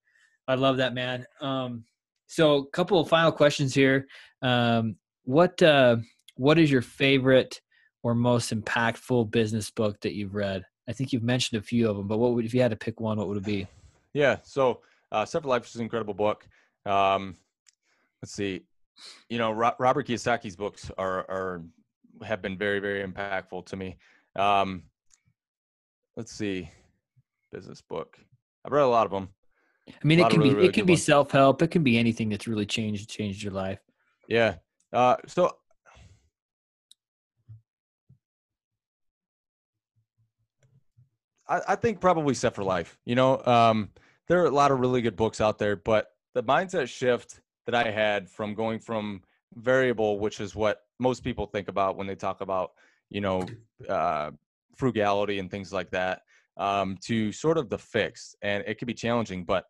I 0.48 0.56
love 0.56 0.78
that, 0.78 0.94
man. 0.94 1.26
Um, 1.42 1.86
so, 2.28 2.58
a 2.58 2.66
couple 2.68 3.00
of 3.00 3.10
final 3.10 3.32
questions 3.32 3.74
here. 3.74 4.08
Um, 4.42 4.98
what 5.24 5.62
uh, 5.62 5.98
what 6.36 6.60
is 6.60 6.72
your 6.72 6.82
favorite 6.82 7.62
or 8.04 8.14
most 8.14 8.54
impactful 8.54 9.32
business 9.32 9.72
book 9.72 10.00
that 10.02 10.14
you've 10.14 10.36
read? 10.36 10.64
I 10.88 10.94
think 10.94 11.12
you've 11.12 11.24
mentioned 11.24 11.60
a 11.60 11.64
few 11.64 11.90
of 11.90 11.98
them, 11.98 12.08
but 12.08 12.18
what 12.18 12.34
would 12.34 12.46
if 12.46 12.54
you 12.54 12.62
had 12.62 12.72
to 12.72 12.78
pick 12.78 13.00
one? 13.00 13.18
What 13.18 13.28
would 13.28 13.38
it 13.38 13.46
be? 13.46 13.68
Yeah, 14.14 14.38
so 14.44 14.82
uh, 15.12 15.26
for 15.26 15.48
Life 15.48 15.66
is 15.68 15.76
an 15.76 15.82
incredible 15.82 16.14
book. 16.14 16.48
Um, 16.86 17.36
let's 18.22 18.34
see, 18.34 18.62
you 19.30 19.38
know, 19.38 19.52
Ro- 19.52 19.76
Robert 19.80 20.08
Kiyosaki's 20.08 20.56
books 20.56 20.92
are 20.98 21.20
are 21.30 21.64
have 22.24 22.42
been 22.42 22.58
very 22.58 22.80
very 22.80 23.06
impactful 23.06 23.66
to 23.68 23.76
me. 23.76 23.98
Um, 24.36 24.84
let's 26.16 26.32
see, 26.32 26.70
business 27.52 27.82
book. 27.82 28.18
I've 28.66 28.72
read 28.72 28.84
a 28.84 28.88
lot 28.88 29.06
of 29.06 29.12
them. 29.12 29.30
I 29.88 29.92
mean, 30.04 30.20
it 30.20 30.30
can 30.30 30.40
really, 30.40 30.50
be 30.50 30.56
really 30.56 30.68
it 30.70 30.74
can 30.74 30.86
be 30.86 30.96
self 30.96 31.32
help. 31.32 31.62
It 31.62 31.70
can 31.70 31.84
be 31.84 31.98
anything 31.98 32.30
that's 32.30 32.48
really 32.48 32.66
changed 32.66 33.10
changed 33.10 33.42
your 33.44 33.54
life. 33.54 33.80
Yeah. 34.28 34.56
Uh, 34.92 35.18
so 35.28 35.58
I, 41.48 41.62
I 41.70 41.76
think 41.76 42.00
probably 42.02 42.34
set 42.34 42.56
for 42.56 42.64
life. 42.64 42.98
You 43.06 43.16
know, 43.16 43.42
um, 43.46 43.90
there 44.28 44.42
are 44.42 44.46
a 44.46 44.52
lot 44.52 44.72
of 44.72 44.80
really 44.80 45.02
good 45.02 45.16
books 45.16 45.40
out 45.42 45.58
there, 45.58 45.76
but 45.76 46.08
the 46.34 46.44
mindset 46.44 46.88
shift 46.90 47.40
that 47.66 47.76
I 47.76 47.90
had 47.92 48.30
from 48.30 48.54
going 48.54 48.80
from 48.80 49.22
variable, 49.56 50.20
which 50.20 50.40
is 50.40 50.56
what 50.56 50.82
most 51.00 51.24
people 51.24 51.46
think 51.46 51.68
about 51.68 51.98
when 51.98 52.08
they 52.08 52.16
talk 52.16 52.42
about, 52.42 52.72
you 53.10 53.22
know, 53.22 53.46
uh, 53.88 54.32
frugality 54.76 55.40
and 55.40 55.50
things 55.50 55.72
like 55.74 55.90
that. 55.92 56.22
um, 56.58 56.98
to 57.02 57.32
sort 57.32 57.58
of 57.58 57.70
the 57.70 57.78
fix, 57.78 58.36
and 58.42 58.64
it 58.68 58.78
can 58.78 58.88
be 58.88 58.94
challenging. 58.94 59.44
But 59.46 59.66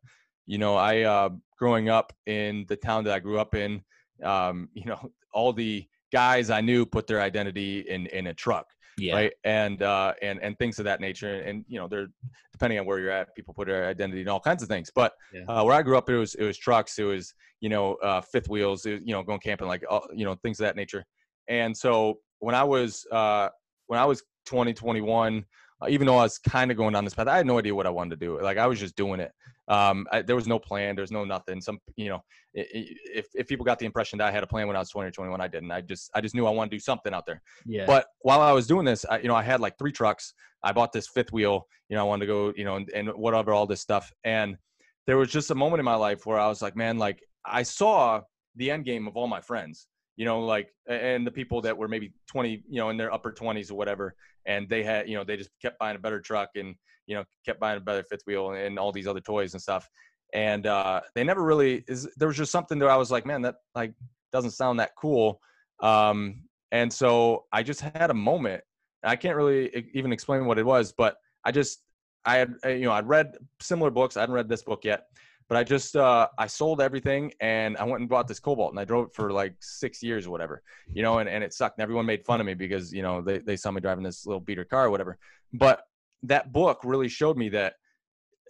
you 0.46 0.58
know, 0.58 0.76
I 0.76 1.02
uh, 1.02 1.30
growing 1.58 1.90
up 1.90 2.14
in 2.26 2.66
the 2.68 2.78
town 2.78 3.04
that 3.06 3.14
I 3.14 3.20
grew 3.20 3.40
up 3.40 3.56
in, 3.56 3.82
um, 4.24 4.70
you 4.74 4.86
know, 4.86 5.12
all 5.34 5.54
the 5.54 5.86
guys 6.12 6.50
I 6.50 6.62
knew 6.62 6.86
put 6.86 7.08
their 7.08 7.22
identity 7.22 7.82
in 7.82 8.08
in 8.08 8.28
a 8.28 8.34
truck 8.34 8.68
Yeah. 8.98 9.14
right 9.16 9.34
and 9.44 9.82
uh 9.84 10.14
and 10.22 10.40
and 10.42 10.58
things 10.58 10.80
of 10.80 10.86
that 10.86 11.00
nature 11.00 11.42
and 11.42 11.64
you 11.68 11.80
know 11.80 11.88
they're 11.88 12.08
depending 12.52 12.80
on 12.80 12.86
where 12.86 13.00
you're 13.00 13.12
at 13.12 13.36
people 13.36 13.54
put 13.54 13.68
their 13.68 13.86
identity 13.88 14.22
in 14.22 14.28
all 14.28 14.40
kinds 14.40 14.64
of 14.64 14.70
things 14.70 14.92
but 14.94 15.14
Yeah. 15.32 15.44
uh, 15.48 15.64
where 15.64 15.76
i 15.76 15.82
grew 15.84 15.98
up 15.98 16.10
it 16.10 16.18
was 16.18 16.34
it 16.36 16.44
was 16.44 16.58
trucks 16.58 16.98
it 16.98 17.04
was 17.04 17.34
you 17.62 17.70
know 17.70 17.94
uh 17.96 18.22
fifth 18.22 18.50
wheels 18.50 18.86
was, 18.86 19.00
you 19.04 19.14
know 19.14 19.22
going 19.24 19.40
camping 19.40 19.68
like 19.68 19.84
uh, 19.90 20.00
you 20.16 20.26
know 20.26 20.36
things 20.36 20.60
of 20.60 20.66
that 20.66 20.76
nature 20.76 21.06
and 21.48 21.76
so 21.78 22.20
when 22.40 22.56
i 22.56 22.64
was 22.64 23.06
uh 23.12 23.50
when 23.86 24.00
i 24.00 24.06
was 24.06 24.24
20 24.46 24.74
21 24.74 25.46
uh, 25.82 25.88
even 25.90 26.08
though 26.08 26.18
i 26.18 26.24
was 26.24 26.38
kind 26.38 26.72
of 26.72 26.78
going 26.78 26.94
down 26.94 27.04
this 27.04 27.14
path 27.14 27.28
i 27.28 27.38
had 27.38 27.46
no 27.46 27.58
idea 27.60 27.74
what 27.74 27.88
i 27.88 27.90
wanted 27.90 28.20
to 28.20 28.26
do 28.26 28.42
like 28.42 28.58
i 28.58 28.68
was 28.68 28.80
just 28.80 28.96
doing 28.96 29.20
it 29.20 29.32
um 29.70 30.08
I, 30.12 30.22
there 30.22 30.36
was 30.36 30.48
no 30.48 30.60
plan 30.60 30.96
there's 30.96 31.12
no 31.12 31.26
nothing 31.26 31.60
some 31.62 31.80
you 31.98 32.10
know 32.10 32.24
if, 32.54 33.28
if 33.36 33.48
people 33.48 33.66
got 33.66 33.80
the 33.80 33.86
impression 33.86 34.18
that 34.20 34.28
i 34.28 34.32
had 34.32 34.44
a 34.44 34.48
plan 34.48 34.68
when 34.68 34.76
i 34.76 34.80
was 34.80 34.90
20 34.90 35.10
or 35.10 35.12
21 35.12 35.42
i 35.42 35.48
didn't 35.48 35.72
i 35.72 35.82
just 35.82 36.10
i 36.16 36.22
just 36.22 36.36
knew 36.36 36.48
i 36.48 36.50
wanted 36.50 36.72
to 36.72 36.78
do 36.78 36.80
something 36.80 37.14
out 37.14 37.26
there 37.26 37.42
Yeah. 37.66 37.86
but 37.86 38.08
while 38.22 38.42
I 38.42 38.52
was 38.52 38.68
doing 38.68 38.84
this, 38.84 39.06
I, 39.10 39.20
you 39.20 39.30
know, 39.30 39.36
I 39.36 39.42
had 39.42 39.62
like 39.62 39.78
three 39.78 39.92
trucks. 39.94 40.34
I 40.62 40.74
bought 40.74 40.92
this 40.92 41.08
fifth 41.08 41.32
wheel. 41.32 41.66
You 41.88 41.96
know, 41.96 42.02
I 42.02 42.04
wanted 42.04 42.26
to 42.26 42.32
go, 42.34 42.54
you 42.58 42.66
know, 42.66 42.76
and, 42.76 42.90
and 42.90 43.08
whatever, 43.10 43.54
all 43.54 43.66
this 43.66 43.80
stuff. 43.80 44.12
And 44.26 44.58
there 45.06 45.16
was 45.16 45.30
just 45.32 45.50
a 45.50 45.56
moment 45.56 45.80
in 45.80 45.86
my 45.86 45.96
life 45.96 46.26
where 46.26 46.38
I 46.38 46.48
was 46.48 46.62
like, 46.62 46.76
man, 46.76 46.98
like 46.98 47.24
I 47.46 47.64
saw 47.64 48.22
the 48.58 48.70
end 48.70 48.84
game 48.84 49.08
of 49.08 49.16
all 49.16 49.28
my 49.28 49.40
friends. 49.40 49.88
You 50.18 50.26
know, 50.26 50.42
like 50.42 50.74
and 50.88 51.26
the 51.26 51.32
people 51.32 51.62
that 51.62 51.78
were 51.78 51.88
maybe 51.88 52.14
20, 52.28 52.64
you 52.68 52.80
know, 52.80 52.90
in 52.90 52.98
their 52.98 53.14
upper 53.14 53.32
20s 53.32 53.72
or 53.72 53.76
whatever, 53.76 54.16
and 54.46 54.68
they 54.68 54.84
had, 54.84 55.08
you 55.08 55.16
know, 55.16 55.24
they 55.24 55.38
just 55.38 55.52
kept 55.62 55.80
buying 55.80 55.96
a 55.96 56.00
better 56.00 56.20
truck 56.20 56.50
and 56.56 56.76
you 57.06 57.16
know 57.16 57.24
kept 57.46 57.60
buying 57.60 57.78
a 57.78 57.82
better 57.82 58.04
fifth 58.04 58.24
wheel 58.28 58.52
and 58.52 58.78
all 58.78 58.92
these 58.92 59.08
other 59.08 59.22
toys 59.22 59.54
and 59.54 59.62
stuff. 59.62 59.90
And 60.34 60.68
uh, 60.68 61.02
they 61.16 61.24
never 61.24 61.42
really 61.42 61.84
is. 61.88 62.08
There 62.18 62.28
was 62.28 62.38
just 62.38 62.52
something 62.52 62.80
that 62.80 62.90
I 62.90 62.98
was 62.98 63.10
like, 63.10 63.26
man, 63.26 63.42
that 63.44 63.56
like 63.74 63.94
doesn't 64.34 64.52
sound 64.52 64.80
that 64.80 64.92
cool. 64.98 65.42
Um, 65.80 66.44
and 66.72 66.92
so 66.92 67.46
I 67.52 67.64
just 67.64 67.82
had 67.82 68.12
a 68.12 68.14
moment. 68.14 68.64
I 69.04 69.16
can't 69.16 69.38
really 69.38 69.90
even 69.94 70.12
explain 70.12 70.46
what 70.46 70.60
it 70.60 70.66
was, 70.66 70.92
but 70.92 71.16
I 71.46 71.52
just 71.52 71.80
I 72.26 72.38
had 72.38 72.54
uh, 72.66 72.70
you 72.70 72.86
know 72.86 72.92
I'd 72.92 73.08
read 73.08 73.38
similar 73.62 73.90
books. 73.90 74.18
I 74.18 74.22
hadn't 74.22 74.36
read 74.36 74.50
this 74.50 74.64
book 74.64 74.84
yet, 74.84 75.06
but 75.48 75.58
I 75.58 75.64
just 75.64 75.96
uh, 75.96 76.28
I 76.38 76.48
sold 76.48 76.82
everything 76.82 77.32
and 77.40 77.78
I 77.78 77.84
went 77.84 78.02
and 78.02 78.10
bought 78.10 78.28
this 78.28 78.40
Cobalt 78.40 78.72
and 78.72 78.80
I 78.80 78.86
drove 78.86 79.08
it 79.08 79.14
for 79.14 79.32
like 79.32 79.56
six 79.60 80.04
years 80.04 80.28
or 80.28 80.32
whatever, 80.32 80.62
you 80.94 81.04
know, 81.04 81.20
and, 81.20 81.30
and 81.30 81.44
it 81.44 81.54
sucked. 81.54 81.78
And 81.78 81.84
everyone 81.84 82.06
made 82.06 82.26
fun 82.26 82.40
of 82.42 82.46
me 82.46 82.54
because 82.54 82.94
you 82.94 83.02
know 83.02 83.22
they 83.22 83.40
they 83.40 83.56
saw 83.56 83.72
me 83.72 83.82
driving 83.82 84.04
this 84.04 84.26
little 84.26 84.42
beater 84.42 84.66
car 84.66 84.86
or 84.86 84.90
whatever. 84.90 85.18
But 85.54 85.84
that 86.24 86.52
book 86.52 86.82
really 86.84 87.08
showed 87.08 87.38
me 87.38 87.50
that 87.50 87.76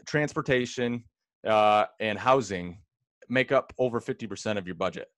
transportation 0.07 1.03
uh, 1.45 1.85
and 1.99 2.17
housing 2.17 2.79
make 3.29 3.51
up 3.51 3.73
over 3.77 3.99
50% 3.99 4.57
of 4.57 4.65
your 4.65 4.75
budget. 4.75 5.09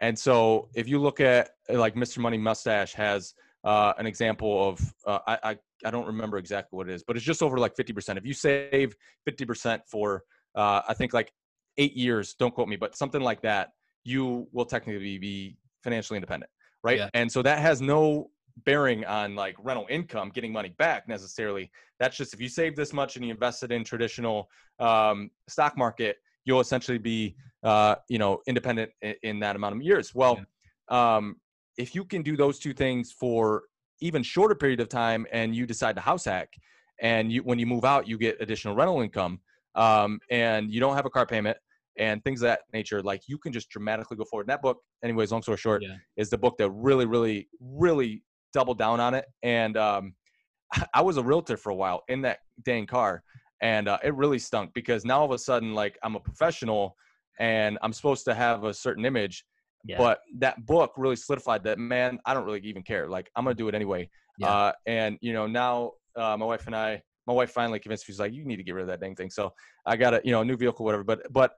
And 0.00 0.18
so 0.18 0.68
if 0.74 0.88
you 0.88 0.98
look 0.98 1.20
at 1.20 1.50
like 1.68 1.94
Mr. 1.94 2.18
Money 2.18 2.38
Mustache 2.38 2.94
has 2.94 3.34
uh, 3.64 3.92
an 3.98 4.06
example 4.06 4.68
of 4.68 4.94
uh, 5.06 5.18
I, 5.26 5.38
I 5.50 5.58
I 5.84 5.90
don't 5.90 6.06
remember 6.06 6.38
exactly 6.38 6.76
what 6.76 6.88
it 6.88 6.94
is, 6.94 7.04
but 7.04 7.16
it's 7.16 7.24
just 7.24 7.42
over 7.42 7.56
like 7.56 7.76
50%. 7.76 8.16
If 8.16 8.26
you 8.26 8.32
save 8.32 8.96
50% 9.28 9.80
for 9.86 10.24
uh, 10.54 10.82
I 10.88 10.94
think 10.94 11.12
like 11.12 11.32
eight 11.76 11.94
years, 11.96 12.34
don't 12.34 12.54
quote 12.54 12.68
me, 12.68 12.76
but 12.76 12.96
something 12.96 13.20
like 13.20 13.42
that, 13.42 13.70
you 14.04 14.48
will 14.52 14.64
technically 14.64 15.18
be 15.18 15.56
financially 15.82 16.16
independent, 16.16 16.50
right? 16.82 16.98
Yeah. 16.98 17.10
And 17.14 17.30
so 17.30 17.42
that 17.42 17.58
has 17.58 17.80
no 17.80 18.30
bearing 18.64 19.04
on 19.04 19.34
like 19.34 19.56
rental 19.58 19.86
income, 19.88 20.30
getting 20.34 20.52
money 20.52 20.70
back 20.78 21.08
necessarily. 21.08 21.70
That's 22.00 22.16
just 22.16 22.34
if 22.34 22.40
you 22.40 22.48
save 22.48 22.76
this 22.76 22.92
much 22.92 23.16
and 23.16 23.24
you 23.24 23.30
invest 23.30 23.62
it 23.62 23.72
in 23.72 23.84
traditional 23.84 24.48
um, 24.78 25.30
stock 25.48 25.76
market, 25.76 26.16
you'll 26.44 26.60
essentially 26.60 26.98
be 26.98 27.36
uh, 27.62 27.96
you 28.08 28.18
know 28.18 28.40
independent 28.46 28.90
in, 29.02 29.14
in 29.22 29.40
that 29.40 29.56
amount 29.56 29.76
of 29.76 29.82
years. 29.82 30.14
Well, 30.14 30.40
um, 30.88 31.36
if 31.76 31.94
you 31.94 32.04
can 32.04 32.22
do 32.22 32.36
those 32.36 32.58
two 32.58 32.72
things 32.72 33.12
for 33.12 33.64
even 34.00 34.22
shorter 34.22 34.54
period 34.54 34.80
of 34.80 34.88
time, 34.88 35.26
and 35.32 35.54
you 35.54 35.66
decide 35.66 35.94
to 35.96 36.00
house 36.00 36.24
hack, 36.24 36.52
and 37.00 37.32
you 37.32 37.42
when 37.42 37.58
you 37.58 37.66
move 37.66 37.84
out, 37.84 38.08
you 38.08 38.18
get 38.18 38.40
additional 38.40 38.74
rental 38.74 39.00
income, 39.00 39.40
um, 39.78 40.18
and 40.30 40.72
you 40.72 40.80
don't 40.80 40.96
have 40.96 41.06
a 41.06 41.10
car 41.10 41.26
payment 41.26 41.56
and 41.98 42.22
things 42.24 42.42
of 42.42 42.46
that 42.46 42.60
nature, 42.72 43.02
like 43.02 43.22
you 43.26 43.38
can 43.38 43.52
just 43.52 43.68
dramatically 43.70 44.16
go 44.16 44.24
forward. 44.24 44.44
And 44.44 44.50
that 44.50 44.62
book, 44.62 44.78
anyways, 45.02 45.32
long 45.32 45.42
story 45.42 45.58
short, 45.58 45.82
Yeah. 45.82 45.96
is 46.16 46.30
the 46.30 46.38
book 46.38 46.56
that 46.58 46.70
really, 46.70 47.06
really, 47.06 47.48
really 47.60 48.22
doubled 48.52 48.78
down 48.78 49.00
on 49.00 49.14
it. 49.14 49.24
And 49.42 49.76
um, 49.76 50.14
I 50.94 51.00
was 51.00 51.16
a 51.16 51.22
realtor 51.22 51.56
for 51.56 51.70
a 51.70 51.74
while 51.74 52.02
in 52.08 52.22
that 52.22 52.38
dang 52.64 52.86
car, 52.86 53.22
and 53.62 53.88
uh, 53.88 53.98
it 54.04 54.14
really 54.14 54.38
stunk 54.38 54.72
because 54.74 55.04
now 55.04 55.18
all 55.20 55.24
of 55.24 55.32
a 55.32 55.38
sudden, 55.38 55.74
like 55.74 55.98
I'm 56.02 56.14
a 56.16 56.20
professional 56.20 56.94
and 57.40 57.78
I'm 57.82 57.92
supposed 57.92 58.24
to 58.26 58.34
have 58.34 58.64
a 58.64 58.74
certain 58.74 59.04
image, 59.04 59.44
Yeah. 59.84 59.98
but 59.98 60.20
that 60.38 60.64
book 60.66 60.92
really 60.96 61.16
solidified 61.16 61.64
that 61.64 61.78
man. 61.78 62.18
I 62.26 62.34
don't 62.34 62.44
really 62.44 62.60
even 62.60 62.82
care. 62.82 63.08
Like 63.08 63.30
I'm 63.34 63.44
gonna 63.44 63.54
do 63.54 63.68
it 63.68 63.74
anyway. 63.74 64.08
Yeah. 64.38 64.50
Uh, 64.52 64.72
and 64.86 65.18
you 65.20 65.32
know 65.32 65.46
now 65.46 65.92
uh, 66.16 66.36
my 66.36 66.46
wife 66.46 66.66
and 66.66 66.76
I, 66.76 67.02
my 67.28 67.34
wife 67.34 67.50
finally 67.50 67.78
convinced 67.78 68.08
me. 68.08 68.12
She's 68.12 68.18
like, 68.20 68.32
you 68.32 68.44
need 68.44 68.56
to 68.56 68.64
get 68.64 68.74
rid 68.74 68.82
of 68.82 68.88
that 68.88 69.00
dang 69.00 69.14
thing. 69.14 69.30
So 69.30 69.52
I 69.86 69.96
got 69.96 70.14
a 70.14 70.20
you 70.24 70.32
know 70.32 70.40
a 70.40 70.44
new 70.44 70.56
vehicle, 70.56 70.84
whatever. 70.84 71.04
But 71.04 71.30
but 71.30 71.52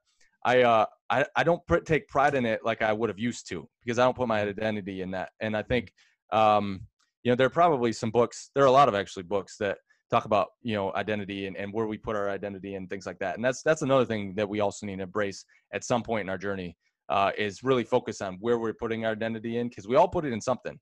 I 0.44 0.62
uh 0.62 0.86
I 1.08 1.24
I 1.36 1.44
don't 1.44 1.64
pr- 1.66 1.78
take 1.78 2.08
pride 2.08 2.34
in 2.34 2.44
it 2.44 2.60
like 2.64 2.82
I 2.82 2.92
would 2.92 3.08
have 3.08 3.18
used 3.18 3.48
to 3.50 3.68
because 3.82 3.98
I 3.98 4.04
don't 4.04 4.16
put 4.16 4.28
my 4.28 4.42
identity 4.42 5.00
in 5.00 5.12
that. 5.12 5.30
And 5.40 5.56
I 5.56 5.62
think 5.62 5.92
um 6.32 6.82
you 7.22 7.30
know 7.30 7.36
there 7.36 7.46
are 7.46 7.50
probably 7.50 7.92
some 7.92 8.10
books. 8.10 8.50
There 8.54 8.64
are 8.64 8.66
a 8.66 8.72
lot 8.72 8.88
of 8.88 8.94
actually 8.94 9.22
books 9.22 9.56
that 9.58 9.78
talk 10.10 10.24
about 10.24 10.48
you 10.62 10.74
know 10.74 10.92
identity 10.94 11.46
and, 11.46 11.56
and 11.56 11.72
where 11.72 11.86
we 11.86 11.96
put 11.96 12.16
our 12.16 12.28
identity 12.28 12.74
and 12.74 12.90
things 12.90 13.06
like 13.06 13.20
that. 13.20 13.36
And 13.36 13.44
that's 13.44 13.62
that's 13.62 13.82
another 13.82 14.04
thing 14.04 14.34
that 14.34 14.48
we 14.48 14.60
also 14.60 14.86
need 14.86 14.96
to 14.96 15.04
embrace 15.04 15.44
at 15.72 15.84
some 15.84 16.02
point 16.02 16.22
in 16.22 16.28
our 16.28 16.38
journey 16.38 16.76
uh, 17.08 17.30
is 17.38 17.62
really 17.62 17.84
focus 17.84 18.20
on 18.20 18.38
where 18.40 18.58
we're 18.58 18.72
putting 18.72 19.04
our 19.04 19.12
identity 19.12 19.58
in 19.58 19.68
because 19.68 19.86
we 19.86 19.96
all 19.96 20.08
put 20.08 20.24
it 20.24 20.32
in 20.32 20.40
something. 20.40 20.78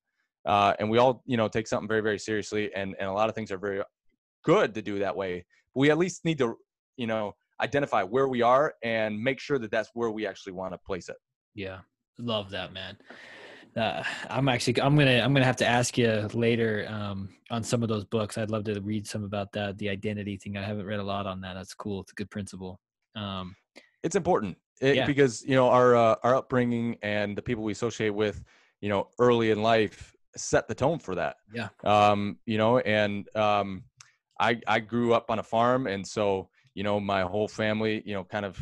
Uh, 0.47 0.73
and 0.79 0.89
we 0.89 0.99
all, 0.99 1.23
you 1.27 1.37
know, 1.37 1.49
take 1.49 1.67
something 1.67 1.89
very, 1.89 2.01
very 2.01 2.19
seriously, 2.19 2.73
and 2.75 2.95
and 2.99 3.09
a 3.09 3.13
lot 3.13 3.29
of 3.29 3.35
things 3.35 3.51
are 3.51 3.59
very 3.59 3.83
good 4.45 4.75
to 4.75 4.83
do 4.83 4.99
that 5.01 5.17
way. 5.17 5.45
But 5.75 5.81
we 5.81 5.91
at 5.91 5.99
least 5.99 6.25
need 6.25 6.39
to, 6.39 6.57
you 6.97 7.07
know, 7.07 7.35
identify 7.61 8.03
where 8.03 8.29
we 8.29 8.43
are 8.43 8.75
and 8.83 9.21
make 9.21 9.41
sure 9.41 9.59
that 9.59 9.71
that's 9.71 9.91
where 9.95 10.11
we 10.11 10.27
actually 10.27 10.53
want 10.53 10.73
to 10.73 10.79
place 10.79 11.09
it. 11.09 11.17
Yeah, 11.55 11.79
love 12.19 12.51
that, 12.51 12.73
man. 12.73 12.97
Uh, 13.77 14.03
I'm 14.31 14.49
actually 14.49 14.81
I'm 14.81 14.97
gonna 14.97 15.21
I'm 15.21 15.33
gonna 15.35 15.45
have 15.45 15.57
to 15.57 15.67
ask 15.67 15.99
you 15.99 16.29
later 16.33 16.87
um, 16.89 17.29
on 17.51 17.63
some 17.63 17.83
of 17.83 17.89
those 17.89 18.05
books. 18.05 18.39
I'd 18.39 18.51
love 18.51 18.65
to 18.65 18.81
read 18.81 19.07
some 19.07 19.25
about 19.25 19.53
that, 19.53 19.79
the 19.79 19.89
identity 19.89 20.37
thing. 20.37 20.57
I 20.57 20.63
haven't 20.63 20.87
read 20.87 21.01
a 21.01 21.05
lot 21.05 21.27
on 21.27 21.41
that. 21.43 21.55
That's 21.55 21.75
cool. 21.75 22.01
It's 22.01 22.13
a 22.13 22.15
good 22.15 22.31
principle. 22.31 22.81
Um, 23.15 23.55
It's 24.03 24.17
important 24.17 24.57
it- 24.81 24.97
Yeah. 24.97 25.07
because 25.07 25.45
you 25.45 25.55
know 25.55 25.69
our 25.69 25.95
uh, 25.97 26.17
our 26.23 26.35
upbringing 26.37 26.97
and 27.03 27.37
the 27.37 27.43
people 27.43 27.63
we 27.63 27.73
associate 27.73 28.11
with, 28.15 28.43
you 28.81 28.89
know, 28.89 29.09
early 29.19 29.51
in 29.51 29.63
life 29.63 30.15
set 30.37 30.67
the 30.69 30.75
tone 30.75 30.99
for 30.99 31.15
that. 31.17 31.37
Yeah. 31.53 31.69
Um, 31.85 32.39
you 32.47 32.59
know, 32.59 32.79
and 32.79 33.29
um, 33.37 33.85
I 34.39 34.61
I 34.67 34.81
grew 34.81 35.15
up 35.15 35.31
on 35.31 35.39
a 35.39 35.43
farm, 35.43 35.87
and 35.87 36.07
so 36.07 36.49
you 36.75 36.83
know 36.83 37.01
my 37.01 37.23
whole 37.23 37.49
family, 37.49 38.03
you 38.05 38.15
know, 38.15 38.25
kind 38.25 38.45
of, 38.45 38.59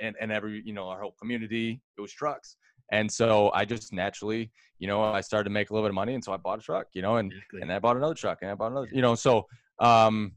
and 0.00 0.16
and 0.20 0.32
every 0.32 0.62
you 0.64 0.72
know 0.72 0.88
our 0.88 1.00
whole 1.00 1.14
community, 1.18 1.80
it 1.96 2.00
was 2.00 2.12
trucks. 2.12 2.56
And 2.90 3.10
so 3.10 3.50
I 3.54 3.64
just 3.64 3.92
naturally, 3.92 4.50
you 4.78 4.86
know, 4.86 5.02
I 5.02 5.22
started 5.22 5.44
to 5.44 5.50
make 5.50 5.70
a 5.70 5.72
little 5.72 5.86
bit 5.86 5.92
of 5.92 5.94
money, 5.94 6.14
and 6.14 6.22
so 6.22 6.32
I 6.32 6.36
bought 6.36 6.58
a 6.58 6.62
truck, 6.62 6.88
you 6.92 7.00
know, 7.00 7.16
and 7.16 7.32
exactly. 7.32 7.62
and 7.62 7.72
I 7.72 7.78
bought 7.78 7.96
another 7.96 8.14
truck, 8.14 8.38
and 8.42 8.50
I 8.50 8.54
bought 8.54 8.72
another, 8.72 8.88
you 8.92 9.00
know, 9.00 9.14
so 9.14 9.46
um, 9.78 10.32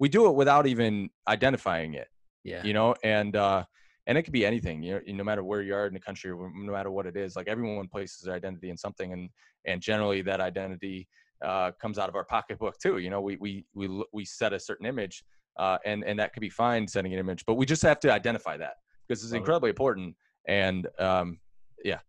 we 0.00 0.08
do 0.08 0.26
it 0.26 0.34
without 0.34 0.66
even 0.66 1.10
identifying 1.28 1.94
it 1.94 2.08
yeah, 2.42 2.62
you 2.64 2.72
know 2.72 2.94
and 3.04 3.36
uh 3.36 3.62
and 4.06 4.18
it 4.18 4.22
could 4.22 4.32
be 4.32 4.44
anything 4.44 4.82
you 4.82 4.94
know 4.94 5.00
no 5.06 5.24
matter 5.24 5.44
where 5.44 5.62
you 5.62 5.74
are 5.74 5.86
in 5.86 5.94
the 5.94 6.00
country 6.00 6.32
no 6.32 6.72
matter 6.72 6.90
what 6.90 7.06
it 7.06 7.16
is 7.16 7.36
like 7.36 7.46
everyone 7.46 7.86
places 7.86 8.22
their 8.22 8.34
identity 8.34 8.70
in 8.70 8.76
something 8.76 9.12
and 9.12 9.28
and 9.66 9.80
generally 9.80 10.22
that 10.22 10.40
identity 10.40 11.06
uh 11.44 11.70
comes 11.80 11.98
out 11.98 12.08
of 12.08 12.14
our 12.14 12.24
pocketbook 12.24 12.78
too 12.78 12.98
you 12.98 13.10
know 13.10 13.20
we 13.20 13.36
we 13.36 13.64
we 13.74 14.04
we 14.12 14.24
set 14.24 14.52
a 14.52 14.58
certain 14.60 14.86
image 14.86 15.24
uh 15.58 15.78
and 15.84 16.04
and 16.04 16.18
that 16.18 16.32
could 16.32 16.40
be 16.40 16.50
fine 16.50 16.86
setting 16.86 17.12
an 17.12 17.18
image 17.18 17.44
but 17.46 17.54
we 17.54 17.64
just 17.66 17.82
have 17.82 17.98
to 18.00 18.12
identify 18.12 18.56
that 18.56 18.74
because 19.08 19.24
it's 19.24 19.32
incredibly 19.32 19.70
important 19.70 20.14
and 20.46 20.86
um 20.98 21.38
yeah, 21.84 22.00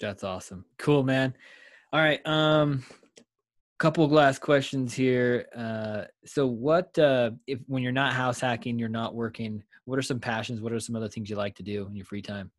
That's 0.00 0.24
awesome. 0.24 0.64
Cool, 0.78 1.02
man. 1.02 1.34
All 1.92 2.00
right. 2.00 2.24
Um, 2.26 2.84
couple 3.78 4.04
of 4.04 4.12
last 4.12 4.40
questions 4.40 4.94
here. 4.94 5.46
Uh, 5.56 6.04
so 6.24 6.46
what 6.46 6.96
uh, 6.98 7.32
if 7.46 7.58
when 7.66 7.82
you're 7.82 7.92
not 7.92 8.12
house 8.12 8.40
hacking, 8.40 8.78
you're 8.78 8.88
not 8.88 9.14
working? 9.14 9.62
What 9.84 9.98
are 9.98 10.02
some 10.02 10.20
passions? 10.20 10.60
What 10.60 10.72
are 10.72 10.78
some 10.78 10.94
other 10.94 11.08
things 11.08 11.28
you 11.28 11.36
like 11.36 11.56
to 11.56 11.62
do 11.62 11.86
in 11.86 11.96
your 11.96 12.04
free 12.04 12.22
time? 12.22 12.50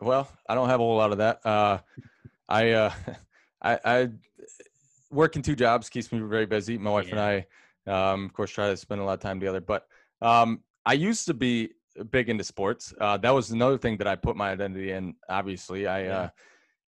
Well, 0.00 0.28
I 0.48 0.54
don't 0.54 0.68
have 0.68 0.80
a 0.80 0.82
whole 0.82 0.96
lot 0.96 1.12
of 1.12 1.18
that. 1.18 1.44
Uh, 1.46 1.78
I, 2.48 2.70
uh, 2.72 2.92
I, 3.62 3.78
I 3.84 4.08
working 5.14 5.42
two 5.42 5.56
jobs 5.56 5.88
keeps 5.88 6.12
me 6.12 6.18
very 6.20 6.46
busy. 6.46 6.76
My 6.76 6.90
wife 6.90 7.10
and 7.10 7.20
I, 7.20 7.46
um, 7.86 8.26
of 8.26 8.32
course, 8.32 8.50
try 8.50 8.68
to 8.68 8.76
spend 8.76 9.00
a 9.00 9.04
lot 9.04 9.14
of 9.14 9.20
time 9.20 9.40
together. 9.40 9.60
But 9.60 9.86
um, 10.20 10.60
I 10.84 10.94
used 10.94 11.26
to 11.26 11.34
be 11.34 11.70
big 12.10 12.28
into 12.28 12.44
sports. 12.44 12.92
Uh, 13.00 13.16
that 13.18 13.30
was 13.30 13.50
another 13.50 13.78
thing 13.78 13.96
that 13.98 14.06
I 14.06 14.16
put 14.16 14.36
my 14.36 14.50
identity 14.50 14.90
in. 14.90 15.14
Obviously, 15.28 15.86
I, 15.86 16.02
Yeah. 16.04 16.18
uh, 16.18 16.28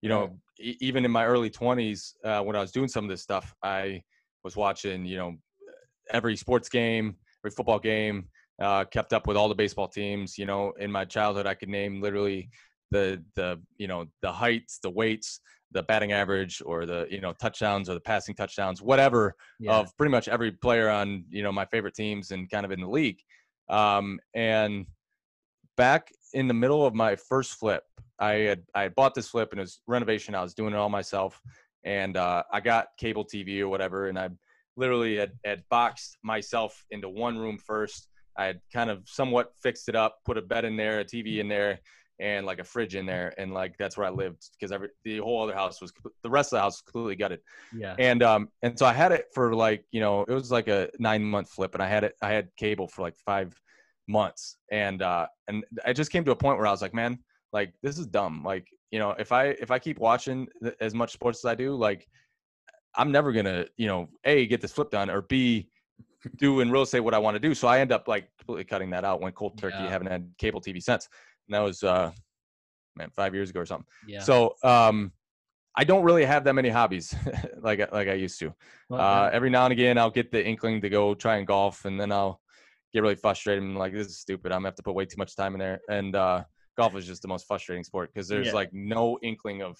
you 0.01 0.09
know, 0.09 0.39
e- 0.59 0.77
even 0.79 1.05
in 1.05 1.11
my 1.11 1.25
early 1.25 1.49
twenties, 1.49 2.15
uh, 2.23 2.41
when 2.41 2.55
I 2.55 2.59
was 2.59 2.71
doing 2.71 2.87
some 2.87 3.05
of 3.05 3.09
this 3.09 3.23
stuff, 3.23 3.55
I 3.63 4.03
was 4.43 4.55
watching, 4.55 5.05
you 5.05 5.17
know, 5.17 5.35
every 6.11 6.35
sports 6.35 6.69
game, 6.69 7.15
every 7.41 7.51
football 7.51 7.79
game. 7.79 8.27
Uh, 8.59 8.83
kept 8.85 9.13
up 9.13 9.27
with 9.27 9.37
all 9.37 9.47
the 9.49 9.55
baseball 9.55 9.87
teams. 9.87 10.35
You 10.35 10.47
know, 10.47 10.73
in 10.79 10.91
my 10.91 11.05
childhood, 11.05 11.45
I 11.45 11.53
could 11.53 11.69
name 11.69 12.01
literally 12.01 12.49
the 12.89 13.23
the 13.35 13.61
you 13.77 13.87
know 13.87 14.05
the 14.23 14.31
heights, 14.31 14.79
the 14.79 14.89
weights, 14.89 15.41
the 15.71 15.83
batting 15.83 16.11
average, 16.11 16.61
or 16.65 16.85
the 16.85 17.07
you 17.09 17.21
know 17.21 17.33
touchdowns 17.33 17.89
or 17.89 17.93
the 17.93 17.99
passing 17.99 18.35
touchdowns, 18.35 18.81
whatever 18.81 19.35
Yeah. 19.59 19.79
of 19.79 19.97
pretty 19.97 20.11
much 20.11 20.27
every 20.27 20.51
player 20.51 20.89
on 20.89 21.25
you 21.29 21.43
know 21.43 21.51
my 21.51 21.65
favorite 21.65 21.95
teams 21.95 22.31
and 22.31 22.49
kind 22.49 22.65
of 22.65 22.71
in 22.71 22.79
the 22.79 22.89
league. 22.89 23.19
Um, 23.69 24.19
and 24.33 24.85
back 25.75 26.11
in 26.33 26.47
the 26.47 26.53
middle 26.53 26.85
of 26.85 26.93
my 26.93 27.15
first 27.15 27.53
flip, 27.53 27.83
I 28.19 28.33
had 28.33 28.63
I 28.73 28.83
had 28.83 28.95
bought 28.95 29.13
this 29.13 29.27
flip 29.29 29.49
and 29.51 29.59
it 29.59 29.63
was 29.63 29.81
renovation. 29.87 30.35
I 30.35 30.41
was 30.41 30.53
doing 30.53 30.73
it 30.73 30.77
all 30.77 30.89
myself, 30.89 31.41
and 31.83 32.17
uh, 32.17 32.43
I 32.51 32.59
got 32.59 32.87
cable 32.97 33.25
TV 33.25 33.59
or 33.61 33.67
whatever, 33.67 34.07
and 34.07 34.17
I 34.17 34.29
literally 34.75 35.17
had, 35.17 35.31
had 35.43 35.63
boxed 35.69 36.17
myself 36.23 36.85
into 36.91 37.09
one 37.09 37.37
room 37.37 37.57
first. 37.57 38.07
I 38.37 38.45
had 38.45 38.61
kind 38.71 38.89
of 38.91 39.01
somewhat 39.07 39.51
fixed 39.61 39.89
it 39.89 39.95
up, 39.95 40.19
put 40.23 40.37
a 40.37 40.41
bed 40.41 40.65
in 40.65 40.77
there, 40.77 40.99
a 40.99 41.05
TV 41.05 41.39
in 41.39 41.47
there, 41.47 41.79
and 42.19 42.45
like 42.45 42.59
a 42.59 42.63
fridge 42.63 42.95
in 42.95 43.05
there, 43.05 43.33
and 43.37 43.53
like 43.53 43.77
that's 43.77 43.97
where 43.97 44.07
I 44.07 44.09
lived 44.09 44.49
because 44.53 44.71
every 44.71 44.89
the 45.03 45.19
whole 45.19 45.43
other 45.43 45.53
house 45.53 45.81
was 45.81 45.91
the 46.23 46.29
rest 46.29 46.53
of 46.53 46.57
the 46.57 46.61
house 46.61 46.77
was 46.77 46.81
completely 46.81 47.15
gutted. 47.15 47.39
Yeah. 47.75 47.95
and 47.99 48.23
um 48.23 48.49
and 48.63 48.77
so 48.77 48.85
i 48.85 48.93
had 48.93 49.11
it 49.11 49.25
for 49.33 49.53
like 49.53 49.83
you 49.91 49.99
know 49.99 50.23
it 50.23 50.33
was 50.33 50.51
like 50.51 50.67
a 50.67 50.89
nine 50.99 51.23
month 51.23 51.49
flip 51.49 51.73
and 51.73 51.83
i 51.83 51.87
had 51.87 52.03
it 52.03 52.13
i 52.21 52.29
had 52.31 52.49
cable 52.57 52.87
for 52.87 53.01
like 53.01 53.15
five 53.17 53.59
months. 54.07 54.57
And 54.71 55.01
uh 55.01 55.27
and 55.47 55.63
i 55.85 55.93
just 55.93 56.11
came 56.11 56.23
to 56.25 56.31
a 56.31 56.35
point 56.35 56.57
where 56.57 56.67
i 56.67 56.71
was 56.71 56.81
like 56.81 56.93
man 56.93 57.19
like 57.53 57.73
this 57.83 57.97
is 57.97 58.07
dumb. 58.07 58.43
Like 58.43 58.67
you 58.91 58.99
know 58.99 59.11
if 59.19 59.31
i 59.31 59.47
if 59.47 59.69
i 59.71 59.79
keep 59.79 59.99
watching 59.99 60.47
as 60.81 60.93
much 60.93 61.11
sports 61.13 61.39
as 61.43 61.45
i 61.49 61.55
do 61.55 61.75
like 61.75 62.07
i'm 62.95 63.11
never 63.11 63.31
gonna 63.31 63.65
you 63.77 63.87
know 63.87 64.07
a 64.23 64.45
get 64.47 64.61
this 64.61 64.71
flip 64.71 64.89
done 64.91 65.09
or 65.09 65.21
b 65.21 65.69
do 66.37 66.61
in 66.61 66.71
real 66.71 66.81
estate 66.81 67.01
what 67.01 67.13
i 67.13 67.17
want 67.19 67.35
to 67.35 67.39
do. 67.39 67.53
So 67.53 67.67
i 67.67 67.79
end 67.79 67.91
up 67.91 68.07
like 68.07 68.27
completely 68.39 68.63
cutting 68.65 68.89
that 68.91 69.03
out 69.05 69.21
went 69.21 69.35
cold 69.35 69.57
turkey 69.57 69.75
Yeah. 69.83 69.89
haven't 69.89 70.07
had 70.07 70.29
cable 70.37 70.61
tv 70.61 70.81
since 70.81 71.07
and 71.47 71.55
that 71.55 71.61
was 71.61 71.83
uh 71.83 72.11
man 72.95 73.09
five 73.15 73.33
years 73.33 73.49
ago 73.49 73.59
or 73.61 73.65
something 73.65 73.85
yeah. 74.07 74.19
so 74.19 74.55
um 74.63 75.11
i 75.75 75.83
don't 75.83 76.03
really 76.03 76.25
have 76.25 76.43
that 76.43 76.53
many 76.53 76.69
hobbies 76.69 77.13
like 77.61 77.79
I- 77.79 77.89
like 77.91 78.07
i 78.07 78.13
used 78.13 78.39
to 78.39 78.53
Well, 78.89 79.01
uh, 79.01 79.29
every 79.31 79.49
now 79.49 79.65
and 79.65 79.73
again, 79.73 79.97
I'll 79.97 80.09
get 80.09 80.31
the 80.31 80.43
inkling 80.43 80.81
to 80.81 80.89
go 80.89 81.13
try 81.13 81.35
and 81.37 81.45
golf, 81.45 81.85
and 81.85 81.99
then 81.99 82.11
I'll 82.11 82.39
get 82.93 83.01
really 83.03 83.15
frustrated 83.15 83.63
and 83.63 83.77
like, 83.77 83.93
this 83.93 84.07
is 84.07 84.17
stupid. 84.19 84.51
I'm 84.53 84.59
gonna 84.59 84.69
have 84.69 84.75
to 84.75 84.83
put 84.83 84.95
way 84.95 85.05
too 85.05 85.17
much 85.17 85.35
time 85.35 85.53
in 85.55 85.59
there. 85.59 85.79
And 85.89 86.15
uh, 86.15 86.43
golf 86.77 86.95
is 86.95 87.05
just 87.05 87.21
the 87.21 87.27
most 87.27 87.45
frustrating 87.47 87.83
sport 87.83 88.09
because 88.13 88.29
there's 88.29 88.47
Yeah. 88.47 88.53
like 88.61 88.71
no 88.73 89.19
inkling 89.21 89.61
of 89.61 89.77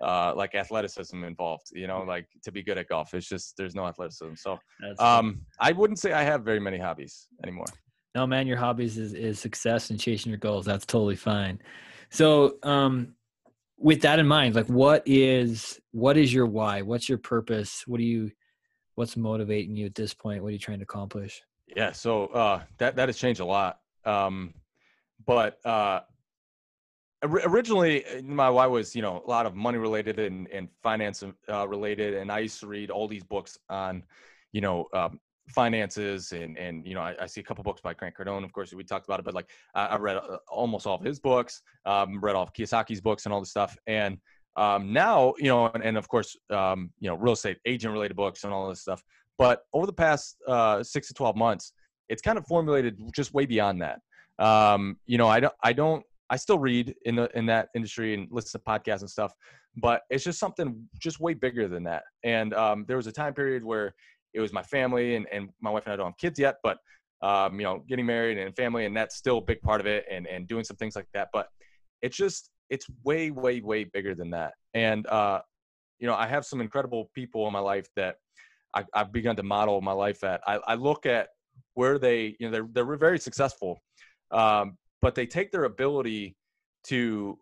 uh, 0.00 0.32
like 0.34 0.54
athleticism 0.54 1.22
involved. 1.22 1.66
You 1.72 1.86
know, 1.86 2.02
like 2.02 2.26
to 2.44 2.50
be 2.50 2.62
good 2.62 2.78
at 2.78 2.88
golf, 2.88 3.12
it's 3.12 3.28
just 3.28 3.56
there's 3.58 3.74
no 3.74 3.86
athleticism. 3.86 4.34
So 4.36 4.58
um, 4.98 5.42
I 5.60 5.72
wouldn't 5.72 5.98
say 5.98 6.12
I 6.12 6.22
have 6.22 6.42
very 6.44 6.60
many 6.60 6.78
hobbies 6.78 7.28
anymore. 7.44 7.66
No 8.14 8.26
man 8.26 8.46
your 8.46 8.56
hobbies 8.56 8.98
is, 8.98 9.14
is 9.14 9.38
success 9.38 9.90
and 9.90 10.00
chasing 10.00 10.30
your 10.30 10.38
goals. 10.38 10.64
That's 10.64 10.86
totally 10.86 11.16
fine. 11.16 11.60
So 12.10 12.56
um 12.62 13.14
with 13.78 14.02
that 14.02 14.18
in 14.18 14.26
mind 14.26 14.54
like 14.54 14.66
what 14.66 15.02
is 15.06 15.80
what 15.92 16.16
is 16.16 16.32
your 16.32 16.46
why? 16.46 16.82
What's 16.82 17.08
your 17.08 17.18
purpose? 17.18 17.84
What 17.86 17.98
do 17.98 18.04
you 18.04 18.30
what's 18.94 19.16
motivating 19.16 19.76
you 19.76 19.86
at 19.86 19.94
this 19.94 20.14
point? 20.14 20.42
What 20.42 20.48
are 20.48 20.52
you 20.52 20.58
trying 20.58 20.78
to 20.78 20.84
accomplish? 20.84 21.42
Yeah, 21.76 21.92
so 21.92 22.26
uh, 22.26 22.62
that 22.78 22.96
that 22.96 23.08
has 23.08 23.16
changed 23.16 23.40
a 23.40 23.44
lot. 23.44 23.78
Um, 24.04 24.54
but 25.24 25.64
uh, 25.64 26.00
originally, 27.22 28.04
uh, 28.06 28.22
my 28.22 28.50
why 28.50 28.66
was 28.66 28.96
you 28.96 29.02
know 29.02 29.22
a 29.24 29.30
lot 29.30 29.46
of 29.46 29.54
money 29.54 29.78
related 29.78 30.18
and 30.18 30.48
and 30.48 30.68
finance 30.82 31.22
uh, 31.48 31.68
related, 31.68 32.14
and 32.14 32.30
I 32.30 32.40
used 32.40 32.60
to 32.60 32.66
read 32.66 32.90
all 32.90 33.08
these 33.08 33.22
books 33.22 33.58
on 33.68 34.04
you 34.52 34.60
know 34.60 34.88
um, 34.92 35.20
finances 35.50 36.32
and 36.32 36.56
and 36.58 36.86
you 36.86 36.94
know 36.94 37.00
I, 37.00 37.14
I 37.20 37.26
see 37.26 37.40
a 37.40 37.44
couple 37.44 37.64
books 37.64 37.80
by 37.80 37.94
Grant 37.94 38.14
Cardone, 38.16 38.44
of 38.44 38.52
course 38.52 38.72
we 38.72 38.84
talked 38.84 39.06
about 39.06 39.20
it, 39.20 39.24
but 39.24 39.34
like 39.34 39.48
I, 39.74 39.86
I 39.86 39.96
read 39.96 40.16
uh, 40.16 40.38
almost 40.48 40.86
all 40.86 40.96
of 40.96 41.04
his 41.04 41.18
books, 41.18 41.62
um, 41.86 42.20
read 42.20 42.36
all 42.36 42.42
of 42.42 42.52
Kiyosaki's 42.52 43.00
books 43.00 43.24
and 43.24 43.32
all 43.32 43.40
this 43.40 43.50
stuff, 43.50 43.76
and 43.86 44.18
um, 44.56 44.92
now 44.92 45.34
you 45.38 45.46
know 45.46 45.66
and, 45.66 45.82
and 45.82 45.96
of 45.96 46.08
course 46.08 46.36
um, 46.50 46.90
you 47.00 47.08
know 47.08 47.16
real 47.16 47.34
estate 47.34 47.58
agent 47.66 47.92
related 47.92 48.16
books 48.16 48.44
and 48.44 48.52
all 48.52 48.68
this 48.68 48.80
stuff. 48.80 49.02
But 49.38 49.62
over 49.72 49.86
the 49.86 49.92
past 49.92 50.36
uh, 50.46 50.82
six 50.82 51.08
to 51.08 51.14
twelve 51.14 51.36
months, 51.36 51.72
it's 52.08 52.22
kind 52.22 52.36
of 52.36 52.46
formulated 52.46 53.00
just 53.14 53.32
way 53.32 53.46
beyond 53.46 53.82
that. 53.82 54.00
Um, 54.38 54.96
you 55.06 55.18
know, 55.18 55.28
I 55.28 55.40
don't, 55.40 55.54
I 55.62 55.72
don't, 55.72 56.04
I 56.30 56.36
still 56.36 56.58
read 56.58 56.94
in 57.04 57.16
the 57.16 57.30
in 57.36 57.46
that 57.46 57.68
industry 57.74 58.14
and 58.14 58.28
listen 58.30 58.60
to 58.60 58.64
podcasts 58.64 59.00
and 59.00 59.10
stuff, 59.10 59.34
but 59.76 60.02
it's 60.10 60.24
just 60.24 60.38
something 60.38 60.88
just 60.98 61.20
way 61.20 61.34
bigger 61.34 61.68
than 61.68 61.84
that. 61.84 62.04
And 62.24 62.54
um, 62.54 62.84
there 62.86 62.96
was 62.96 63.06
a 63.06 63.12
time 63.12 63.34
period 63.34 63.64
where 63.64 63.94
it 64.34 64.40
was 64.40 64.52
my 64.52 64.62
family 64.62 65.16
and, 65.16 65.26
and 65.32 65.50
my 65.60 65.70
wife 65.70 65.84
and 65.86 65.92
I 65.92 65.96
don't 65.96 66.06
have 66.06 66.18
kids 66.18 66.38
yet, 66.38 66.56
but 66.62 66.78
um, 67.22 67.58
you 67.60 67.64
know, 67.64 67.84
getting 67.88 68.06
married 68.06 68.38
and 68.38 68.54
family, 68.56 68.86
and 68.86 68.96
that's 68.96 69.16
still 69.16 69.38
a 69.38 69.42
big 69.42 69.60
part 69.60 69.80
of 69.80 69.86
it, 69.86 70.06
and 70.10 70.26
and 70.26 70.48
doing 70.48 70.64
some 70.64 70.76
things 70.76 70.96
like 70.96 71.08
that. 71.12 71.28
But 71.32 71.48
it's 72.02 72.16
just 72.16 72.50
it's 72.70 72.86
way 73.04 73.30
way 73.30 73.60
way 73.60 73.84
bigger 73.84 74.14
than 74.14 74.30
that. 74.30 74.54
And 74.74 75.06
uh, 75.06 75.40
you 75.98 76.06
know, 76.06 76.14
I 76.14 76.26
have 76.26 76.46
some 76.46 76.60
incredible 76.60 77.10
people 77.14 77.46
in 77.46 77.52
my 77.52 77.58
life 77.60 77.88
that 77.96 78.16
I, 78.74 78.84
I've 78.94 79.12
begun 79.12 79.36
to 79.36 79.42
model 79.42 79.80
my 79.80 79.92
life 79.92 80.24
at. 80.24 80.40
I, 80.46 80.60
I 80.66 80.74
look 80.74 81.04
at 81.04 81.28
where 81.74 81.98
they, 81.98 82.36
you 82.38 82.46
know, 82.46 82.50
they're 82.50 82.68
they're 82.84 82.96
very 82.96 83.18
successful, 83.18 83.82
um, 84.30 84.78
but 85.02 85.14
they 85.14 85.26
take 85.26 85.52
their 85.52 85.64
ability 85.64 86.36
to 86.84 87.38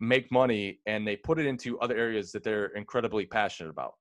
make 0.00 0.32
money 0.32 0.80
and 0.86 1.06
they 1.06 1.14
put 1.14 1.38
it 1.38 1.46
into 1.46 1.78
other 1.78 1.96
areas 1.96 2.32
that 2.32 2.42
they're 2.42 2.66
incredibly 2.68 3.26
passionate 3.26 3.70
about. 3.70 3.94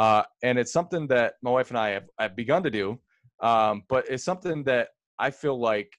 Uh, 0.00 0.22
and 0.42 0.58
it's 0.58 0.72
something 0.72 1.06
that 1.08 1.34
my 1.42 1.50
wife 1.50 1.68
and 1.68 1.78
I 1.78 1.90
have, 1.90 2.08
have 2.18 2.34
begun 2.34 2.62
to 2.62 2.70
do, 2.70 2.98
um, 3.40 3.82
but 3.86 4.08
it's 4.08 4.24
something 4.24 4.64
that 4.64 4.88
I 5.18 5.30
feel 5.30 5.60
like, 5.60 5.92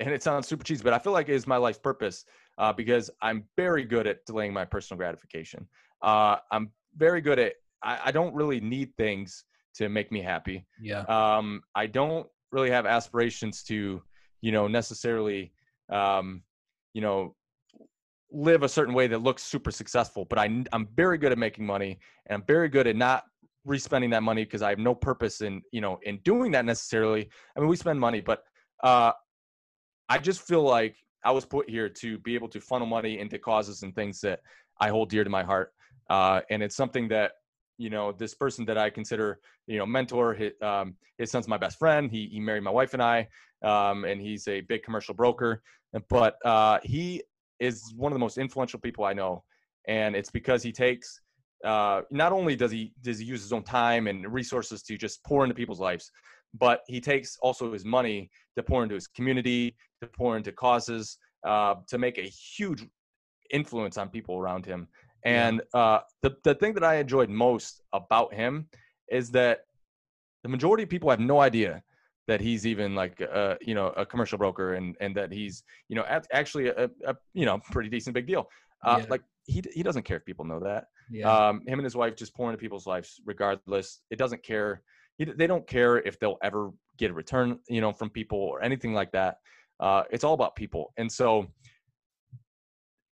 and 0.00 0.10
it 0.10 0.24
sounds 0.24 0.48
super 0.48 0.64
cheesy, 0.64 0.82
but 0.82 0.92
I 0.92 0.98
feel 0.98 1.12
like 1.12 1.28
is 1.28 1.46
my 1.46 1.56
life's 1.56 1.78
purpose 1.78 2.24
uh, 2.58 2.72
because 2.72 3.08
I'm 3.22 3.44
very 3.56 3.84
good 3.84 4.08
at 4.08 4.26
delaying 4.26 4.52
my 4.52 4.64
personal 4.64 4.98
gratification. 4.98 5.68
Uh, 6.02 6.38
I'm 6.50 6.72
very 6.96 7.20
good 7.20 7.38
at 7.38 7.52
I, 7.82 8.00
I 8.06 8.10
don't 8.10 8.34
really 8.34 8.60
need 8.60 8.92
things 8.96 9.44
to 9.74 9.88
make 9.88 10.10
me 10.10 10.20
happy. 10.20 10.66
yeah 10.80 11.02
Um, 11.02 11.62
I 11.76 11.86
don't 11.86 12.26
really 12.50 12.70
have 12.70 12.86
aspirations 12.86 13.62
to, 13.64 14.02
you 14.40 14.52
know, 14.52 14.66
necessarily, 14.66 15.52
um, 15.92 16.42
you 16.92 17.02
know, 17.02 17.36
live 18.32 18.62
a 18.62 18.68
certain 18.68 18.94
way 18.94 19.06
that 19.06 19.22
looks 19.22 19.42
super 19.42 19.70
successful. 19.70 20.24
But 20.24 20.38
I, 20.38 20.64
I'm 20.72 20.88
very 20.94 21.18
good 21.18 21.32
at 21.32 21.38
making 21.38 21.66
money, 21.66 21.98
and 22.26 22.36
I'm 22.36 22.46
very 22.46 22.68
good 22.68 22.86
at 22.86 22.96
not 22.96 23.24
respending 23.64 24.10
that 24.10 24.22
money 24.22 24.44
because 24.44 24.62
I 24.62 24.70
have 24.70 24.78
no 24.78 24.94
purpose 24.94 25.40
in, 25.40 25.62
you 25.72 25.80
know, 25.80 25.98
in 26.02 26.18
doing 26.18 26.52
that 26.52 26.64
necessarily. 26.64 27.28
I 27.56 27.60
mean, 27.60 27.68
we 27.68 27.76
spend 27.76 28.00
money, 28.00 28.20
but 28.20 28.44
uh, 28.82 29.12
I 30.08 30.18
just 30.18 30.42
feel 30.42 30.62
like 30.62 30.96
I 31.24 31.30
was 31.30 31.44
put 31.44 31.68
here 31.68 31.88
to 31.88 32.18
be 32.18 32.34
able 32.34 32.48
to 32.48 32.60
funnel 32.60 32.86
money 32.86 33.18
into 33.18 33.38
causes 33.38 33.82
and 33.82 33.94
things 33.94 34.20
that 34.22 34.40
I 34.80 34.88
hold 34.88 35.10
dear 35.10 35.24
to 35.24 35.30
my 35.30 35.42
heart. 35.42 35.72
Uh, 36.08 36.40
and 36.50 36.62
it's 36.62 36.76
something 36.76 37.08
that 37.08 37.32
you 37.78 37.88
know 37.88 38.12
this 38.12 38.34
person 38.34 38.64
that 38.66 38.76
I 38.76 38.90
consider 38.90 39.40
you 39.66 39.78
know 39.78 39.86
mentor. 39.86 40.34
His, 40.34 40.52
um, 40.62 40.96
his 41.18 41.30
son's 41.30 41.48
my 41.48 41.56
best 41.56 41.78
friend. 41.78 42.10
He 42.10 42.26
he 42.26 42.40
married 42.40 42.62
my 42.62 42.70
wife 42.70 42.94
and 42.94 43.02
I, 43.02 43.28
um, 43.62 44.04
and 44.04 44.20
he's 44.20 44.48
a 44.48 44.60
big 44.62 44.82
commercial 44.82 45.14
broker. 45.14 45.62
But 46.08 46.36
uh, 46.44 46.78
he 46.82 47.22
is 47.60 47.92
one 47.96 48.12
of 48.12 48.14
the 48.14 48.20
most 48.20 48.38
influential 48.38 48.80
people 48.80 49.04
I 49.04 49.12
know, 49.12 49.44
and 49.86 50.16
it's 50.16 50.30
because 50.30 50.62
he 50.62 50.72
takes. 50.72 51.20
Uh, 51.64 52.00
not 52.10 52.32
only 52.32 52.56
does 52.56 52.70
he 52.70 52.92
does 53.02 53.18
he 53.18 53.24
use 53.24 53.42
his 53.42 53.52
own 53.52 53.62
time 53.62 54.06
and 54.06 54.26
resources 54.32 54.82
to 54.82 54.96
just 54.96 55.22
pour 55.24 55.44
into 55.44 55.54
people's 55.54 55.80
lives, 55.80 56.10
but 56.58 56.80
he 56.88 57.00
takes 57.00 57.36
also 57.42 57.72
his 57.72 57.84
money 57.84 58.30
to 58.56 58.62
pour 58.62 58.82
into 58.82 58.94
his 58.94 59.06
community, 59.06 59.76
to 60.00 60.08
pour 60.08 60.36
into 60.36 60.52
causes, 60.52 61.18
uh, 61.46 61.74
to 61.88 61.98
make 61.98 62.18
a 62.18 62.22
huge 62.22 62.86
influence 63.50 63.98
on 63.98 64.08
people 64.08 64.38
around 64.38 64.64
him. 64.64 64.88
And 65.24 65.60
uh, 65.74 66.00
the 66.22 66.36
the 66.44 66.54
thing 66.54 66.72
that 66.74 66.84
I 66.84 66.96
enjoyed 66.96 67.28
most 67.28 67.82
about 67.92 68.32
him 68.32 68.68
is 69.08 69.30
that 69.32 69.60
the 70.42 70.48
majority 70.48 70.84
of 70.84 70.88
people 70.88 71.10
have 71.10 71.20
no 71.20 71.40
idea 71.40 71.82
that 72.28 72.40
he's 72.40 72.66
even 72.66 72.94
like 72.94 73.20
a 73.20 73.56
you 73.60 73.74
know 73.74 73.88
a 73.96 74.04
commercial 74.06 74.38
broker 74.38 74.74
and 74.74 74.96
and 75.00 75.14
that 75.16 75.32
he's 75.32 75.64
you 75.88 75.96
know 75.96 76.04
act- 76.08 76.28
actually 76.32 76.68
a, 76.68 76.88
a 77.06 77.16
you 77.34 77.44
know 77.46 77.58
pretty 77.72 77.88
decent 77.90 78.14
big 78.14 78.26
deal. 78.26 78.48
Uh, 78.84 78.98
Yeah. 79.00 79.06
Like 79.10 79.22
he 79.46 79.62
he 79.72 79.82
doesn't 79.82 80.04
care 80.04 80.16
if 80.18 80.24
people 80.24 80.44
know 80.44 80.60
that. 80.60 80.84
yeah 81.10 81.48
Um, 81.48 81.62
him 81.66 81.78
and 81.78 81.84
his 81.84 81.96
wife 81.96 82.14
just 82.16 82.34
pour 82.34 82.48
into 82.50 82.58
people's 82.58 82.86
lives 82.86 83.20
regardless. 83.24 84.00
It 84.10 84.18
doesn't 84.18 84.42
care. 84.42 84.82
He, 85.18 85.24
they 85.24 85.46
don't 85.46 85.66
care 85.66 85.98
if 85.98 86.18
they'll 86.18 86.38
ever 86.42 86.70
get 86.98 87.10
a 87.10 87.14
return, 87.14 87.58
you 87.68 87.80
know, 87.80 87.92
from 87.92 88.10
people 88.10 88.38
or 88.38 88.62
anything 88.62 88.94
like 88.94 89.12
that. 89.12 89.36
Uh, 89.80 90.04
it's 90.10 90.24
all 90.24 90.34
about 90.34 90.54
people. 90.56 90.92
And 90.98 91.10
so, 91.10 91.46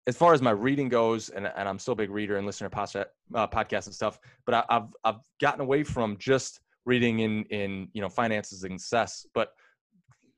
as 0.06 0.16
far 0.16 0.34
as 0.34 0.42
my 0.42 0.50
reading 0.50 0.88
goes, 0.88 1.30
and, 1.30 1.46
and 1.46 1.68
I'm 1.68 1.78
still 1.78 1.92
a 1.92 1.96
big 1.96 2.10
reader 2.10 2.36
and 2.36 2.46
listener 2.46 2.68
to 2.68 2.76
podcast, 2.76 3.06
uh, 3.34 3.46
podcasts 3.46 3.86
and 3.86 3.94
stuff, 3.94 4.18
but 4.44 4.54
I, 4.54 4.64
I've 4.68 4.88
I've 5.04 5.20
gotten 5.40 5.60
away 5.62 5.82
from 5.82 6.16
just 6.18 6.60
reading 6.86 7.20
in 7.20 7.44
in 7.44 7.88
you 7.92 8.00
know 8.00 8.08
finances 8.08 8.64
and 8.64 8.80
success, 8.80 9.26
but 9.34 9.52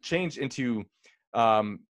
change 0.03 0.39
into 0.39 0.85
um, 1.35 1.81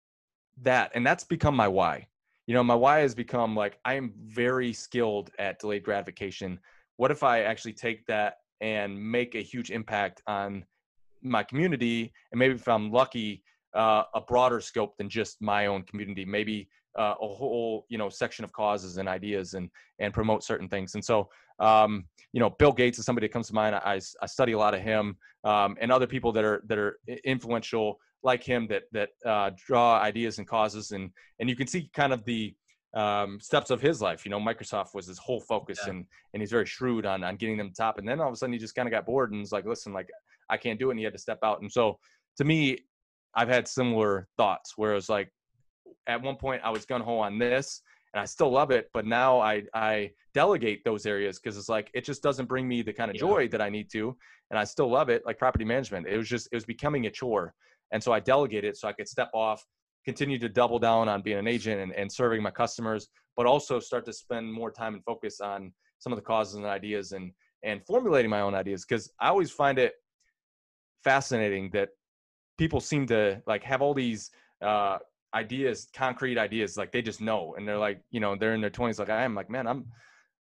that, 0.62 0.90
and 0.94 1.06
that's 1.06 1.24
become 1.24 1.54
my 1.54 1.68
why. 1.68 2.06
You 2.46 2.54
know, 2.54 2.62
my 2.62 2.74
why 2.74 3.00
has 3.00 3.14
become 3.14 3.54
like 3.56 3.78
I 3.84 3.94
am 3.94 4.12
very 4.24 4.72
skilled 4.72 5.30
at 5.38 5.58
delayed 5.58 5.82
gratification. 5.82 6.60
What 6.96 7.10
if 7.10 7.22
I 7.22 7.42
actually 7.42 7.74
take 7.74 8.06
that 8.06 8.38
and 8.60 8.98
make 8.98 9.34
a 9.34 9.42
huge 9.42 9.70
impact 9.70 10.22
on 10.26 10.64
my 11.22 11.42
community 11.42 12.12
and 12.32 12.38
maybe 12.38 12.54
if 12.54 12.68
i'm 12.68 12.90
lucky 12.90 13.42
uh, 13.74 14.04
a 14.14 14.20
broader 14.20 14.60
scope 14.60 14.96
than 14.96 15.08
just 15.08 15.40
my 15.42 15.66
own 15.66 15.82
community 15.82 16.24
maybe 16.24 16.68
uh, 16.98 17.14
a 17.20 17.26
whole 17.26 17.86
you 17.88 17.98
know 17.98 18.08
section 18.08 18.44
of 18.44 18.52
causes 18.52 18.98
and 18.98 19.08
ideas 19.08 19.54
and 19.54 19.70
and 19.98 20.12
promote 20.12 20.42
certain 20.42 20.68
things 20.68 20.94
and 20.94 21.04
so 21.04 21.28
um, 21.60 22.04
you 22.32 22.40
know 22.40 22.50
bill 22.50 22.72
gates 22.72 22.98
is 22.98 23.04
somebody 23.04 23.26
that 23.26 23.32
comes 23.32 23.48
to 23.48 23.54
mind 23.54 23.74
i, 23.74 24.00
I 24.22 24.26
study 24.26 24.52
a 24.52 24.58
lot 24.58 24.74
of 24.74 24.80
him 24.80 25.16
um, 25.44 25.76
and 25.80 25.90
other 25.92 26.06
people 26.06 26.32
that 26.32 26.44
are 26.44 26.62
that 26.66 26.78
are 26.78 26.98
influential 27.24 27.98
like 28.22 28.42
him 28.42 28.66
that 28.68 28.84
that 28.92 29.10
uh, 29.24 29.50
draw 29.66 30.00
ideas 30.00 30.38
and 30.38 30.46
causes 30.46 30.92
and 30.92 31.10
and 31.38 31.48
you 31.48 31.56
can 31.56 31.66
see 31.66 31.90
kind 31.94 32.12
of 32.12 32.24
the 32.24 32.54
um, 32.96 33.38
steps 33.40 33.70
of 33.70 33.80
his 33.80 34.00
life. 34.00 34.24
You 34.24 34.30
know, 34.30 34.40
Microsoft 34.40 34.94
was 34.94 35.06
his 35.06 35.18
whole 35.18 35.40
focus, 35.40 35.78
yeah. 35.84 35.90
and 35.90 36.06
and 36.32 36.42
he's 36.42 36.50
very 36.50 36.66
shrewd 36.66 37.06
on 37.06 37.22
on 37.22 37.36
getting 37.36 37.58
them 37.58 37.72
top. 37.76 37.98
And 37.98 38.08
then 38.08 38.20
all 38.20 38.28
of 38.28 38.32
a 38.32 38.36
sudden, 38.36 38.54
he 38.54 38.58
just 38.58 38.74
kind 38.74 38.88
of 38.88 38.90
got 38.90 39.06
bored 39.06 39.30
and 39.32 39.40
was 39.40 39.52
like, 39.52 39.66
"Listen, 39.66 39.92
like 39.92 40.08
I 40.48 40.56
can't 40.56 40.78
do 40.78 40.88
it," 40.88 40.92
and 40.92 40.98
he 40.98 41.04
had 41.04 41.12
to 41.12 41.18
step 41.18 41.38
out. 41.44 41.60
And 41.60 41.70
so, 41.70 41.98
to 42.38 42.44
me, 42.44 42.78
I've 43.34 43.48
had 43.48 43.68
similar 43.68 44.28
thoughts 44.38 44.72
where 44.76 44.92
it 44.92 44.94
was 44.94 45.10
like, 45.10 45.30
at 46.06 46.22
one 46.22 46.36
point, 46.36 46.62
I 46.64 46.70
was 46.70 46.84
gun 46.84 47.00
ho 47.00 47.18
on 47.18 47.38
this, 47.38 47.82
and 48.14 48.20
I 48.20 48.24
still 48.24 48.50
love 48.50 48.70
it, 48.70 48.88
but 48.92 49.06
now 49.06 49.40
I 49.40 49.62
I 49.74 50.10
delegate 50.34 50.84
those 50.84 51.06
areas 51.06 51.38
because 51.38 51.56
it's 51.56 51.68
like 51.68 51.90
it 51.94 52.04
just 52.04 52.22
doesn't 52.22 52.46
bring 52.46 52.66
me 52.68 52.82
the 52.82 52.92
kind 52.92 53.10
of 53.10 53.16
joy 53.16 53.48
that 53.48 53.60
I 53.60 53.68
need 53.68 53.90
to, 53.92 54.16
and 54.50 54.58
I 54.58 54.64
still 54.64 54.88
love 54.88 55.08
it, 55.08 55.22
like 55.26 55.38
property 55.38 55.64
management. 55.64 56.06
It 56.06 56.16
was 56.16 56.28
just 56.28 56.48
it 56.52 56.54
was 56.54 56.64
becoming 56.64 57.06
a 57.06 57.10
chore, 57.10 57.54
and 57.92 58.02
so 58.02 58.12
I 58.12 58.20
delegated 58.20 58.76
so 58.76 58.88
I 58.88 58.92
could 58.92 59.08
step 59.08 59.30
off 59.34 59.64
continue 60.06 60.38
to 60.38 60.48
double 60.48 60.78
down 60.78 61.08
on 61.08 61.20
being 61.20 61.36
an 61.36 61.48
agent 61.48 61.80
and, 61.80 61.92
and 61.92 62.10
serving 62.10 62.40
my 62.40 62.50
customers, 62.50 63.08
but 63.36 63.44
also 63.44 63.80
start 63.80 64.04
to 64.06 64.12
spend 64.12 64.50
more 64.50 64.70
time 64.70 64.94
and 64.94 65.04
focus 65.04 65.40
on 65.40 65.72
some 65.98 66.12
of 66.12 66.16
the 66.16 66.22
causes 66.22 66.54
and 66.54 66.64
ideas 66.64 67.12
and 67.12 67.32
and 67.64 67.84
formulating 67.84 68.30
my 68.30 68.40
own 68.40 68.54
ideas 68.54 68.84
because 68.84 69.10
I 69.18 69.28
always 69.28 69.50
find 69.50 69.78
it 69.78 69.94
fascinating 71.02 71.70
that 71.72 71.88
people 72.56 72.80
seem 72.80 73.06
to 73.06 73.42
like 73.46 73.64
have 73.64 73.82
all 73.82 73.94
these 73.94 74.30
uh, 74.62 74.98
ideas, 75.36 75.88
concrete 75.94 76.38
ideas, 76.38 76.76
like 76.76 76.90
they 76.92 77.02
just 77.02 77.20
know, 77.20 77.54
and 77.56 77.68
they're 77.68 77.78
like, 77.78 78.00
you 78.10 78.20
know, 78.20 78.36
they're 78.36 78.54
in 78.54 78.60
their 78.60 78.70
twenties, 78.70 78.98
like 78.98 79.10
I 79.10 79.22
am, 79.22 79.34
like 79.34 79.50
man, 79.50 79.66
I'm 79.66 79.86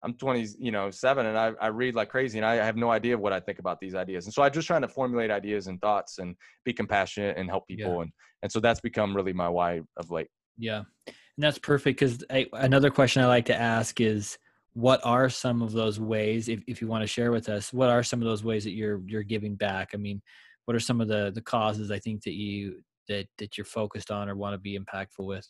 I'm 0.02 0.14
20, 0.14 0.46
you 0.58 0.70
know, 0.70 0.90
seven, 0.90 1.26
and 1.26 1.38
I, 1.38 1.52
I 1.60 1.68
read 1.68 1.94
like 1.94 2.08
crazy, 2.10 2.38
and 2.38 2.46
I 2.46 2.54
have 2.56 2.76
no 2.76 2.90
idea 2.90 3.18
what 3.18 3.32
I 3.32 3.40
think 3.40 3.58
about 3.58 3.80
these 3.80 3.94
ideas. 3.94 4.26
And 4.26 4.32
so 4.34 4.42
I'm 4.42 4.52
just 4.52 4.66
trying 4.66 4.82
to 4.82 4.88
formulate 4.88 5.30
ideas 5.30 5.66
and 5.66 5.80
thoughts, 5.80 6.18
and 6.18 6.36
be 6.64 6.72
compassionate 6.72 7.36
and 7.36 7.48
help 7.48 7.66
people, 7.66 7.96
yeah. 7.96 8.02
and 8.02 8.12
and 8.42 8.52
so 8.52 8.60
that's 8.60 8.80
become 8.80 9.14
really 9.14 9.32
my 9.32 9.48
why 9.48 9.80
of 9.96 10.10
late. 10.10 10.28
Yeah, 10.58 10.82
and 11.06 11.14
that's 11.38 11.58
perfect 11.58 11.98
because 11.98 12.24
another 12.52 12.90
question 12.90 13.22
I 13.22 13.26
like 13.26 13.46
to 13.46 13.60
ask 13.60 14.00
is, 14.00 14.38
what 14.74 15.00
are 15.04 15.28
some 15.28 15.60
of 15.62 15.72
those 15.72 15.98
ways, 15.98 16.48
if 16.48 16.60
if 16.66 16.80
you 16.80 16.88
want 16.88 17.02
to 17.02 17.08
share 17.08 17.32
with 17.32 17.48
us, 17.48 17.72
what 17.72 17.90
are 17.90 18.02
some 18.02 18.20
of 18.20 18.26
those 18.26 18.44
ways 18.44 18.64
that 18.64 18.72
you're 18.72 19.02
you're 19.06 19.22
giving 19.22 19.56
back? 19.56 19.90
I 19.92 19.96
mean, 19.96 20.22
what 20.66 20.76
are 20.76 20.80
some 20.80 21.00
of 21.00 21.08
the 21.08 21.32
the 21.34 21.42
causes 21.42 21.90
I 21.90 21.98
think 21.98 22.22
that 22.24 22.34
you 22.34 22.80
that 23.08 23.26
that 23.38 23.56
you're 23.56 23.64
focused 23.64 24.10
on 24.10 24.28
or 24.28 24.36
want 24.36 24.54
to 24.54 24.58
be 24.58 24.78
impactful 24.78 25.24
with? 25.26 25.46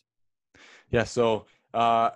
Yeah, 0.91 1.05
so. 1.05 1.47
uh 1.75 2.11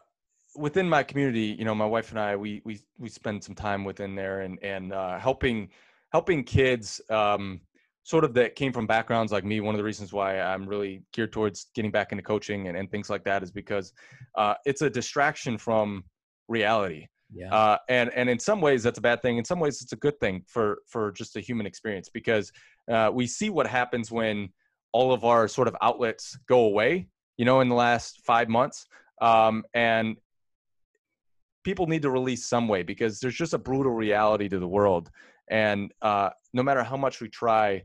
within 0.56 0.88
my 0.88 1.02
community, 1.02 1.54
you 1.58 1.64
know, 1.64 1.74
my 1.74 1.86
wife 1.86 2.10
and 2.10 2.18
I, 2.18 2.36
we 2.36 2.62
we 2.64 2.80
we 2.98 3.08
spend 3.08 3.42
some 3.42 3.54
time 3.54 3.84
within 3.84 4.14
there 4.14 4.40
and 4.40 4.58
and 4.62 4.92
uh, 4.92 5.18
helping 5.18 5.68
helping 6.12 6.44
kids 6.44 7.00
um, 7.10 7.60
sort 8.02 8.24
of 8.24 8.34
that 8.34 8.56
came 8.56 8.72
from 8.72 8.86
backgrounds 8.86 9.32
like 9.32 9.44
me. 9.44 9.60
One 9.60 9.74
of 9.74 9.78
the 9.78 9.84
reasons 9.84 10.12
why 10.12 10.40
I'm 10.40 10.66
really 10.66 11.02
geared 11.12 11.32
towards 11.32 11.66
getting 11.74 11.90
back 11.90 12.12
into 12.12 12.22
coaching 12.22 12.68
and, 12.68 12.76
and 12.76 12.90
things 12.90 13.10
like 13.10 13.24
that 13.24 13.42
is 13.42 13.50
because 13.50 13.92
uh, 14.36 14.54
it's 14.64 14.82
a 14.82 14.90
distraction 14.90 15.56
from 15.58 16.04
reality. 16.48 17.06
Yeah. 17.32 17.54
Uh, 17.54 17.78
and 17.88 18.10
and 18.14 18.28
in 18.28 18.40
some 18.40 18.60
ways 18.60 18.82
that's 18.82 18.98
a 18.98 19.02
bad 19.02 19.22
thing. 19.22 19.38
In 19.38 19.44
some 19.44 19.60
ways 19.60 19.82
it's 19.82 19.92
a 19.92 19.96
good 19.96 20.18
thing 20.18 20.42
for 20.48 20.78
for 20.86 21.12
just 21.12 21.36
a 21.36 21.40
human 21.40 21.66
experience 21.66 22.08
because 22.08 22.50
uh, 22.90 23.10
we 23.12 23.26
see 23.26 23.50
what 23.50 23.66
happens 23.68 24.10
when 24.10 24.48
all 24.92 25.12
of 25.12 25.24
our 25.24 25.48
sort 25.48 25.68
of 25.68 25.76
outlets 25.82 26.36
go 26.48 26.60
away. 26.60 27.08
You 27.36 27.44
know, 27.44 27.60
in 27.60 27.68
the 27.68 27.74
last 27.74 28.20
five 28.24 28.48
months, 28.48 28.86
um, 29.22 29.64
and 29.72 30.16
people 31.64 31.86
need 31.86 32.02
to 32.02 32.10
release 32.10 32.46
some 32.46 32.68
way 32.68 32.82
because 32.82 33.18
there's 33.20 33.34
just 33.34 33.54
a 33.54 33.58
brutal 33.58 33.92
reality 33.92 34.48
to 34.48 34.58
the 34.58 34.68
world. 34.68 35.10
And 35.50 35.92
uh, 36.02 36.30
no 36.52 36.62
matter 36.62 36.82
how 36.82 36.96
much 36.96 37.20
we 37.20 37.28
try 37.28 37.82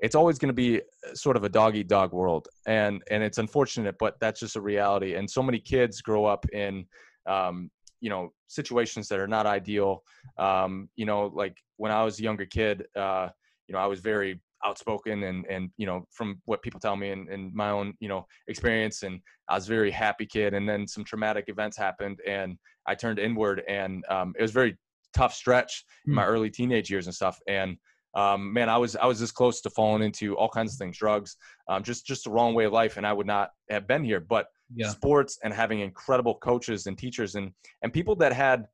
it's 0.00 0.14
always 0.14 0.38
going 0.38 0.48
to 0.48 0.54
be 0.54 0.80
uh, 0.80 1.14
sort 1.14 1.36
of 1.36 1.44
a 1.44 1.48
dog 1.48 1.76
eat 1.76 1.88
dog 1.88 2.12
world. 2.12 2.48
And 2.66 3.02
and 3.10 3.22
it's 3.22 3.38
unfortunate 3.38 3.96
but 3.98 4.18
that's 4.20 4.40
just 4.40 4.56
a 4.56 4.60
reality. 4.60 5.14
And 5.14 5.30
so 5.30 5.42
many 5.42 5.58
kids 5.58 6.00
grow 6.00 6.24
up 6.24 6.44
in 6.50 6.86
um, 7.26 7.70
you 8.00 8.10
know 8.10 8.32
situations 8.48 9.08
that 9.08 9.18
are 9.18 9.28
not 9.28 9.46
ideal. 9.46 10.02
Um, 10.38 10.88
you 10.96 11.06
know 11.06 11.30
like 11.34 11.56
when 11.76 11.90
i 11.90 12.04
was 12.04 12.20
a 12.20 12.22
younger 12.22 12.46
kid 12.46 12.84
uh, 12.96 13.28
you 13.66 13.72
know 13.72 13.78
i 13.78 13.86
was 13.86 14.00
very 14.00 14.40
outspoken 14.64 15.24
and 15.24 15.46
and 15.46 15.70
you 15.76 15.86
know 15.86 16.06
from 16.10 16.40
what 16.44 16.62
people 16.62 16.80
tell 16.80 16.96
me 16.96 17.10
and, 17.10 17.28
and 17.28 17.52
my 17.54 17.70
own 17.70 17.94
you 18.00 18.08
know 18.08 18.26
experience 18.48 19.02
and 19.02 19.20
i 19.48 19.54
was 19.54 19.66
a 19.66 19.72
very 19.72 19.90
happy 19.90 20.26
kid 20.26 20.54
and 20.54 20.68
then 20.68 20.86
some 20.86 21.04
traumatic 21.04 21.44
events 21.48 21.76
happened 21.76 22.18
and 22.26 22.56
i 22.86 22.94
turned 22.94 23.18
inward 23.18 23.62
and 23.68 24.04
um, 24.08 24.34
it 24.38 24.42
was 24.42 24.52
very 24.52 24.76
tough 25.14 25.34
stretch 25.34 25.84
mm. 26.06 26.10
in 26.10 26.14
my 26.14 26.24
hmm. 26.24 26.30
early 26.30 26.50
teenage 26.50 26.90
years 26.90 27.06
and 27.06 27.14
stuff 27.14 27.38
and 27.46 27.76
um, 28.16 28.52
man 28.52 28.68
i 28.68 28.76
was 28.76 28.96
i 28.96 29.06
was 29.06 29.20
this 29.20 29.30
close 29.30 29.60
to 29.60 29.70
falling 29.70 30.02
into 30.02 30.36
all 30.36 30.48
kinds 30.48 30.72
of 30.72 30.78
things 30.78 30.98
drugs 30.98 31.36
um, 31.68 31.82
just 31.82 32.06
just 32.06 32.24
the 32.24 32.30
wrong 32.30 32.54
way 32.54 32.64
of 32.64 32.72
life 32.72 32.96
and 32.96 33.06
i 33.06 33.12
would 33.12 33.26
not 33.26 33.50
have 33.70 33.86
been 33.86 34.02
here 34.02 34.20
but 34.20 34.46
yeah. 34.74 34.88
sports 34.88 35.38
and 35.44 35.52
having 35.52 35.80
incredible 35.80 36.34
coaches 36.36 36.86
and 36.86 36.96
teachers 36.96 37.34
and 37.34 37.50
and 37.82 37.92
people 37.92 38.14
that 38.14 38.32
had 38.32 38.66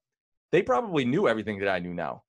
they 0.53 0.62
probably 0.62 1.05
knew 1.05 1.29
everything 1.29 1.59
that 1.59 1.69
i 1.69 1.79
knew 1.79 1.95
now 1.95 2.23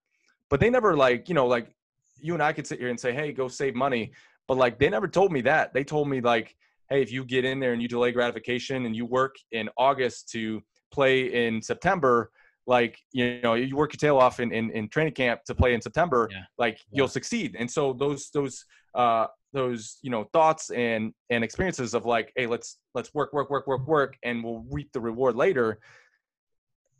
but 0.49 0.59
they 0.59 0.69
never 0.69 0.95
like 0.95 1.29
you 1.29 1.35
know 1.35 1.47
like 1.47 1.73
you 2.22 2.34
and 2.34 2.43
I 2.43 2.53
could 2.53 2.68
sit 2.68 2.80
here 2.80 2.89
and 2.89 2.99
say, 2.99 3.14
hey, 3.14 3.31
go 3.31 3.48
save 3.48 3.76
money. 3.76 4.11
But 4.48 4.57
like 4.57 4.80
they 4.80 4.89
never 4.89 5.07
told 5.07 5.31
me 5.31 5.41
that. 5.41 5.73
They 5.73 5.84
told 5.84 6.10
me 6.10 6.22
like, 6.22 6.56
hey, 6.89 7.02
if 7.02 7.11
you 7.11 7.23
get 7.23 7.45
in 7.45 7.60
there 7.60 7.73
and 7.73 7.81
you 7.81 7.88
delay 7.88 8.11
gratification 8.11 8.85
and 8.85 8.95
you 8.95 9.06
work 9.06 9.35
in 9.52 9.69
August 9.77 10.30
to 10.31 10.61
play 10.91 11.48
in 11.48 11.61
September, 11.61 12.31
like 12.68 12.98
you 13.11 13.41
know, 13.41 13.53
you 13.53 13.76
work 13.76 13.93
your 13.93 13.98
tail 13.98 14.18
off 14.18 14.39
in, 14.39 14.52
in, 14.52 14.72
in 14.72 14.88
training 14.89 15.14
camp 15.14 15.43
to 15.45 15.56
play 15.56 15.73
in 15.73 15.81
September, 15.81 16.27
yeah. 16.31 16.41
like 16.57 16.77
yeah. 16.89 16.98
you'll 16.98 17.07
succeed. 17.07 17.56
And 17.57 17.69
so 17.69 17.93
those 17.93 18.30
those 18.34 18.65
uh 18.93 19.27
those 19.53 19.98
you 20.02 20.10
know 20.10 20.26
thoughts 20.31 20.69
and 20.69 21.14
and 21.30 21.43
experiences 21.43 21.93
of 21.93 22.06
like, 22.06 22.31
hey, 22.35 22.48
let's 22.48 22.77
let's 22.93 23.14
work, 23.14 23.34
work, 23.34 23.49
work, 23.49 23.68
work, 23.68 23.88
work, 23.88 24.18
and 24.23 24.43
we'll 24.43 24.65
reap 24.69 24.91
the 24.93 24.99
reward 24.99 25.35
later 25.35 25.80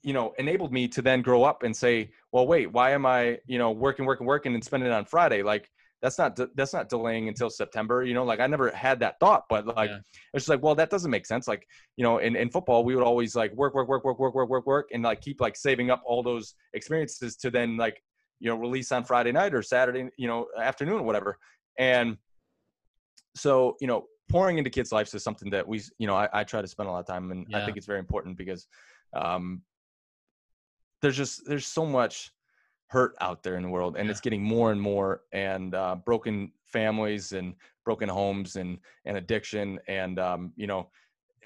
you 0.04 0.14
know 0.14 0.34
enabled 0.40 0.72
me 0.72 0.88
to 0.88 1.02
then 1.02 1.22
grow 1.22 1.44
up 1.44 1.64
and 1.64 1.76
say 1.76 2.10
well 2.32 2.48
wait 2.48 2.72
why 2.72 2.92
am 2.92 3.06
i 3.06 3.38
you 3.46 3.58
know 3.58 3.72
working 3.72 4.06
working 4.06 4.26
working 4.26 4.54
and 4.54 4.64
spending 4.64 4.90
it 4.90 4.94
on 4.94 5.06
friday 5.06 5.44
like 5.44 5.70
that's 6.02 6.18
not 6.18 6.38
that's 6.56 6.74
not 6.74 6.90
delaying 6.90 7.28
until 7.28 7.50
september 7.50 8.04
you 8.04 8.14
know 8.14 8.24
like 8.24 8.40
i 8.40 8.48
never 8.48 8.72
had 8.72 9.00
that 9.00 9.20
thought 9.20 9.44
but 9.50 9.68
like 9.68 9.90
yeah. 9.90 10.00
it's 10.34 10.48
like 10.48 10.62
well 10.64 10.74
that 10.74 10.90
doesn't 10.90 11.12
make 11.12 11.26
sense 11.26 11.48
like 11.48 11.68
you 11.98 12.04
know 12.04 12.18
in, 12.18 12.36
in 12.36 12.50
football 12.50 12.84
we 12.84 12.96
would 12.96 13.04
always 13.04 13.36
like 13.36 13.54
work 13.54 13.76
work 13.76 13.88
work 13.88 14.04
work 14.04 14.20
work 14.20 14.34
work 14.34 14.50
work 14.50 14.66
work 14.66 14.90
and 14.94 15.04
like 15.04 15.22
keep 15.22 15.40
like 15.40 15.56
saving 15.56 15.92
up 15.92 16.02
all 16.06 16.24
those 16.24 16.56
experiences 16.74 17.36
to 17.36 17.52
then 17.52 17.78
like 17.78 18.02
you 18.40 18.50
know 18.50 18.56
release 18.56 18.92
on 18.92 19.04
friday 19.04 19.32
night 19.32 19.54
or 19.54 19.62
saturday 19.62 20.10
you 20.18 20.28
know 20.28 20.48
afternoon 20.60 20.96
or 20.96 21.04
whatever 21.04 21.38
and 21.78 22.18
so 23.36 23.78
you 23.80 23.88
know 23.88 24.06
pouring 24.30 24.58
into 24.58 24.70
kids 24.70 24.92
lives 24.92 25.14
is 25.14 25.24
something 25.24 25.52
that 25.52 25.68
we 25.68 25.82
you 26.00 26.08
know 26.08 26.16
i, 26.16 26.28
I 26.34 26.44
try 26.44 26.62
to 26.62 26.68
spend 26.68 26.90
a 26.90 26.92
lot 26.92 27.00
of 27.00 27.06
time 27.06 27.32
and 27.32 27.46
yeah. 27.50 27.62
i 27.62 27.66
think 27.66 27.78
it's 27.78 27.86
very 27.86 28.00
important 28.00 28.38
because 28.38 28.66
um 29.14 29.62
there's 31.02 31.18
just 31.18 31.46
there's 31.46 31.66
so 31.66 31.86
much 31.86 32.32
hurt 32.88 33.16
out 33.22 33.42
there 33.42 33.56
in 33.56 33.64
the 33.64 33.70
world 33.70 33.96
and 33.96 34.06
yeah. 34.06 34.12
it's 34.12 34.20
getting 34.20 34.44
more 34.44 34.72
and 34.72 34.82
more 34.82 35.22
and 35.32 35.74
uh, 35.76 35.96
broken 35.96 36.52
families 36.66 37.32
and 37.32 37.56
broken 37.86 38.10
homes 38.10 38.58
and 38.58 38.78
and 39.06 39.18
addiction 39.18 39.80
and 39.88 40.20
um, 40.20 40.52
you 40.56 40.68
know 40.68 40.90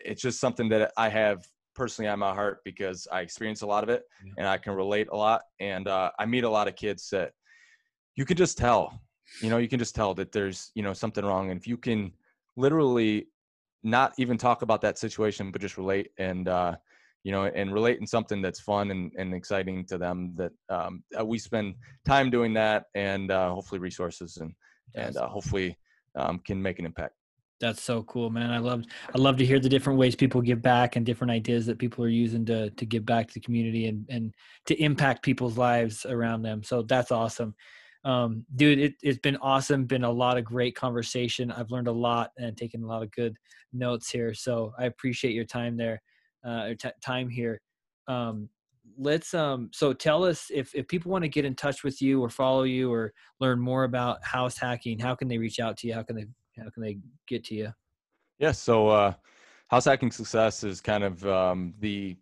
it's 0.03 0.22
just 0.22 0.40
something 0.40 0.68
that 0.69 0.91
i 0.98 1.07
have 1.07 1.48
personally 1.73 2.10
on 2.10 2.19
my 2.19 2.34
heart 2.34 2.60
because 2.64 3.07
i 3.11 3.22
experience 3.22 3.61
a 3.61 3.65
lot 3.68 3.84
of 3.84 3.90
it 3.90 4.03
yeah. 4.26 4.34
and 4.38 4.48
i 4.48 4.57
can 4.57 4.73
relate 4.73 5.07
a 5.11 5.15
lot 5.15 5.41
and 5.60 5.88
uh, 5.88 6.10
i 6.19 6.26
meet 6.26 6.44
a 6.44 6.49
lot 6.49 6.68
of 6.68 6.76
kids 6.76 7.10
that 7.10 7.32
you 8.15 8.26
can 8.26 8.38
just 8.38 8.57
tell 8.57 8.99
you 9.41 9.49
know 9.49 9.57
you 9.57 9.68
can 9.68 9.80
just 9.80 9.95
tell 9.95 10.14
that 10.14 10.32
there's 10.32 10.72
you 10.76 10.84
know 10.84 10.94
something 10.94 11.23
wrong 11.23 11.52
and 11.52 11.60
if 11.60 11.68
you 11.68 11.77
can 11.77 12.11
literally 12.57 13.27
not 13.84 14.14
even 14.18 14.38
talk 14.38 14.64
about 14.64 14.82
that 14.82 14.98
situation 14.98 15.52
but 15.52 15.61
just 15.61 15.77
relate 15.77 16.10
and 16.18 16.48
uh, 16.48 16.76
you 17.26 17.32
know, 17.32 17.46
and 17.46 17.74
relate 17.74 18.00
in 18.00 18.06
something 18.06 18.40
that's 18.40 18.60
fun 18.60 18.92
and, 18.92 19.12
and 19.18 19.34
exciting 19.34 19.84
to 19.88 19.98
them. 19.98 20.36
That 20.38 20.52
um, 20.70 21.04
uh, 21.20 21.26
we 21.26 21.40
spend 21.40 21.74
time 22.06 22.30
doing 22.30 22.54
that, 22.54 22.86
and 22.94 23.32
uh, 23.32 23.52
hopefully 23.52 23.80
resources 23.80 24.38
and 24.38 24.54
and 24.94 25.18
uh, 25.18 25.28
hopefully 25.28 25.76
um, 26.16 26.40
can 26.46 26.62
make 26.62 26.78
an 26.78 26.86
impact. 26.86 27.16
That's 27.60 27.82
so 27.82 28.04
cool, 28.04 28.30
man. 28.30 28.52
I 28.52 28.60
love 28.60 28.84
I 29.14 29.18
love 29.18 29.38
to 29.38 29.46
hear 29.46 29.60
the 29.60 29.68
different 29.68 29.98
ways 29.98 30.16
people 30.16 30.40
give 30.40 30.62
back 30.62 30.98
and 30.98 31.06
different 31.06 31.32
ideas 31.32 31.66
that 31.66 31.80
people 31.80 32.06
are 32.06 32.10
using 32.10 32.46
to 32.46 32.70
to 32.70 32.86
give 32.86 33.08
back 33.08 33.28
to 33.30 33.34
the 33.34 33.40
community 33.40 33.88
and 33.88 34.06
and 34.08 34.32
to 34.68 34.80
impact 34.80 35.24
people's 35.24 35.58
lives 35.58 36.06
around 36.06 36.44
them. 36.44 36.62
So 36.62 36.84
that's 36.84 37.12
awesome. 37.12 37.56
Um, 38.04 38.46
dude, 38.56 38.78
it, 38.78 38.94
it's 39.02 39.18
been 39.18 39.38
awesome. 39.38 39.86
Been 39.86 40.04
a 40.04 40.12
lot 40.12 40.38
of 40.38 40.46
great 40.46 40.76
conversation. 40.76 41.52
I've 41.52 41.72
learned 41.72 41.88
a 41.88 41.92
lot 41.92 42.30
and 42.38 42.56
taken 42.56 42.84
a 42.84 42.88
lot 42.88 43.02
of 43.02 43.10
good 43.10 43.36
notes 43.74 44.12
here. 44.12 44.36
So 44.36 44.74
I 44.78 44.86
appreciate 44.86 45.34
your 45.34 45.46
time 45.46 45.76
there 45.76 46.04
uh, 46.46 46.74
t- 46.80 46.90
time 47.02 47.30
here. 47.30 47.60
Um, 48.08 48.50
let's 48.98 49.34
um 49.34 49.70
so 49.74 49.92
tell 49.92 50.24
us 50.24 50.52
if 50.54 50.74
if 50.76 50.88
people 50.88 51.12
want 51.12 51.24
to 51.24 51.28
get 51.28 51.44
in 51.44 51.56
touch 51.56 51.84
with 51.84 52.02
you 52.02 52.22
or 52.22 52.30
follow 52.30 52.64
you 52.64 52.94
or 52.94 53.12
learn 53.40 53.60
more 53.60 53.84
about 53.84 54.24
house 54.24 54.58
hacking 54.58 55.00
how 55.00 55.16
can 55.16 55.28
they 55.28 55.38
reach 55.38 55.60
out 55.60 55.76
to 55.76 55.88
you? 55.88 55.94
How 55.94 56.04
can 56.04 56.16
they 56.16 56.26
how 56.58 56.70
can 56.70 56.84
they 56.84 57.00
get 57.28 57.44
to 57.46 57.56
you? 57.56 57.64
Yes 57.64 57.74
yeah, 58.40 58.52
so 58.52 58.88
uh 58.90 59.14
house 59.70 59.86
hacking 59.86 60.12
success 60.12 60.64
is 60.64 60.82
kind 60.82 61.04
of 61.04 61.26
um 61.28 61.74
the 61.80 62.16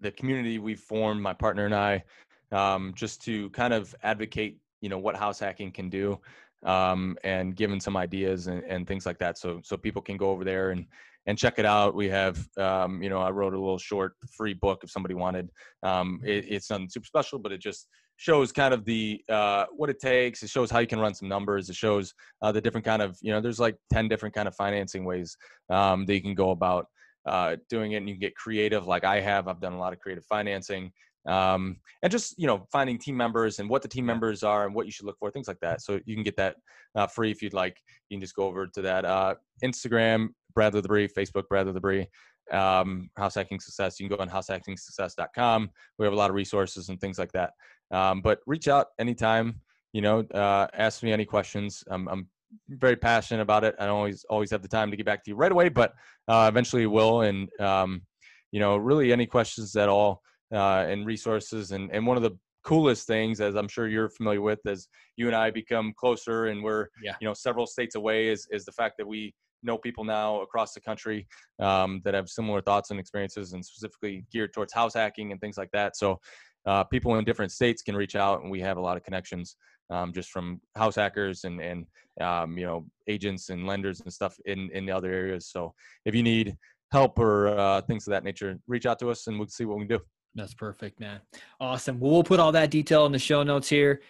the 0.00 0.12
community 0.12 0.58
we've 0.58 0.80
formed 0.80 1.22
my 1.22 1.32
partner 1.32 1.64
and 1.64 1.74
i 1.74 2.04
um 2.52 2.92
just 2.94 3.22
to 3.22 3.48
kind 3.50 3.72
of 3.72 3.94
advocate 4.02 4.58
you 4.80 4.90
know 4.90 4.98
what 4.98 5.16
house 5.16 5.38
hacking 5.38 5.72
can 5.72 5.88
do 5.88 6.20
um 6.64 7.16
and 7.24 7.56
given 7.56 7.80
some 7.80 7.96
ideas 7.96 8.46
and, 8.46 8.62
and 8.64 8.86
things 8.86 9.06
like 9.06 9.18
that. 9.18 9.38
So 9.38 9.60
so 9.64 9.76
people 9.76 10.02
can 10.02 10.16
go 10.16 10.30
over 10.30 10.44
there 10.44 10.70
and 10.70 10.86
and 11.26 11.38
check 11.38 11.58
it 11.58 11.64
out. 11.64 11.94
We 11.94 12.08
have, 12.08 12.44
um, 12.58 13.02
you 13.02 13.08
know, 13.08 13.20
I 13.20 13.30
wrote 13.30 13.54
a 13.54 13.58
little 13.58 13.78
short 13.78 14.14
free 14.36 14.54
book 14.54 14.80
if 14.82 14.90
somebody 14.90 15.14
wanted. 15.14 15.50
Um, 15.82 16.20
it, 16.24 16.46
it's 16.48 16.70
nothing 16.70 16.88
super 16.88 17.06
special, 17.06 17.38
but 17.38 17.52
it 17.52 17.60
just 17.60 17.88
shows 18.16 18.52
kind 18.52 18.74
of 18.74 18.84
the 18.84 19.22
uh, 19.28 19.66
what 19.76 19.90
it 19.90 20.00
takes. 20.00 20.42
It 20.42 20.50
shows 20.50 20.70
how 20.70 20.80
you 20.80 20.86
can 20.86 21.00
run 21.00 21.14
some 21.14 21.28
numbers. 21.28 21.68
It 21.68 21.76
shows 21.76 22.12
uh, 22.42 22.52
the 22.52 22.60
different 22.60 22.84
kind 22.84 23.02
of, 23.02 23.16
you 23.22 23.32
know, 23.32 23.40
there's 23.40 23.60
like 23.60 23.76
ten 23.92 24.08
different 24.08 24.34
kind 24.34 24.48
of 24.48 24.54
financing 24.54 25.04
ways 25.04 25.36
um, 25.70 26.06
that 26.06 26.14
you 26.14 26.22
can 26.22 26.34
go 26.34 26.50
about 26.50 26.86
uh, 27.26 27.56
doing 27.68 27.92
it, 27.92 27.96
and 27.98 28.08
you 28.08 28.14
can 28.14 28.20
get 28.20 28.34
creative. 28.34 28.86
Like 28.86 29.04
I 29.04 29.20
have, 29.20 29.48
I've 29.48 29.60
done 29.60 29.74
a 29.74 29.78
lot 29.78 29.92
of 29.92 30.00
creative 30.00 30.24
financing. 30.26 30.92
Um, 31.24 31.76
and 32.02 32.10
just 32.10 32.34
you 32.36 32.48
know 32.48 32.66
finding 32.72 32.98
team 32.98 33.16
members 33.16 33.60
and 33.60 33.70
what 33.70 33.82
the 33.82 33.88
team 33.88 34.04
members 34.04 34.42
are 34.42 34.66
and 34.66 34.74
what 34.74 34.86
you 34.86 34.92
should 34.92 35.06
look 35.06 35.18
for 35.20 35.30
things 35.30 35.46
like 35.46 35.60
that 35.60 35.80
so 35.80 36.00
you 36.04 36.16
can 36.16 36.24
get 36.24 36.36
that 36.36 36.56
uh, 36.96 37.06
free 37.06 37.30
if 37.30 37.40
you'd 37.40 37.54
like 37.54 37.76
you 38.08 38.16
can 38.16 38.20
just 38.20 38.34
go 38.34 38.48
over 38.48 38.66
to 38.66 38.82
that 38.82 39.04
uh, 39.04 39.36
instagram 39.62 40.30
Bradley 40.54 40.82
Labrie, 40.82 41.10
Facebook 41.12 41.48
Bradley 41.48 41.72
Labrie, 41.72 42.06
um, 42.52 43.10
House 43.16 43.34
Hacking 43.34 43.60
Success. 43.60 43.98
You 43.98 44.08
can 44.08 44.16
go 44.16 44.22
on 44.22 44.28
househackingsuccess.com. 44.28 45.70
We 45.98 46.06
have 46.06 46.12
a 46.12 46.16
lot 46.16 46.30
of 46.30 46.36
resources 46.36 46.88
and 46.88 47.00
things 47.00 47.18
like 47.18 47.32
that. 47.32 47.52
Um, 47.90 48.20
but 48.20 48.40
reach 48.46 48.68
out 48.68 48.88
anytime. 48.98 49.60
You 49.92 50.00
know, 50.00 50.20
uh, 50.34 50.66
ask 50.74 51.02
me 51.02 51.12
any 51.12 51.24
questions. 51.24 51.84
I'm, 51.90 52.08
I'm 52.08 52.28
very 52.68 52.96
passionate 52.96 53.42
about 53.42 53.64
it. 53.64 53.74
I 53.78 53.86
don't 53.86 53.96
always 53.96 54.24
always 54.28 54.50
have 54.50 54.62
the 54.62 54.68
time 54.68 54.90
to 54.90 54.96
get 54.96 55.06
back 55.06 55.24
to 55.24 55.30
you 55.30 55.36
right 55.36 55.52
away, 55.52 55.68
but 55.68 55.94
uh, 56.28 56.46
eventually 56.50 56.86
will. 56.86 57.22
And 57.22 57.48
um, 57.60 58.02
you 58.50 58.60
know, 58.60 58.76
really 58.76 59.12
any 59.12 59.26
questions 59.26 59.76
at 59.76 59.88
all 59.88 60.22
uh, 60.52 60.84
and 60.88 61.06
resources. 61.06 61.72
And 61.72 61.90
and 61.92 62.06
one 62.06 62.16
of 62.16 62.22
the 62.22 62.36
coolest 62.64 63.06
things, 63.06 63.40
as 63.40 63.56
I'm 63.56 63.68
sure 63.68 63.88
you're 63.88 64.10
familiar 64.10 64.40
with, 64.40 64.60
as 64.66 64.88
you 65.16 65.26
and 65.26 65.36
I 65.36 65.50
become 65.50 65.92
closer 65.96 66.46
and 66.46 66.62
we're 66.62 66.86
yeah. 67.02 67.14
you 67.20 67.26
know 67.26 67.34
several 67.34 67.66
states 67.66 67.94
away, 67.94 68.28
is 68.28 68.46
is 68.50 68.64
the 68.64 68.72
fact 68.72 68.96
that 68.98 69.06
we 69.06 69.34
know 69.62 69.78
people 69.78 70.04
now 70.04 70.40
across 70.40 70.72
the 70.72 70.80
country 70.80 71.26
um, 71.60 72.00
that 72.04 72.14
have 72.14 72.28
similar 72.28 72.60
thoughts 72.60 72.90
and 72.90 72.98
experiences 73.00 73.52
and 73.52 73.64
specifically 73.64 74.24
geared 74.32 74.52
towards 74.52 74.72
house 74.72 74.94
hacking 74.94 75.32
and 75.32 75.40
things 75.40 75.56
like 75.56 75.70
that. 75.72 75.96
So 75.96 76.20
uh, 76.66 76.84
people 76.84 77.16
in 77.16 77.24
different 77.24 77.52
states 77.52 77.82
can 77.82 77.96
reach 77.96 78.16
out 78.16 78.42
and 78.42 78.50
we 78.50 78.60
have 78.60 78.76
a 78.76 78.80
lot 78.80 78.96
of 78.96 79.02
connections 79.02 79.56
um, 79.90 80.12
just 80.12 80.30
from 80.30 80.60
house 80.76 80.96
hackers 80.96 81.44
and 81.44 81.60
and 81.60 81.86
um, 82.20 82.56
you 82.56 82.66
know 82.66 82.86
agents 83.08 83.50
and 83.50 83.66
lenders 83.66 84.00
and 84.00 84.12
stuff 84.12 84.36
in 84.46 84.70
in 84.72 84.86
the 84.86 84.92
other 84.92 85.12
areas. 85.12 85.46
So 85.48 85.74
if 86.04 86.14
you 86.14 86.22
need 86.22 86.56
help 86.90 87.18
or 87.18 87.48
uh, 87.48 87.80
things 87.82 88.06
of 88.06 88.12
that 88.12 88.24
nature 88.24 88.58
reach 88.66 88.86
out 88.86 88.98
to 88.98 89.10
us 89.10 89.26
and 89.26 89.38
we'll 89.38 89.48
see 89.48 89.64
what 89.64 89.78
we 89.78 89.86
can 89.86 89.98
do. 89.98 90.04
That's 90.34 90.54
perfect 90.54 91.00
man. 91.00 91.20
Awesome. 91.60 92.00
Well 92.00 92.12
we'll 92.12 92.24
put 92.24 92.40
all 92.40 92.52
that 92.52 92.70
detail 92.70 93.06
in 93.06 93.12
the 93.12 93.18
show 93.18 93.42
notes 93.42 93.68
here 93.68 94.00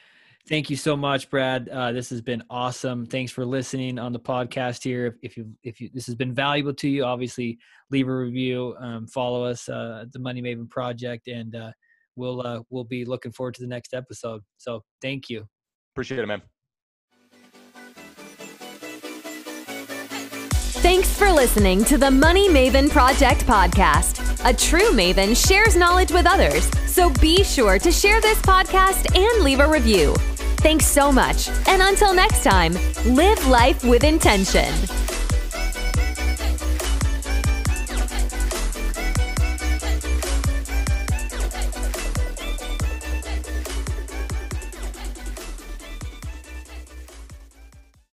Thank 0.49 0.71
you 0.71 0.77
so 0.77 0.97
much, 0.97 1.31
Brad. 1.31 1.69
Uh, 1.69 1.93
this 1.93 2.11
has 2.11 2.21
been 2.21 2.43
awesome. 2.51 3.07
Thanks 3.07 3.31
for 3.31 3.45
listening 3.45 3.99
on 3.99 4.13
the 4.13 4.19
podcast 4.19 4.83
here. 4.83 5.07
If, 5.07 5.15
if 5.23 5.37
you 5.37 5.53
if 5.63 5.81
you 5.81 5.89
this 5.95 6.07
has 6.07 6.17
been 6.17 6.35
valuable 6.35 6.75
to 6.75 6.89
you, 6.89 7.05
obviously 7.05 7.59
leave 7.91 8.09
a 8.09 8.17
review, 8.17 8.75
um, 8.81 9.07
follow 9.07 9.45
us, 9.45 9.69
uh, 9.69 10.05
the 10.13 10.19
Money 10.19 10.43
Maven 10.43 10.69
Project, 10.69 11.29
and 11.29 11.55
uh, 11.55 11.71
we'll 12.17 12.45
uh, 12.45 12.61
we'll 12.71 12.85
be 12.85 13.05
looking 13.05 13.31
forward 13.31 13.55
to 13.55 13.63
the 13.63 13.69
next 13.69 13.95
episode. 13.95 14.43
So 14.57 14.83
thank 15.01 15.31
you. 15.31 15.47
Appreciate 15.95 16.21
it, 16.21 16.27
man. 16.27 16.43
Thanks 20.83 21.17
for 21.17 21.31
listening 21.31 21.85
to 21.85 21.97
the 21.97 22.11
Money 22.11 22.49
Maven 22.49 22.91
Project 22.91 23.47
podcast. 23.47 24.19
A 24.45 24.53
true 24.53 24.91
maven 24.91 25.37
shares 25.37 25.77
knowledge 25.77 26.11
with 26.11 26.27
others, 26.27 26.69
so 26.91 27.11
be 27.21 27.45
sure 27.45 27.79
to 27.79 27.93
share 27.93 28.21
this 28.21 28.39
podcast 28.43 29.17
and 29.17 29.45
leave 29.45 29.61
a 29.61 29.69
review. 29.69 30.13
Thanks 30.63 30.87
so 30.87 31.11
much. 31.11 31.49
And 31.67 31.83
until 31.83 32.15
next 32.15 32.45
time, 32.45 32.75
live 33.05 33.45
life 33.49 33.85
with 33.85 34.05
intention. 34.05 34.73